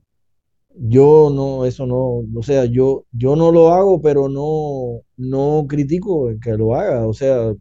yo 0.81 1.29
no, 1.33 1.65
eso 1.65 1.85
no, 1.85 2.23
o 2.35 2.43
sea, 2.43 2.65
yo, 2.65 3.05
yo 3.11 3.35
no 3.35 3.51
lo 3.51 3.69
hago, 3.69 4.01
pero 4.01 4.29
no, 4.29 5.01
no 5.17 5.65
critico 5.67 6.29
que 6.41 6.51
lo 6.57 6.75
haga, 6.75 7.07
o 7.07 7.13
sea, 7.13 7.53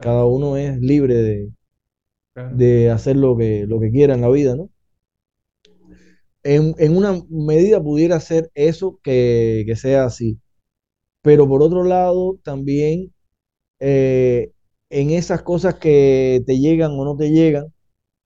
cada 0.00 0.26
uno 0.26 0.56
es 0.56 0.78
libre 0.80 1.14
de, 1.16 1.52
de 2.54 2.90
hacer 2.90 3.16
lo 3.16 3.36
que, 3.36 3.66
lo 3.66 3.80
que 3.80 3.90
quiera 3.90 4.14
en 4.14 4.22
la 4.22 4.30
vida, 4.30 4.56
¿no? 4.56 4.70
en, 6.44 6.96
una 6.96 7.22
medida 7.28 7.82
pudiera 7.82 8.18
ser 8.20 8.50
eso 8.54 8.98
que, 9.02 9.72
sea 9.76 10.04
así. 10.04 10.38
Pero 11.22 11.48
por 11.48 11.62
otro 11.62 11.84
lado, 11.84 12.38
también 12.42 13.12
eh, 13.80 14.52
en 14.90 15.10
esas 15.10 15.42
cosas 15.42 15.76
que 15.76 16.42
te 16.46 16.58
llegan 16.58 16.92
o 16.92 17.04
no 17.04 17.16
te 17.16 17.30
llegan, 17.30 17.72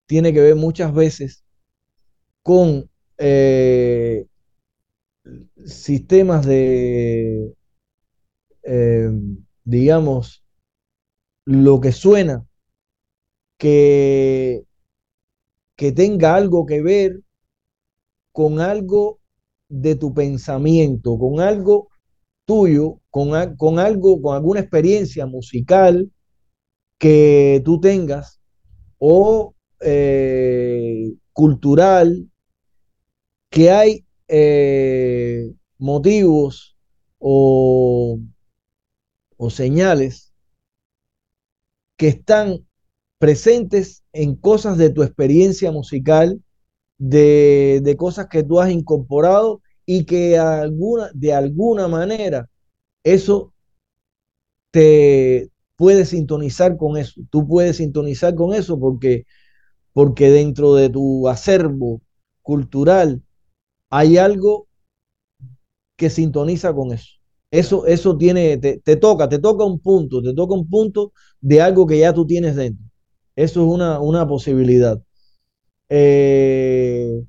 tiene 0.07 0.33
que 0.33 0.41
ver 0.41 0.57
muchas 0.57 0.95
veces 0.95 1.45
con 2.43 2.91
eh, 3.19 4.27
sistemas 5.67 6.47
de, 6.47 7.55
eh, 8.63 9.11
digamos, 9.65 10.43
lo 11.47 11.81
que 11.81 11.93
suena, 11.93 12.47
que, 13.59 14.65
que 15.77 15.93
tenga 15.93 16.35
algo 16.35 16.67
que 16.67 16.83
ver 16.83 17.21
con 18.33 18.61
algo 18.61 19.21
de 19.69 19.95
tu 19.97 20.15
pensamiento, 20.15 21.19
con 21.19 21.41
algo 21.41 21.89
tuyo, 22.45 23.01
con, 23.11 23.57
con 23.57 23.79
algo, 23.79 24.21
con 24.23 24.37
alguna 24.37 24.61
experiencia 24.61 25.27
musical 25.27 26.11
que 26.99 27.63
tú 27.65 27.81
tengas 27.81 28.41
o 28.99 29.55
eh, 29.81 31.15
cultural, 31.33 32.29
que 33.51 33.71
hay 33.71 34.05
eh, 34.29 35.53
motivos 35.79 36.77
o, 37.19 38.19
o 39.37 39.51
señales 39.51 40.33
que 41.97 42.09
están 42.09 42.67
presentes 43.19 44.05
en 44.13 44.37
cosas 44.37 44.79
de 44.79 44.91
tu 44.91 45.03
experiencia 45.03 45.73
musical, 45.73 46.43
de, 46.99 47.95
cosas 47.99 48.29
que 48.29 48.43
tú 48.43 48.61
has 48.61 48.71
incorporado 48.71 49.61
y 49.85 50.05
que 50.05 50.39
alguna, 50.39 51.11
de 51.15 51.33
alguna 51.33 51.89
manera 51.89 52.49
eso 53.05 53.53
te 54.71 55.51
puede 55.77 56.05
sintonizar 56.05 56.77
con 56.77 56.97
eso. 56.97 57.21
Tú 57.31 57.47
puedes 57.47 57.77
sintonizar 57.79 58.35
con 58.35 58.55
eso 58.55 58.79
porque, 58.79 59.27
porque 59.93 60.31
dentro 60.31 60.75
de 60.75 60.91
tu 60.91 61.29
acervo 61.29 62.01
cultural 62.43 63.23
hay 63.91 64.19
algo 64.19 64.66
que 65.97 66.11
sintoniza 66.11 66.75
con 66.75 66.93
eso. 66.93 67.17
Eso, 67.51 67.87
eso 67.87 68.17
tiene, 68.17 68.59
te, 68.59 68.97
toca, 68.97 69.29
te 69.29 69.39
toca 69.39 69.65
un 69.65 69.79
punto, 69.81 70.23
te 70.23 70.35
toca 70.35 70.55
un 70.55 70.69
punto 70.69 71.13
de 71.41 71.61
algo 71.61 71.87
que 71.87 71.99
ya 71.99 72.13
tú 72.13 72.27
tienes 72.27 72.57
dentro. 72.57 72.85
Eso 73.37 73.61
es 73.63 73.67
una, 73.69 74.29
posibilidad. 74.29 75.01
Eh, 75.89 77.23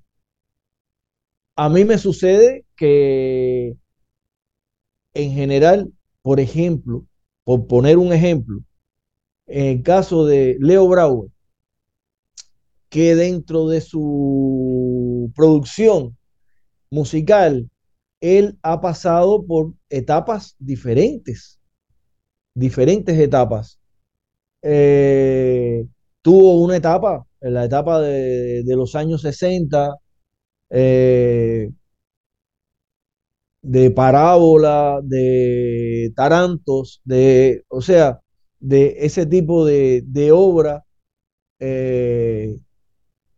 a 1.55 1.69
mí 1.69 1.85
me 1.85 1.97
sucede 1.97 2.65
que 2.75 3.75
en 5.13 5.31
general, 5.33 5.91
por 6.21 6.39
ejemplo, 6.39 7.05
por 7.43 7.67
poner 7.67 7.97
un 7.97 8.13
ejemplo, 8.13 8.61
en 9.47 9.65
el 9.77 9.83
caso 9.83 10.25
de 10.25 10.57
Leo 10.59 10.87
Brauer, 10.87 11.29
que 12.89 13.15
dentro 13.15 13.67
de 13.67 13.81
su 13.81 15.31
producción 15.35 16.17
musical, 16.89 17.69
él 18.21 18.57
ha 18.63 18.81
pasado 18.81 19.45
por 19.45 19.73
etapas 19.89 20.55
diferentes, 20.59 21.59
diferentes 22.55 23.17
etapas. 23.19 23.79
Eh, 24.61 25.85
tuvo 26.21 26.61
una 26.61 26.77
etapa, 26.77 27.25
en 27.41 27.53
la 27.53 27.65
etapa 27.65 28.01
de, 28.01 28.63
los 28.75 28.95
años 28.95 29.21
60, 29.21 29.95
eh, 30.69 31.69
de 33.61 33.91
parábola, 33.91 34.99
de 35.03 36.11
tarantos, 36.15 37.01
de, 37.03 37.63
o 37.69 37.81
sea, 37.81 38.21
de 38.59 38.95
ese 38.99 39.25
tipo 39.25 39.65
de, 39.65 40.31
obra 40.33 40.85
eh, 41.59 42.57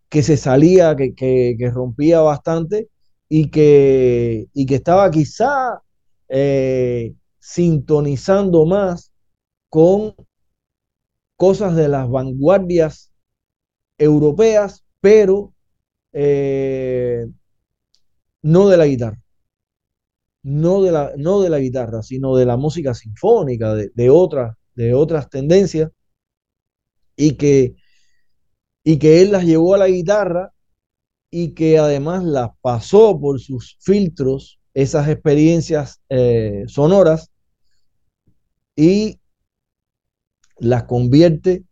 que 0.10 0.24
se 0.24 0.38
salía, 0.38 0.96
que, 0.96 1.72
rompía 1.74 2.22
bastante 2.22 2.90
y 3.30 3.52
que, 3.52 4.48
y 4.54 4.66
que 4.66 4.76
estaba 4.76 5.10
quizá 5.12 5.82
eh, 6.28 7.14
sintonizando 7.40 8.66
más 8.66 9.14
con 9.70 10.16
cosas 11.36 11.76
de 11.76 11.88
las 11.88 12.10
vanguardias 12.10 13.12
europeas, 13.98 14.84
pero 15.00 15.54
eh, 16.12 17.28
no 18.42 18.68
de 18.68 18.78
la 18.78 18.86
guitarra. 18.88 19.22
No 20.42 20.82
de, 20.82 20.92
la, 20.92 21.14
no 21.18 21.42
de 21.42 21.50
la 21.50 21.60
guitarra, 21.60 22.02
sino 22.02 22.36
de 22.36 22.46
la 22.46 22.58
música 22.58 22.94
sinfónica, 22.94 23.76
de, 23.76 23.92
de, 23.94 24.10
otras, 24.10 24.56
de 24.74 24.94
otras 24.94 25.30
tendencias, 25.30 25.92
y 27.16 27.36
que, 27.36 27.76
y 28.84 28.98
que 28.98 29.22
él 29.22 29.32
las 29.32 29.44
llevó 29.44 29.76
a 29.76 29.78
la 29.78 29.88
guitarra 29.88 30.54
y 31.32 31.54
que 31.54 31.78
además 31.78 32.24
las 32.24 32.50
pasó 32.62 33.20
por 33.20 33.40
sus 33.40 33.78
filtros, 33.80 34.60
esas 34.74 35.08
experiencias 35.08 36.02
eh, 36.10 36.64
sonoras, 36.68 37.32
y 38.76 39.20
las 40.58 40.84
convierte 40.86 41.64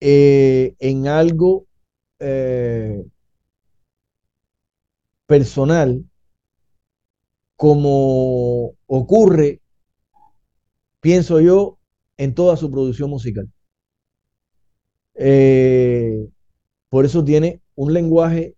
eh, 0.00 0.74
en 0.78 1.06
algo 1.06 1.66
eh, 2.18 3.04
personal, 5.26 6.04
como 7.56 8.74
ocurre, 8.86 9.60
pienso 11.00 11.40
yo, 11.40 11.78
en 12.16 12.34
toda 12.34 12.56
su 12.56 12.70
producción 12.70 13.10
musical. 13.10 13.50
Por 16.90 17.04
eso 17.04 17.24
tiene 17.24 17.60
un 17.78 17.92
lenguaje 17.92 18.56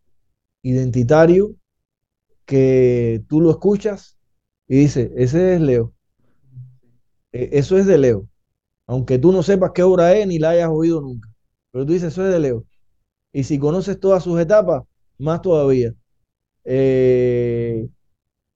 identitario 0.62 1.54
que 2.46 3.22
tú 3.28 3.40
lo 3.40 3.50
escuchas 3.50 4.18
y 4.68 4.76
dices, 4.76 5.10
ese 5.16 5.54
es 5.54 5.60
Leo. 5.60 5.94
E, 7.32 7.50
eso 7.52 7.78
es 7.78 7.86
de 7.86 7.98
Leo 7.98 8.30
aunque 8.90 9.20
tú 9.20 9.30
no 9.30 9.44
sepas 9.44 9.70
qué 9.72 9.84
obra 9.84 10.16
es 10.16 10.26
ni 10.26 10.40
la 10.40 10.50
hayas 10.50 10.68
oído 10.68 11.00
nunca. 11.00 11.32
Pero 11.70 11.86
tú 11.86 11.92
dices, 11.92 12.12
eso 12.12 12.26
es 12.26 12.32
de 12.32 12.40
Leo. 12.40 12.64
Y 13.32 13.44
si 13.44 13.56
conoces 13.56 14.00
todas 14.00 14.24
sus 14.24 14.40
etapas, 14.40 14.82
más 15.16 15.40
todavía. 15.42 15.94
Eh, 16.64 17.88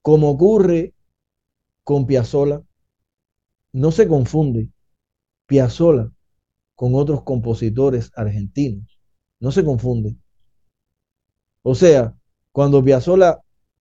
como 0.03 0.31
ocurre 0.31 0.93
con 1.85 2.05
Piazzolla, 2.05 2.65
no 3.73 3.93
se 3.93 4.09
confunde 4.09 4.71
Piazzolla 5.47 6.11
con 6.75 6.97
otros 6.97 7.23
compositores 7.23 8.11
argentinos. 8.17 8.99
No 9.39 9.53
se 9.53 9.65
confunde. 9.65 10.17
O 11.65 11.75
sea, 11.75 12.15
cuando 12.53 12.85
Piazzolla 12.85 13.41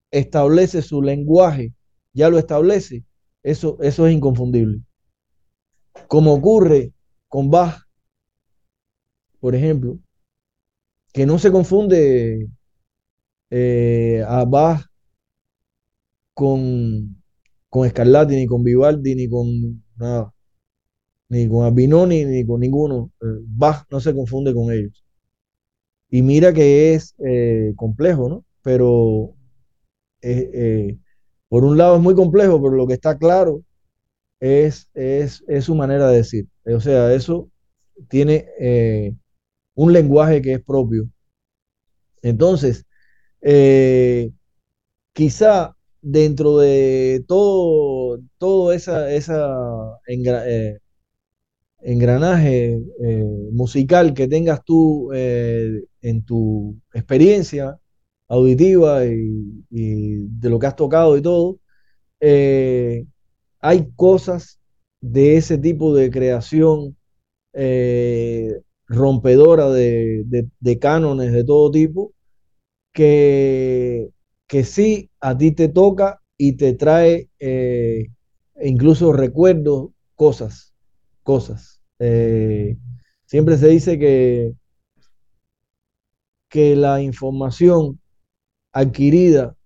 establece 0.10 0.82
su 0.82 1.02
lenguaje, 1.02 1.74
ya 2.14 2.30
lo 2.30 2.40
establece, 2.40 3.04
eso, 3.44 3.78
eso 3.82 4.08
es 4.08 4.14
inconfundible 4.14 4.82
como 6.08 6.34
ocurre 6.34 6.94
con 7.28 7.50
Bach, 7.50 7.88
por 9.40 9.56
ejemplo, 9.56 10.00
que 11.14 11.26
no 11.26 11.38
se 11.40 11.52
confunde 11.52 12.50
eh, 13.50 14.24
a 14.28 14.46
Bach 14.46 14.86
con, 16.34 17.22
con 17.70 17.90
Scarlatti, 17.90 18.36
ni 18.36 18.48
con 18.48 18.64
Vivaldi, 18.64 19.16
ni 19.16 19.30
con 19.30 19.84
nada, 19.96 20.34
ni 21.30 21.48
con 21.48 21.66
Albinoni, 21.66 22.26
ni 22.26 22.46
con 22.46 22.60
ninguno. 22.62 23.12
Eh, 23.22 23.26
Bach 23.48 23.86
no 23.92 24.00
se 24.00 24.14
confunde 24.14 24.54
con 24.54 24.72
ellos. 24.72 25.03
Y 26.14 26.22
mira 26.22 26.54
que 26.54 26.94
es 26.94 27.16
eh, 27.26 27.74
complejo, 27.76 28.30
¿no? 28.30 28.46
Pero 28.62 29.34
por 31.50 31.64
un 31.64 31.76
lado 31.76 31.96
es 31.96 32.04
muy 32.04 32.14
complejo, 32.14 32.62
pero 32.62 32.76
lo 32.76 32.86
que 32.86 32.94
está 32.94 33.18
claro 33.18 33.64
es, 34.40 34.88
es, 34.94 35.44
su 35.62 35.74
manera 35.74 36.08
de 36.10 36.18
decir. 36.18 36.48
O 36.66 36.80
sea, 36.80 37.12
eso 37.16 37.50
tiene 38.10 38.46
eh, 38.60 39.16
un 39.74 39.92
lenguaje 39.92 40.40
que 40.44 40.54
es 40.54 40.64
propio. 40.64 41.10
Entonces, 42.22 42.86
eh, 43.42 44.30
quizá 45.14 45.76
dentro 46.02 46.60
de 46.60 47.26
todo, 47.28 48.20
todo 48.38 48.72
esa, 48.72 49.12
eh, 50.08 50.80
engranaje 51.82 52.80
musical 53.52 54.14
que 54.14 54.28
tengas 54.28 54.64
tú 54.64 55.10
en 56.04 56.24
tu 56.24 56.80
experiencia 56.94 57.80
auditiva 58.28 59.06
y, 59.06 59.66
de 59.72 60.50
lo 60.50 60.60
que 60.60 60.68
has 60.68 60.76
tocado 60.76 61.18
y 61.18 61.22
todo, 61.24 61.60
hay 63.60 63.92
cosas 63.96 64.60
de 65.02 65.38
ese 65.38 65.58
tipo 65.58 65.96
de 65.96 66.10
creación 66.12 66.96
eh, 67.54 68.62
rompedora 68.88 69.70
de, 69.70 70.80
cánones 70.80 71.32
de 71.34 71.44
todo 71.44 71.72
tipo 71.72 72.14
que, 72.94 74.10
que 74.48 74.64
sí 74.64 75.10
a 75.20 75.38
ti 75.38 75.52
te 75.52 75.68
toca 75.70 76.22
y 76.38 76.54
te 76.54 76.74
trae 76.74 77.30
eh, 77.40 78.08
incluso 78.62 79.14
recuerdos, 79.14 79.90
cosas, 80.16 80.74
cosas. 81.24 81.82
Eh, 82.00 82.78
siempre 83.26 83.58
se 83.58 83.68
dice 83.68 84.00
que, 84.00 84.54
que 86.54 86.76
la 86.76 87.02
información 87.02 88.00
adquirida 88.72 89.58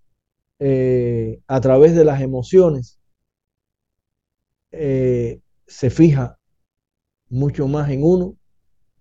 eh, 0.57 1.41
a 1.45 1.59
través 1.59 1.93
de 1.97 2.05
las 2.05 2.21
emociones 2.21 2.97
eh, 4.71 5.41
se 5.65 5.89
fija 5.89 6.39
mucho 7.27 7.67
más 7.67 7.89
en 7.89 8.05
uno 8.05 8.37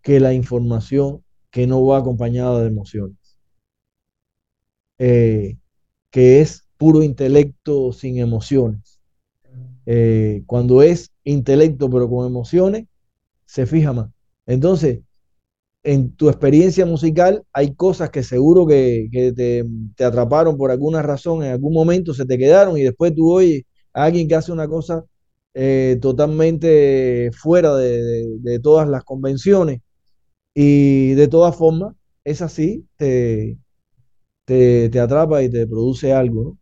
que 0.02 0.18
la 0.18 0.32
información 0.32 1.22
que 1.52 1.68
no 1.68 1.86
va 1.86 1.98
acompañada 1.98 2.60
de 2.60 2.66
emociones, 2.66 3.38
eh, 4.98 5.56
que 6.10 6.40
es 6.40 6.66
puro 6.78 7.04
intelecto 7.04 7.92
sin 7.92 8.18
emociones. 8.18 9.00
Cuando 10.46 10.82
es 10.82 11.12
intelecto 11.22 11.88
pero 11.88 12.10
con 12.10 12.26
emociones, 12.26 12.88
se 13.44 13.64
fija 13.64 13.92
más. 13.92 14.10
Entonces, 14.44 15.05
en 15.86 16.16
tu 16.16 16.28
experiencia 16.28 16.84
musical 16.84 17.44
hay 17.52 17.74
cosas 17.76 18.10
que 18.10 18.22
seguro 18.24 18.66
que, 18.66 19.08
que 19.12 19.32
te, 19.32 19.64
te, 19.96 20.04
atraparon 20.04 20.56
por 20.58 20.70
alguna 20.72 21.00
razón, 21.02 21.44
en 21.44 21.52
algún 21.52 21.72
momento 21.74 22.12
se 22.14 22.26
te 22.26 22.38
quedaron 22.38 22.76
y 22.76 22.82
después 22.82 23.14
tú 23.14 23.32
oyes 23.32 23.62
a 23.94 24.04
alguien 24.04 24.28
que 24.28 24.34
hace 24.34 24.52
una 24.52 24.68
cosa 24.68 25.04
eh, 25.54 25.98
totalmente 26.02 27.30
fuera 27.32 27.76
de, 27.76 28.26
de, 28.40 28.58
todas 28.60 28.88
las 28.88 29.04
convenciones 29.04 29.80
y 30.54 31.14
de 31.14 31.28
todas 31.28 31.56
formas 31.56 31.94
es 32.24 32.42
así, 32.42 32.86
te, 32.96 33.58
te, 34.46 34.88
te 34.90 35.00
atrapa 35.00 35.42
y 35.42 35.50
te 35.50 35.66
produce 35.66 36.12
algo, 36.12 36.44
¿no? 36.44 36.58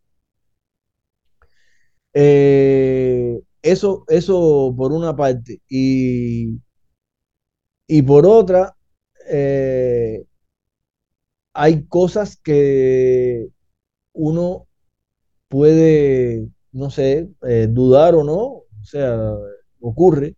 Eh, 2.15 3.41
eso, 3.63 4.05
eso 4.09 4.75
por 4.77 4.93
una 4.93 5.17
parte. 5.17 5.61
Y, 5.69 6.61
y 7.87 8.03
por 8.03 8.27
otra, 8.27 8.74
eh, 9.29 10.25
hay 11.53 11.87
cosas 11.87 12.37
que 12.37 13.49
uno 14.13 14.67
puede, 15.49 16.49
no 16.73 16.91
sé, 16.91 17.31
eh, 17.43 17.69
dudar 17.71 18.15
o 18.15 18.25
no, 18.25 18.43
o 18.43 18.85
sea, 18.85 19.35
ocurre, 19.81 20.37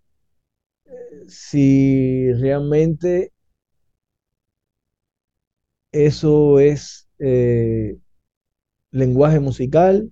si 1.28 2.32
realmente 2.34 3.32
eso 5.92 6.58
es 6.60 7.08
eh, 7.18 7.96
lenguaje 8.90 9.40
musical 9.40 10.10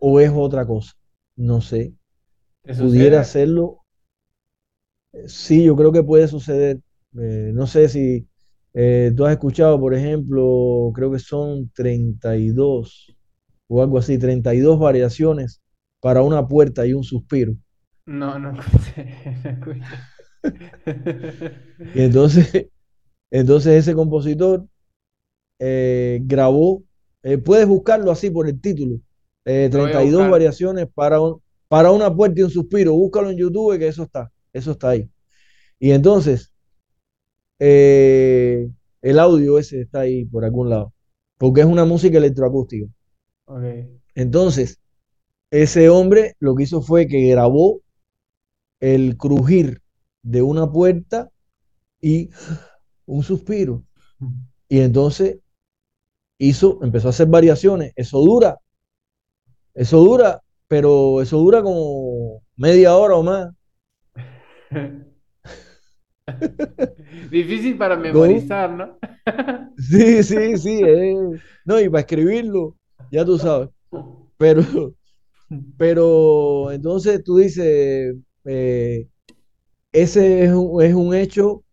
o 0.00 0.20
es 0.20 0.30
otra 0.34 0.66
cosa, 0.66 0.92
no 1.36 1.60
sé. 1.60 1.94
Pudiera 2.62 3.20
hacerlo. 3.20 3.84
Sí, 5.26 5.64
yo 5.64 5.74
creo 5.76 5.92
que 5.92 6.02
puede 6.02 6.28
suceder. 6.28 6.80
Eh, 7.20 7.52
no 7.54 7.66
sé 7.66 7.88
si 7.88 8.26
eh, 8.74 9.12
tú 9.16 9.24
has 9.24 9.32
escuchado, 9.32 9.80
por 9.80 9.94
ejemplo, 9.94 10.92
creo 10.94 11.10
que 11.10 11.18
son 11.18 11.70
32 11.74 13.16
o 13.68 13.82
algo 13.82 13.98
así, 13.98 14.18
32 14.18 14.78
variaciones 14.78 15.60
para 16.00 16.22
una 16.22 16.46
puerta 16.46 16.86
y 16.86 16.94
un 16.94 17.04
suspiro. 17.04 17.54
No, 18.06 18.38
no 18.38 18.58
escuché, 18.60 19.14
no 19.44 19.50
escuché. 19.50 19.82
y 21.94 22.00
entonces, 22.02 22.68
entonces 23.30 23.74
ese 23.74 23.94
compositor 23.94 24.66
eh, 25.58 26.20
grabó, 26.22 26.84
eh, 27.22 27.38
puedes 27.38 27.66
buscarlo 27.66 28.10
así 28.10 28.30
por 28.30 28.48
el 28.48 28.60
título, 28.60 29.00
eh, 29.44 29.68
32 29.70 30.30
variaciones 30.30 30.86
para, 30.94 31.20
un, 31.20 31.42
para 31.68 31.90
una 31.90 32.14
puerta 32.14 32.40
y 32.40 32.44
un 32.44 32.50
suspiro, 32.50 32.94
búscalo 32.94 33.30
en 33.30 33.38
YouTube 33.38 33.78
que 33.78 33.88
eso 33.88 34.04
está, 34.04 34.30
eso 34.52 34.72
está 34.72 34.90
ahí. 34.90 35.10
Y 35.78 35.90
entonces, 35.90 36.52
eh, 37.58 38.68
el 39.02 39.18
audio 39.18 39.58
ese 39.58 39.80
está 39.82 40.00
ahí 40.00 40.24
por 40.24 40.44
algún 40.44 40.70
lado, 40.70 40.92
porque 41.38 41.60
es 41.60 41.66
una 41.66 41.84
música 41.84 42.18
electroacústica. 42.18 42.86
Okay. 43.46 43.88
Entonces, 44.14 44.80
ese 45.50 45.88
hombre 45.88 46.34
lo 46.40 46.54
que 46.54 46.64
hizo 46.64 46.82
fue 46.82 47.06
que 47.06 47.28
grabó 47.28 47.80
el 48.80 49.16
crujir 49.16 49.82
de 50.22 50.42
una 50.42 50.70
puerta 50.70 51.30
y 52.00 52.30
un 53.06 53.22
suspiro. 53.22 53.84
Y 54.70 54.80
entonces 54.80 55.38
hizo, 56.36 56.78
empezó 56.82 57.08
a 57.08 57.10
hacer 57.10 57.26
variaciones. 57.26 57.94
Eso 57.96 58.18
dura, 58.18 58.58
eso 59.72 59.98
dura, 60.00 60.42
pero 60.66 61.22
eso 61.22 61.38
dura 61.38 61.62
como 61.62 62.42
media 62.54 62.94
hora 62.94 63.16
o 63.16 63.22
más. 63.22 63.48
Difícil 67.30 67.76
para 67.76 67.96
memorizar, 67.96 68.70
¿no? 68.70 68.98
sí, 69.78 70.22
sí, 70.22 70.56
sí. 70.56 70.80
Eh. 70.84 71.16
No, 71.64 71.80
y 71.80 71.88
para 71.88 72.00
escribirlo, 72.00 72.76
ya 73.10 73.24
tú 73.24 73.38
sabes. 73.38 73.70
Pero, 74.36 74.62
pero 75.76 76.70
entonces 76.70 77.22
tú 77.24 77.38
dices, 77.38 78.14
eh, 78.44 79.08
ese 79.92 80.44
es 80.44 80.52
un, 80.52 80.82
es 80.82 80.94
un 80.94 81.14
hecho 81.14 81.64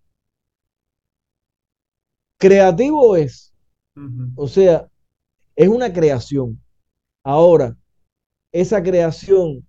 creativo 2.37 3.15
es. 3.15 3.53
Uh 3.95 4.01
-huh. 4.01 4.31
O 4.35 4.47
sea, 4.47 4.89
es 5.55 5.67
una 5.67 5.91
creación. 5.91 6.61
Ahora, 7.23 7.77
esa 8.51 8.81
creación 8.83 9.65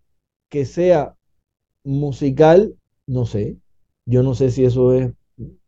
que 0.49 0.65
sea 0.65 1.17
musical, 1.85 2.75
no 3.07 3.27
sé. 3.27 3.57
Yo 4.07 4.23
no 4.23 4.35
sé 4.35 4.51
si 4.51 4.65
eso 4.65 4.95
es, 4.95 5.12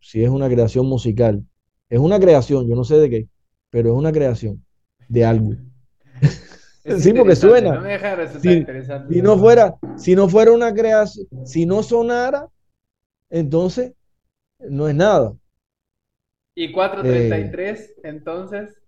si 0.00 0.24
es 0.24 0.30
una 0.30 0.48
creación 0.48 0.86
musical. 0.86 1.44
Es 1.90 1.98
una 1.98 2.18
creación, 2.18 2.66
yo 2.66 2.74
no 2.74 2.84
sé 2.84 2.96
de 2.96 3.10
qué, 3.10 3.28
pero 3.70 3.90
es 3.90 3.94
una 3.94 4.12
creación 4.12 4.64
de 5.08 5.24
algo. 5.24 5.52
sí, 6.98 7.12
porque 7.12 7.36
suena. 7.36 7.74
No 7.74 7.82
me 7.82 7.92
deja 7.92 8.16
de 8.16 8.40
si, 8.40 8.50
interesante. 8.50 9.14
Si 9.14 9.22
no, 9.22 9.38
fuera, 9.38 9.76
si 9.96 10.14
no 10.14 10.28
fuera 10.28 10.52
una 10.52 10.72
creación, 10.72 11.26
si 11.44 11.66
no 11.66 11.82
sonara, 11.82 12.48
entonces 13.30 13.92
no 14.58 14.88
es 14.88 14.94
nada. 14.94 15.34
¿Y 16.54 16.72
433 16.72 17.80
eh, 17.80 17.94
entonces? 18.04 18.80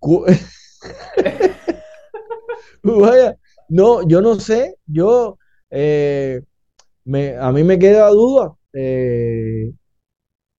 Vaya, 2.82 3.36
no, 3.68 4.06
yo 4.08 4.22
no 4.22 4.36
sé, 4.36 4.76
yo, 4.86 5.38
eh, 5.70 6.42
me, 7.08 7.36
a 7.36 7.50
mí 7.52 7.64
me 7.64 7.78
queda 7.78 8.08
duda, 8.10 8.54
eh, 8.74 9.72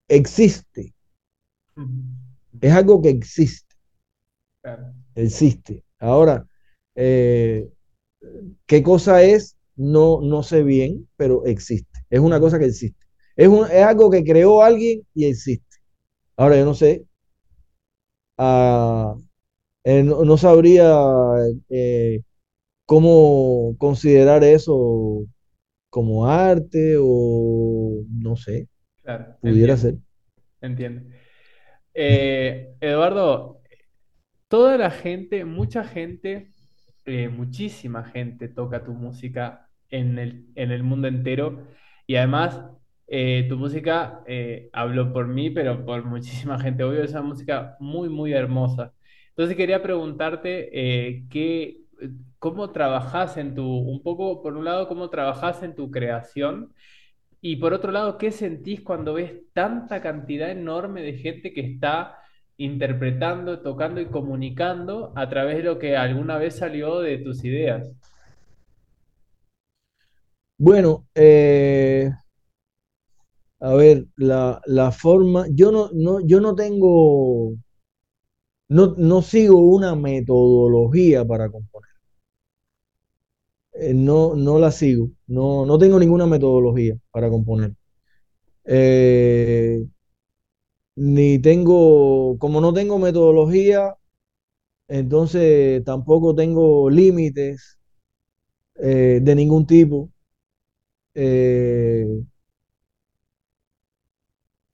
existe, 0.07 0.95
uh 1.77 1.81
-huh. 1.81 2.59
es 2.61 2.73
algo 2.73 3.01
que 3.01 3.09
existe, 3.09 3.75
claro. 4.61 4.93
existe. 5.15 5.83
Ahora, 5.99 6.47
eh, 6.95 7.69
¿qué 8.65 8.81
cosa 8.81 9.21
es? 9.23 9.57
No, 9.75 10.21
no 10.21 10.41
sé 10.43 10.63
bien, 10.63 11.07
pero 11.17 11.45
existe, 11.45 11.99
es 12.09 12.19
una 12.19 12.39
cosa 12.39 12.57
que 12.57 12.65
existe. 12.65 13.05
Es, 13.35 13.47
un, 13.47 13.65
es 13.65 13.83
algo 13.83 14.09
que 14.09 14.23
creó 14.23 14.63
alguien 14.63 15.05
y 15.13 15.25
existe. 15.25 15.77
Ahora, 16.37 16.57
yo 16.57 16.65
no 16.65 16.73
sé, 16.73 17.05
uh, 18.39 19.21
eh, 19.83 20.03
no, 20.03 20.25
no, 20.25 20.37
sabría 20.37 20.89
cómo 22.85 23.75
considerar 23.77 24.43
eso 24.43 25.25
como 25.89 26.27
arte 26.27 26.95
o 26.99 28.03
no 28.09 28.35
sé. 28.35 28.67
Claro, 29.03 29.37
pudiera 29.41 29.73
entiendo, 29.73 29.75
ser. 29.75 29.95
Entiendo. 30.61 31.15
Eh, 31.93 32.75
Eduardo, 32.79 33.61
toda 34.47 34.77
la 34.77 34.91
gente, 34.91 35.45
mucha 35.45 35.83
gente, 35.83 36.51
eh, 37.05 37.29
muchísima 37.29 38.03
gente 38.03 38.47
toca 38.47 38.83
tu 38.83 38.93
música 38.93 39.69
en 39.89 40.19
el, 40.19 40.47
en 40.55 40.71
el 40.71 40.83
mundo 40.83 41.07
entero 41.07 41.67
y 42.07 42.15
además 42.15 42.61
eh, 43.07 43.45
tu 43.49 43.57
música, 43.57 44.23
hablo 44.73 45.11
por 45.13 45.27
mí, 45.27 45.49
pero 45.49 45.85
por 45.85 46.05
muchísima 46.05 46.59
gente, 46.59 46.83
obvio, 46.83 47.03
es 47.03 47.11
una 47.11 47.23
música 47.23 47.75
muy, 47.79 48.09
muy 48.09 48.33
hermosa. 48.33 48.93
Entonces 49.29 49.55
quería 49.57 49.81
preguntarte 49.81 50.69
qué, 51.29 51.77
cómo 52.39 52.71
trabajas 52.71 53.37
en 53.37 53.55
tu, 53.55 53.65
un 53.65 54.01
poco, 54.03 54.41
por 54.41 54.55
un 54.57 54.65
lado, 54.65 54.87
cómo 54.87 55.09
trabajas 55.09 55.63
en 55.63 55.75
tu 55.75 55.91
creación 55.91 56.73
y 57.41 57.57
por 57.57 57.73
otro 57.73 57.91
lado, 57.91 58.17
qué 58.17 58.31
sentís 58.31 58.81
cuando 58.81 59.13
ves 59.13 59.33
tanta 59.53 60.01
cantidad 60.01 60.51
enorme 60.51 61.01
de 61.01 61.13
gente 61.17 61.53
que 61.53 61.61
está 61.61 62.17
interpretando, 62.57 63.61
tocando 63.61 64.01
y 64.01 64.07
comunicando 64.07 65.13
a 65.15 65.29
través 65.29 65.57
de 65.57 65.63
lo 65.63 65.79
que 65.79 65.95
alguna 65.97 66.37
vez 66.37 66.57
salió 66.57 66.99
de 66.99 67.17
tus 67.19 67.43
ideas. 67.45 67.87
Bueno, 70.57 71.07
eh, 71.15 72.11
a 73.61 73.73
ver, 73.75 74.05
la, 74.17 74.61
la 74.65 74.91
forma, 74.91 75.45
yo 75.51 75.71
no, 75.71 75.89
no, 75.93 76.19
yo 76.21 76.39
no 76.41 76.55
tengo, 76.55 77.53
no, 78.69 78.95
no 78.97 79.21
sigo 79.21 79.59
una 79.59 79.95
metodología 79.95 81.25
para 81.25 81.49
componer. 81.51 81.88
Eh, 83.79 83.93
no, 83.93 84.35
no 84.35 84.59
la 84.59 84.71
sigo, 84.71 85.11
no, 85.27 85.65
no 85.65 85.77
tengo 85.77 85.99
ninguna 85.99 86.25
metodología 86.27 86.97
para 87.11 87.29
componer. 87.29 87.73
Eh, 88.65 89.85
ni 90.95 91.39
tengo, 91.39 92.37
como 92.39 92.61
no 92.61 92.73
tengo 92.73 92.99
metodología, 92.99 93.95
entonces 94.87 95.83
tampoco 95.85 96.35
tengo 96.35 96.89
límites 96.89 97.79
eh, 98.75 99.19
de 99.21 99.35
ningún 99.35 99.65
tipo. 99.65 100.11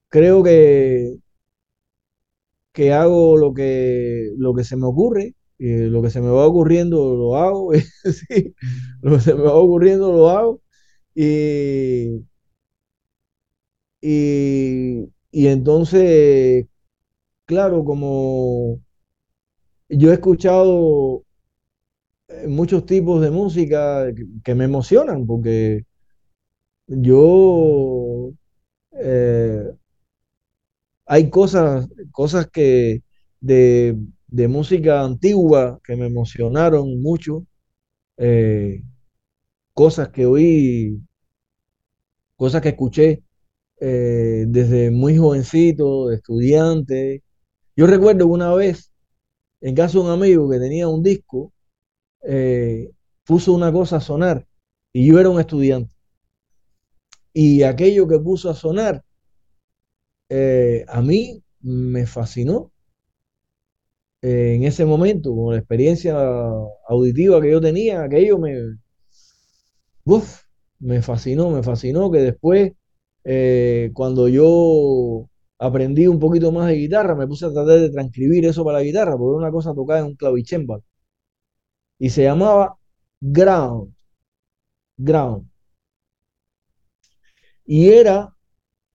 Creo 0.08 0.42
que, 0.42 1.18
que 2.72 2.92
hago 2.92 3.36
lo 3.36 3.54
que, 3.54 4.30
lo 4.38 4.54
que 4.54 4.64
se 4.64 4.76
me 4.76 4.86
ocurre, 4.86 5.34
y 5.58 5.86
lo 5.88 6.02
que 6.02 6.10
se 6.10 6.20
me 6.20 6.28
va 6.30 6.46
ocurriendo 6.46 7.14
lo 7.16 7.36
hago, 7.36 7.72
sí, 8.04 8.54
lo 9.02 9.12
que 9.16 9.20
se 9.20 9.34
me 9.34 9.42
va 9.42 9.54
ocurriendo 9.54 10.12
lo 10.12 10.30
hago, 10.30 10.62
y, 11.14 12.24
y, 14.00 15.08
y 15.30 15.46
entonces, 15.48 16.66
claro, 17.46 17.84
como 17.84 18.80
yo 19.88 20.10
he 20.10 20.14
escuchado 20.14 21.24
eh, 22.28 22.46
muchos 22.48 22.86
tipos 22.86 23.20
de 23.22 23.30
música 23.30 24.12
que, 24.14 24.24
que 24.44 24.54
me 24.54 24.64
emocionan, 24.64 25.26
porque 25.26 25.84
yo 26.88 28.32
eh, 28.92 29.72
hay 31.06 31.30
cosas, 31.30 31.88
cosas 32.12 32.48
que 32.50 33.02
de, 33.40 33.96
de 34.36 34.48
música 34.48 35.00
antigua 35.00 35.80
que 35.82 35.96
me 35.96 36.06
emocionaron 36.06 37.00
mucho, 37.00 37.46
eh, 38.18 38.82
cosas 39.72 40.10
que 40.10 40.26
oí, 40.26 41.00
cosas 42.36 42.60
que 42.60 42.68
escuché 42.70 43.22
eh, 43.80 44.44
desde 44.46 44.90
muy 44.90 45.16
jovencito, 45.16 46.08
de 46.08 46.16
estudiante. 46.16 47.22
Yo 47.76 47.86
recuerdo 47.86 48.26
una 48.26 48.54
vez, 48.54 48.92
en 49.62 49.74
casa 49.74 49.94
de 49.98 50.04
un 50.04 50.10
amigo 50.10 50.50
que 50.50 50.58
tenía 50.58 50.86
un 50.86 51.02
disco, 51.02 51.54
eh, 52.22 52.90
puso 53.24 53.54
una 53.54 53.72
cosa 53.72 53.96
a 53.96 54.00
sonar 54.00 54.46
y 54.92 55.06
yo 55.08 55.18
era 55.18 55.30
un 55.30 55.40
estudiante. 55.40 55.94
Y 57.32 57.62
aquello 57.62 58.06
que 58.06 58.18
puso 58.18 58.50
a 58.50 58.54
sonar, 58.54 59.02
a 60.88 61.02
mí 61.02 61.42
me 61.60 62.06
fascinó 62.06 62.72
en 64.22 64.64
ese 64.64 64.84
momento, 64.84 65.34
con 65.34 65.52
la 65.54 65.58
experiencia 65.60 66.16
auditiva 66.88 67.40
que 67.40 67.50
yo 67.50 67.60
tenía, 67.60 68.02
aquello 68.02 68.38
me, 68.38 68.52
me 70.78 71.02
fascinó, 71.02 71.50
me 71.50 71.62
fascinó 71.62 72.10
que 72.10 72.18
después, 72.20 72.72
eh, 73.24 73.90
cuando 73.94 74.28
yo 74.28 75.28
aprendí 75.58 76.06
un 76.06 76.18
poquito 76.20 76.52
más 76.52 76.68
de 76.68 76.74
guitarra, 76.76 77.14
me 77.14 77.26
puse 77.26 77.46
a 77.46 77.52
tratar 77.52 77.80
de 77.80 77.90
transcribir 77.90 78.44
eso 78.46 78.64
para 78.64 78.78
la 78.78 78.84
guitarra, 78.84 79.12
porque 79.16 79.30
era 79.36 79.38
una 79.38 79.50
cosa 79.52 79.74
tocada 79.74 80.00
en 80.00 80.06
un 80.06 80.16
clavicémbalo. 80.16 80.82
Y 81.98 82.08
se 82.10 82.22
llamaba 82.22 82.78
ground, 83.20 83.92
ground. 84.98 85.46
Y 87.64 87.88
era 87.90 88.34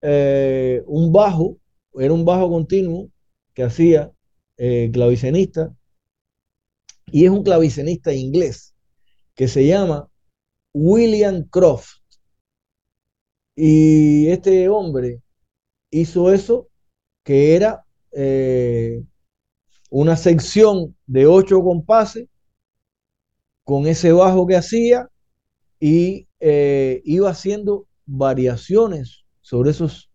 eh, 0.02 0.84
un 0.88 1.11
bajo, 1.14 1.57
era 1.95 2.14
un 2.14 2.26
bajo 2.26 2.49
continuo 2.49 3.10
que 3.53 3.64
hacía 3.64 4.11
eh, 4.63 4.91
clavicenista, 4.93 5.75
y 7.07 7.25
es 7.25 7.31
un 7.31 7.43
clavicenista 7.43 8.13
inglés 8.13 8.75
que 9.33 9.47
se 9.47 9.65
llama 9.65 10.07
William 10.71 11.45
Croft. 11.49 11.97
Y 13.55 14.27
este 14.27 14.69
hombre 14.69 15.23
hizo 15.89 16.31
eso, 16.31 16.69
que 17.23 17.55
era 17.55 17.83
eh, 18.11 19.03
una 19.89 20.15
sección 20.15 20.95
de 21.07 21.25
ocho 21.25 21.63
compases 21.63 22.27
con 23.63 23.88
ese 23.88 24.11
bajo 24.11 24.45
que 24.45 24.57
hacía 24.57 25.09
y 25.79 26.27
eh, 26.39 27.01
iba 27.03 27.31
haciendo 27.31 27.88
variaciones 28.05 29.25
sobre 29.41 29.71
esos, 29.71 30.11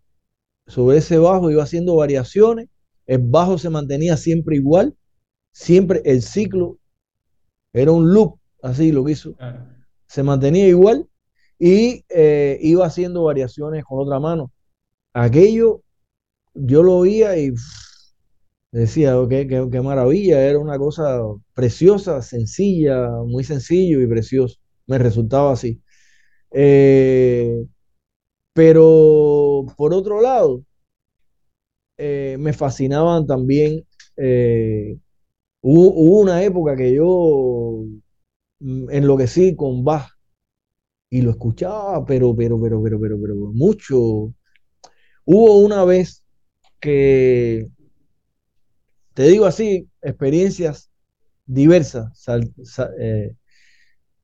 sobre 0.68 0.98
ese 0.98 1.18
bajo, 1.18 1.51
iba 1.51 1.64
haciendo 1.64 1.97
variaciones. 1.97 2.68
El 3.07 3.20
bajo 3.23 3.59
se 3.59 3.70
mantenía 3.70 4.16
siempre 4.16 4.57
igual, 4.57 4.97
siempre 5.53 6.03
el 6.05 6.23
ciclo 6.23 6.78
era 7.73 7.93
un 7.93 8.12
loop, 8.12 8.39
así 8.62 8.93
lo 8.93 9.09
hizo. 9.09 9.37
Se 10.09 10.23
mantenía 10.23 10.69
igual 10.69 11.09
y 11.59 12.05
eh, 12.11 12.59
iba 12.62 12.87
haciendo 12.87 13.24
variaciones 13.24 13.85
con 13.85 14.01
otra 14.01 14.20
mano. 14.20 14.53
Aquello 15.15 15.83
yo 16.55 16.83
lo 16.83 16.97
oía 16.99 17.39
y 17.39 17.53
pff, 17.53 17.62
decía, 18.73 19.15
qué, 19.28 19.47
qué- 19.47 19.69
qué 19.70 19.81
maravilla, 19.81 20.43
era 20.43 20.59
una 20.59 20.78
cosa 20.78 21.20
preciosa, 21.55 22.23
sencilla, 22.23 23.11
muy 23.27 23.45
sencillo 23.45 24.01
y 24.01 24.07
precioso. 24.07 24.57
Me 24.87 24.99
resultaba 24.99 25.53
así. 25.53 25.81
Eh, 26.53 27.65
pero 28.55 29.66
por 29.78 29.95
otro 29.95 30.23
lado, 30.23 30.65
eh, 31.98 32.36
me 32.39 32.52
fascinaban 32.52 33.27
también. 33.27 33.85
eh, 34.16 34.98
hubo, 35.62 35.90
una 36.23 36.43
época 36.44 36.77
que 36.77 36.94
yo 36.94 37.85
mm, 38.60 38.90
enloquecí 38.90 39.56
con 39.56 39.85
Bach 39.85 40.10
y 41.10 41.23
lo 41.23 41.31
escuchaba, 41.31 42.05
pero, 42.05 42.35
pero, 42.36 42.60
pero, 42.60 42.82
pero, 42.82 43.01
pero, 43.01 43.18
pero 43.20 43.35
mucho. 43.55 44.35
Hubo 45.24 45.59
una 45.60 45.85
vez 45.85 46.24
que, 46.81 47.68
te 49.14 49.24
digo 49.24 49.47
así, 49.47 49.89
experiencias 50.02 50.90
diversas, 51.47 52.27
eh, 53.01 53.35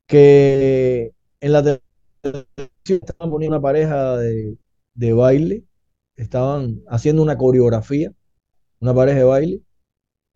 que 0.07 1.13
en 1.41 1.53
la 1.53 1.63
televisión 1.63 2.47
estaban 2.87 3.31
poniendo 3.31 3.57
una 3.57 3.63
pareja 3.63 4.17
de, 4.19 4.57
de 4.95 5.13
baile, 5.13 5.65
estaban 6.17 6.83
haciendo 6.89 7.23
una 7.23 7.37
coreografía, 7.39 8.13
una 8.81 8.95
pareja 8.95 9.19
de 9.19 9.25
baile, 9.25 9.63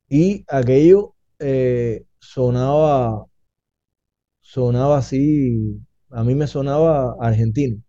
y 0.08 0.44
aquello 0.48 1.14
eh, 1.38 2.04
sonaba, 2.20 3.26
sonaba 4.40 4.98
así, 4.98 5.80
a 6.10 6.24
mí 6.24 6.34
me 6.34 6.46
sonaba 6.46 7.16
argentino. 7.20 7.82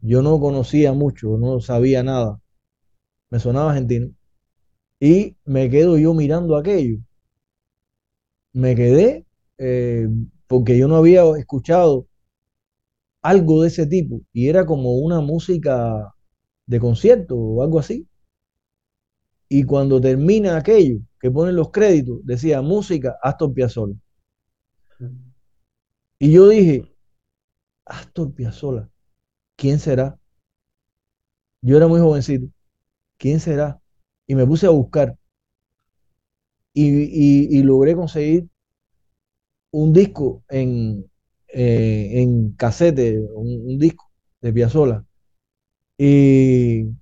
Yo 0.00 0.22
no 0.22 0.40
conocía 0.40 0.92
mucho, 0.92 1.38
no 1.38 1.60
sabía 1.60 2.02
nada, 2.02 2.40
me 3.30 3.38
sonaba 3.40 3.70
argentino. 3.70 4.10
Y 5.00 5.36
me 5.44 5.70
quedo 5.70 5.98
yo 5.98 6.14
mirando 6.14 6.56
aquello. 6.56 6.98
Me 8.52 8.74
quedé 8.74 9.26
eh, 9.58 10.08
porque 10.46 10.78
yo 10.78 10.88
no 10.88 10.96
había 10.96 11.22
escuchado 11.38 12.06
algo 13.22 13.62
de 13.62 13.68
ese 13.68 13.86
tipo 13.86 14.20
y 14.32 14.48
era 14.48 14.66
como 14.66 14.96
una 14.96 15.20
música 15.20 16.12
de 16.72 16.80
concierto 16.80 17.36
o 17.36 17.62
algo 17.62 17.78
así. 17.78 18.08
Y 19.48 19.62
cuando 19.62 20.00
termina 20.00 20.56
aquello, 20.56 20.98
que 21.20 21.30
ponen 21.30 21.54
los 21.54 21.70
créditos, 21.70 22.18
decía 22.24 22.60
música 22.60 23.18
Astor 23.22 23.54
Piazzolla. 23.54 23.94
Y 26.18 26.32
yo 26.32 26.48
dije, 26.48 26.90
Astor 27.86 28.34
Piazzolla, 28.34 28.90
¿quién 29.56 29.78
será? 29.80 30.18
Yo 31.62 31.76
era 31.76 31.86
muy 31.88 32.00
jovencito, 32.00 32.46
¿quién 33.18 33.40
será? 33.40 33.80
Y 34.26 34.34
me 34.36 34.46
puse 34.46 34.66
a 34.66 34.70
buscar 34.70 35.16
y, 36.74 36.84
y- 36.86 37.58
y 37.58 37.62
logré 37.62 37.94
conseguir 37.94 38.48
un 39.72 39.92
disco 39.92 40.44
en, 40.48 41.10
eh, 41.48 42.10
en 42.22 42.52
casete, 42.52 43.18
un, 43.20 43.48
un 43.66 43.78
disco 43.78 44.10
de 44.40 44.52
Piazzolla. 44.52 45.04
Y, 46.04 46.96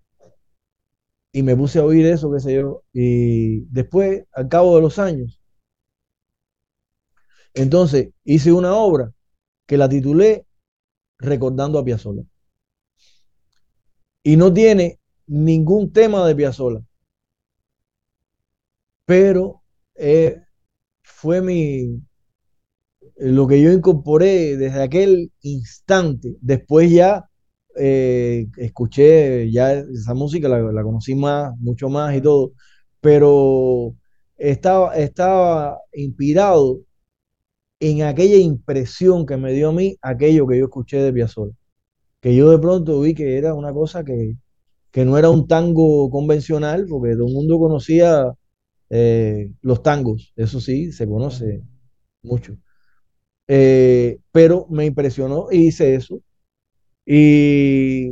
y 1.32 1.43
me 1.43 1.56
puse 1.56 1.78
a 1.78 1.85
oír 1.85 2.05
eso, 2.05 2.31
qué 2.31 2.40
sé 2.40 2.55
yo. 2.55 2.82
Y 2.93 3.60
después, 3.72 4.24
al 4.32 4.48
cabo 4.48 4.77
de 4.77 4.82
los 4.82 4.98
años, 4.98 5.40
entonces 7.55 8.10
hice 8.24 8.52
una 8.52 8.74
obra 8.74 9.12
que 9.66 9.78
la 9.78 9.89
titulé 9.89 10.47
Recordando 11.18 11.78
a 11.78 11.85
Piazzolla. 11.85 12.24
Y 14.22 14.36
no 14.36 14.52
tiene 14.52 14.98
ningún 15.27 15.93
tema 15.93 16.27
de 16.27 16.35
Piazzolla, 16.35 16.82
pero 19.05 19.62
eh, 19.94 20.43
fue 21.02 21.40
mi, 21.43 22.01
lo 23.16 23.47
que 23.47 23.62
yo 23.62 23.72
incorporé 23.72 24.56
desde 24.56 24.82
aquel 24.82 25.32
instante. 25.43 26.36
Después 26.40 26.90
ya 26.90 27.30
eh, 27.76 28.47
escuché 28.56 29.51
ya 29.51 29.72
esa 29.74 30.14
música, 30.14 30.48
la, 30.48 30.60
la 30.60 30.82
conocí 30.82 31.14
más, 31.14 31.52
mucho 31.59 31.88
más 31.88 32.16
y 32.16 32.20
todo, 32.22 32.52
pero 33.01 33.94
estaba, 34.36 34.97
estaba 34.97 35.78
inspirado 35.92 36.80
en 37.80 38.02
aquella 38.02 38.36
impresión 38.36 39.26
que 39.26 39.36
me 39.36 39.52
dio 39.52 39.70
a 39.70 39.72
mí 39.72 39.97
aquello 40.02 40.47
que 40.47 40.59
yo 40.59 40.64
escuché 40.66 40.98
de 40.98 41.12
Piazzolla, 41.12 41.55
que 42.20 42.36
yo 42.36 42.51
de 42.51 42.59
pronto 42.59 43.01
vi 43.01 43.14
que 43.14 43.38
era 43.38 43.55
una 43.55 43.72
cosa 43.74 44.05
que, 44.05 44.36
que 44.92 45.05
no 45.06 45.18
era 45.18 45.30
un 45.30 45.48
tango 45.48 46.10
convencional, 46.10 46.86
porque 46.88 47.14
todo 47.14 47.28
el 47.28 47.34
mundo 47.34 47.59
conocía 47.60 48.32
eh, 48.90 49.52
los 49.62 49.82
tangos, 49.82 50.32
eso 50.36 50.60
sí, 50.60 50.92
se 50.92 51.09
conoce 51.09 51.62
mucho. 52.22 52.56
Eh, 53.48 54.18
pero 54.32 54.66
me 54.70 54.86
impresionó 54.86 55.48
y 55.51 55.68
hice 55.68 55.94
eso. 55.94 56.20
Y, 57.06 58.10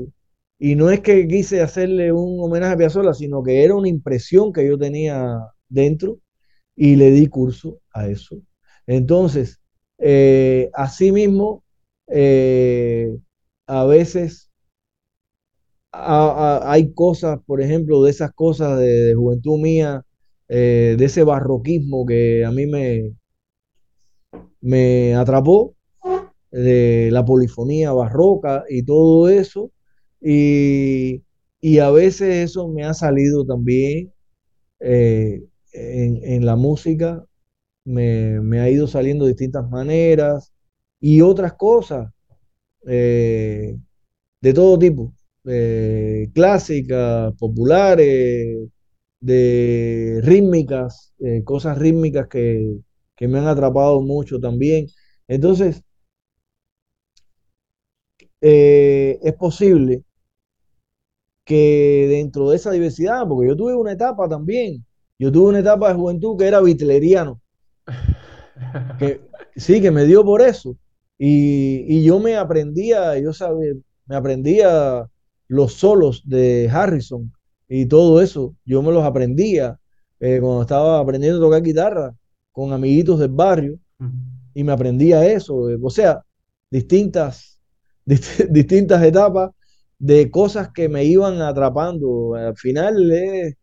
y 0.58 0.74
no 0.76 0.90
es 0.90 1.00
que 1.00 1.26
quise 1.28 1.60
hacerle 1.62 2.12
un 2.12 2.40
homenaje 2.42 2.74
a 2.74 2.76
Piazzolla, 2.78 3.14
sino 3.14 3.42
que 3.42 3.64
era 3.64 3.74
una 3.76 3.88
impresión 3.88 4.52
que 4.52 4.66
yo 4.66 4.78
tenía 4.78 5.38
dentro 5.68 6.18
y 6.76 6.96
le 6.96 7.10
di 7.12 7.28
curso 7.28 7.80
a 7.94 8.08
eso. 8.08 8.42
Entonces, 8.86 9.60
eh, 9.98 10.70
asimismo, 10.74 11.64
eh, 12.08 13.16
a 13.66 13.84
veces 13.86 14.50
hay 15.92 16.92
cosas, 16.94 17.38
por 17.46 17.60
ejemplo, 17.60 18.02
de 18.02 18.10
esas 18.10 18.32
cosas 18.32 18.78
de, 18.78 18.86
de 18.86 19.14
juventud 19.14 19.58
mía, 19.58 20.02
eh, 20.48 20.96
de 20.98 21.04
ese 21.04 21.24
barroquismo 21.24 22.06
que 22.06 22.44
a 22.44 22.50
mí 22.50 22.66
me, 22.66 23.12
me 24.60 25.14
atrapó, 25.14 25.74
de 26.50 27.10
la 27.12 27.24
polifonía 27.24 27.92
barroca 27.92 28.64
y 28.68 28.84
todo 28.84 29.28
eso. 29.28 29.72
Y, 30.20 31.22
y 31.60 31.78
a 31.78 31.90
veces 31.90 32.50
eso 32.50 32.68
me 32.68 32.84
ha 32.84 32.94
salido 32.94 33.44
también 33.46 34.12
eh, 34.80 35.42
en, 35.72 36.20
en 36.24 36.46
la 36.46 36.56
música 36.56 37.24
me, 37.84 38.40
me 38.42 38.60
ha 38.60 38.70
ido 38.70 38.86
saliendo 38.88 39.24
de 39.26 39.32
distintas 39.32 39.68
maneras 39.70 40.52
y 41.00 41.22
otras 41.22 41.54
cosas 41.54 42.12
eh, 42.86 43.76
de 44.40 44.52
todo 44.54 44.78
tipo, 44.78 45.14
eh, 45.46 46.30
clásicas, 46.34 47.34
populares, 47.38 48.68
de 49.20 50.20
rítmicas, 50.24 51.14
cosas 51.44 51.78
rítmicas 51.78 52.28
que, 52.28 52.78
que 53.16 53.28
me 53.28 53.38
han 53.38 53.48
atrapado 53.48 54.00
mucho 54.02 54.40
también. 54.40 54.86
Entonces, 55.28 55.82
eh, 58.40 59.18
es 59.22 59.34
posible 59.34 60.04
que 61.44 62.06
dentro 62.08 62.50
de 62.50 62.56
esa 62.56 62.70
diversidad, 62.70 63.26
porque 63.26 63.48
yo 63.48 63.56
tuve 63.56 63.74
una 63.74 63.92
etapa 63.92 64.28
también, 64.28 64.84
yo 65.18 65.32
tuve 65.32 65.48
una 65.50 65.60
etapa 65.60 65.88
de 65.88 65.94
juventud 65.94 66.36
que 66.38 66.46
era 66.46 66.60
bitleriano 66.60 67.40
que 68.96 69.20
sí, 69.56 69.80
que 69.80 69.90
me 69.90 70.04
dio 70.04 70.24
por 70.24 70.42
eso. 70.42 70.76
Y, 71.18 71.84
y 71.88 72.04
yo 72.04 72.18
me 72.20 72.36
aprendía, 72.36 73.18
yo 73.18 73.32
sabía, 73.32 73.72
me 74.06 74.16
aprendía 74.16 75.08
los 75.48 75.74
solos 75.74 76.22
de 76.24 76.68
Harrison 76.72 77.32
y 77.68 77.86
todo 77.86 78.20
eso. 78.20 78.54
Yo 78.64 78.82
me 78.82 78.92
los 78.92 79.04
aprendía 79.04 79.78
eh, 80.20 80.38
cuando 80.40 80.62
estaba 80.62 80.98
aprendiendo 81.00 81.38
a 81.38 81.42
tocar 81.42 81.62
guitarra 81.62 82.14
con 82.52 82.72
amiguitos 82.72 83.18
del 83.20 83.30
barrio 83.30 83.78
y 84.54 84.64
me 84.64 84.72
aprendía 84.72 85.26
eso. 85.26 85.70
eh, 85.70 85.78
o 85.82 85.90
sea, 85.90 86.22
distintas, 86.70 87.57
dist- 88.08 88.48
distintas 88.50 89.02
etapas 89.04 89.50
de 89.98 90.30
cosas 90.30 90.70
que 90.72 90.88
me 90.88 91.04
iban 91.04 91.42
atrapando. 91.42 92.34
Al 92.34 92.56
final 92.56 93.10
eh, 93.12 93.54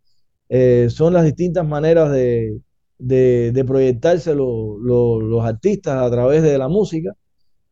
eh, 0.49 0.87
son 0.89 1.13
las 1.13 1.25
distintas 1.25 1.67
maneras 1.67 2.11
de, 2.11 2.59
de, 2.99 3.65
proyectarse 3.65 4.35
lo- 4.35 4.77
lo- 4.79 5.21
los 5.21 5.45
artistas 5.45 6.01
a 6.03 6.11
través 6.11 6.43
de 6.43 6.57
la 6.57 6.67
música 6.69 7.13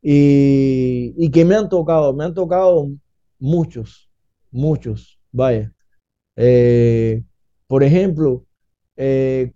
y, 0.02 1.14
que 1.32 1.46
me 1.46 1.56
han 1.56 1.70
tocado, 1.70 2.14
me 2.16 2.26
han 2.26 2.34
tocado 2.34 2.90
muchos, 3.40 4.10
muchos, 4.52 5.20
vaya. 5.32 5.74
Eh, 6.38 7.24
por 7.68 7.84
ejemplo, 7.84 8.46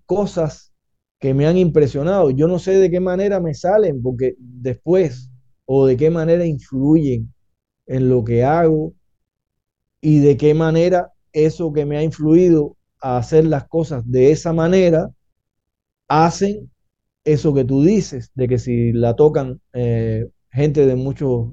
cosas 0.06 0.74
que 1.20 1.34
me 1.34 1.48
han 1.48 1.58
impresionado. 1.58 2.30
Yo 2.32 2.48
no 2.48 2.60
sé 2.60 2.72
de 2.74 2.90
qué 2.92 3.00
manera 3.00 3.40
me 3.40 3.54
salen, 3.54 4.02
porque 4.02 4.36
después, 4.40 5.30
o 5.68 5.86
de 5.86 5.98
qué 5.98 6.10
manera 6.10 6.46
influyen 6.46 7.32
en 7.88 8.10
lo 8.10 8.24
que 8.24 8.44
hago 8.44 8.94
y 10.02 10.20
de 10.20 10.38
qué 10.38 10.54
manera 10.54 11.12
eso 11.34 11.74
que 11.74 11.86
me 11.86 11.98
ha 11.98 12.04
influido 12.04 12.78
a 13.02 13.18
hacer 13.18 13.46
las 13.46 13.68
cosas 13.68 14.04
de 14.10 14.32
esa 14.32 14.54
manera, 14.54 15.12
hacen 16.08 16.72
eso 17.26 17.54
que 17.54 17.66
tú 17.66 17.84
dices, 17.84 18.32
de 18.34 18.48
que 18.48 18.60
si 18.60 18.94
la 18.94 19.16
tocan 19.16 19.62
eh, 19.74 20.30
gente 20.52 20.86
de 20.86 20.96
muchos, 20.96 21.50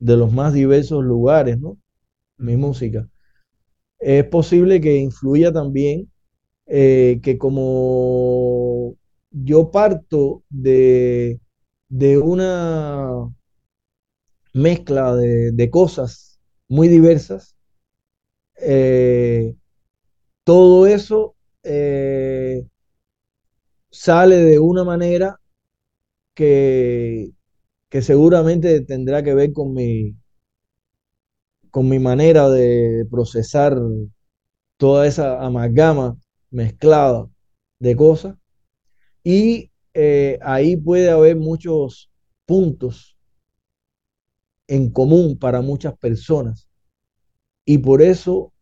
de 0.00 0.16
los 0.16 0.32
más 0.32 0.52
diversos 0.52 1.04
lugares, 1.04 1.58
¿no? 1.58 1.78
Mi 2.36 2.56
música. 2.56 3.08
Es 4.00 4.24
posible 4.24 4.80
que 4.80 4.96
influya 4.96 5.52
también 5.52 6.10
eh, 6.66 7.20
que 7.22 7.38
como 7.38 8.96
yo 9.30 9.70
parto 9.70 10.42
de, 10.48 11.40
de 11.90 12.16
una 12.18 13.30
mezcla 14.52 15.14
de, 15.16 15.52
de 15.52 15.70
cosas 15.70 16.38
muy 16.68 16.88
diversas, 16.88 17.56
eh, 18.56 19.54
todo 20.44 20.86
eso 20.86 21.36
eh, 21.62 22.64
sale 23.90 24.36
de 24.36 24.58
una 24.58 24.84
manera 24.84 25.40
que, 26.34 27.32
que 27.90 28.02
seguramente 28.02 28.82
tendrá 28.82 29.22
que 29.24 29.34
ver 29.34 29.52
con 29.52 29.74
mi, 29.74 30.16
con 31.70 31.88
mi 31.88 31.98
manera 31.98 32.48
de 32.50 33.06
procesar 33.10 33.76
toda 34.76 35.06
esa 35.06 35.44
amalgama 35.44 36.16
mezclada 36.50 37.28
de 37.78 37.96
cosas. 37.96 38.36
Y 39.24 39.69
eh, 40.02 40.38
ahí 40.42 40.76
puede 40.76 41.10
haber 41.10 41.36
muchos 41.36 42.10
puntos 42.46 43.16
en 44.68 44.90
común 44.90 45.38
para 45.38 45.60
muchas 45.60 45.96
personas. 45.98 46.68
Y 47.66 47.78
por 47.78 48.02
eso 48.02 48.52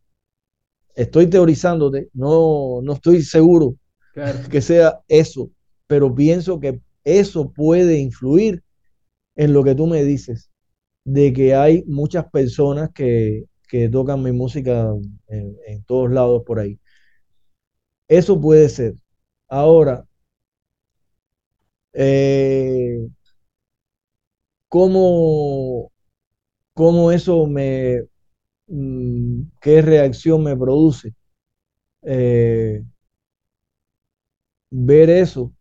estoy 0.94 1.28
teorizándote, 1.28 2.08
no, 2.12 2.80
no 2.82 2.92
estoy 2.94 3.22
seguro 3.22 3.76
Claro. 4.14 4.38
que 4.50 4.60
sea 4.60 5.00
eso, 5.08 5.50
pero 5.86 6.14
pienso 6.14 6.58
que 6.60 6.80
eso 7.04 7.52
puede 7.52 7.98
influir 7.98 8.62
en 9.36 9.52
lo 9.52 9.64
que 9.64 9.74
tú 9.76 9.86
me 9.86 10.04
dices, 10.04 10.50
de 11.04 11.32
que 11.32 11.54
hay 11.54 11.84
muchas 11.86 12.30
personas 12.30 12.90
que, 12.94 13.44
que 13.68 13.88
tocan 13.88 14.22
mi 14.22 14.32
música 14.32 14.92
en, 15.28 15.56
en 15.66 15.84
todos 15.84 16.10
lados 16.10 16.42
por 16.46 16.60
ahí. 16.60 16.78
Eso 18.08 18.40
puede 18.40 18.68
ser. 18.68 18.94
Ahora, 19.48 20.07
eh, 21.92 23.08
¿cómo, 24.68 25.90
cómo 26.74 27.12
eso 27.12 27.46
me, 27.46 28.02
mm, 28.68 29.42
qué 29.60 29.82
reacción 29.82 30.44
me 30.44 30.56
produce? 30.56 31.14
Eh, 32.02 32.84
ver 34.70 35.10
eso. 35.10 35.52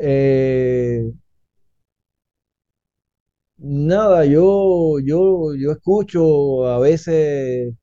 Eh, 0.00 1.12
nada, 3.58 4.24
yo, 4.26 4.98
yo, 5.00 5.54
yo 5.54 5.72
escucho 5.72 6.66
a 6.66 6.78
veces 6.78 7.74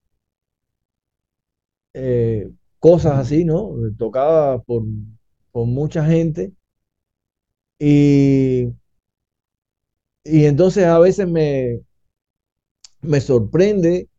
eh, 1.94 2.50
cosas 2.80 3.18
así, 3.20 3.46
¿no? 3.46 3.72
Tocadas 3.98 4.64
por, 4.66 4.84
por 5.52 5.66
mucha 5.68 6.06
gente 6.06 6.54
y, 7.80 8.74
y 10.24 10.46
entonces 10.46 10.86
a 10.86 11.00
veces 11.00 11.28
me, 11.28 11.82
me 13.02 13.22
sorprende 13.22 14.10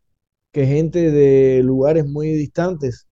que 0.53 0.67
gente 0.67 1.11
de 1.13 1.63
lugares 1.63 2.07
muy 2.07 2.29
distantes 2.35 3.07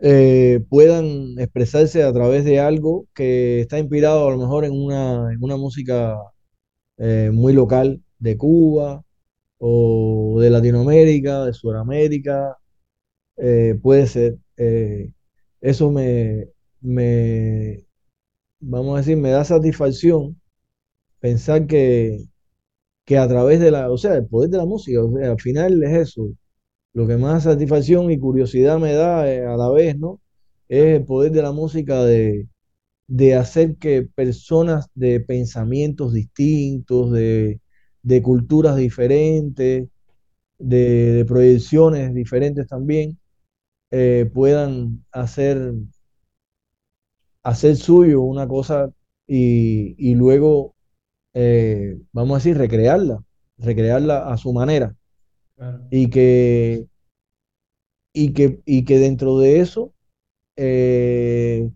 eh, 0.00 0.60
puedan 0.68 1.38
expresarse 1.38 2.02
a 2.04 2.12
través 2.12 2.44
de 2.44 2.60
algo 2.60 3.06
que 3.14 3.60
está 3.60 3.78
inspirado 3.78 4.28
a 4.28 4.30
lo 4.30 4.38
mejor 4.38 4.64
en 4.64 4.72
una, 4.72 5.32
en 5.32 5.42
una 5.42 5.56
música 5.56 6.16
eh, 6.98 7.30
muy 7.32 7.52
local 7.52 8.02
de 8.18 8.36
Cuba 8.38 9.04
o 9.58 10.38
de 10.40 10.50
Latinoamérica, 10.50 11.44
de 11.46 11.52
Sudamérica, 11.54 12.56
eh, 13.38 13.78
puede 13.82 14.06
ser. 14.06 14.38
eso 15.60 15.90
me, 15.90 16.48
me, 16.80 17.87
vamos 18.60 18.94
a 18.96 18.98
decir, 18.98 19.16
me 19.16 19.30
da 19.30 19.44
satisfacción 19.44 20.40
pensar 21.20 21.66
que, 21.66 22.26
que 23.04 23.18
a 23.18 23.28
través 23.28 23.60
de 23.60 23.70
la, 23.70 23.90
o 23.90 23.98
sea, 23.98 24.14
el 24.16 24.26
poder 24.26 24.50
de 24.50 24.58
la 24.58 24.66
música, 24.66 25.02
o 25.04 25.12
sea, 25.18 25.32
al 25.32 25.40
final 25.40 25.82
es 25.84 25.92
eso. 26.10 26.30
Lo 26.94 27.06
que 27.06 27.16
más 27.18 27.44
satisfacción 27.44 28.10
y 28.10 28.18
curiosidad 28.18 28.78
me 28.78 28.94
da 28.94 29.30
eh, 29.32 29.46
a 29.46 29.56
la 29.56 29.70
vez, 29.70 29.98
¿no? 29.98 30.20
Es 30.68 30.84
el 31.00 31.04
poder 31.06 31.32
de 31.32 31.42
la 31.42 31.52
música 31.52 32.04
de, 32.04 32.48
de 33.08 33.34
hacer 33.36 33.76
que 33.78 34.02
personas 34.04 34.88
de 34.94 35.20
pensamientos 35.20 36.12
distintos, 36.14 37.12
de, 37.12 37.60
de 38.02 38.22
culturas 38.22 38.76
diferentes, 38.76 39.88
de, 40.58 41.24
proyecciones 41.28 42.14
diferentes 42.14 42.66
también, 42.68 43.18
eh, 43.90 44.30
puedan 44.34 45.04
hacer, 45.12 45.74
hacer 47.48 47.76
suyo 47.76 48.22
una 48.22 48.46
cosa 48.46 48.90
y, 49.26 49.94
y 49.98 50.14
luego, 50.14 50.74
eh, 51.34 51.98
vamos 52.12 52.34
a 52.36 52.38
decir, 52.38 52.58
recrearla, 52.58 53.22
recrearla 53.58 54.30
a 54.32 54.36
su 54.36 54.52
manera. 54.52 54.94
Claro. 55.56 55.86
Y 55.90 56.10
que, 56.10 56.86
y 58.12 58.32
que, 58.32 58.60
y 58.64 58.84
que 58.84 58.98
dentro 58.98 59.38
de 59.38 59.60
eso 59.60 59.92
eh, 60.56 61.70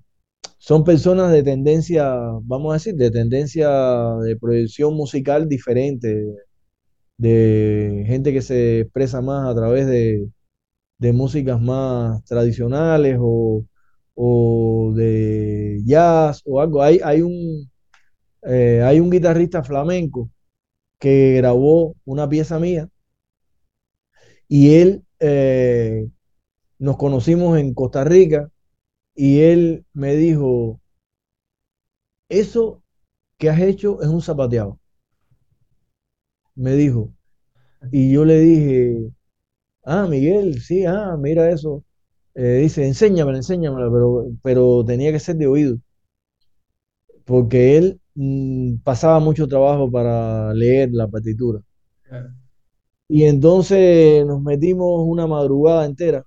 son 0.58 0.84
personas 0.84 1.32
de 1.32 1.42
tendencia, 1.42 2.14
vamos 2.42 2.72
a 2.72 2.74
decir, 2.74 2.94
de 2.96 3.10
tendencia 3.10 3.68
de 4.22 4.36
proyección 4.36 4.94
musical 4.94 5.48
diferente, 5.48 6.26
de 7.16 8.04
gente 8.06 8.32
que 8.32 8.42
se 8.42 8.80
expresa 8.80 9.20
más 9.22 9.48
a 9.48 9.54
través 9.54 9.86
de, 9.86 10.28
de 10.98 11.12
músicas 11.12 11.60
más 11.60 12.24
tradicionales 12.24 13.18
o, 13.20 13.64
o 14.14 14.92
de 14.94 15.80
jazz 15.84 16.42
o 16.46 16.60
algo. 16.60 16.82
Hay, 16.82 17.00
hay 17.04 17.22
un, 17.22 17.70
eh, 18.44 18.82
hay 18.84 19.00
un 19.00 19.10
guitarrista 19.10 19.62
flamenco 19.62 20.30
que 20.98 21.34
grabó 21.38 21.96
una 22.04 22.28
pieza 22.28 22.58
mía 22.60 22.88
y 24.48 24.74
él 24.76 25.04
eh, 25.20 26.08
nos 26.78 26.96
conocimos 26.96 27.58
en 27.58 27.74
Costa 27.74 28.04
Rica 28.04 28.50
y 29.14 29.40
él 29.40 29.86
me 29.94 30.16
dijo, 30.16 30.80
eso 32.28 32.82
que 33.38 33.48
has 33.50 33.60
hecho 33.60 34.02
es 34.02 34.08
un 34.08 34.22
zapateado, 34.22 34.80
me 36.54 36.74
dijo. 36.74 37.12
Y 37.92 38.12
yo 38.12 38.24
le 38.24 38.40
dije, 38.40 39.12
ah, 39.84 40.06
Miguel, 40.08 40.60
sí, 40.62 40.84
ah, 40.86 41.16
mira 41.18 41.50
eso. 41.50 41.84
Eh, 42.34 42.60
dice, 42.62 42.86
enséñamela, 42.86 43.38
enséñamela, 43.38 43.90
pero, 43.90 44.26
pero 44.42 44.84
tenía 44.84 45.12
que 45.12 45.18
ser 45.20 45.36
de 45.36 45.46
oído, 45.46 45.78
porque 47.24 47.76
él 47.76 48.00
mm, 48.14 48.76
pasaba 48.84 49.18
mucho 49.20 49.46
trabajo 49.48 49.90
para 49.90 50.52
leer 50.54 50.90
la 50.92 51.08
partitura. 51.08 51.60
Claro. 52.02 52.30
Y 53.08 53.24
entonces 53.24 54.26
nos 54.26 54.42
metimos 54.42 55.02
una 55.06 55.26
madrugada 55.26 55.86
entera, 55.86 56.26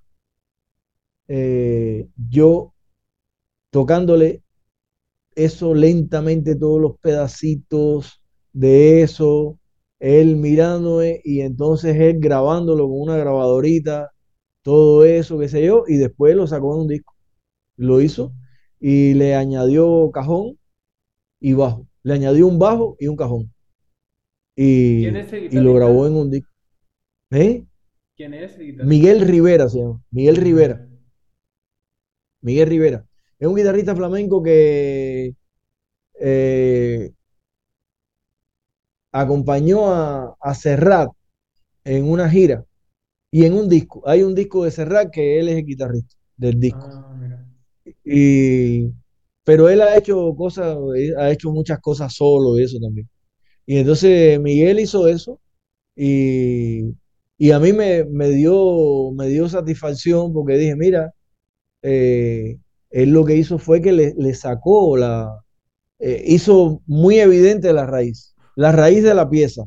eh, 1.28 2.08
yo 2.16 2.72
tocándole 3.70 4.42
eso 5.34 5.74
lentamente, 5.74 6.56
todos 6.56 6.80
los 6.80 6.98
pedacitos 6.98 8.22
de 8.52 9.02
eso, 9.02 9.58
él 10.00 10.36
mirándome 10.36 11.20
y 11.24 11.40
entonces 11.42 11.96
él 11.96 12.18
grabándolo 12.20 12.88
con 12.88 13.00
una 13.02 13.16
grabadorita, 13.18 14.12
todo 14.66 15.04
eso, 15.04 15.38
qué 15.38 15.48
sé 15.48 15.64
yo, 15.64 15.84
y 15.86 15.96
después 15.96 16.34
lo 16.34 16.44
sacó 16.48 16.74
en 16.74 16.80
un 16.80 16.88
disco. 16.88 17.14
Lo 17.76 18.00
hizo 18.00 18.32
y 18.80 19.14
le 19.14 19.36
añadió 19.36 20.10
cajón 20.10 20.58
y 21.38 21.52
bajo. 21.52 21.86
Le 22.02 22.14
añadió 22.14 22.48
un 22.48 22.58
bajo 22.58 22.96
y 22.98 23.06
un 23.06 23.14
cajón. 23.14 23.54
Y, 24.56 25.02
¿Quién 25.02 25.16
es 25.18 25.32
el 25.32 25.54
y 25.54 25.60
lo 25.60 25.72
grabó 25.74 26.08
en 26.08 26.16
un 26.16 26.32
disco. 26.32 26.50
¿Eh? 27.30 27.64
¿Quién 28.16 28.34
es? 28.34 28.58
Miguel 28.58 29.20
Rivera 29.20 29.68
se 29.68 29.78
llama. 29.78 30.02
Miguel 30.10 30.34
Rivera. 30.34 30.88
Miguel 32.40 32.68
Rivera. 32.68 33.06
Es 33.38 33.46
un 33.46 33.54
guitarrista 33.54 33.94
flamenco 33.94 34.42
que 34.42 35.36
eh, 36.18 37.12
acompañó 39.12 39.94
a, 39.94 40.36
a 40.40 40.54
Serrat 40.56 41.12
en 41.84 42.10
una 42.10 42.28
gira 42.28 42.65
y 43.36 43.44
en 43.44 43.52
un 43.52 43.68
disco. 43.68 44.02
Hay 44.06 44.22
un 44.22 44.34
disco 44.34 44.64
de 44.64 44.70
Serrat 44.70 45.10
que 45.10 45.38
él 45.38 45.50
es 45.50 45.56
el 45.56 45.66
guitarrista 45.66 46.14
del 46.38 46.58
disco. 46.58 46.88
Ah, 46.90 47.14
mira. 47.20 47.46
Y, 48.02 48.90
pero 49.44 49.68
él 49.68 49.82
ha 49.82 49.94
hecho 49.94 50.34
cosas, 50.34 50.78
él 50.96 51.14
ha 51.18 51.30
hecho 51.30 51.50
muchas 51.50 51.78
cosas 51.80 52.14
solo 52.14 52.58
y 52.58 52.62
eso 52.62 52.78
también. 52.80 53.06
Y 53.66 53.76
entonces 53.76 54.40
Miguel 54.40 54.80
hizo 54.80 55.06
eso 55.06 55.38
y, 55.94 56.94
y 57.36 57.50
a 57.50 57.60
mí 57.60 57.74
me, 57.74 58.04
me 58.06 58.30
dio, 58.30 59.10
me 59.12 59.28
dio 59.28 59.50
satisfacción 59.50 60.32
porque 60.32 60.56
dije, 60.56 60.74
mira, 60.74 61.12
eh, 61.82 62.56
él 62.88 63.10
lo 63.10 63.26
que 63.26 63.36
hizo 63.36 63.58
fue 63.58 63.82
que 63.82 63.92
le, 63.92 64.14
le 64.16 64.32
sacó 64.32 64.96
la, 64.96 65.44
eh, 65.98 66.24
hizo 66.26 66.80
muy 66.86 67.18
evidente 67.18 67.70
la 67.74 67.84
raíz, 67.84 68.34
la 68.54 68.72
raíz 68.72 69.02
de 69.04 69.14
la 69.14 69.28
pieza, 69.28 69.64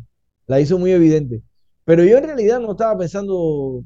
la 0.48 0.60
hizo 0.60 0.80
muy 0.80 0.90
evidente. 0.92 1.44
Pero 1.90 2.04
yo 2.06 2.18
en 2.20 2.26
realidad 2.26 2.60
no 2.60 2.72
estaba 2.74 2.98
pensando 3.00 3.84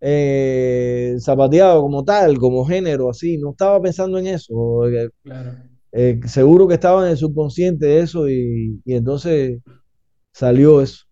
eh, 0.00 1.16
zapateado 1.20 1.82
como 1.82 2.04
tal, 2.04 2.38
como 2.38 2.64
género, 2.66 3.10
así, 3.10 3.38
no 3.38 3.50
estaba 3.52 3.80
pensando 3.82 4.18
en 4.18 4.28
eso. 4.28 4.88
Eh, 4.88 5.10
Claro. 5.22 5.56
eh, 5.92 6.20
seguro 6.26 6.68
que 6.68 6.74
estaba 6.74 7.04
en 7.04 7.12
el 7.12 7.18
subconsciente 7.18 8.00
eso 8.00 8.28
y, 8.28 8.80
y 8.84 8.94
entonces 8.94 9.60
salió 10.32 10.82
eso, 10.82 11.04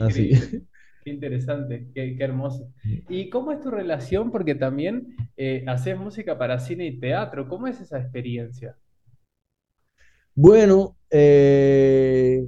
así. 0.00 0.30
Increíble. 0.30 0.66
Qué 1.04 1.10
interesante, 1.12 1.88
qué, 1.94 2.16
qué 2.18 2.24
hermoso. 2.24 2.72
¿Y 3.08 3.30
cómo 3.30 3.52
es 3.52 3.60
tu 3.60 3.70
relación? 3.70 4.32
Porque 4.32 4.56
también 4.56 5.14
eh, 5.36 5.64
haces 5.68 5.96
música 5.96 6.36
para 6.36 6.58
cine 6.58 6.86
y 6.86 7.00
teatro. 7.00 7.48
¿Cómo 7.48 7.68
es 7.68 7.80
esa 7.80 8.00
experiencia? 8.00 8.76
Bueno, 10.34 10.96
eh, 11.10 12.46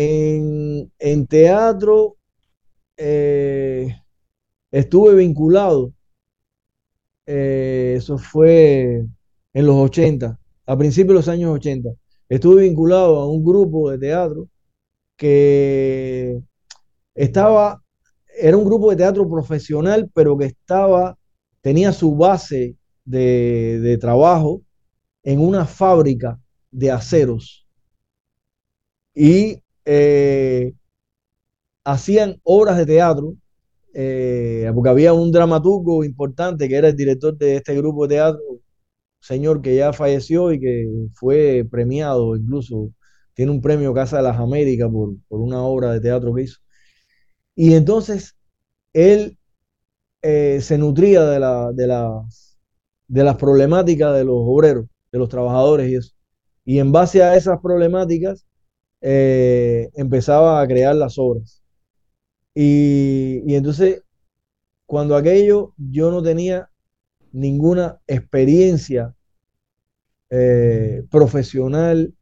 en, 0.00 1.26
teatro 1.26 2.16
eh, 2.96 4.00
estuve 4.70 5.16
vinculado, 5.16 5.92
eh, 7.26 7.94
eso 7.96 8.16
fue 8.16 9.04
en 9.52 9.66
los 9.66 9.74
80, 9.76 10.38
a 10.66 10.78
principios 10.78 11.08
de 11.08 11.14
los 11.14 11.28
años 11.28 11.54
80. 11.54 11.90
Estuve 12.28 12.62
vinculado 12.62 13.16
a 13.16 13.28
un 13.28 13.44
grupo 13.44 13.90
de 13.90 13.98
teatro 13.98 14.48
que 15.16 16.40
estaba, 17.14 17.82
era 18.40 18.56
un 18.56 18.64
grupo 18.64 18.90
de 18.90 18.96
teatro 18.96 19.28
profesional, 19.28 20.08
pero 20.14 20.38
que 20.38 20.46
estaba, 20.46 21.18
tenía 21.60 21.92
su 21.92 22.14
base 22.14 22.76
de, 23.04 23.80
de 23.80 23.98
trabajo 23.98 24.62
en 25.24 25.40
una 25.40 25.66
fábrica 25.66 26.38
de 26.70 26.92
aceros 26.92 27.66
y 29.12 29.60
eh, 29.90 30.74
hacían 31.82 32.38
obras 32.44 32.76
de 32.76 32.84
teatro, 32.86 33.34
eh, 33.94 34.70
porque 34.74 34.90
había 34.90 35.14
un 35.14 35.32
dramaturgo 35.32 36.04
importante 36.04 36.68
que 36.68 36.76
era 36.76 36.88
el 36.88 36.96
director 36.96 37.36
de 37.38 37.56
este 37.56 37.74
grupo 37.74 38.06
de 38.06 38.16
teatro, 38.16 38.42
señor 39.20 39.62
que 39.62 39.76
ya 39.76 39.94
falleció 39.94 40.52
y 40.52 40.60
que 40.60 40.86
fue 41.14 41.66
premiado, 41.70 42.36
incluso 42.36 42.92
tiene 43.32 43.50
un 43.52 43.62
premio 43.62 43.94
Casa 43.94 44.18
de 44.18 44.24
las 44.24 44.38
Américas 44.38 44.90
por, 44.92 45.14
por 45.26 45.40
una 45.40 45.62
obra 45.62 45.92
de 45.94 46.00
teatro 46.00 46.34
que 46.34 46.42
hizo. 46.42 46.58
Y 47.54 47.74
entonces 47.74 48.36
él 48.92 49.38
eh, 50.22 50.60
se 50.60 50.76
nutría 50.78 51.24
de, 51.24 51.40
la, 51.40 51.72
de, 51.72 51.86
las, 51.86 52.58
de 53.08 53.24
las 53.24 53.36
problemáticas 53.36 54.14
de 54.14 54.24
los 54.24 54.36
obreros, 54.38 54.86
de 55.12 55.18
los 55.18 55.28
trabajadores 55.30 55.90
y 55.90 55.94
eso. 55.96 56.12
Y 56.64 56.78
en 56.78 56.92
base 56.92 57.22
a 57.22 57.36
esas 57.36 57.58
problemáticas 57.60 58.47
eh, 59.00 59.90
empezaba 59.94 60.60
a 60.60 60.66
crear 60.66 60.94
las 60.94 61.18
obras. 61.18 61.62
Y, 62.54 63.42
y 63.46 63.54
entonces, 63.54 64.02
cuando 64.86 65.16
aquello 65.16 65.74
yo 65.76 66.10
no 66.10 66.22
tenía 66.22 66.70
ninguna 67.32 68.00
experiencia 68.06 69.14
eh, 70.30 71.04
profesional 71.10 72.14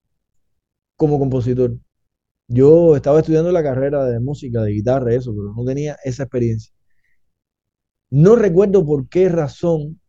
como 0.97 1.19
compositor. 1.19 1.77
Yo 2.49 2.97
estaba 2.97 3.21
estudiando 3.21 3.53
la 3.53 3.63
carrera 3.63 4.05
de 4.07 4.21
música, 4.21 4.63
de 4.63 4.73
guitarra, 4.73 5.15
eso, 5.15 5.33
pero 5.35 5.53
no 5.55 5.65
tenía 5.65 5.97
esa 6.05 6.25
experiencia. 6.25 6.73
No 8.11 8.37
recuerdo 8.37 8.85
por 8.85 9.09
qué 9.09 9.29
razón 9.29 10.01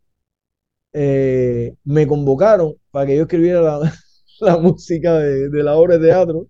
eh, 0.92 1.74
me 1.84 2.06
convocaron 2.06 2.74
para 2.90 3.06
que 3.06 3.16
yo 3.16 3.22
escribiera 3.22 3.60
la, 4.40 4.56
música 4.58 5.18
de, 5.18 5.48
de, 5.50 5.62
la 5.62 5.76
obra 5.76 5.98
de 5.98 6.06
teatro. 6.08 6.46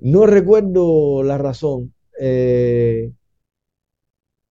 No 0.00 0.26
recuerdo 0.26 1.22
la 1.22 1.38
razón. 1.38 1.94
Eh, 2.20 3.12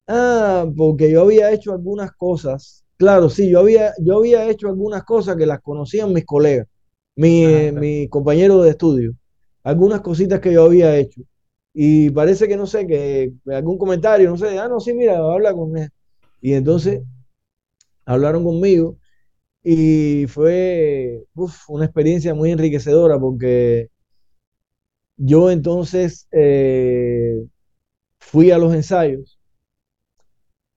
ah, 0.07 0.65
porque 0.75 1.11
yo 1.11 1.21
había 1.23 1.51
hecho 1.51 1.71
algunas 1.71 2.11
cosas. 2.13 2.85
Claro, 2.97 3.29
sí, 3.29 3.49
yo 3.49 3.59
había, 3.59 3.93
yo 3.99 4.17
había 4.17 4.49
hecho 4.49 4.67
algunas 4.67 5.03
cosas 5.05 5.37
que 5.37 5.45
las 5.45 5.61
conocían 5.61 6.11
mis 6.13 6.25
colegas, 6.25 6.67
mi, 7.15 7.43
Ah, 7.43 7.67
claro. 7.69 7.89
mi 7.89 8.09
compañero 8.09 8.61
de 8.61 8.71
estudio. 8.71 9.13
algunas 9.63 10.01
cositas 10.01 10.39
que 10.41 10.53
yo 10.53 10.65
había 10.65 10.97
hecho. 10.97 11.21
Y 11.73 12.09
parece 12.11 12.47
que 12.47 12.57
no 12.57 12.65
sé, 12.67 12.85
que 12.87 13.33
algún 13.47 13.77
comentario, 13.77 14.29
no 14.29 14.37
sé, 14.37 14.57
ah, 14.59 14.67
no, 14.67 14.79
sí, 14.81 14.93
mira, 14.93 15.17
habla 15.19 15.53
con 15.53 15.77
él. 15.77 15.89
Y 16.41 16.53
entonces 16.53 17.01
hablaron 18.05 18.43
conmigo 18.43 18.97
y 19.63 20.27
fue 20.29 21.25
uf, 21.35 21.69
una 21.69 21.85
experiencia 21.85 22.35
muy 22.35 22.51
enriquecedora 22.51 23.19
porque 23.19 23.89
yo 25.19 25.51
entonces 25.51 26.27
eh, 26.33 27.45
fui 28.19 28.51
a 28.51 28.59
los 28.59 28.73
ensayos 28.75 29.39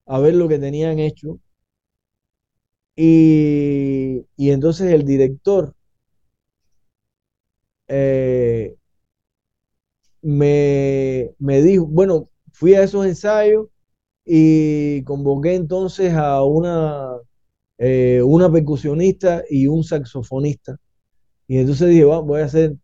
a 0.06 0.20
ver 0.20 0.34
lo 0.36 0.46
que 0.48 0.60
tenían 0.60 1.00
hecho 1.00 1.40
y, 2.96 4.24
y 4.36 4.50
entonces 4.50 4.92
el 4.92 5.04
director 5.04 5.74
eh, 7.88 8.76
me, 10.22 11.30
me 11.38 11.62
dijo, 11.62 11.86
bueno, 11.86 12.28
fui 12.52 12.74
a 12.74 12.82
esos 12.84 13.06
ensayos 13.06 13.66
y 14.24 15.02
convoqué 15.04 15.54
entonces 15.56 16.14
a 16.14 16.42
una, 16.44 17.16
eh, 17.78 18.22
una 18.24 18.52
percusionista 18.52 19.44
y 19.50 19.68
un 19.68 19.84
saxofonista. 19.84 20.76
Y 21.48 21.58
entonces 21.58 21.90
dije, 21.90 22.04
"Va, 22.04 22.20
voy 22.20 22.42
a 22.42 22.46
hacer 22.46 22.76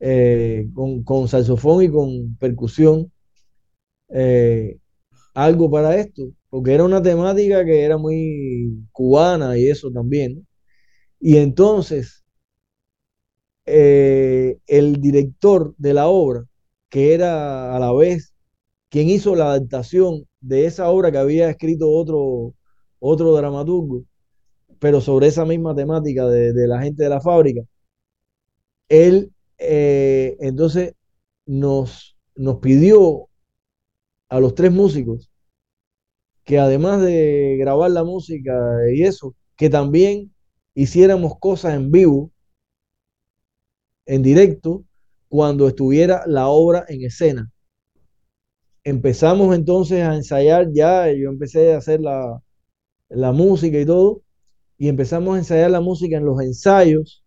eh, 0.00 0.68
con, 0.74 1.02
con 1.04 1.28
saxofón 1.28 1.84
y 1.84 1.90
con 1.90 2.36
percusión 2.36 3.12
eh, 4.10 4.78
algo 5.34 5.70
para 5.70 5.96
esto, 5.96 6.30
porque 6.50 6.74
era 6.74 6.84
una 6.84 7.02
temática 7.02 7.64
que 7.64 7.82
era 7.84 7.98
muy 7.98 8.86
cubana 8.92 9.58
y 9.58 9.68
eso 9.68 9.90
también. 9.90 10.46
Y 11.20 11.36
entonces 11.38 12.24
eh, 13.66 14.58
el 14.66 15.00
director 15.00 15.74
de 15.78 15.94
la 15.94 16.08
obra, 16.08 16.44
que 16.88 17.14
era 17.14 17.76
a 17.76 17.78
la 17.78 17.92
vez 17.92 18.34
quien 18.90 19.08
hizo 19.10 19.36
la 19.36 19.52
adaptación 19.52 20.26
de 20.40 20.66
esa 20.66 20.88
obra 20.90 21.12
que 21.12 21.18
había 21.18 21.50
escrito 21.50 21.90
otro, 21.90 22.54
otro 23.00 23.34
dramaturgo, 23.36 24.04
pero 24.80 25.00
sobre 25.00 25.28
esa 25.28 25.44
misma 25.44 25.74
temática 25.74 26.26
de 26.28 26.66
la 26.68 26.82
gente 26.82 27.02
de 27.04 27.10
la 27.10 27.20
fábrica, 27.20 27.62
él 28.88 29.32
eh, 29.58 30.36
entonces 30.40 30.94
nos, 31.46 32.16
nos 32.34 32.58
pidió 32.58 33.28
a 34.28 34.40
los 34.40 34.54
tres 34.54 34.72
músicos 34.72 35.30
que 36.44 36.58
además 36.58 37.02
de 37.02 37.56
grabar 37.58 37.90
la 37.90 38.04
música 38.04 38.54
y 38.90 39.02
eso, 39.02 39.34
que 39.54 39.68
también 39.68 40.32
hiciéramos 40.74 41.38
cosas 41.38 41.74
en 41.74 41.90
vivo, 41.90 42.32
en 44.06 44.22
directo, 44.22 44.82
cuando 45.28 45.68
estuviera 45.68 46.22
la 46.26 46.48
obra 46.48 46.86
en 46.88 47.02
escena. 47.04 47.50
Empezamos 48.82 49.54
entonces 49.54 50.02
a 50.02 50.14
ensayar 50.14 50.68
ya, 50.72 51.12
yo 51.12 51.28
empecé 51.28 51.74
a 51.74 51.78
hacer 51.78 52.00
la, 52.00 52.42
la 53.10 53.32
música 53.32 53.78
y 53.78 53.84
todo, 53.84 54.22
y 54.78 54.88
empezamos 54.88 55.34
a 55.34 55.38
ensayar 55.38 55.70
la 55.70 55.82
música 55.82 56.16
en 56.16 56.24
los 56.24 56.40
ensayos, 56.40 57.22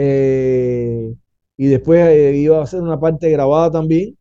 eh, 0.00 1.12
y 1.56 1.66
después 1.66 2.06
eh, 2.06 2.36
iba 2.36 2.58
a 2.58 2.62
hacer 2.62 2.80
una 2.80 3.00
parte 3.00 3.28
grabada 3.30 3.72
también, 3.72 4.16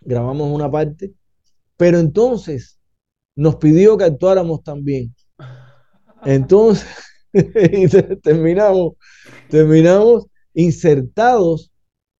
grabamos 0.00 0.48
una 0.48 0.70
parte, 0.70 1.12
pero 1.76 1.98
entonces 1.98 2.78
nos 3.34 3.56
pidió 3.56 3.98
que 3.98 4.04
actuáramos 4.04 4.62
también. 4.62 5.12
Entonces, 6.24 6.86
terminamos, 8.22 8.94
terminamos 9.50 10.26
insertados 10.54 11.72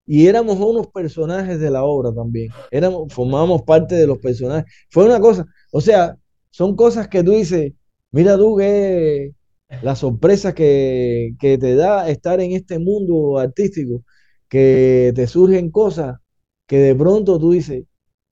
y 0.04 0.26
éramos 0.26 0.58
unos 0.58 0.88
personajes 0.88 1.60
de 1.60 1.70
la 1.70 1.84
obra 1.84 2.12
también. 2.12 2.50
Éramos, 2.72 3.12
formábamos 3.14 3.62
parte 3.62 3.94
de 3.94 4.08
los 4.08 4.18
personajes. 4.18 4.72
Fue 4.90 5.04
una 5.04 5.20
cosa, 5.20 5.46
o 5.70 5.80
sea, 5.80 6.16
son 6.50 6.74
cosas 6.74 7.06
que 7.06 7.22
tú 7.22 7.30
dices, 7.30 7.72
mira 8.10 8.36
tú 8.36 8.56
que 8.56 9.35
la 9.80 9.96
sorpresa 9.96 10.54
que, 10.54 11.32
que 11.38 11.58
te 11.58 11.74
da 11.76 12.08
estar 12.10 12.40
en 12.40 12.52
este 12.52 12.78
mundo 12.78 13.38
artístico, 13.38 14.04
que 14.48 15.12
te 15.14 15.26
surgen 15.26 15.70
cosas 15.70 16.18
que 16.66 16.78
de 16.78 16.94
pronto 16.94 17.38
tú 17.38 17.52
dices, 17.52 17.84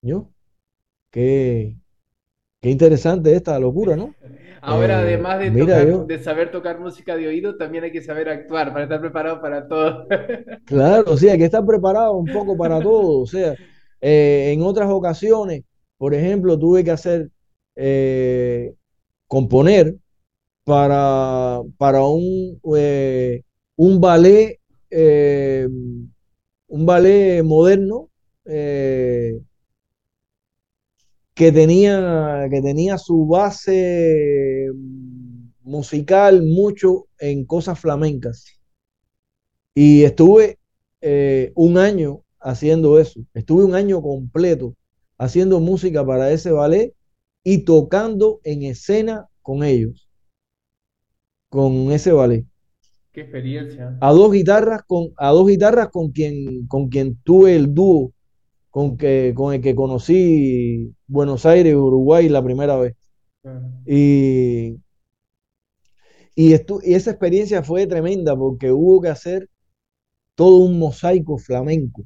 yo, 0.02 0.30
qué, 1.10 1.78
qué 2.60 2.70
interesante 2.70 3.34
esta 3.36 3.58
locura, 3.60 3.96
¿no? 3.96 4.16
Ahora, 4.62 4.98
Eh, 4.98 5.00
además 5.00 5.38
de 5.40 5.50
tocar, 5.52 5.86
yo, 5.86 6.06
de 6.06 6.18
saber 6.18 6.50
tocar 6.50 6.80
música 6.80 7.16
de 7.16 7.28
oído, 7.28 7.56
también 7.56 7.84
hay 7.84 7.92
que 7.92 8.02
saber 8.02 8.28
actuar 8.28 8.72
para 8.72 8.84
estar 8.84 9.00
preparado 9.00 9.40
para 9.40 9.68
todo. 9.68 10.06
Claro, 10.64 11.16
sí, 11.18 11.28
hay 11.28 11.38
que 11.38 11.44
estar 11.44 11.64
preparado 11.64 12.14
un 12.14 12.30
poco 12.30 12.56
para 12.56 12.80
todo. 12.82 13.20
O 13.20 13.26
sea, 13.26 13.58
eh, 14.00 14.50
en 14.52 14.62
otras 14.62 14.88
ocasiones, 14.90 15.62
por 15.98 16.14
ejemplo, 16.14 16.58
tuve 16.58 16.82
que 16.84 16.90
hacer, 16.90 17.30
eh, 17.76 18.74
componer 19.28 19.96
para, 20.64 21.60
para 21.78 22.02
un, 22.02 22.60
eh, 22.76 23.42
un 23.76 24.00
ballet, 24.00 24.60
eh, 24.90 25.68
un 26.68 26.86
ballet 26.86 27.42
moderno 27.42 28.10
eh, 28.46 29.40
que 31.34 31.52
tenía, 31.52 32.46
que 32.50 32.62
tenía 32.62 32.98
su 32.98 33.26
base 33.26 34.70
musical 35.62 36.42
mucho 36.42 37.06
en 37.18 37.44
cosas 37.44 37.78
flamencas. 37.80 38.44
Y 39.74 40.04
estuve 40.04 40.58
eh, 41.00 41.52
un 41.56 41.78
año 41.78 42.22
haciendo 42.40 43.00
eso. 43.00 43.20
Estuve 43.34 43.64
un 43.64 43.74
año 43.74 44.00
completo 44.02 44.74
haciendo 45.18 45.60
música 45.60 46.06
para 46.06 46.30
ese 46.30 46.52
ballet 46.52 46.94
y 47.42 47.64
tocando 47.64 48.40
en 48.44 48.62
escena 48.62 49.28
con 49.42 49.64
ellos, 49.64 50.03
con 51.54 51.92
ese 51.92 52.12
ballet. 52.12 52.44
Qué 53.12 53.20
experiencia. 53.22 53.96
A 54.00 54.12
dos 54.12 54.32
guitarras 54.32 54.82
con, 54.86 55.12
a 55.16 55.30
dos 55.30 55.46
guitarras 55.46 55.88
con 55.90 56.10
quien, 56.10 56.66
con 56.66 56.88
quien 56.88 57.16
tuve 57.22 57.54
el 57.54 57.72
dúo, 57.72 58.12
con, 58.70 58.96
que, 58.96 59.32
con 59.36 59.54
el 59.54 59.60
que 59.60 59.74
conocí 59.74 60.92
Buenos 61.06 61.46
Aires 61.46 61.74
Uruguay 61.76 62.28
la 62.28 62.42
primera 62.42 62.76
vez. 62.76 62.94
Y, 63.86 64.78
y, 66.34 66.52
estu- 66.52 66.80
y 66.84 66.94
esa 66.94 67.10
experiencia 67.10 67.62
fue 67.62 67.86
tremenda 67.86 68.36
porque 68.36 68.72
hubo 68.72 69.00
que 69.00 69.08
hacer 69.08 69.48
todo 70.36 70.58
un 70.58 70.78
mosaico 70.78 71.38
flamenco 71.38 72.04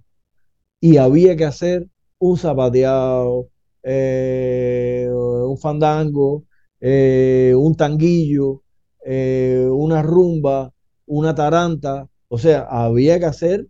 y 0.80 0.98
había 0.98 1.36
que 1.36 1.44
hacer 1.46 1.88
un 2.18 2.36
zapateado, 2.38 3.48
eh, 3.82 5.08
un 5.12 5.58
fandango, 5.58 6.44
eh, 6.80 7.54
un 7.56 7.76
tanguillo, 7.76 8.62
eh, 9.08 9.68
una 9.70 10.02
rumba, 10.02 10.72
una 11.06 11.34
taranta, 11.34 12.08
o 12.28 12.38
sea, 12.38 12.62
había 12.70 13.18
que 13.18 13.26
hacer 13.26 13.66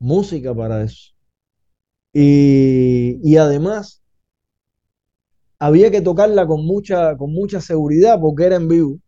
música 0.00 0.54
para 0.54 0.82
eso. 0.84 1.12
Y, 2.14 3.18
y 3.22 3.36
además 3.36 4.02
había 5.58 5.90
que 5.90 6.00
tocarla 6.00 6.46
con 6.46 6.64
mucha, 6.64 7.16
con 7.16 7.32
mucha 7.32 7.60
seguridad 7.60 8.20
porque 8.20 8.44
era 8.44 8.54
en 8.56 8.68
vivo. 8.68 8.98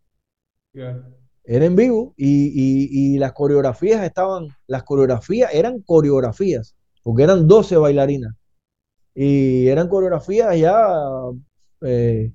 Era 1.44 1.64
en 1.66 1.76
vivo 1.76 2.12
y, 2.16 2.46
y- 2.48 3.14
y 3.14 3.18
las 3.18 3.32
coreografías 3.32 4.02
estaban, 4.04 4.48
las 4.66 4.82
coreografías 4.82 5.50
eran 5.54 5.80
coreografías, 5.82 6.74
porque 7.02 7.22
eran 7.22 7.46
12 7.46 7.76
bailarinas 7.76 8.34
y 9.14 9.68
eran 9.68 9.88
coreografías 9.88 10.58
ya 10.58 10.76
eh, 11.82 12.32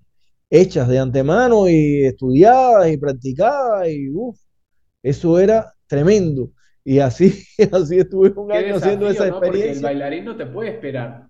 hechas 0.51 0.89
de 0.89 0.99
antemano 0.99 1.69
y 1.69 2.05
estudiadas 2.05 2.91
y 2.91 2.97
practicadas 2.97 3.89
y 3.89 4.09
uf, 4.11 4.39
eso 5.03 5.39
era 5.39 5.73
tremendo. 5.87 6.51
Y 6.85 6.99
así, 6.99 7.43
así 7.73 7.99
estuve 7.99 8.31
un 8.35 8.49
Qué 8.49 8.57
año 8.57 8.75
haciendo 8.77 9.09
esa 9.09 9.27
¿no? 9.27 9.41
Porque 9.41 9.49
el 9.49 9.53
experiencia. 9.55 9.87
bailarín 9.89 10.25
no 10.25 10.37
te 10.37 10.47
puede 10.47 10.71
esperar. 10.71 11.29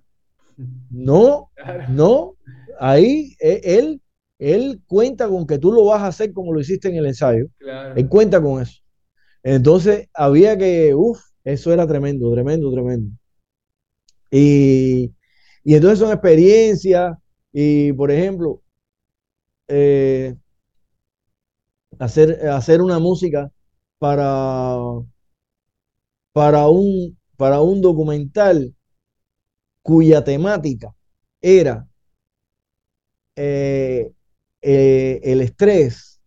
No, 0.90 1.50
Claro. 1.56 1.84
no, 1.90 2.36
ahí 2.80 3.36
eh, 3.40 3.62
él, 3.64 4.02
él 4.40 4.82
cuenta 4.88 5.28
con 5.28 5.48
que 5.48 5.58
tú 5.60 5.72
lo 5.72 5.86
vas 5.86 6.02
a 6.04 6.08
hacer 6.08 6.34
como 6.34 6.54
lo 6.54 6.60
hiciste 6.60 6.90
en 6.90 6.96
el 6.96 7.06
ensayo. 7.08 7.48
Claro. 7.60 7.96
Él 7.96 8.08
cuenta 8.10 8.42
con 8.42 8.62
eso. 8.62 8.82
Entonces 9.44 10.10
había 10.14 10.58
que, 10.58 10.96
uff, 10.96 11.22
eso 11.46 11.74
era 11.74 11.88
tremendo, 11.88 12.32
tremendo, 12.34 12.72
tremendo. 12.72 13.12
Y, 14.30 15.14
y 15.64 15.76
entonces 15.76 16.00
son 16.00 16.12
experiencias 16.12 17.18
y, 17.52 17.92
por 17.94 18.12
ejemplo, 18.12 18.62
eh, 19.74 20.36
hacer, 21.98 22.46
hacer 22.50 22.82
una 22.82 23.00
música 23.00 23.50
para, 24.00 24.76
para 26.34 26.68
un, 26.68 27.18
para 27.38 27.62
un 27.62 27.80
documental 27.80 28.76
cuya 29.82 30.26
temática 30.26 30.94
era 31.40 31.88
eh, 33.38 34.12
eh, 34.62 35.22
el 35.24 35.40
estrés 35.40 36.20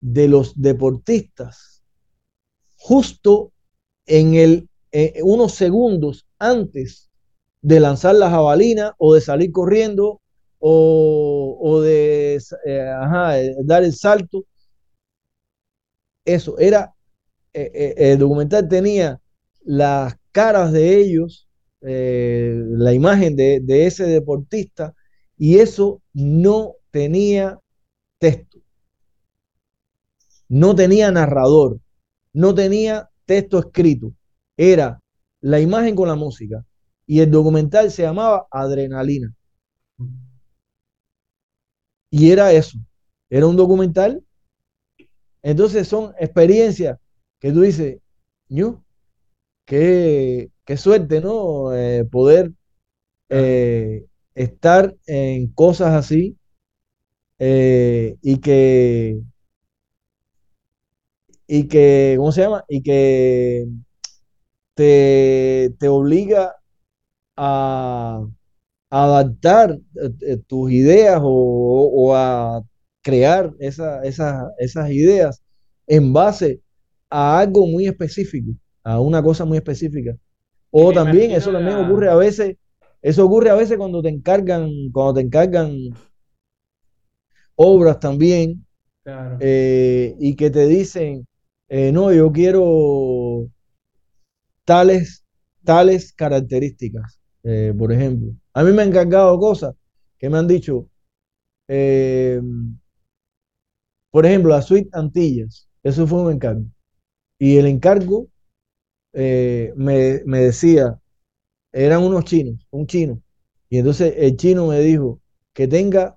de 0.00 0.26
los 0.26 0.58
deportistas 0.58 1.82
justo 2.78 3.52
en 4.06 4.34
el, 4.36 4.70
unos 5.22 5.52
segundos 5.52 6.26
antes 6.38 7.10
de 7.60 7.78
lanzar 7.78 8.14
la 8.14 8.30
jabalina 8.30 8.94
o 8.96 9.12
de 9.12 9.20
salir 9.20 9.52
corriendo 9.52 10.21
o, 10.64 11.58
o 11.60 11.80
de 11.80 12.40
eh, 12.64 12.80
ajá, 12.88 13.34
dar 13.64 13.82
el 13.82 13.92
salto. 13.94 14.44
Eso 16.24 16.56
era, 16.58 16.94
eh, 17.52 17.70
eh, 17.74 17.94
el 18.12 18.18
documental 18.18 18.68
tenía 18.68 19.20
las 19.64 20.14
caras 20.30 20.72
de 20.72 20.96
ellos, 20.98 21.48
la 21.80 22.94
imagen 22.94 23.34
de, 23.34 23.58
de 23.60 23.86
ese 23.86 24.04
deportista, 24.06 24.94
y 25.36 25.58
eso 25.58 26.00
no 26.12 26.76
tenía 26.92 27.58
texto, 28.18 28.58
no 30.48 30.76
tenía 30.76 31.10
narrador, 31.10 31.80
no 32.32 32.54
tenía 32.54 33.10
texto 33.26 33.58
escrito, 33.58 34.12
era 34.56 35.00
la 35.40 35.58
imagen 35.58 35.96
con 35.96 36.06
la 36.08 36.14
música. 36.14 36.64
Y 37.04 37.20
el 37.20 37.32
documental 37.32 37.90
se 37.90 38.02
llamaba 38.02 38.46
Adrenalina. 38.50 39.34
Y 42.12 42.30
era 42.30 42.52
eso, 42.52 42.78
era 43.28 43.46
un 43.48 43.56
documental. 43.56 44.22
Entonces 45.42 45.88
son 45.88 46.14
experiencias 46.18 46.98
que 47.40 47.52
tú 47.52 47.62
dices, 47.62 47.98
yo, 48.48 48.82
qué, 49.66 50.50
qué 50.66 50.76
suerte, 50.78 51.20
¿no? 51.20 51.74
Eh, 51.74 52.04
poder 52.06 52.52
eh, 53.30 54.06
estar 54.34 54.96
en 55.06 55.48
cosas 55.52 55.94
así 55.94 56.36
eh, 57.38 58.16
y 58.22 58.38
que, 58.40 59.20
y 61.46 61.68
que, 61.68 62.14
¿cómo 62.18 62.32
se 62.32 62.42
llama? 62.42 62.64
Y 62.68 62.82
que 62.82 63.66
te, 64.74 65.74
te 65.78 65.88
obliga 65.88 66.56
a, 67.36 68.26
adaptar 68.92 69.78
eh, 70.20 70.36
tus 70.46 70.70
ideas 70.70 71.18
o, 71.24 72.14
a 72.14 72.62
crear 73.00 73.50
esas 73.58 74.90
ideas 74.90 75.42
en 75.86 76.12
base 76.12 76.60
a 77.08 77.38
algo 77.40 77.66
muy 77.66 77.86
específico, 77.86 78.52
a 78.84 79.00
una 79.00 79.22
cosa 79.22 79.46
muy 79.46 79.56
específica. 79.56 80.14
O 80.70 80.92
también 80.92 81.30
eso 81.30 81.50
también 81.50 81.78
ocurre 81.78 82.10
a 82.10 82.16
veces, 82.16 82.56
eso 83.00 83.24
ocurre 83.24 83.48
a 83.48 83.54
veces 83.54 83.78
cuando 83.78 84.02
te 84.02 84.10
encargan, 84.10 84.70
cuando 84.92 85.14
te 85.14 85.20
encargan 85.22 85.74
obras 87.54 87.98
también, 87.98 88.66
eh, 89.40 90.14
y 90.20 90.36
que 90.36 90.50
te 90.50 90.66
dicen, 90.66 91.26
eh, 91.68 91.92
no, 91.92 92.12
yo 92.12 92.30
quiero 92.30 93.48
tales, 94.66 95.24
tales 95.64 96.12
características, 96.12 97.21
por 97.78 97.92
ejemplo. 97.92 98.32
A 98.52 98.62
mí 98.62 98.72
me 98.72 98.82
han 98.82 98.88
encargado 98.88 99.38
cosas 99.38 99.74
que 100.18 100.30
me 100.30 100.38
han 100.38 100.46
dicho, 100.46 100.88
eh, 101.68 102.40
por 104.10 104.26
ejemplo, 104.26 104.50
la 104.50 104.62
suite 104.62 104.90
Antillas, 104.92 105.68
eso 105.82 106.06
fue 106.06 106.22
un 106.22 106.32
encargo. 106.32 106.64
Y 107.38 107.56
el 107.56 107.66
encargo 107.66 108.28
eh, 109.12 109.72
me, 109.76 110.20
decía, 110.24 111.00
eran 111.72 112.04
unos 112.04 112.24
chinos, 112.24 112.66
un 112.70 112.86
chino. 112.86 113.20
Y 113.68 113.78
entonces 113.78 114.14
el 114.16 114.36
chino 114.36 114.68
me 114.68 114.80
dijo 114.80 115.20
que 115.52 115.66
tenga 115.66 116.16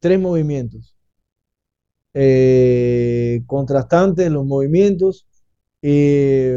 tres 0.00 0.20
movimientos. 0.20 0.96
Eh, 2.14 3.42
contrastantes 3.46 4.30
los 4.30 4.46
movimientos. 4.46 5.26
y, 5.82 6.52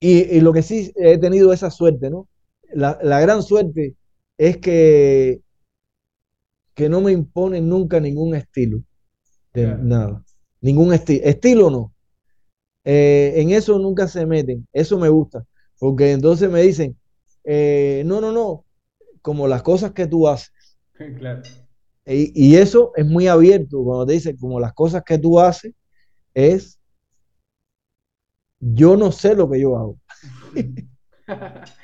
y, 0.00 0.40
lo 0.40 0.52
que 0.52 0.62
sí 0.62 0.92
he 0.96 1.18
tenido 1.18 1.52
esa 1.52 1.70
suerte, 1.70 2.10
¿no? 2.10 2.28
la, 2.74 3.20
gran 3.20 3.42
suerte 3.42 3.96
es 4.36 4.58
que, 4.58 5.40
que 6.74 6.88
no 6.88 7.00
me 7.00 7.12
imponen 7.12 7.68
nunca 7.68 8.00
ningún 8.00 8.34
estilo. 8.34 8.82
De 9.52 9.66
nada. 9.66 10.24
Ningún 10.60 10.92
estilo. 10.92 11.24
Estilo 11.24 11.70
no. 11.70 11.92
Eh, 12.84 13.34
en 13.36 13.50
eso 13.50 13.78
nunca 13.78 14.08
se 14.08 14.26
meten. 14.26 14.66
Eso 14.72 14.98
me 14.98 15.08
gusta. 15.08 15.44
Porque 15.78 16.12
entonces 16.12 16.50
me 16.50 16.62
dicen, 16.62 16.96
eh, 17.44 18.02
no, 18.06 18.20
no, 18.20 18.32
no, 18.32 18.64
como 19.22 19.46
las 19.46 19.62
cosas 19.62 19.92
que 19.92 20.06
tú 20.06 20.28
haces. 20.28 20.52
Claro. 21.18 21.42
Y, 22.06 22.32
y, 22.34 22.56
eso 22.56 22.92
es 22.96 23.06
muy 23.06 23.26
abierto. 23.28 23.82
Cuando 23.82 24.06
te 24.06 24.12
dicen, 24.12 24.36
como 24.36 24.60
las 24.60 24.74
cosas 24.74 25.02
que 25.04 25.18
tú 25.18 25.40
haces, 25.40 25.72
es, 26.34 26.78
yo 28.72 28.96
no 28.96 29.12
sé 29.12 29.34
lo 29.34 29.50
que 29.50 29.60
yo 29.60 29.76
hago. 29.76 29.98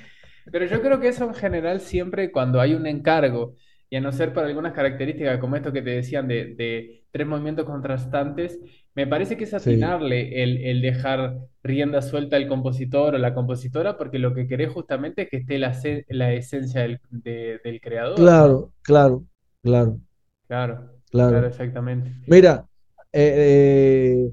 Pero 0.53 0.67
yo 0.67 0.81
creo 0.81 0.99
que 0.99 1.09
eso 1.09 1.25
en 1.25 1.35
general 1.35 1.81
siempre 1.81 2.33
cuando 2.33 2.61
hay 2.61 2.75
un 2.75 2.87
encargo, 2.87 3.55
y 3.91 3.97
a 3.97 4.01
no 4.01 4.13
ser 4.13 4.33
para 4.33 4.47
algunas 4.47 4.73
características 4.73 5.39
como 5.41 5.57
esto 5.57 5.73
que 5.73 5.83
te 5.83 5.91
decían 5.91 6.29
de, 6.29 7.03
tres 7.11 7.27
movimientos 7.27 7.67
contrastantes, 7.67 8.61
me 8.95 9.07
parece 9.07 9.37
que 9.37 9.45
es 9.45 9.53
atinarle 9.53 10.43
el, 10.43 10.81
dejar 10.81 11.39
rienda 11.63 12.01
suelta 12.01 12.37
al 12.37 12.47
compositor 12.47 13.17
o 13.17 13.19
la 13.19 13.35
compositora, 13.35 13.97
porque 13.97 14.21
lo 14.21 14.33
que 14.33 14.47
querés 14.47 14.73
justamente 14.73 15.23
es 15.23 15.29
que 15.29 15.39
esté 15.39 15.59
la, 15.59 15.77
la 16.09 16.33
esencia 16.33 16.83
del, 17.11 17.81
creador. 17.83 18.17
Claro, 18.17 18.73
claro, 18.83 19.25
claro. 19.63 19.99
Claro, 20.47 20.93
claro, 21.11 21.47
exactamente. 21.47 22.13
Mira, 22.27 22.65
eh, 23.13 23.35
eh, 23.37 24.33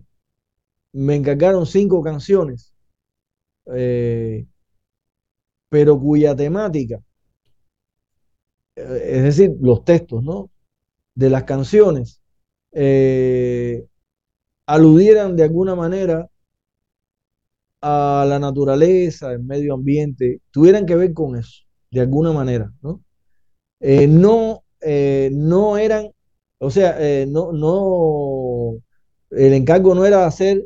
me 0.98 1.16
encargaron 1.16 1.66
cinco 1.66 2.02
canciones. 2.02 2.74
Eh, 3.76 4.46
pero 5.70 6.00
cuya 6.00 6.36
temática, 6.36 7.02
eh, 8.76 9.02
es 9.06 9.24
decir, 9.24 9.52
los 9.62 9.84
textos, 9.84 10.24
¿no? 10.24 10.50
De 11.16 11.30
las 11.30 11.44
canciones, 11.44 12.22
eh, 12.72 13.86
aludieran 14.66 15.36
de 15.36 15.44
alguna 15.44 15.76
manera 15.76 16.30
a 17.82 18.26
la 18.28 18.40
naturaleza, 18.40 19.32
el 19.34 19.44
medio 19.44 19.76
ambiente, 19.76 20.42
tuvieran 20.52 20.86
que 20.86 20.96
ver 20.96 21.14
con 21.14 21.36
eso, 21.36 21.64
de 21.92 22.02
alguna 22.02 22.32
manera, 22.32 22.72
¿no? 22.82 23.04
No, 23.80 24.64
no 25.32 25.78
eran, 25.78 26.12
o 26.60 26.72
sea, 26.72 26.98
no, 27.28 27.52
no, 27.52 28.82
el 29.32 29.54
encargo 29.54 29.94
no 29.96 30.06
era 30.06 30.26
hacer 30.26 30.64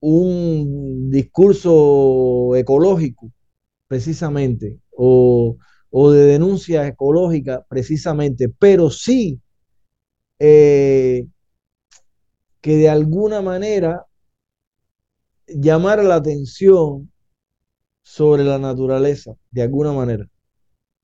un 0.00 1.10
discurso 1.10 2.56
ecológico, 2.56 3.30
precisamente, 3.86 4.78
o, 4.92 5.56
de 5.92 6.24
denuncia 6.26 6.86
ecológica, 6.86 7.64
precisamente, 7.68 8.48
pero 8.48 8.90
sí 8.90 9.40
eh, 10.38 11.26
que 12.60 12.76
de 12.76 12.88
alguna 12.88 13.42
manera 13.42 14.06
llamara 15.46 16.02
la 16.02 16.16
atención 16.16 17.10
sobre 18.02 18.44
la 18.44 18.58
naturaleza, 18.58 19.34
de 19.50 19.62
alguna 19.62 19.92
manera. 19.92 20.26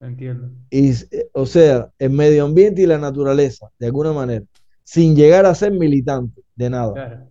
Entiendo. 0.01 0.51
Y, 0.71 0.93
o 1.33 1.47
sea, 1.47 1.91
el 1.99 2.11
medio 2.11 2.45
ambiente 2.45 2.83
y 2.83 2.87
la 2.87 2.99
naturaleza, 2.99 3.71
de 3.79 3.87
alguna 3.87 4.13
manera, 4.13 4.45
sin 4.87 5.17
llegar 5.17 5.45
a 5.47 5.55
ser 5.55 5.73
militante 5.73 6.43
de 6.55 6.71
nada. 6.71 7.29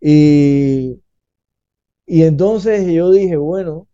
Y, 0.00 0.98
y 2.06 2.22
entonces 2.22 2.90
yo 2.90 3.10
dije, 3.10 3.36
bueno, 3.36 3.86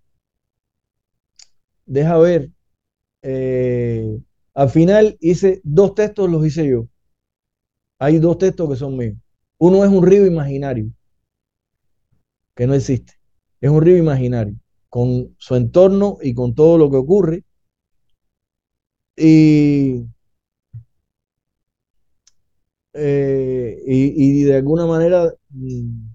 deja 1.84 2.16
ver. 2.18 2.50
Eh, 3.22 4.20
al 4.54 4.70
final 4.70 5.16
hice 5.20 5.60
dos 5.64 5.96
textos, 5.96 6.30
los 6.30 6.46
hice 6.46 6.68
yo. 6.68 6.86
Hay 7.98 8.18
dos 8.20 8.38
textos 8.38 8.70
que 8.70 8.76
son 8.76 8.96
míos. 8.96 9.16
Uno 9.58 9.84
es 9.84 9.90
un 9.90 10.06
río 10.06 10.24
imaginario, 10.24 10.86
que 12.54 12.66
no 12.68 12.74
existe. 12.74 13.14
Es 13.60 13.70
un 13.70 13.82
río 13.82 13.96
imaginario, 13.96 14.54
con 14.88 15.34
su 15.38 15.56
entorno 15.56 16.18
y 16.22 16.34
con 16.34 16.54
todo 16.54 16.78
lo 16.78 16.88
que 16.88 16.98
ocurre. 16.98 17.44
Y, 19.16 20.04
eh, 22.94 23.82
y, 23.86 24.44
de 24.44 24.56
alguna 24.56 24.86
manera 24.86 25.32
mm, 25.50 26.10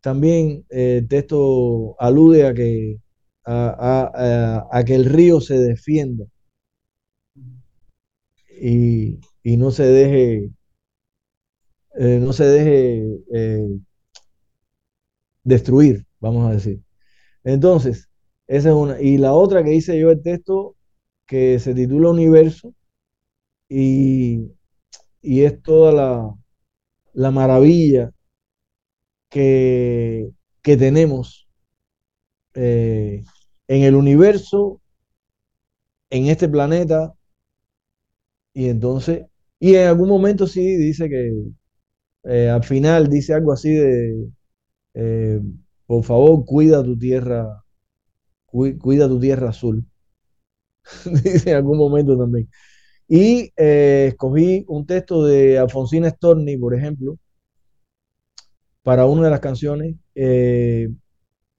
también 0.00 0.64
eh, 0.70 0.98
el 0.98 1.08
texto 1.08 1.94
alude 2.00 2.46
a 2.46 2.54
que, 2.54 2.98
a, 3.44 4.82
que 4.86 4.94
el 4.94 5.04
río 5.04 5.40
se 5.40 5.58
defienda 5.58 6.26
y, 8.60 9.20
no 9.44 9.70
se 9.70 9.84
deje, 9.84 10.50
eh, 11.98 12.18
no 12.20 12.32
se 12.32 12.44
deje 12.44 13.80
destruir, 15.44 16.04
vamos 16.20 16.50
a 16.50 16.54
decir. 16.54 16.80
Entonces, 17.44 18.08
esa 18.48 18.70
es 18.70 18.74
una. 18.74 19.00
Y 19.00 19.18
la 19.18 19.32
otra 19.32 19.64
que 19.64 19.74
hice 19.74 19.98
yo 19.98 20.10
el 20.10 20.22
texto 20.22 20.76
que 21.26 21.58
se 21.60 21.74
titula 21.74 22.10
Universo 22.10 22.74
y 23.68 24.50
y 25.22 25.42
es 25.44 25.62
toda 25.62 25.92
la, 25.92 27.30
maravilla 27.30 28.12
que, 29.28 30.30
que 30.62 30.76
tenemos 30.76 31.48
eh, 32.54 33.24
en 33.68 33.82
el 33.84 33.94
universo, 33.94 34.80
en 36.10 36.26
este 36.28 36.48
planeta, 36.48 37.14
y 38.54 38.68
entonces, 38.68 39.26
y 39.58 39.74
en 39.76 39.88
algún 39.88 40.08
momento 40.08 40.46
sí 40.46 40.60
dice 40.76 41.08
que 41.08 41.32
eh, 42.24 42.48
al 42.50 42.64
final 42.64 43.08
dice 43.10 43.34
algo 43.34 43.52
así 43.52 43.70
de, 43.74 44.28
eh, 44.94 45.40
por 45.86 46.04
favor, 46.04 46.44
cuida 46.46 46.84
tu 46.84 46.98
tierra, 46.98 47.64
cu- 48.46 48.78
cuida 48.78 49.08
tu 49.08 49.20
tierra 49.20 49.50
azul, 49.50 49.86
dice 51.24 51.50
en 51.50 51.56
algún 51.56 51.78
momento 51.78 52.16
también. 52.16 52.48
Y 53.10 53.52
eh, 53.58 54.06
escogí 54.08 54.64
un 54.68 54.86
texto 54.86 55.22
de 55.26 55.58
Alfonsina 55.58 56.08
Storni, 56.08 56.56
por 56.56 56.74
ejemplo, 56.74 57.18
para 58.82 59.06
una 59.06 59.24
de 59.24 59.30
las 59.30 59.40
canciones 59.40 59.96
eh, 60.14 60.88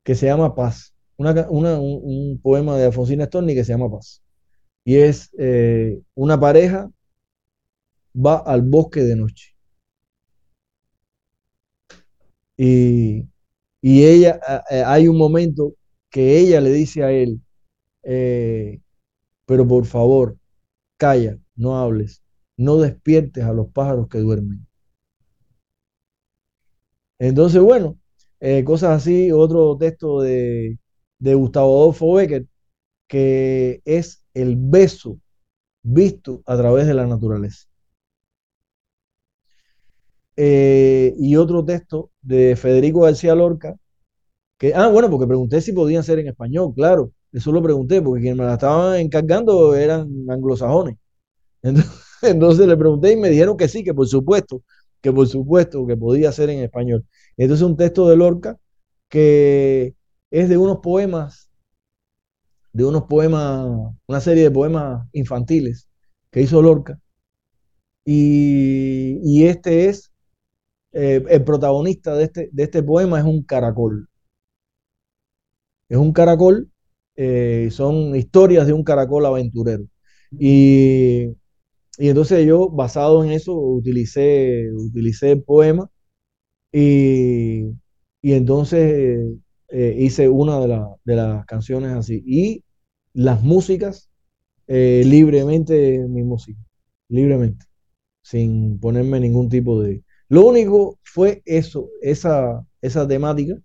que 0.04 0.16
se 0.16 0.28
llama 0.28 0.56
Paz. 0.56 0.94
Una 1.18 1.48
una- 1.52 1.80
un, 1.82 2.40
poema 2.44 2.78
de 2.78 2.86
Alfonsina 2.88 3.26
Storni 3.28 3.56
que 3.56 3.64
se 3.66 3.74
llama 3.74 3.92
Paz. 3.92 4.24
Y 4.86 4.98
es 4.98 5.32
eh, 5.40 6.00
una 6.16 6.40
pareja 6.40 6.90
va 8.28 8.36
al 8.54 8.62
bosque 8.62 9.04
de 9.04 9.18
noche. 9.18 9.54
Y, 12.58 13.28
y 13.82 14.06
ella, 14.06 14.40
hay 14.88 15.08
un 15.08 15.18
momento 15.18 15.76
que 16.10 16.40
ella 16.40 16.62
le 16.62 16.72
dice 16.72 17.04
a 17.04 17.12
él, 17.12 17.42
pero 19.46 19.68
por 19.68 19.86
favor, 19.86 20.38
calla, 21.02 21.36
no 21.56 21.80
hables, 21.80 22.22
no 22.58 22.78
despiertes 22.78 23.44
a 23.44 23.54
los 23.54 23.70
pájaros 23.70 24.08
que 24.08 24.20
duermen. 24.20 24.68
Entonces, 27.18 27.60
bueno, 27.60 27.98
eh, 28.40 28.64
cosas 28.64 28.92
así, 29.02 29.32
otro 29.32 29.76
texto 29.78 30.22
de, 30.22 30.78
de 31.18 31.34
Gustavo 31.34 31.82
Adolfo 31.82 32.14
Becker, 32.14 32.46
que 33.08 33.82
es 33.84 34.24
el 34.36 34.56
beso 34.58 35.20
visto 35.84 36.44
a 36.46 36.56
través 36.58 36.86
de 36.88 36.94
la 36.94 37.08
naturaleza. 37.08 37.68
Eh, 40.38 41.16
y 41.18 41.36
otro 41.36 41.66
texto 41.66 42.12
de 42.22 42.56
Federico 42.56 43.02
García 43.02 43.34
Lorca, 43.34 43.76
que, 44.60 44.74
ah, 44.76 44.90
bueno, 44.90 45.10
porque 45.10 45.28
pregunté 45.28 45.62
si 45.62 45.74
podían 45.74 46.04
ser 46.04 46.20
en 46.20 46.28
español, 46.28 46.74
claro, 46.76 47.12
eso 47.32 47.52
lo 47.52 47.62
pregunté, 47.62 48.02
porque 48.02 48.22
quienes 48.22 48.38
me 48.38 48.46
la 48.46 48.54
estaban 48.54 49.00
encargando 49.00 49.76
eran 49.76 50.10
anglosajones. 50.30 50.98
Entonces, 52.22 52.68
le 52.68 52.78
pregunté 52.78 53.14
y 53.14 53.16
me 53.18 53.30
dijeron 53.30 53.58
que 53.58 53.68
sí, 53.68 53.84
que 53.84 53.94
por 53.94 54.08
supuesto, 54.08 54.64
que 55.02 55.12
por 55.12 55.28
supuesto 55.28 55.86
que 55.88 55.98
podía 55.98 56.32
ser 56.32 56.50
en 56.50 56.60
español. 56.60 57.06
Entonces 57.38 57.66
un 57.66 57.78
texto 57.78 58.08
de 58.08 58.18
Lorca 58.18 58.58
que 59.10 59.96
es 60.32 60.50
de 60.50 60.58
unos 60.58 60.80
poemas, 60.80 61.50
de 62.74 62.86
unos 62.86 63.04
poemas, 63.04 63.68
una 64.08 64.22
serie 64.22 64.44
de 64.44 64.52
poemas 64.52 65.08
infantiles 65.14 65.90
que 66.32 66.42
hizo 66.42 66.62
Lorca. 66.62 67.00
Y, 68.06 69.20
y 69.24 69.46
este 69.48 69.88
es, 69.90 70.12
eh, 70.94 71.24
el 71.30 71.44
protagonista 71.44 72.16
de 72.16 72.24
este, 72.26 72.50
de 72.52 72.64
este 72.64 72.84
poema 72.84 73.20
es 73.20 73.26
un 73.26 73.44
caracol. 73.44 74.08
Es 75.90 75.98
un 75.98 76.14
caracol, 76.14 76.72
eh, 77.16 77.70
son 77.72 78.16
historias 78.16 78.68
de 78.68 78.74
un 78.74 78.84
caracol 78.84 79.26
aventurero. 79.26 79.86
Y, 80.40 81.28
y 82.00 82.10
entonces 82.10 82.46
yo, 82.48 82.70
basado 82.70 83.24
en 83.26 83.32
eso, 83.32 83.56
utilicé, 83.58 84.70
utilicé 84.74 85.32
el 85.34 85.44
poema 85.44 85.90
y, 86.72 87.66
y 88.22 88.34
entonces 88.34 89.20
eh, 89.70 89.96
hice 90.00 90.30
una 90.30 90.60
de, 90.60 90.68
la- 90.68 90.96
de 91.06 91.16
las 91.16 91.46
canciones 91.46 91.92
así. 91.94 92.24
Y 92.26 92.64
las 93.14 93.42
músicas, 93.44 94.10
eh, 94.68 95.04
libremente 95.06 96.00
mi 96.10 96.24
música, 96.24 96.60
libremente, 97.10 97.66
sin 98.24 98.80
ponerme 98.80 99.20
ningún 99.22 99.50
tipo 99.50 99.82
de... 99.82 100.04
Lo 100.30 100.46
único 100.48 101.00
fue 101.04 101.42
eso, 101.46 101.90
esa, 102.02 102.66
esa 102.82 103.08
temática. 103.08 103.56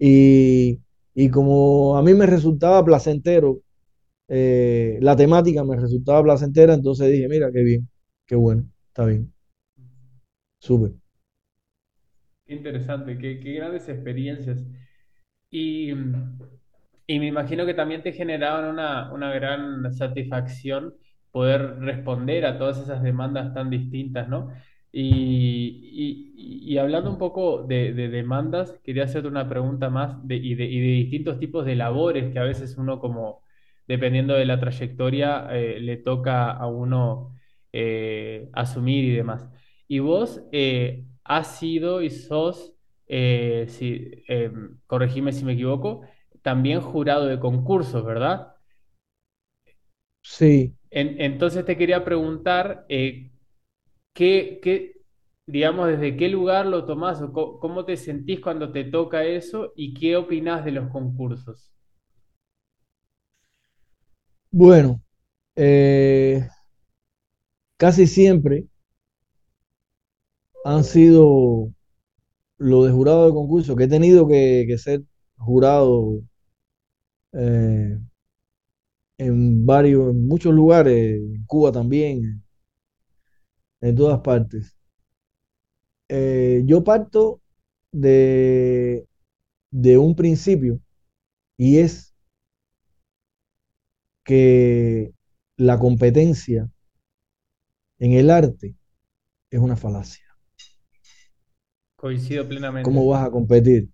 Y, 0.00 0.81
y 1.14 1.30
como 1.30 1.96
a 1.96 2.02
mí 2.02 2.14
me 2.14 2.26
resultaba 2.26 2.84
placentero, 2.84 3.60
eh, 4.28 4.98
la 5.02 5.16
temática 5.16 5.64
me 5.64 5.76
resultaba 5.76 6.22
placentera, 6.24 6.74
entonces 6.74 7.10
dije, 7.12 7.28
mira, 7.28 7.50
qué 7.52 7.62
bien, 7.62 7.88
qué 8.26 8.36
bueno, 8.36 8.66
está 8.88 9.06
bien, 9.06 9.32
súper. 10.60 10.92
Qué 12.46 12.54
interesante, 12.54 13.18
qué, 13.18 13.40
qué 13.40 13.52
grandes 13.54 13.88
experiencias. 13.88 14.64
Y, 15.50 15.92
y 17.06 17.18
me 17.18 17.26
imagino 17.26 17.66
que 17.66 17.74
también 17.74 18.02
te 18.02 18.12
generaban 18.12 18.66
una, 18.66 19.12
una 19.12 19.32
gran 19.34 19.92
satisfacción 19.92 20.94
poder 21.30 21.78
responder 21.80 22.46
a 22.46 22.58
todas 22.58 22.78
esas 22.78 23.02
demandas 23.02 23.54
tan 23.54 23.70
distintas, 23.70 24.28
¿no? 24.28 24.52
Y, 24.92 26.32
y- 26.36 26.72
y 26.74 26.78
hablando 26.78 27.10
un 27.10 27.18
poco 27.18 27.62
de, 27.64 27.92
de 27.94 28.08
demandas, 28.08 28.78
quería 28.84 29.04
hacerte 29.04 29.28
una 29.28 29.48
pregunta 29.48 29.90
más 29.90 30.26
de, 30.26 30.36
y, 30.36 30.54
de, 30.54 30.64
y 30.66 30.80
de 30.80 30.86
distintos 30.88 31.38
tipos 31.38 31.64
de 31.66 31.76
labores 31.76 32.32
que 32.32 32.38
a 32.38 32.42
veces 32.44 32.76
uno 32.78 33.00
como, 33.00 33.42
dependiendo 33.88 34.34
de 34.34 34.44
la 34.46 34.60
trayectoria, 34.60 35.48
eh, 35.52 35.80
le 35.80 35.96
toca 35.98 36.50
a 36.52 36.66
uno 36.68 37.34
eh, 37.72 38.48
asumir 38.52 39.04
y 39.04 39.16
demás. 39.16 39.48
Y 39.88 39.98
vos 40.00 40.42
eh, 40.52 41.06
has 41.24 41.58
sido 41.58 42.02
y 42.02 42.10
sos, 42.10 42.74
si, 43.68 44.10
eh, 44.28 44.50
corregime 44.86 45.32
si 45.32 45.44
me 45.44 45.52
equivoco, 45.54 46.02
también 46.42 46.80
jurado 46.80 47.26
de 47.26 47.38
concursos, 47.40 48.04
¿verdad? 48.04 48.54
Sí, 50.22 50.74
En- 50.90 51.20
entonces 51.20 51.64
te 51.64 51.76
quería 51.76 52.04
preguntar, 52.04 52.84
¿qué, 54.14 54.60
qué, 54.62 55.02
digamos, 55.46 55.88
desde 55.88 56.16
qué 56.16 56.28
lugar 56.28 56.66
lo 56.66 56.86
tomás 56.86 57.20
o 57.22 57.32
cómo 57.60 57.84
te 57.84 57.96
sentís 57.96 58.40
cuando 58.40 58.72
te 58.72 58.84
toca 58.84 59.24
eso 59.24 59.72
y 59.76 59.94
qué 59.94 60.16
opinás 60.16 60.64
de 60.64 60.72
los 60.72 60.90
concursos? 60.90 61.72
bueno, 64.50 65.00
eh, 65.56 66.48
casi 67.76 68.06
siempre 68.06 68.66
han 70.64 70.82
sido 70.84 71.72
lo 72.58 72.84
de 72.84 72.92
jurado 72.92 73.26
de 73.26 73.32
concurso, 73.34 73.76
que 73.76 73.84
he 73.86 73.88
tenido 73.88 74.28
que, 74.28 74.64
que 74.68 74.78
ser 74.78 75.02
jurado 75.36 76.22
eh, 77.32 77.98
en 79.18 79.64
varios, 79.66 80.10
en 80.10 80.26
muchos 80.28 80.52
lugares, 80.54 81.16
en 81.20 81.44
Cuba 81.46 81.72
también, 81.72 82.41
en 83.82 83.94
todas 83.96 84.20
partes. 84.20 84.74
Eh, 86.08 86.62
yo 86.66 86.84
parto 86.84 87.40
de, 87.92 89.06
de 89.70 89.98
un 89.98 90.16
principio 90.16 90.80
y 91.58 91.78
es 91.78 92.14
que 94.24 95.12
la 95.56 95.78
competencia 95.78 96.68
en 97.98 98.12
el 98.12 98.30
arte 98.30 98.76
es 99.50 99.60
una 99.60 99.76
falacia. 99.76 100.24
Coincido 101.96 102.46
plenamente. 102.46 102.84
¿Cómo 102.84 103.06
vas 103.06 103.26
a 103.26 103.30
competir? 103.30 103.88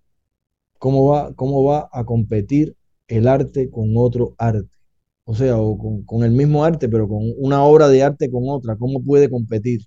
¿Cómo 0.78 1.08
va, 1.08 1.34
cómo 1.34 1.64
va 1.64 1.88
a 1.92 2.04
competir 2.04 2.76
el 3.08 3.28
arte 3.28 3.70
con 3.70 3.92
otro 3.96 4.34
arte? 4.38 4.77
O 5.30 5.34
sea, 5.34 5.58
o 5.58 5.76
con, 5.76 6.04
con 6.04 6.24
el 6.24 6.30
mismo 6.30 6.64
arte, 6.64 6.88
pero 6.88 7.06
con 7.06 7.20
una 7.36 7.62
obra 7.62 7.88
de 7.88 8.02
arte 8.02 8.30
con 8.30 8.44
otra. 8.48 8.76
¿Cómo 8.76 9.04
puede 9.04 9.28
competir? 9.28 9.82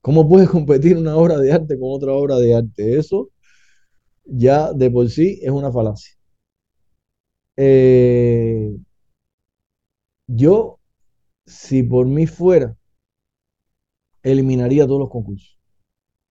¿Cómo 0.00 0.28
puede 0.28 0.46
competir 0.56 0.96
una 0.96 1.16
obra 1.16 1.36
de 1.38 1.52
arte 1.52 1.76
con 1.76 1.88
otra 1.90 2.12
obra 2.12 2.36
de 2.36 2.54
arte? 2.54 2.96
Eso 2.96 3.30
ya 4.24 4.72
de 4.72 4.88
por 4.88 5.10
sí 5.10 5.40
es 5.42 5.50
una 5.50 5.72
falacia. 5.72 6.14
Eh, 7.56 8.70
yo, 10.28 10.78
si 11.44 11.82
por 11.82 12.06
mí 12.06 12.28
fuera, 12.28 12.76
eliminaría 14.22 14.86
todos 14.86 15.00
los 15.00 15.10
concursos. 15.10 15.58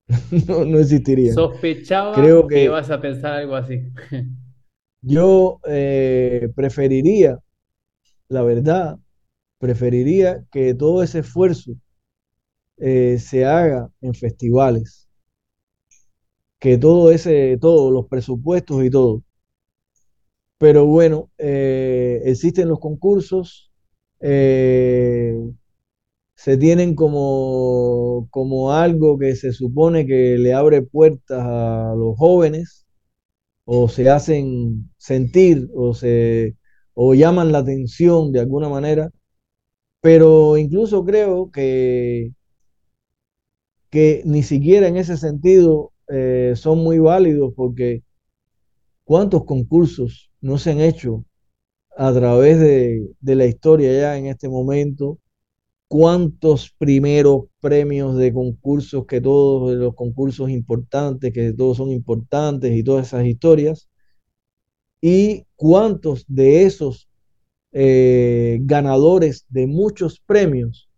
No, 0.47 0.63
no 0.63 0.79
existirían. 0.79 1.35
Sospechaba 1.35 2.13
Creo 2.13 2.47
que 2.47 2.55
que 2.55 2.63
ibas 2.63 2.89
a 2.89 3.01
pensar 3.01 3.33
algo 3.33 3.55
así. 3.55 3.81
yo 5.01 5.59
eh, 5.67 6.49
preferiría, 6.55 7.39
la 8.29 8.43
verdad, 8.43 8.99
preferiría 9.59 10.45
que 10.51 10.73
todo 10.75 11.03
ese 11.03 11.19
esfuerzo 11.19 11.73
eh, 12.77 13.17
se 13.19 13.45
haga 13.45 13.89
en 14.01 14.13
festivales, 14.13 15.07
que 16.59 16.77
todo 16.77 17.11
ese, 17.11 17.57
todos 17.61 17.93
los 17.93 18.07
presupuestos 18.07 18.83
y 18.83 18.89
todo. 18.89 19.23
Pero 20.57 20.85
bueno, 20.85 21.29
eh, 21.37 22.21
existen 22.25 22.69
los 22.69 22.79
concursos, 22.79 23.71
eh, 24.21 25.35
se 26.35 26.57
tienen 26.57 26.95
como, 26.95 28.27
como 28.31 28.73
algo 28.73 29.17
que 29.17 29.35
se 29.35 29.53
supone 29.53 30.05
que 30.07 30.37
le 30.37 30.53
abre 30.53 30.81
puertas 30.81 31.39
a 31.41 31.93
los 31.97 32.17
jóvenes 32.17 32.85
o 33.65 33.89
se 33.89 34.09
hacen 34.09 34.91
sentir 34.97 35.69
o 35.75 35.93
se 35.93 36.55
o 36.95 37.13
llaman 37.13 37.51
la 37.51 37.59
atención 37.59 38.31
de 38.31 38.39
alguna 38.41 38.69
manera, 38.69 39.11
pero 40.01 40.57
incluso 40.57 41.05
creo 41.05 41.51
que, 41.51 42.31
que 43.89 44.21
ni 44.25 44.43
siquiera 44.43 44.87
en 44.87 44.97
ese 44.97 45.17
sentido 45.17 45.91
eh, 46.09 46.53
son 46.55 46.79
muy 46.79 46.99
válidos 46.99 47.53
porque 47.55 48.03
cuántos 49.03 49.45
concursos 49.45 50.31
no 50.41 50.57
se 50.57 50.71
han 50.71 50.81
hecho 50.81 51.25
a 51.97 52.13
través 52.13 52.59
de, 52.59 53.09
de 53.21 53.35
la 53.35 53.45
historia 53.45 53.93
ya 53.93 54.17
en 54.17 54.27
este 54.27 54.49
momento, 54.49 55.19
cuántos 55.87 56.71
primeros 56.77 57.45
premios 57.61 58.17
de 58.17 58.33
concursos, 58.33 59.05
que 59.07 59.21
todos 59.21 59.75
los 59.75 59.95
concursos 59.95 60.49
importantes, 60.49 61.33
que 61.33 61.53
todos 61.53 61.77
son 61.77 61.91
importantes 61.91 62.73
y 62.75 62.83
todas 62.83 63.07
esas 63.07 63.25
historias, 63.25 63.89
y 65.01 65.45
cuántos 65.55 66.25
de 66.27 66.63
esos 66.63 67.09
eh, 67.71 68.59
ganadores 68.61 69.45
de 69.49 69.67
muchos 69.67 70.19
premios 70.19 70.89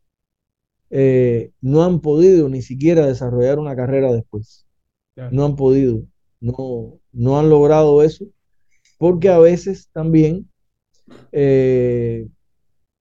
eh, 0.90 1.52
no 1.60 1.84
han 1.84 2.00
podido 2.00 2.48
ni 2.50 2.62
siquiera 2.62 3.06
desarrollar 3.06 3.60
una 3.60 3.76
carrera 3.76 4.14
después. 4.14 4.66
Claro. 5.16 5.32
No 5.34 5.46
han 5.46 5.56
podido, 5.56 6.04
no, 6.40 7.00
no 7.12 7.40
han 7.40 7.50
logrado 7.50 8.04
eso, 8.04 8.26
porque 8.98 9.30
a 9.30 9.40
veces 9.40 9.90
también, 9.92 10.50
eh, 11.32 12.28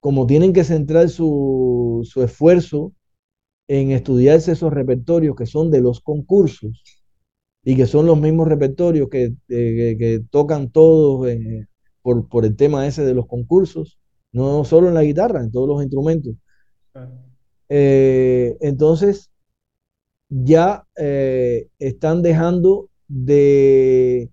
como 0.00 0.26
tienen 0.26 0.52
que 0.52 0.64
centrar 0.64 1.08
su, 1.08 2.08
su 2.10 2.22
esfuerzo 2.22 2.92
en 3.68 3.90
estudiarse 3.90 4.52
esos 4.52 4.72
repertorios 4.72 5.36
que 5.36 5.46
son 5.46 5.70
de 5.70 5.80
los 5.80 6.00
concursos 6.00 6.95
y 7.66 7.76
que 7.76 7.86
son 7.86 8.06
los 8.06 8.20
mismos 8.20 8.48
repertorios 8.48 9.10
que, 9.10 9.24
eh, 9.26 9.34
que- 9.48 9.96
que 9.98 10.22
tocan 10.30 10.70
todos 10.70 11.28
eh, 11.28 11.66
por, 12.02 12.28
por 12.30 12.46
el 12.46 12.56
tema 12.56 12.86
ese 12.88 13.04
de 13.04 13.14
los 13.14 13.26
concursos, 13.28 13.98
no 14.32 14.64
solo 14.64 14.88
en 14.88 14.94
la 14.94 15.02
guitarra, 15.04 15.42
en 15.42 15.52
todos 15.52 15.68
los 15.68 15.82
instrumentos. 15.82 16.34
Claro. 16.92 17.12
Eh, 17.68 18.56
entonces, 18.60 19.30
ya 20.28 20.84
están 21.78 22.22
dejando 22.22 22.88
de, 23.08 24.30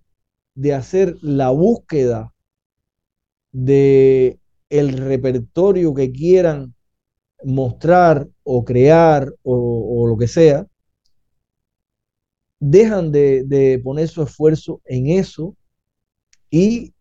de 0.55 0.73
hacer 0.73 1.17
la 1.21 1.51
búsqueda 1.51 2.33
de 3.51 4.39
el 4.69 4.93
repertorio 4.97 5.93
que 5.93 6.11
quieran 6.11 6.73
mostrar 7.43 8.27
o 8.43 8.65
crear 8.65 9.33
o, 9.43 10.03
o 10.03 10.07
lo 10.07 10.17
que 10.17 10.27
sea, 10.27 10.67
dejan 12.63 13.11
de, 13.11 13.43
de 13.45 13.79
poner 13.79 14.07
su 14.07 14.23
esfuerzo 14.23 14.81
en 14.85 15.07
eso 15.07 15.55
y 16.51 16.93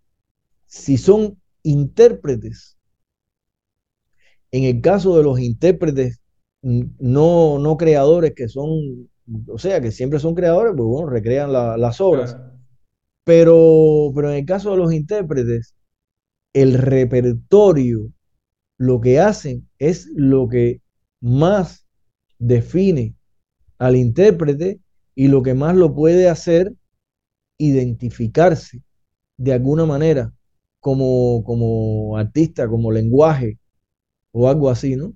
si 0.67 0.99
son 0.99 1.41
intérpretes, 1.65 2.77
en 4.51 4.65
el 4.65 4.81
caso 4.81 5.17
de 5.17 5.23
los 5.23 5.41
intérpretes 5.41 6.21
no, 6.63 7.59
no 7.59 7.77
creadores 7.77 8.35
que 8.35 8.49
son, 8.49 9.09
o 9.49 9.59
sea, 9.59 9.81
que 9.81 9.91
siempre 9.91 10.19
son 10.21 10.35
creadores, 10.35 10.75
pues 10.77 10.87
bueno, 10.87 11.09
recrean 11.11 11.53
la- 11.53 11.77
las 11.77 12.01
obras, 12.01 12.35
Claro. 12.35 12.53
pero, 13.25 14.13
pero 14.15 14.31
en 14.31 14.37
el 14.39 14.47
caso 14.47 14.73
de 14.73 14.77
los 14.79 14.93
intérpretes, 14.93 15.75
el 16.55 16.75
repertorio, 16.75 18.13
lo 18.79 19.01
que 19.01 19.21
hacen 19.21 19.69
es 19.79 20.09
lo 20.15 20.49
que 20.49 20.83
más 21.21 21.87
define 22.39 23.15
al 23.79 23.97
intérprete 23.97 24.81
y 25.15 25.29
lo 25.29 25.43
que 25.43 25.55
más 25.55 25.77
lo 25.77 25.95
puede 25.95 26.29
hacer 26.29 26.73
identificarse 27.59 28.83
de 29.37 29.53
alguna 29.53 29.87
manera 29.87 30.33
como, 30.81 31.45
como 31.45 32.17
artista, 32.17 32.69
como 32.69 32.91
lenguaje 32.91 33.59
o 34.33 34.49
algo 34.49 34.71
así, 34.71 34.97
¿no? 34.97 35.15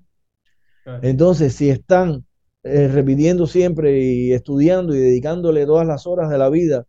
Claro. 0.83 0.99
Entonces, 1.03 1.53
si 1.55 1.69
están 1.69 2.25
eh, 2.63 2.87
repitiendo 2.87 3.47
siempre 3.47 3.99
y 3.99 4.31
estudiando 4.31 4.95
y 4.95 4.99
dedicándole 4.99 5.65
todas 5.65 5.85
las 5.85 6.07
horas 6.07 6.29
de 6.29 6.37
la 6.37 6.49
vida 6.49 6.85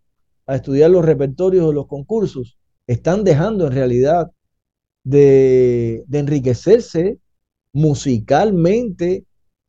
a 0.46 0.56
estudiar 0.56 0.90
los 0.90 1.04
repertorios 1.04 1.66
de 1.66 1.74
los 1.74 1.86
concursos, 1.86 2.58
están 2.86 3.24
dejando 3.24 3.66
en 3.66 3.72
realidad 3.72 4.30
de, 5.04 6.04
de 6.06 6.18
enriquecerse 6.18 7.18
musicalmente 7.72 9.24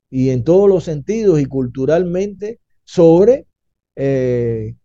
y 0.10 0.30
en 0.30 0.44
todos 0.44 0.70
los 0.70 0.84
sentidos 0.84 1.40
y 1.40 1.46
culturalmente 1.46 2.60
sobre 2.94 3.48
eh, 3.96 4.76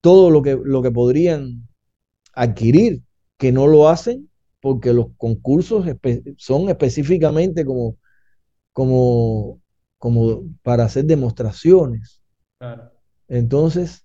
todo 0.00 0.30
lo 0.30 0.42
que, 0.42 0.58
lo 0.62 0.82
que 0.82 0.90
podrían 0.90 1.68
adquirir, 2.34 3.02
que 3.38 3.52
no 3.52 3.66
lo 3.68 3.88
hacen 3.88 4.30
porque 4.60 4.92
los 4.94 5.08
concursos 5.18 5.86
espe- 5.86 6.34
son 6.38 6.68
específicamente 6.70 7.64
como, 7.66 7.98
como, 8.72 9.60
como 9.98 10.44
para 10.62 10.84
hacer 10.86 11.04
demostraciones. 11.06 12.22
Claro. 12.58 12.92
Entonces, 13.28 14.04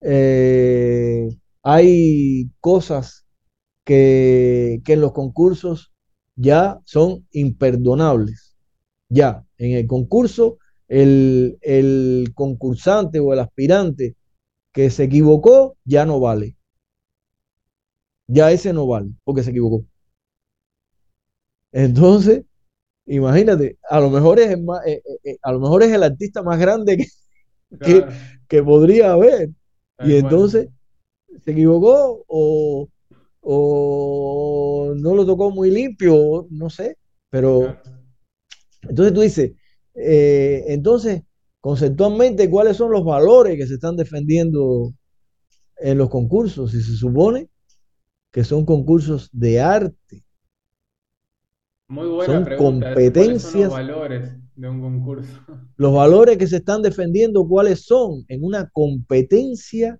eh, 0.00 1.28
hay 1.62 2.50
cosas 2.60 3.26
que, 3.84 4.82
que 4.84 4.94
en 4.94 5.00
los 5.02 5.12
concursos 5.12 5.92
ya 6.36 6.80
son 6.84 7.26
imperdonables. 7.32 8.56
Ya, 9.08 9.44
en 9.58 9.72
el 9.78 9.86
concurso, 9.86 10.58
el, 10.88 11.58
el 11.62 12.32
concursante 12.34 13.20
o 13.20 13.32
el 13.32 13.40
aspirante 13.40 14.16
que 14.72 14.90
se 14.90 15.04
equivocó 15.04 15.76
ya 15.84 16.06
no 16.06 16.20
vale. 16.20 16.56
Ya 18.28 18.50
ese 18.52 18.72
no 18.72 18.86
vale 18.86 19.10
porque 19.24 19.42
se 19.42 19.50
equivocó. 19.50 19.84
Entonces, 21.72 22.44
imagínate, 23.06 23.78
a 23.90 24.00
lo 24.00 24.10
mejor 24.10 24.40
es 24.40 24.50
el 24.50 24.62
más- 24.64 24.86
eh, 24.86 25.02
eh, 25.04 25.32
eh, 25.32 25.38
a 25.42 25.52
lo 25.52 25.60
mejor 25.60 25.82
es 25.82 25.92
el 25.92 26.02
artista 26.02 26.42
más 26.42 26.58
grande 26.58 26.96
que, 26.98 27.04
que, 27.82 28.04
Claro. 28.04 28.12
que 28.48 28.62
podría 28.62 29.12
haber. 29.12 29.50
Y 30.04 30.16
entonces 30.16 30.68
se 31.44 31.52
equivocó 31.52 32.24
o, 32.28 32.88
o 33.40 34.94
no 34.96 35.14
lo 35.14 35.26
tocó 35.26 35.50
muy 35.50 35.70
limpio, 35.70 36.46
no 36.50 36.70
sé. 36.70 36.96
Pero 37.30 37.60
Claro. 37.60 37.82
entonces 38.82 39.14
tú 39.14 39.20
dices, 39.20 39.52
eh, 40.00 40.64
entonces, 40.68 41.22
conceptualmente, 41.60 42.50
¿cuáles 42.50 42.76
son 42.76 42.90
los 42.92 43.04
valores 43.04 43.56
que 43.56 43.66
se 43.66 43.74
están 43.74 43.96
defendiendo 43.96 44.94
en 45.78 45.98
los 45.98 46.10
concursos? 46.10 46.72
Si 46.72 46.82
se 46.82 46.96
supone 46.96 47.48
que 48.32 48.44
son 48.44 48.64
concursos 48.66 49.30
de 49.32 49.60
arte, 49.60 50.24
Muy 51.88 52.06
buena 52.08 52.42
son 52.42 52.44
pregunta. 52.44 53.10
¿Cuáles 53.12 53.40
son 53.42 53.54
los 53.56 53.66
competencias, 53.66 53.68
valores 53.68 54.32
de 54.54 54.68
un 54.70 54.80
concurso? 54.80 55.40
los 55.76 55.94
valores 55.94 56.38
que 56.38 56.46
se 56.46 56.56
están 56.56 56.82
defendiendo, 56.82 57.46
¿cuáles 57.46 57.84
son? 57.84 58.24
En 58.28 58.44
una 58.44 58.68
competencia 58.70 59.98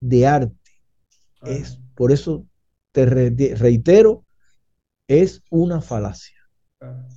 de 0.00 0.26
arte. 0.26 0.56
Es, 1.44 1.80
por 1.96 2.12
eso 2.12 2.46
te 2.92 3.06
re- 3.06 3.54
reitero, 3.56 4.24
es 5.08 5.42
una 5.50 5.80
falacia. 5.82 6.36
Claro. 6.78 7.13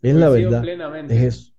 Es 0.00 0.14
la 0.14 0.28
Coincido 0.28 0.30
verdad, 0.30 0.74
es 1.06 1.22
plenamente. 1.22 1.22
eso, 1.22 1.52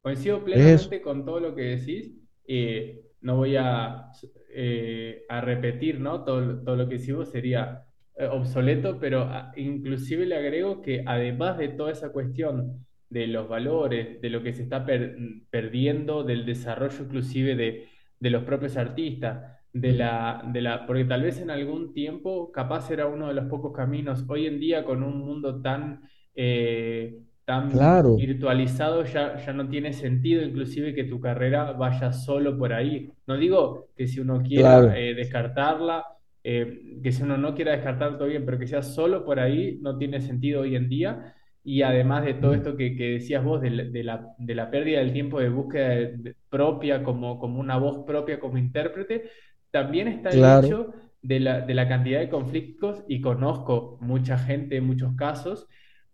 Coincido 0.00 0.44
es 0.50 0.82
eso. 0.82 0.90
plenamente 0.90 1.00
con 1.02 1.24
todo 1.24 1.40
lo 1.40 1.54
que 1.54 1.62
decís. 1.62 2.12
Eh, 2.46 3.02
no 3.22 3.36
voy 3.36 3.56
a, 3.56 4.10
eh, 4.50 5.24
a 5.28 5.40
repetir, 5.40 5.98
¿no? 6.00 6.24
Todo, 6.24 6.62
todo 6.62 6.76
lo 6.76 6.88
que 6.88 6.98
vos 7.12 7.30
sería 7.30 7.82
eh, 8.16 8.26
obsoleto, 8.26 8.98
pero 9.00 9.22
a- 9.22 9.52
inclusive 9.56 10.26
le 10.26 10.36
agrego 10.36 10.80
que 10.82 11.02
además 11.06 11.58
de 11.58 11.68
toda 11.70 11.90
esa 11.92 12.10
cuestión 12.12 12.86
de 13.10 13.26
los 13.26 13.48
valores, 13.48 14.20
de 14.20 14.30
lo 14.30 14.42
que 14.42 14.52
se 14.52 14.62
está 14.62 14.84
per- 14.86 15.16
perdiendo, 15.50 16.22
del 16.24 16.46
desarrollo 16.46 17.04
inclusive 17.04 17.56
de, 17.56 17.88
de 18.20 18.30
los 18.30 18.44
propios 18.44 18.76
artistas, 18.76 19.52
de 19.72 19.92
la, 19.92 20.42
de 20.52 20.60
la, 20.62 20.86
porque 20.86 21.04
tal 21.04 21.22
vez 21.22 21.40
en 21.40 21.50
algún 21.50 21.92
tiempo 21.92 22.50
capaz 22.52 22.90
era 22.90 23.06
uno 23.06 23.28
de 23.28 23.34
los 23.34 23.46
pocos 23.46 23.72
caminos. 23.76 24.24
Hoy 24.28 24.46
en 24.46 24.60
día 24.60 24.84
con 24.84 25.02
un 25.02 25.18
mundo 25.18 25.60
tan 25.60 26.02
eh, 26.34 27.18
tan 27.46 27.72
Claro, 27.72 28.14
virtualizado 28.14 29.04
ya, 29.04 29.38
ya 29.38 29.54
no 29.54 29.68
tiene 29.70 29.94
sentido 29.94 30.42
inclusive 30.44 30.94
que 30.94 31.04
tu 31.04 31.20
carrera 31.20 31.72
vaya 31.72 32.12
solo 32.12 32.58
por 32.58 32.74
ahí. 32.74 33.10
No 33.28 33.38
digo 33.38 33.90
que 33.96 34.08
si 34.08 34.20
uno 34.20 34.42
quiera 34.42 34.78
claro. 34.78 34.98
eh, 34.98 35.14
descartarla, 35.14 36.04
eh, 36.44 37.00
que 37.02 37.12
si 37.12 37.22
uno 37.24 37.38
no 37.38 37.54
quiera 37.54 37.72
descartar 37.72 38.18
todo 38.18 38.28
bien, 38.28 38.44
pero 38.46 38.58
que 38.58 38.68
sea 38.68 38.82
solo 38.82 39.24
por 39.24 39.40
ahí 39.40 39.78
no 39.82 39.98
tiene 39.98 40.20
sentido 40.22 40.62
hoy 40.62 40.76
en 40.76 40.88
día. 40.90 41.34
Y 41.64 41.82
además 41.82 42.24
de 42.24 42.34
todo 42.34 42.54
esto 42.54 42.76
que, 42.76 42.96
que 42.96 43.12
decías 43.14 43.44
vos, 43.44 43.60
de 43.62 43.70
la, 43.70 43.84
de 43.84 44.04
la, 44.04 44.34
de 44.38 44.54
la 44.54 44.70
pérdida 44.70 45.00
del 45.00 45.12
tiempo 45.12 45.40
de 45.40 45.48
búsqueda 45.48 45.88
de- 45.90 46.36
propia 46.48 47.02
como, 47.04 47.38
como 47.40 47.60
una 47.60 47.76
voz 47.78 48.04
propia 48.06 48.40
como 48.40 48.58
intérprete, 48.58 49.30
también 49.70 50.08
está 50.08 50.32
el 50.34 50.44
Claro, 50.44 50.68
hecho 50.68 50.92
de 51.22 51.40
la, 51.40 51.60
de 51.60 51.74
la 51.74 51.88
cantidad 51.88 52.20
de 52.20 52.28
conflictos, 52.28 53.04
y 53.08 53.20
conozco 53.20 53.98
mucha 54.00 54.38
gente 54.38 54.76
en 54.76 54.86
muchos 54.86 55.14
casos, 55.16 55.68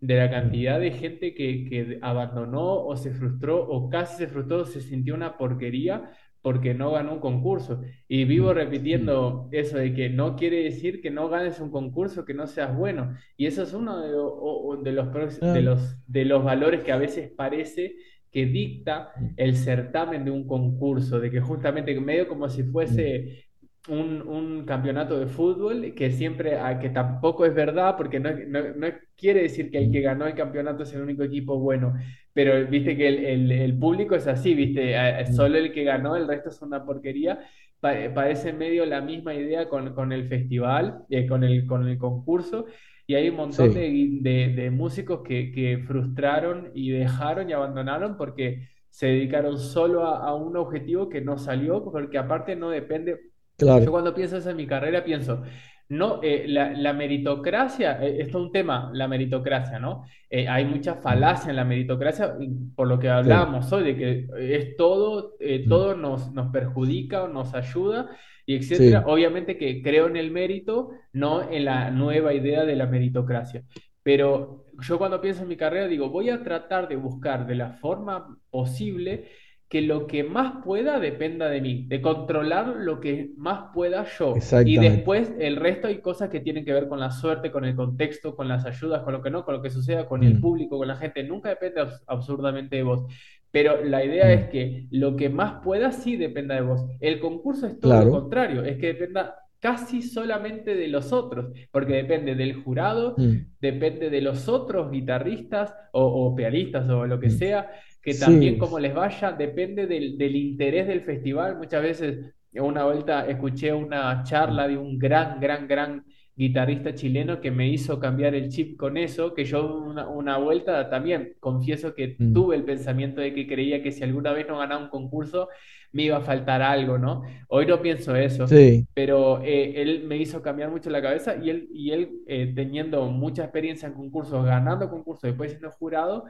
de 0.05 0.15
la 0.17 0.29
cantidad 0.29 0.79
de 0.79 0.91
gente 0.91 1.33
que, 1.33 1.65
que 1.69 1.99
abandonó 2.01 2.85
o 2.85 2.95
se 2.97 3.11
frustró 3.13 3.63
o 3.67 3.89
casi 3.89 4.17
se 4.17 4.27
frustró 4.27 4.61
o 4.61 4.65
se 4.65 4.81
sintió 4.81 5.15
una 5.15 5.37
porquería 5.37 6.11
porque 6.41 6.73
no 6.73 6.91
ganó 6.91 7.13
un 7.13 7.19
concurso. 7.21 7.81
Y 8.07 8.25
vivo 8.25 8.53
repitiendo 8.53 9.47
eso 9.51 9.77
de 9.77 9.93
que 9.93 10.09
no 10.09 10.35
quiere 10.35 10.63
decir 10.63 11.01
que 11.01 11.09
no 11.09 11.29
ganes 11.29 11.59
un 11.61 11.71
concurso, 11.71 12.25
que 12.25 12.33
no 12.33 12.47
seas 12.47 12.75
bueno. 12.75 13.15
Y 13.37 13.45
eso 13.47 13.63
es 13.63 13.73
uno 13.73 14.01
de, 14.01 14.11
lo- 14.11 14.27
o- 14.27 14.67
o 14.73 14.77
de 14.77 14.91
los, 14.91 15.07
de 15.51 15.61
los, 15.61 15.97
de 16.05 16.25
los 16.25 16.43
valores 16.43 16.83
que 16.83 16.91
a 16.91 16.97
veces 16.97 17.31
parece 17.31 17.95
que 18.31 18.45
dicta 18.45 19.11
el 19.37 19.55
certamen 19.55 20.25
de 20.25 20.31
un 20.31 20.45
concurso, 20.47 21.19
de 21.19 21.31
que 21.31 21.39
justamente 21.39 21.97
medio 21.99 22.27
como 22.27 22.49
si 22.49 22.63
fuese 22.63 23.45
un, 23.89 24.21
un 24.27 24.65
campeonato 24.65 25.19
de 25.19 25.27
fútbol, 25.27 25.93
que 25.95 26.11
siempre, 26.11 26.57
ah, 26.57 26.79
que 26.79 26.89
tampoco 26.89 27.45
es 27.45 27.53
verdad, 27.53 27.95
porque 27.97 28.19
no, 28.19 28.31
no, 28.47 28.73
no 28.75 28.87
quiere 29.17 29.41
decir 29.43 29.69
que 29.71 29.77
el 29.79 29.91
que 29.91 30.01
ganó 30.01 30.25
el 30.25 30.35
campeonato 30.35 30.83
es 30.83 30.93
el 30.93 31.01
único 31.01 31.23
equipo 31.23 31.59
bueno, 31.59 31.93
pero 32.33 32.65
viste 32.67 32.95
que 32.97 33.07
el, 33.09 33.25
el- 33.25 33.51
el 33.51 33.77
público 33.77 34.15
es 34.15 34.27
así, 34.27 34.53
viste, 34.53 34.93
Eh, 34.95 35.25
mm, 35.27 35.33
solo 35.33 35.57
el 35.57 35.73
que 35.73 35.83
ganó, 35.83 36.15
el 36.15 36.27
resto 36.27 36.49
es 36.49 36.61
una 36.61 36.83
porquería. 36.85 37.39
Pa- 37.79 38.13
parece 38.13 38.53
medio 38.53 38.85
la 38.85 39.01
misma 39.01 39.33
idea 39.35 39.67
con, 39.69 39.93
con 39.93 40.11
el 40.13 40.27
festival, 40.29 41.03
eh, 41.09 41.27
con 41.27 41.43
el, 41.43 41.65
con 41.67 41.87
el 41.87 41.97
concurso, 41.97 42.65
y 43.05 43.15
hay 43.15 43.29
un 43.29 43.35
montón 43.35 43.73
sí, 43.73 43.73
de, 43.73 43.91
de- 44.21 44.49
de 44.55 44.71
músicos 44.71 45.21
que, 45.27 45.51
que 45.51 45.79
frustraron 45.85 46.71
y 46.73 46.91
dejaron 46.91 47.49
y 47.49 47.53
abandonaron 47.53 48.15
porque 48.17 48.69
se 48.89 49.07
dedicaron 49.07 49.57
solo 49.59 50.05
a, 50.07 50.19
a 50.27 50.35
un 50.35 50.55
objetivo 50.55 51.09
que 51.09 51.19
no 51.21 51.37
salió, 51.37 51.83
porque 51.83 52.17
aparte 52.17 52.55
no 52.55 52.69
depende 52.69 53.32
yo 53.57 53.65
claro, 53.65 53.91
cuando 53.91 54.13
pienso 54.13 54.37
eso 54.37 54.49
en 54.49 54.57
mi 54.57 54.67
carrera 54.67 55.03
pienso, 55.03 55.43
no, 55.89 56.19
eh, 56.23 56.45
la, 56.47 56.71
la 56.71 56.93
meritocracia, 56.93 58.01
eh, 58.03 58.21
esto 58.21 58.39
es 58.39 58.45
un 58.45 58.51
tema, 58.51 58.89
la 58.93 59.07
meritocracia, 59.07 59.79
¿no? 59.79 60.05
Eh, 60.29 60.47
hay 60.47 60.65
mucha 60.65 60.95
falacia 60.95 61.49
en 61.49 61.55
la 61.57 61.65
meritocracia, 61.65 62.35
por 62.75 62.87
lo 62.87 62.99
que 62.99 63.09
sí, 63.21 63.31
hablábamos 63.37 63.71
hoy, 63.71 63.83
de 63.83 63.97
que 63.97 64.27
es 64.55 64.75
todo, 64.77 65.33
todo 65.67 65.95
nos, 65.95 66.31
nos 66.33 66.51
perjudica 66.51 67.23
o 67.23 67.27
nos 67.27 67.53
ayuda, 67.53 68.09
y 68.45 68.55
etcétera. 68.55 69.03
sí, 69.03 69.07
Obviamente 69.07 69.57
que 69.57 69.81
creo 69.81 70.07
en 70.07 70.17
el 70.17 70.31
mérito, 70.31 70.91
no 71.13 71.49
en 71.49 71.65
la 71.65 71.91
nueva 71.91 72.33
idea 72.33 72.65
de 72.65 72.75
la 72.75 72.87
meritocracia. 72.87 73.63
Pero 74.01 74.65
yo 74.81 74.97
cuando 74.97 75.21
pienso 75.21 75.43
en 75.43 75.49
mi 75.49 75.57
carrera 75.57 75.87
digo, 75.87 76.09
voy 76.09 76.29
a 76.29 76.43
tratar 76.43 76.87
de 76.87 76.95
buscar 76.97 77.45
de 77.47 77.55
la 77.55 77.71
forma 77.73 78.37
posible 78.49 79.29
que 79.73 79.81
lo 79.81 80.07
que 80.07 80.23
más 80.23 80.63
pueda 80.63 80.99
dependa 80.99 81.49
de 81.49 81.61
mí, 81.61 81.85
de 81.89 82.01
controlar 82.01 82.67
lo 82.77 82.99
que 83.01 83.31
más 83.37 83.71
pueda 83.73 84.05
yo. 84.19 84.49
Y 84.63 84.77
después 84.79 85.33
el 85.39 85.57
resto 85.57 85.87
hay 85.87 85.99
cosas 86.01 86.29
que 86.29 86.39
tienen 86.41 86.65
que 86.65 86.73
ver 86.73 86.87
con 86.87 86.99
la 86.99 87.11
suerte, 87.11 87.51
con 87.51 87.65
el 87.65 87.75
contexto, 87.75 88.35
con 88.35 88.47
las 88.47 88.65
ayudas, 88.65 89.03
con 89.03 89.13
lo 89.13 89.21
que 89.23 89.31
no, 89.31 89.45
con 89.45 89.55
lo 89.55 89.61
que 89.63 89.71
suceda 89.71 90.07
con 90.07 90.23
el 90.23 90.35
mm, 90.35 90.39
público, 90.39 90.77
con 90.77 90.87
la 90.87 90.97
gente. 90.97 91.23
Nunca 91.23 91.49
depende 91.49 91.81
abs- 91.81 92.03
absurdamente 92.07 92.77
de 92.77 92.83
vos. 92.83 93.05
Pero 93.51 93.83
la 93.83 94.03
idea 94.03 94.31
es 94.31 94.45
mm, 94.45 94.49
que 94.49 94.87
lo 94.91 95.15
que 95.15 95.29
más 95.29 95.61
pueda 95.63 95.91
sí 95.91 96.17
dependa 96.17 96.55
de 96.55 96.61
vos. 96.61 96.85
El 96.99 97.19
concurso 97.19 97.67
es 97.67 97.79
todo 97.79 97.97
lo 97.97 98.09
claro, 98.09 98.11
contrario, 98.11 98.63
es 98.63 98.77
que 98.77 98.87
dependa 98.87 99.35
casi 99.59 100.01
solamente 100.01 100.75
de 100.75 100.87
los 100.87 101.13
otros, 101.13 101.53
porque 101.71 101.93
depende 101.93 102.35
del 102.35 102.55
jurado, 102.63 103.15
mm, 103.17 103.53
depende 103.61 104.09
de 104.09 104.21
los 104.21 104.49
otros 104.49 104.91
guitarristas 104.91 105.73
o, 105.93 106.03
o 106.03 106.35
pianistas 106.35 106.89
o 106.89 107.05
lo 107.07 107.19
que 107.19 107.27
mm, 107.27 107.31
sea, 107.31 107.71
que 108.03 108.15
también 108.15 108.55
sí, 108.55 108.59
como 108.59 108.79
les 108.79 108.93
vaya, 108.93 109.31
depende 109.31 109.87
del, 109.87 110.17
del 110.17 110.35
interés 110.35 110.87
del 110.87 111.01
festival. 111.01 111.57
Muchas 111.57 111.81
veces, 111.81 112.35
una 112.53 112.85
vuelta 112.85 113.27
escuché 113.27 113.73
una 113.73 114.23
charla 114.23 114.67
de 114.67 114.77
un 114.77 114.99
gran, 114.99 115.39
gran, 115.39 115.67
gran 115.67 116.05
guitarrista 116.35 116.95
chileno 116.95 117.39
que 117.39 117.51
me 117.51 117.69
hizo 117.69 117.99
cambiar 117.99 118.33
el 118.35 118.49
chip 118.49 118.77
con 118.77 118.97
eso, 118.97 119.33
que 119.33 119.45
yo 119.45 119.75
una, 119.77 120.07
una 120.09 120.37
vuelta 120.37 120.89
también 120.89 121.35
confieso 121.39 121.93
que 121.93 122.15
mm, 122.17 122.33
tuve 122.33 122.55
el 122.55 122.63
pensamiento 122.65 123.21
de 123.21 123.33
que 123.33 123.47
creía 123.47 123.83
que 123.83 123.91
si 123.91 124.03
alguna 124.03 124.33
vez 124.33 124.47
no 124.47 124.57
ganaba 124.57 124.83
un 124.83 124.89
concurso 124.89 125.49
me 125.91 126.03
iba 126.03 126.17
a 126.17 126.21
faltar 126.21 126.63
algo, 126.63 126.97
¿no? 126.97 127.21
Hoy 127.49 127.67
no 127.67 127.79
pienso 127.81 128.15
eso, 128.15 128.47
sí, 128.47 128.87
pero 128.95 129.41
eh, 129.43 129.81
él 129.81 130.05
me 130.05 130.17
hizo 130.17 130.41
cambiar 130.41 130.71
mucho 130.71 130.89
la 130.89 131.03
cabeza 131.03 131.35
y 131.35 131.51
él, 131.51 131.69
y 131.71 131.91
él 131.91 132.09
eh, 132.27 132.51
teniendo 132.55 133.05
mucha 133.09 133.43
experiencia 133.43 133.87
en 133.87 133.93
concursos, 133.93 134.43
ganando 134.43 134.89
concursos, 134.89 135.21
después 135.21 135.51
siendo 135.51 135.69
jurado, 135.71 136.25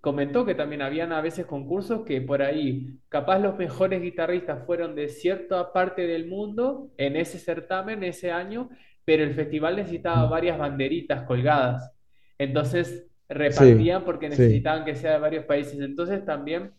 comentó 0.00 0.44
que 0.46 0.54
también 0.54 0.82
habían 0.82 1.12
a 1.12 1.20
veces 1.20 1.46
concursos 1.46 2.04
que 2.04 2.20
por 2.22 2.42
ahí, 2.42 2.98
capaz 3.08 3.38
los 3.38 3.56
mejores 3.58 4.00
guitarristas 4.02 4.64
fueron 4.66 4.94
de 4.94 5.08
cierta 5.08 5.72
parte 5.72 6.06
del 6.06 6.26
mundo 6.26 6.90
en 6.96 7.16
ese 7.16 7.38
certamen, 7.38 8.02
ese 8.04 8.30
año, 8.32 8.70
pero 9.04 9.22
el 9.24 9.34
festival 9.34 9.76
necesitaba 9.76 10.28
varias 10.28 10.58
banderitas 10.58 11.22
colgadas. 11.24 11.92
Entonces 12.38 13.06
sí, 13.48 13.64
repartían 13.68 14.04
porque 14.04 14.28
sí, 14.28 14.30
necesitaban 14.30 14.84
que 14.84 14.94
sea 14.96 15.12
de 15.12 15.18
varios 15.18 15.44
países. 15.44 15.78
Entonces 15.80 16.24
también 16.24 16.72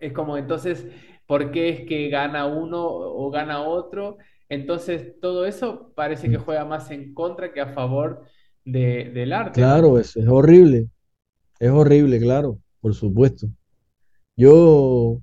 es 0.00 0.12
como, 0.12 0.36
entonces, 0.38 0.86
¿por 1.26 1.50
qué 1.52 1.68
es 1.70 1.80
que 1.86 2.08
gana 2.08 2.46
uno 2.46 2.84
o 2.86 3.30
gana 3.30 3.62
otro? 3.62 4.18
Entonces 4.48 5.20
todo 5.20 5.46
eso 5.46 5.92
parece 5.94 6.30
que 6.30 6.36
mm, 6.36 6.44
juega 6.44 6.64
más 6.64 6.90
en 6.90 7.14
contra 7.14 7.52
que 7.52 7.60
a 7.60 7.68
favor 7.74 8.24
de- 8.64 9.10
del 9.14 9.32
arte, 9.32 9.62
claro, 9.62 9.98
eso 9.98 10.18
es 10.20 10.26
horrible, 10.28 10.88
es 11.60 11.70
horrible, 11.70 12.20
claro, 12.20 12.60
por 12.80 12.94
supuesto. 12.94 13.48
Yo 14.36 15.22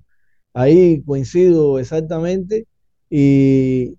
ahí 0.54 1.02
coincido 1.04 1.78
exactamente 1.80 2.66
y, 3.10 3.96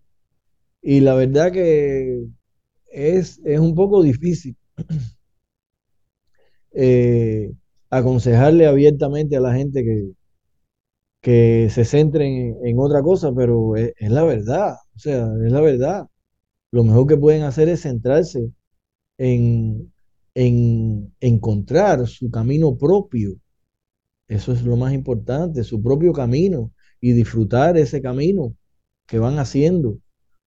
y 0.81 1.01
la 1.01 1.15
verdad 1.15 1.51
que 1.53 2.25
es, 2.91 3.41
es 3.45 3.59
un 3.59 3.75
poco 3.75 4.03
difícil 4.03 4.57
eh, 6.71 7.51
aconsejarle 7.89 8.67
abiertamente 8.67 9.37
a 9.37 9.41
la 9.41 9.53
gente 9.53 9.83
que, 9.83 10.11
que 11.21 11.67
se 11.69 11.85
centren 11.85 12.33
en, 12.61 12.67
en 12.67 12.79
otra 12.79 13.01
cosa, 13.01 13.31
pero 13.35 13.75
es, 13.75 13.93
es 13.97 14.11
la 14.11 14.23
verdad, 14.23 14.75
o 14.95 14.99
sea, 14.99 15.25
es 15.45 15.51
la 15.51 15.61
verdad. 15.61 16.07
Lo 16.71 16.83
mejor 16.83 17.07
que 17.07 17.17
pueden 17.17 17.43
hacer 17.43 17.69
es 17.69 17.83
centrarse 17.83 18.51
en, 19.17 19.93
en 20.39 21.13
encontrar 21.19 22.07
su 22.07 22.31
camino 22.31 22.77
propio. 22.77 23.35
Eso 24.29 24.53
es 24.53 24.63
lo 24.63 24.77
más 24.77 24.93
importante, 24.93 25.65
su 25.65 25.83
propio 25.83 26.13
camino 26.13 26.71
y 27.01 27.11
disfrutar 27.11 27.77
ese 27.77 28.01
camino 28.01 28.55
que 29.05 29.19
van 29.19 29.37
haciendo, 29.37 29.97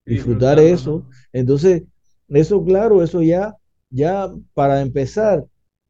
disfrutar 0.07 0.59
eso. 0.59 1.07
Entonces, 1.31 1.83
eso 2.29 2.65
claro, 2.65 3.03
eso 3.03 3.21
ya, 3.23 3.55
ya 3.91 4.31
para 4.55 4.81
empezar, 4.81 5.45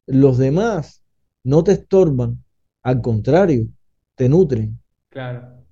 los 0.07 0.37
demás 0.37 1.01
no 1.45 1.62
te 1.62 1.70
estorban, 1.70 2.43
al 2.83 3.01
contrario, 3.03 3.69
te 4.16 4.29
nutren. 4.29 4.81
Claro. 5.11 5.65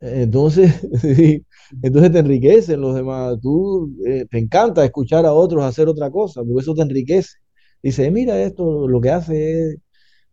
Entonces, 0.00 0.86
sí, 1.00 1.46
entonces 1.82 2.12
te 2.12 2.18
enriquecen 2.20 2.80
los 2.80 2.94
demás. 2.94 3.38
Tú 3.40 3.92
eh, 4.06 4.26
te 4.30 4.38
encanta 4.38 4.84
escuchar 4.84 5.26
a 5.26 5.32
otros 5.34 5.64
hacer 5.64 5.88
otra 5.88 6.10
cosa, 6.10 6.42
porque 6.44 6.62
eso 6.62 6.74
te 6.74 6.82
enriquece. 6.82 7.38
Dice, 7.82 8.10
mira 8.10 8.40
esto, 8.42 8.88
lo 8.88 9.00
que 9.00 9.10
hace 9.10 9.70
es, 9.72 9.78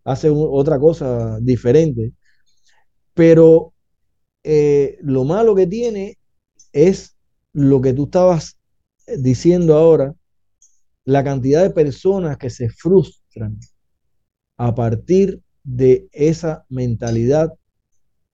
hace 0.05 0.30
otra 0.31 0.80
cosa 0.80 1.39
diferente. 1.41 2.14
Pero 3.14 3.73
eh, 4.43 4.97
lo 5.01 5.26
malo 5.26 5.55
que 5.55 5.68
tiene 5.68 6.18
es 6.73 7.18
lo 7.53 7.81
que 7.81 7.93
tú 7.93 8.05
estabas 8.05 8.57
eh, 9.07 9.18
diciendo 9.19 9.76
ahora, 9.77 10.15
la 11.05 11.23
cantidad 11.23 11.64
de 11.64 11.72
personas 11.72 12.38
que 12.38 12.49
se 12.49 12.69
frustran 12.69 13.59
a 14.57 14.76
partir 14.76 15.41
de 15.64 16.07
esa 16.11 16.65
mentalidad 16.69 17.53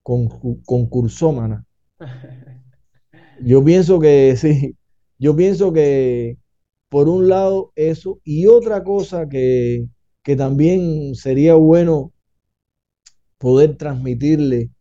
concur- 0.04 0.62
concursómana. 0.66 1.66
Yo 3.42 3.64
pienso 3.64 4.00
que 4.00 4.36
sí, 4.38 4.76
yo 5.20 5.36
pienso 5.36 5.74
que 5.74 6.38
por 6.90 7.10
un 7.10 7.28
lado 7.30 7.72
eso 7.76 8.20
y 8.24 8.48
otra 8.48 8.84
cosa 8.84 9.28
que, 9.28 9.88
que 10.24 10.36
también 10.36 11.16
sería 11.16 11.56
bueno 11.56 12.14
poder 13.38 13.78
transmitirle, 13.78 14.72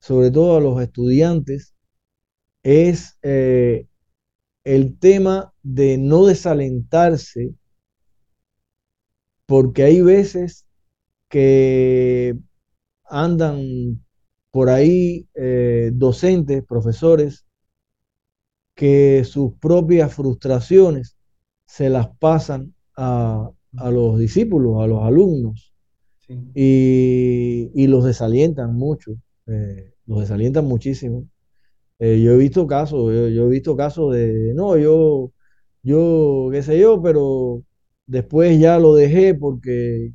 sobre 0.00 0.30
todo 0.30 0.56
a 0.56 0.60
los 0.60 0.80
estudiantes, 0.80 1.74
es 2.62 3.18
eh, 3.22 3.86
el 4.64 4.98
tema 4.98 5.52
de 5.62 5.98
no 5.98 6.26
desalentarse, 6.26 7.54
porque 9.46 9.84
hay 9.84 10.00
veces 10.00 10.66
que 11.28 12.36
andan 13.04 14.04
por 14.50 14.70
ahí 14.70 15.28
eh, 15.34 15.90
docentes, 15.94 16.64
profesores, 16.64 17.45
que 18.76 19.24
sus 19.24 19.54
propias 19.60 20.14
frustraciones 20.14 21.16
se 21.66 21.90
las 21.90 22.08
pasan 22.18 22.74
a, 22.96 23.50
a 23.78 23.92
los 23.92 24.18
discípulos, 24.20 24.82
a 24.84 24.88
los 24.88 25.04
alumnos, 25.04 25.74
Sí. 26.26 26.34
y, 26.54 27.70
y 27.74 27.86
los 27.88 28.04
desalientan 28.04 28.74
mucho, 28.74 29.12
eh, 29.46 29.92
los 30.06 30.20
desalientan 30.20 30.64
muchísimo. 30.66 31.28
Eh, 31.98 32.22
yo 32.22 32.32
he 32.32 32.36
visto 32.38 32.66
casos, 32.66 33.12
yo, 33.14 33.28
yo 33.28 33.46
he 33.46 33.50
visto 33.50 33.76
casos 33.76 34.14
de, 34.14 34.52
no, 34.54 34.76
yo, 34.78 35.32
yo, 35.82 36.48
qué 36.52 36.62
sé 36.62 36.78
yo, 36.80 37.02
pero 37.02 37.64
después 38.06 38.58
ya 38.60 38.78
lo 38.78 38.94
dejé 38.94 39.34
porque, 39.34 40.12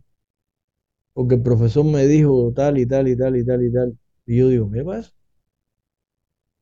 porque 1.14 1.36
el 1.36 1.42
profesor 1.44 1.86
me 1.86 2.06
dijo 2.08 2.52
tal 2.56 2.78
y 2.78 2.86
tal 2.86 3.08
y 3.08 3.18
tal 3.18 3.36
y 3.38 3.46
tal 3.46 3.64
y 3.64 3.72
tal. 3.72 3.98
Y 4.26 4.38
yo 4.38 4.50
digo, 4.50 4.72
¿qué 4.72 4.84
pasa? 4.84 5.12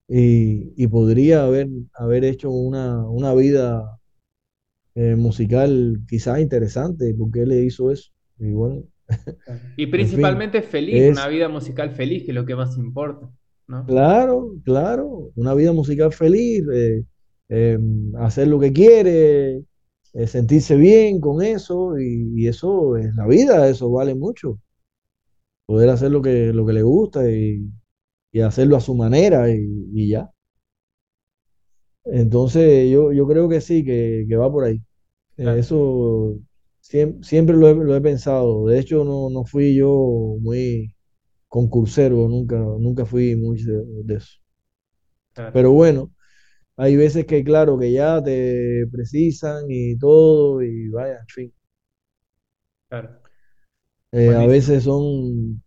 Y, 0.10 0.74
y 0.76 0.88
podría 0.88 1.46
haber, 1.46 1.70
haber 1.96 2.26
hecho 2.26 2.52
una, 2.52 3.08
una 3.10 3.34
vida 3.36 4.00
eh, 4.96 5.16
musical 5.16 6.02
quizás 6.08 6.40
interesante, 6.40 7.14
porque 7.18 7.42
él 7.44 7.50
le 7.50 7.64
hizo 7.64 7.92
eso. 7.92 8.12
Y 8.40 8.52
bueno, 8.52 8.84
Y 9.76 9.88
en 9.96 10.10
fin, 10.10 10.22
principalmente 10.22 10.62
feliz, 10.62 11.10
una 11.12 11.28
vida 11.28 11.50
musical 11.50 11.92
feliz, 11.92 12.24
que 12.24 12.32
es 12.32 12.36
lo 12.36 12.46
que 12.46 12.56
más 12.56 12.78
importa, 12.78 13.30
¿no? 13.68 13.86
claro, 13.86 14.56
claro, 14.64 15.32
una 15.36 15.54
vida 15.54 15.72
musical 15.74 16.14
feliz, 16.14 16.64
eh, 16.74 17.04
eh, 17.50 17.80
hacer 18.20 18.48
lo 18.48 18.60
que 18.60 18.74
quiere, 18.74 19.64
eh, 20.14 20.28
sentirse 20.28 20.76
bien 20.76 21.20
con 21.22 21.42
eso, 21.42 22.00
y, 22.00 22.32
y 22.36 22.48
eso 22.48 22.98
es 22.98 23.16
la 23.16 23.28
vida, 23.28 23.68
eso 23.70 23.92
vale 23.92 24.16
mucho. 24.16 24.60
Poder 25.66 25.90
hacer 25.90 26.12
lo 26.12 26.22
que, 26.22 26.52
lo 26.54 26.66
que 26.66 26.74
le 26.74 26.82
gusta 26.84 27.30
y, 27.32 27.62
y 28.32 28.42
hacerlo 28.42 28.78
a 28.78 28.82
su 28.82 28.96
manera 28.96 29.50
y, 29.52 29.60
y 29.94 30.10
ya. 30.10 30.32
Entonces 32.06 32.90
yo, 32.92 33.12
yo 33.14 33.28
creo 33.28 33.48
que 33.50 33.62
sí, 33.62 33.84
que, 33.86 34.26
que 34.28 34.36
va 34.36 34.52
por 34.52 34.64
ahí. 34.66 34.82
Claro, 35.42 35.60
eso 35.60 36.40
siem- 36.82 37.24
siempre 37.24 37.56
lo 37.58 37.70
he, 37.70 37.76
lo 37.76 37.96
he 37.96 38.02
pensado. 38.02 38.68
De 38.68 38.80
hecho, 38.80 39.06
no, 39.06 39.30
no 39.30 39.46
fui 39.46 39.76
yo 39.76 40.38
muy 40.42 40.96
concursero, 41.48 42.30
nunca, 42.30 42.58
nunca 42.58 43.06
fui 43.06 43.36
muy 43.36 43.64
de, 43.64 43.84
de 44.06 44.16
eso. 44.18 44.40
claro, 45.34 45.52
Pero 45.52 45.72
bueno, 45.72 46.12
hay 46.78 46.96
veces 46.98 47.26
que 47.28 47.44
claro, 47.44 47.78
que 47.80 47.92
ya 47.94 48.24
te 48.24 48.86
precisan 48.92 49.66
y 49.70 49.98
todo, 49.98 50.62
y 50.64 50.90
vaya, 50.90 51.20
en 51.22 51.28
fin. 51.28 51.54
claro. 52.90 53.22
Eh, 54.12 54.34
a 54.36 54.46
veces 54.46 54.84
son, 54.84 55.62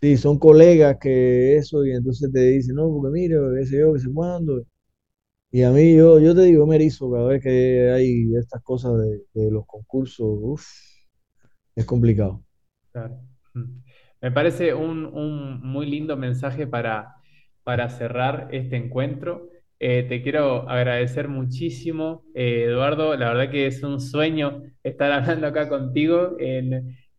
sí, 0.00 0.16
son 0.16 0.38
colegas 0.38 0.98
que 1.00 1.56
eso, 1.56 1.84
y 1.84 1.92
entonces 1.92 2.30
te 2.32 2.40
dicen, 2.40 2.76
no, 2.76 2.88
porque 2.90 3.12
mira, 3.12 3.38
sé 3.66 3.78
yo, 3.78 3.94
qué 3.94 4.00
sé 4.00 4.08
cuándo. 4.12 4.62
Y 5.50 5.62
a 5.62 5.70
mí, 5.70 5.96
yo, 5.96 6.18
yo 6.20 6.34
te 6.34 6.42
digo, 6.42 6.66
me 6.66 6.78
cada 6.78 7.28
vez 7.28 7.42
que 7.42 7.90
hay 7.90 8.34
estas 8.36 8.62
cosas 8.62 8.92
de, 9.34 9.50
los 9.50 9.66
concursos, 9.66 10.26
uf, 10.42 10.66
es 11.74 11.84
complicado. 11.84 12.42
Claro. 12.92 13.20
Mm. 13.54 13.82
Me 14.22 14.32
parece 14.32 14.74
un, 14.74 15.06
un 15.06 15.60
muy 15.60 15.86
lindo 15.86 16.16
mensaje 16.16 16.66
para, 16.66 17.14
para 17.64 17.88
cerrar 17.90 18.48
este 18.52 18.76
encuentro. 18.76 19.48
Eh, 19.78 20.04
te 20.08 20.22
quiero 20.22 20.68
agradecer 20.68 21.28
muchísimo, 21.28 22.24
eh, 22.34 22.64
Eduardo. 22.68 23.14
La 23.16 23.28
verdad 23.28 23.50
que 23.50 23.66
es 23.66 23.82
un 23.82 24.00
sueño 24.00 24.62
estar 24.82 25.12
hablando 25.12 25.46
acá 25.46 25.68
contigo. 25.68 26.36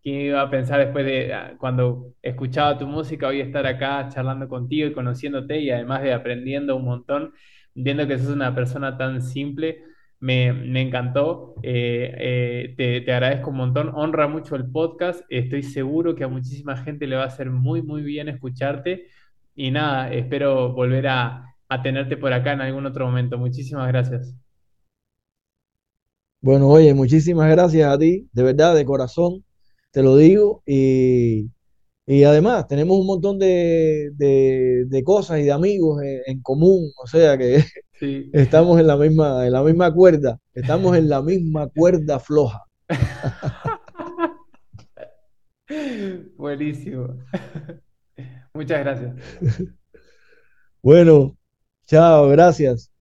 ¿Quién 0.07 0.21
iba 0.21 0.41
a 0.41 0.49
pensar 0.49 0.79
después 0.79 1.05
de 1.05 1.33
ah, 1.33 1.55
cuando 1.57 2.13
escuchaba 2.21 2.77
tu 2.77 2.87
música, 2.87 3.27
hoy 3.27 3.41
estar 3.41 3.67
acá 3.67 4.07
charlando 4.07 4.47
contigo 4.47 4.87
y 4.87 4.93
conociéndote 4.93 5.59
y 5.59 5.69
además 5.69 6.01
de 6.01 6.13
aprendiendo 6.13 6.77
un 6.77 6.85
montón, 6.85 7.33
viendo 7.73 8.07
que 8.07 8.17
sos 8.17 8.29
una 8.29 8.55
persona 8.55 8.97
tan 8.97 9.21
simple? 9.21 9.83
Me, 10.21 10.53
me 10.53 10.81
encantó, 10.81 11.55
eh, 11.61 12.15
eh, 12.19 12.73
te, 12.77 13.01
te 13.01 13.11
agradezco 13.11 13.49
un 13.49 13.57
montón, 13.57 13.91
honra 13.93 14.29
mucho 14.29 14.55
el 14.55 14.71
podcast, 14.71 15.25
estoy 15.29 15.61
seguro 15.61 16.15
que 16.15 16.23
a 16.23 16.29
muchísima 16.29 16.77
gente 16.77 17.05
le 17.05 17.17
va 17.17 17.23
a 17.23 17.27
hacer 17.27 17.49
muy, 17.51 17.81
muy 17.81 18.01
bien 18.01 18.29
escucharte 18.29 19.07
y 19.55 19.71
nada, 19.71 20.09
espero 20.13 20.71
volver 20.73 21.07
a, 21.09 21.53
a 21.67 21.81
tenerte 21.81 22.15
por 22.15 22.31
acá 22.31 22.53
en 22.53 22.61
algún 22.61 22.85
otro 22.85 23.05
momento. 23.05 23.37
Muchísimas 23.37 23.89
gracias. 23.89 24.33
Bueno, 26.39 26.69
oye, 26.69 26.93
muchísimas 26.93 27.49
gracias 27.51 27.93
a 27.93 27.97
ti, 27.99 28.29
de 28.31 28.43
verdad, 28.43 28.73
de 28.73 28.85
corazón, 28.85 29.43
te 29.97 30.03
lo 30.03 30.15
digo. 30.17 30.63
Y, 30.65 31.51
y 32.07 32.23
además, 32.25 32.67
tenemos 32.67 32.99
un 32.99 33.07
montón 33.07 33.39
de, 33.39 34.11
de- 34.15 34.85
de 34.87 35.03
cosas 35.03 35.39
y 35.39 35.43
de 35.43 35.51
amigos 35.53 36.03
en, 36.03 36.21
en 36.27 36.41
común, 36.41 36.91
o 37.03 37.07
sea 37.07 37.37
que 37.37 37.63
Sí, 37.99 38.31
estamos 38.31 38.79
en 38.79 38.87
la 38.87 38.97
misma, 38.97 39.45
en 39.47 39.53
la 39.53 39.63
misma 39.63 39.93
cuerda, 39.93 40.39
estamos 40.55 40.97
en 40.97 41.09
la 41.09 41.21
misma 41.23 41.69
cuerda 41.69 42.19
floja. 42.19 42.63
buenísimo. 46.37 47.17
Muchas 48.53 48.79
gracias. 48.79 49.13
Bueno, 50.81 51.37
chao, 51.85 52.29
gracias. 52.29 52.91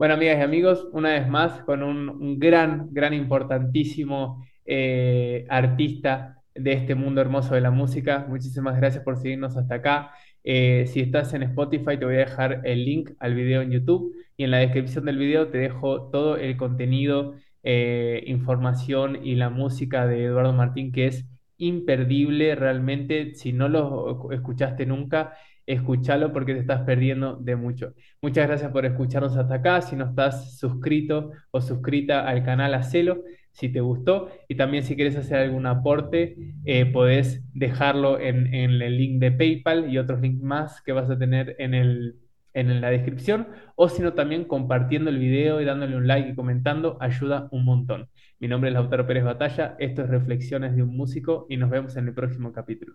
Bueno, 0.00 0.14
amigas 0.14 0.38
y 0.38 0.40
amigos, 0.40 0.88
una 0.92 1.10
vez 1.10 1.28
más 1.28 1.60
con 1.64 1.82
un, 1.82 2.38
gran, 2.38 2.88
gran, 2.90 3.12
importantísimo 3.12 4.42
eh, 4.64 5.44
artista 5.50 6.38
de 6.54 6.72
este 6.72 6.94
mundo 6.94 7.20
hermoso 7.20 7.54
de 7.54 7.60
la 7.60 7.70
música. 7.70 8.24
Muchísimas 8.26 8.78
gracias 8.78 9.04
por 9.04 9.18
seguirnos 9.18 9.58
hasta 9.58 9.74
acá. 9.74 10.12
Eh, 10.42 10.86
si 10.86 11.00
estás 11.00 11.34
en 11.34 11.42
Spotify, 11.42 11.98
te 11.98 12.06
voy 12.06 12.14
a 12.14 12.20
dejar 12.20 12.62
el 12.64 12.86
link 12.86 13.10
al 13.18 13.34
video 13.34 13.60
en 13.60 13.72
YouTube 13.72 14.14
y 14.38 14.44
en 14.44 14.52
la 14.52 14.56
descripción 14.60 15.04
del 15.04 15.18
video 15.18 15.48
te 15.48 15.58
dejo 15.58 16.08
todo 16.08 16.38
el 16.38 16.56
contenido, 16.56 17.34
eh, 17.62 18.24
información 18.26 19.18
y 19.22 19.34
la 19.34 19.50
música 19.50 20.06
de 20.06 20.24
Eduardo 20.24 20.54
Martín, 20.54 20.92
que 20.92 21.08
es 21.08 21.26
imperdible 21.58 22.54
realmente. 22.54 23.34
Si 23.34 23.52
no 23.52 23.68
lo 23.68 24.32
escuchaste 24.32 24.86
nunca, 24.86 25.34
escúchalo 25.72 26.32
porque 26.32 26.54
te 26.54 26.60
estás 26.60 26.82
perdiendo 26.82 27.36
de 27.36 27.56
mucho. 27.56 27.94
Muchas 28.20 28.48
gracias 28.48 28.72
por 28.72 28.84
escucharnos 28.86 29.36
hasta 29.36 29.54
acá. 29.56 29.80
Si 29.82 29.96
no 29.96 30.06
estás 30.06 30.58
suscrito 30.58 31.30
o 31.50 31.60
suscrita 31.60 32.26
al 32.28 32.44
canal, 32.44 32.74
hacelo 32.74 33.22
si 33.52 33.68
te 33.68 33.80
gustó. 33.80 34.30
Y 34.48 34.56
también 34.56 34.82
si 34.84 34.96
quieres 34.96 35.16
hacer 35.16 35.38
algún 35.38 35.66
aporte, 35.66 36.36
eh, 36.64 36.86
podés 36.86 37.42
dejarlo 37.54 38.18
en, 38.20 38.52
el 38.54 38.96
link 38.96 39.20
de 39.20 39.32
PayPal 39.32 39.92
y 39.92 39.98
otros 39.98 40.20
links 40.20 40.42
más 40.42 40.82
que 40.82 40.92
vas 40.92 41.10
a 41.10 41.18
tener 41.18 41.56
en 41.58 41.74
el, 41.74 42.16
en 42.54 42.80
la 42.80 42.90
descripción. 42.90 43.48
O 43.76 43.88
si 43.88 44.02
no, 44.02 44.14
también 44.14 44.44
compartiendo 44.44 45.10
el 45.10 45.18
video 45.18 45.60
y 45.60 45.64
dándole 45.64 45.96
un 45.96 46.06
like 46.06 46.30
y 46.30 46.34
comentando 46.34 46.98
ayuda 47.00 47.48
un 47.52 47.64
montón. 47.64 48.08
Mi 48.40 48.48
nombre 48.48 48.70
es 48.70 48.74
Lautaro 48.74 49.06
Pérez 49.06 49.24
Batalla. 49.24 49.76
Esto 49.78 50.02
es 50.02 50.08
Reflexiones 50.08 50.74
de 50.74 50.82
un 50.82 50.96
Músico 50.96 51.46
y 51.48 51.56
nos 51.56 51.70
vemos 51.70 51.96
en 51.96 52.08
el 52.08 52.14
próximo 52.14 52.52
capítulo. 52.52 52.94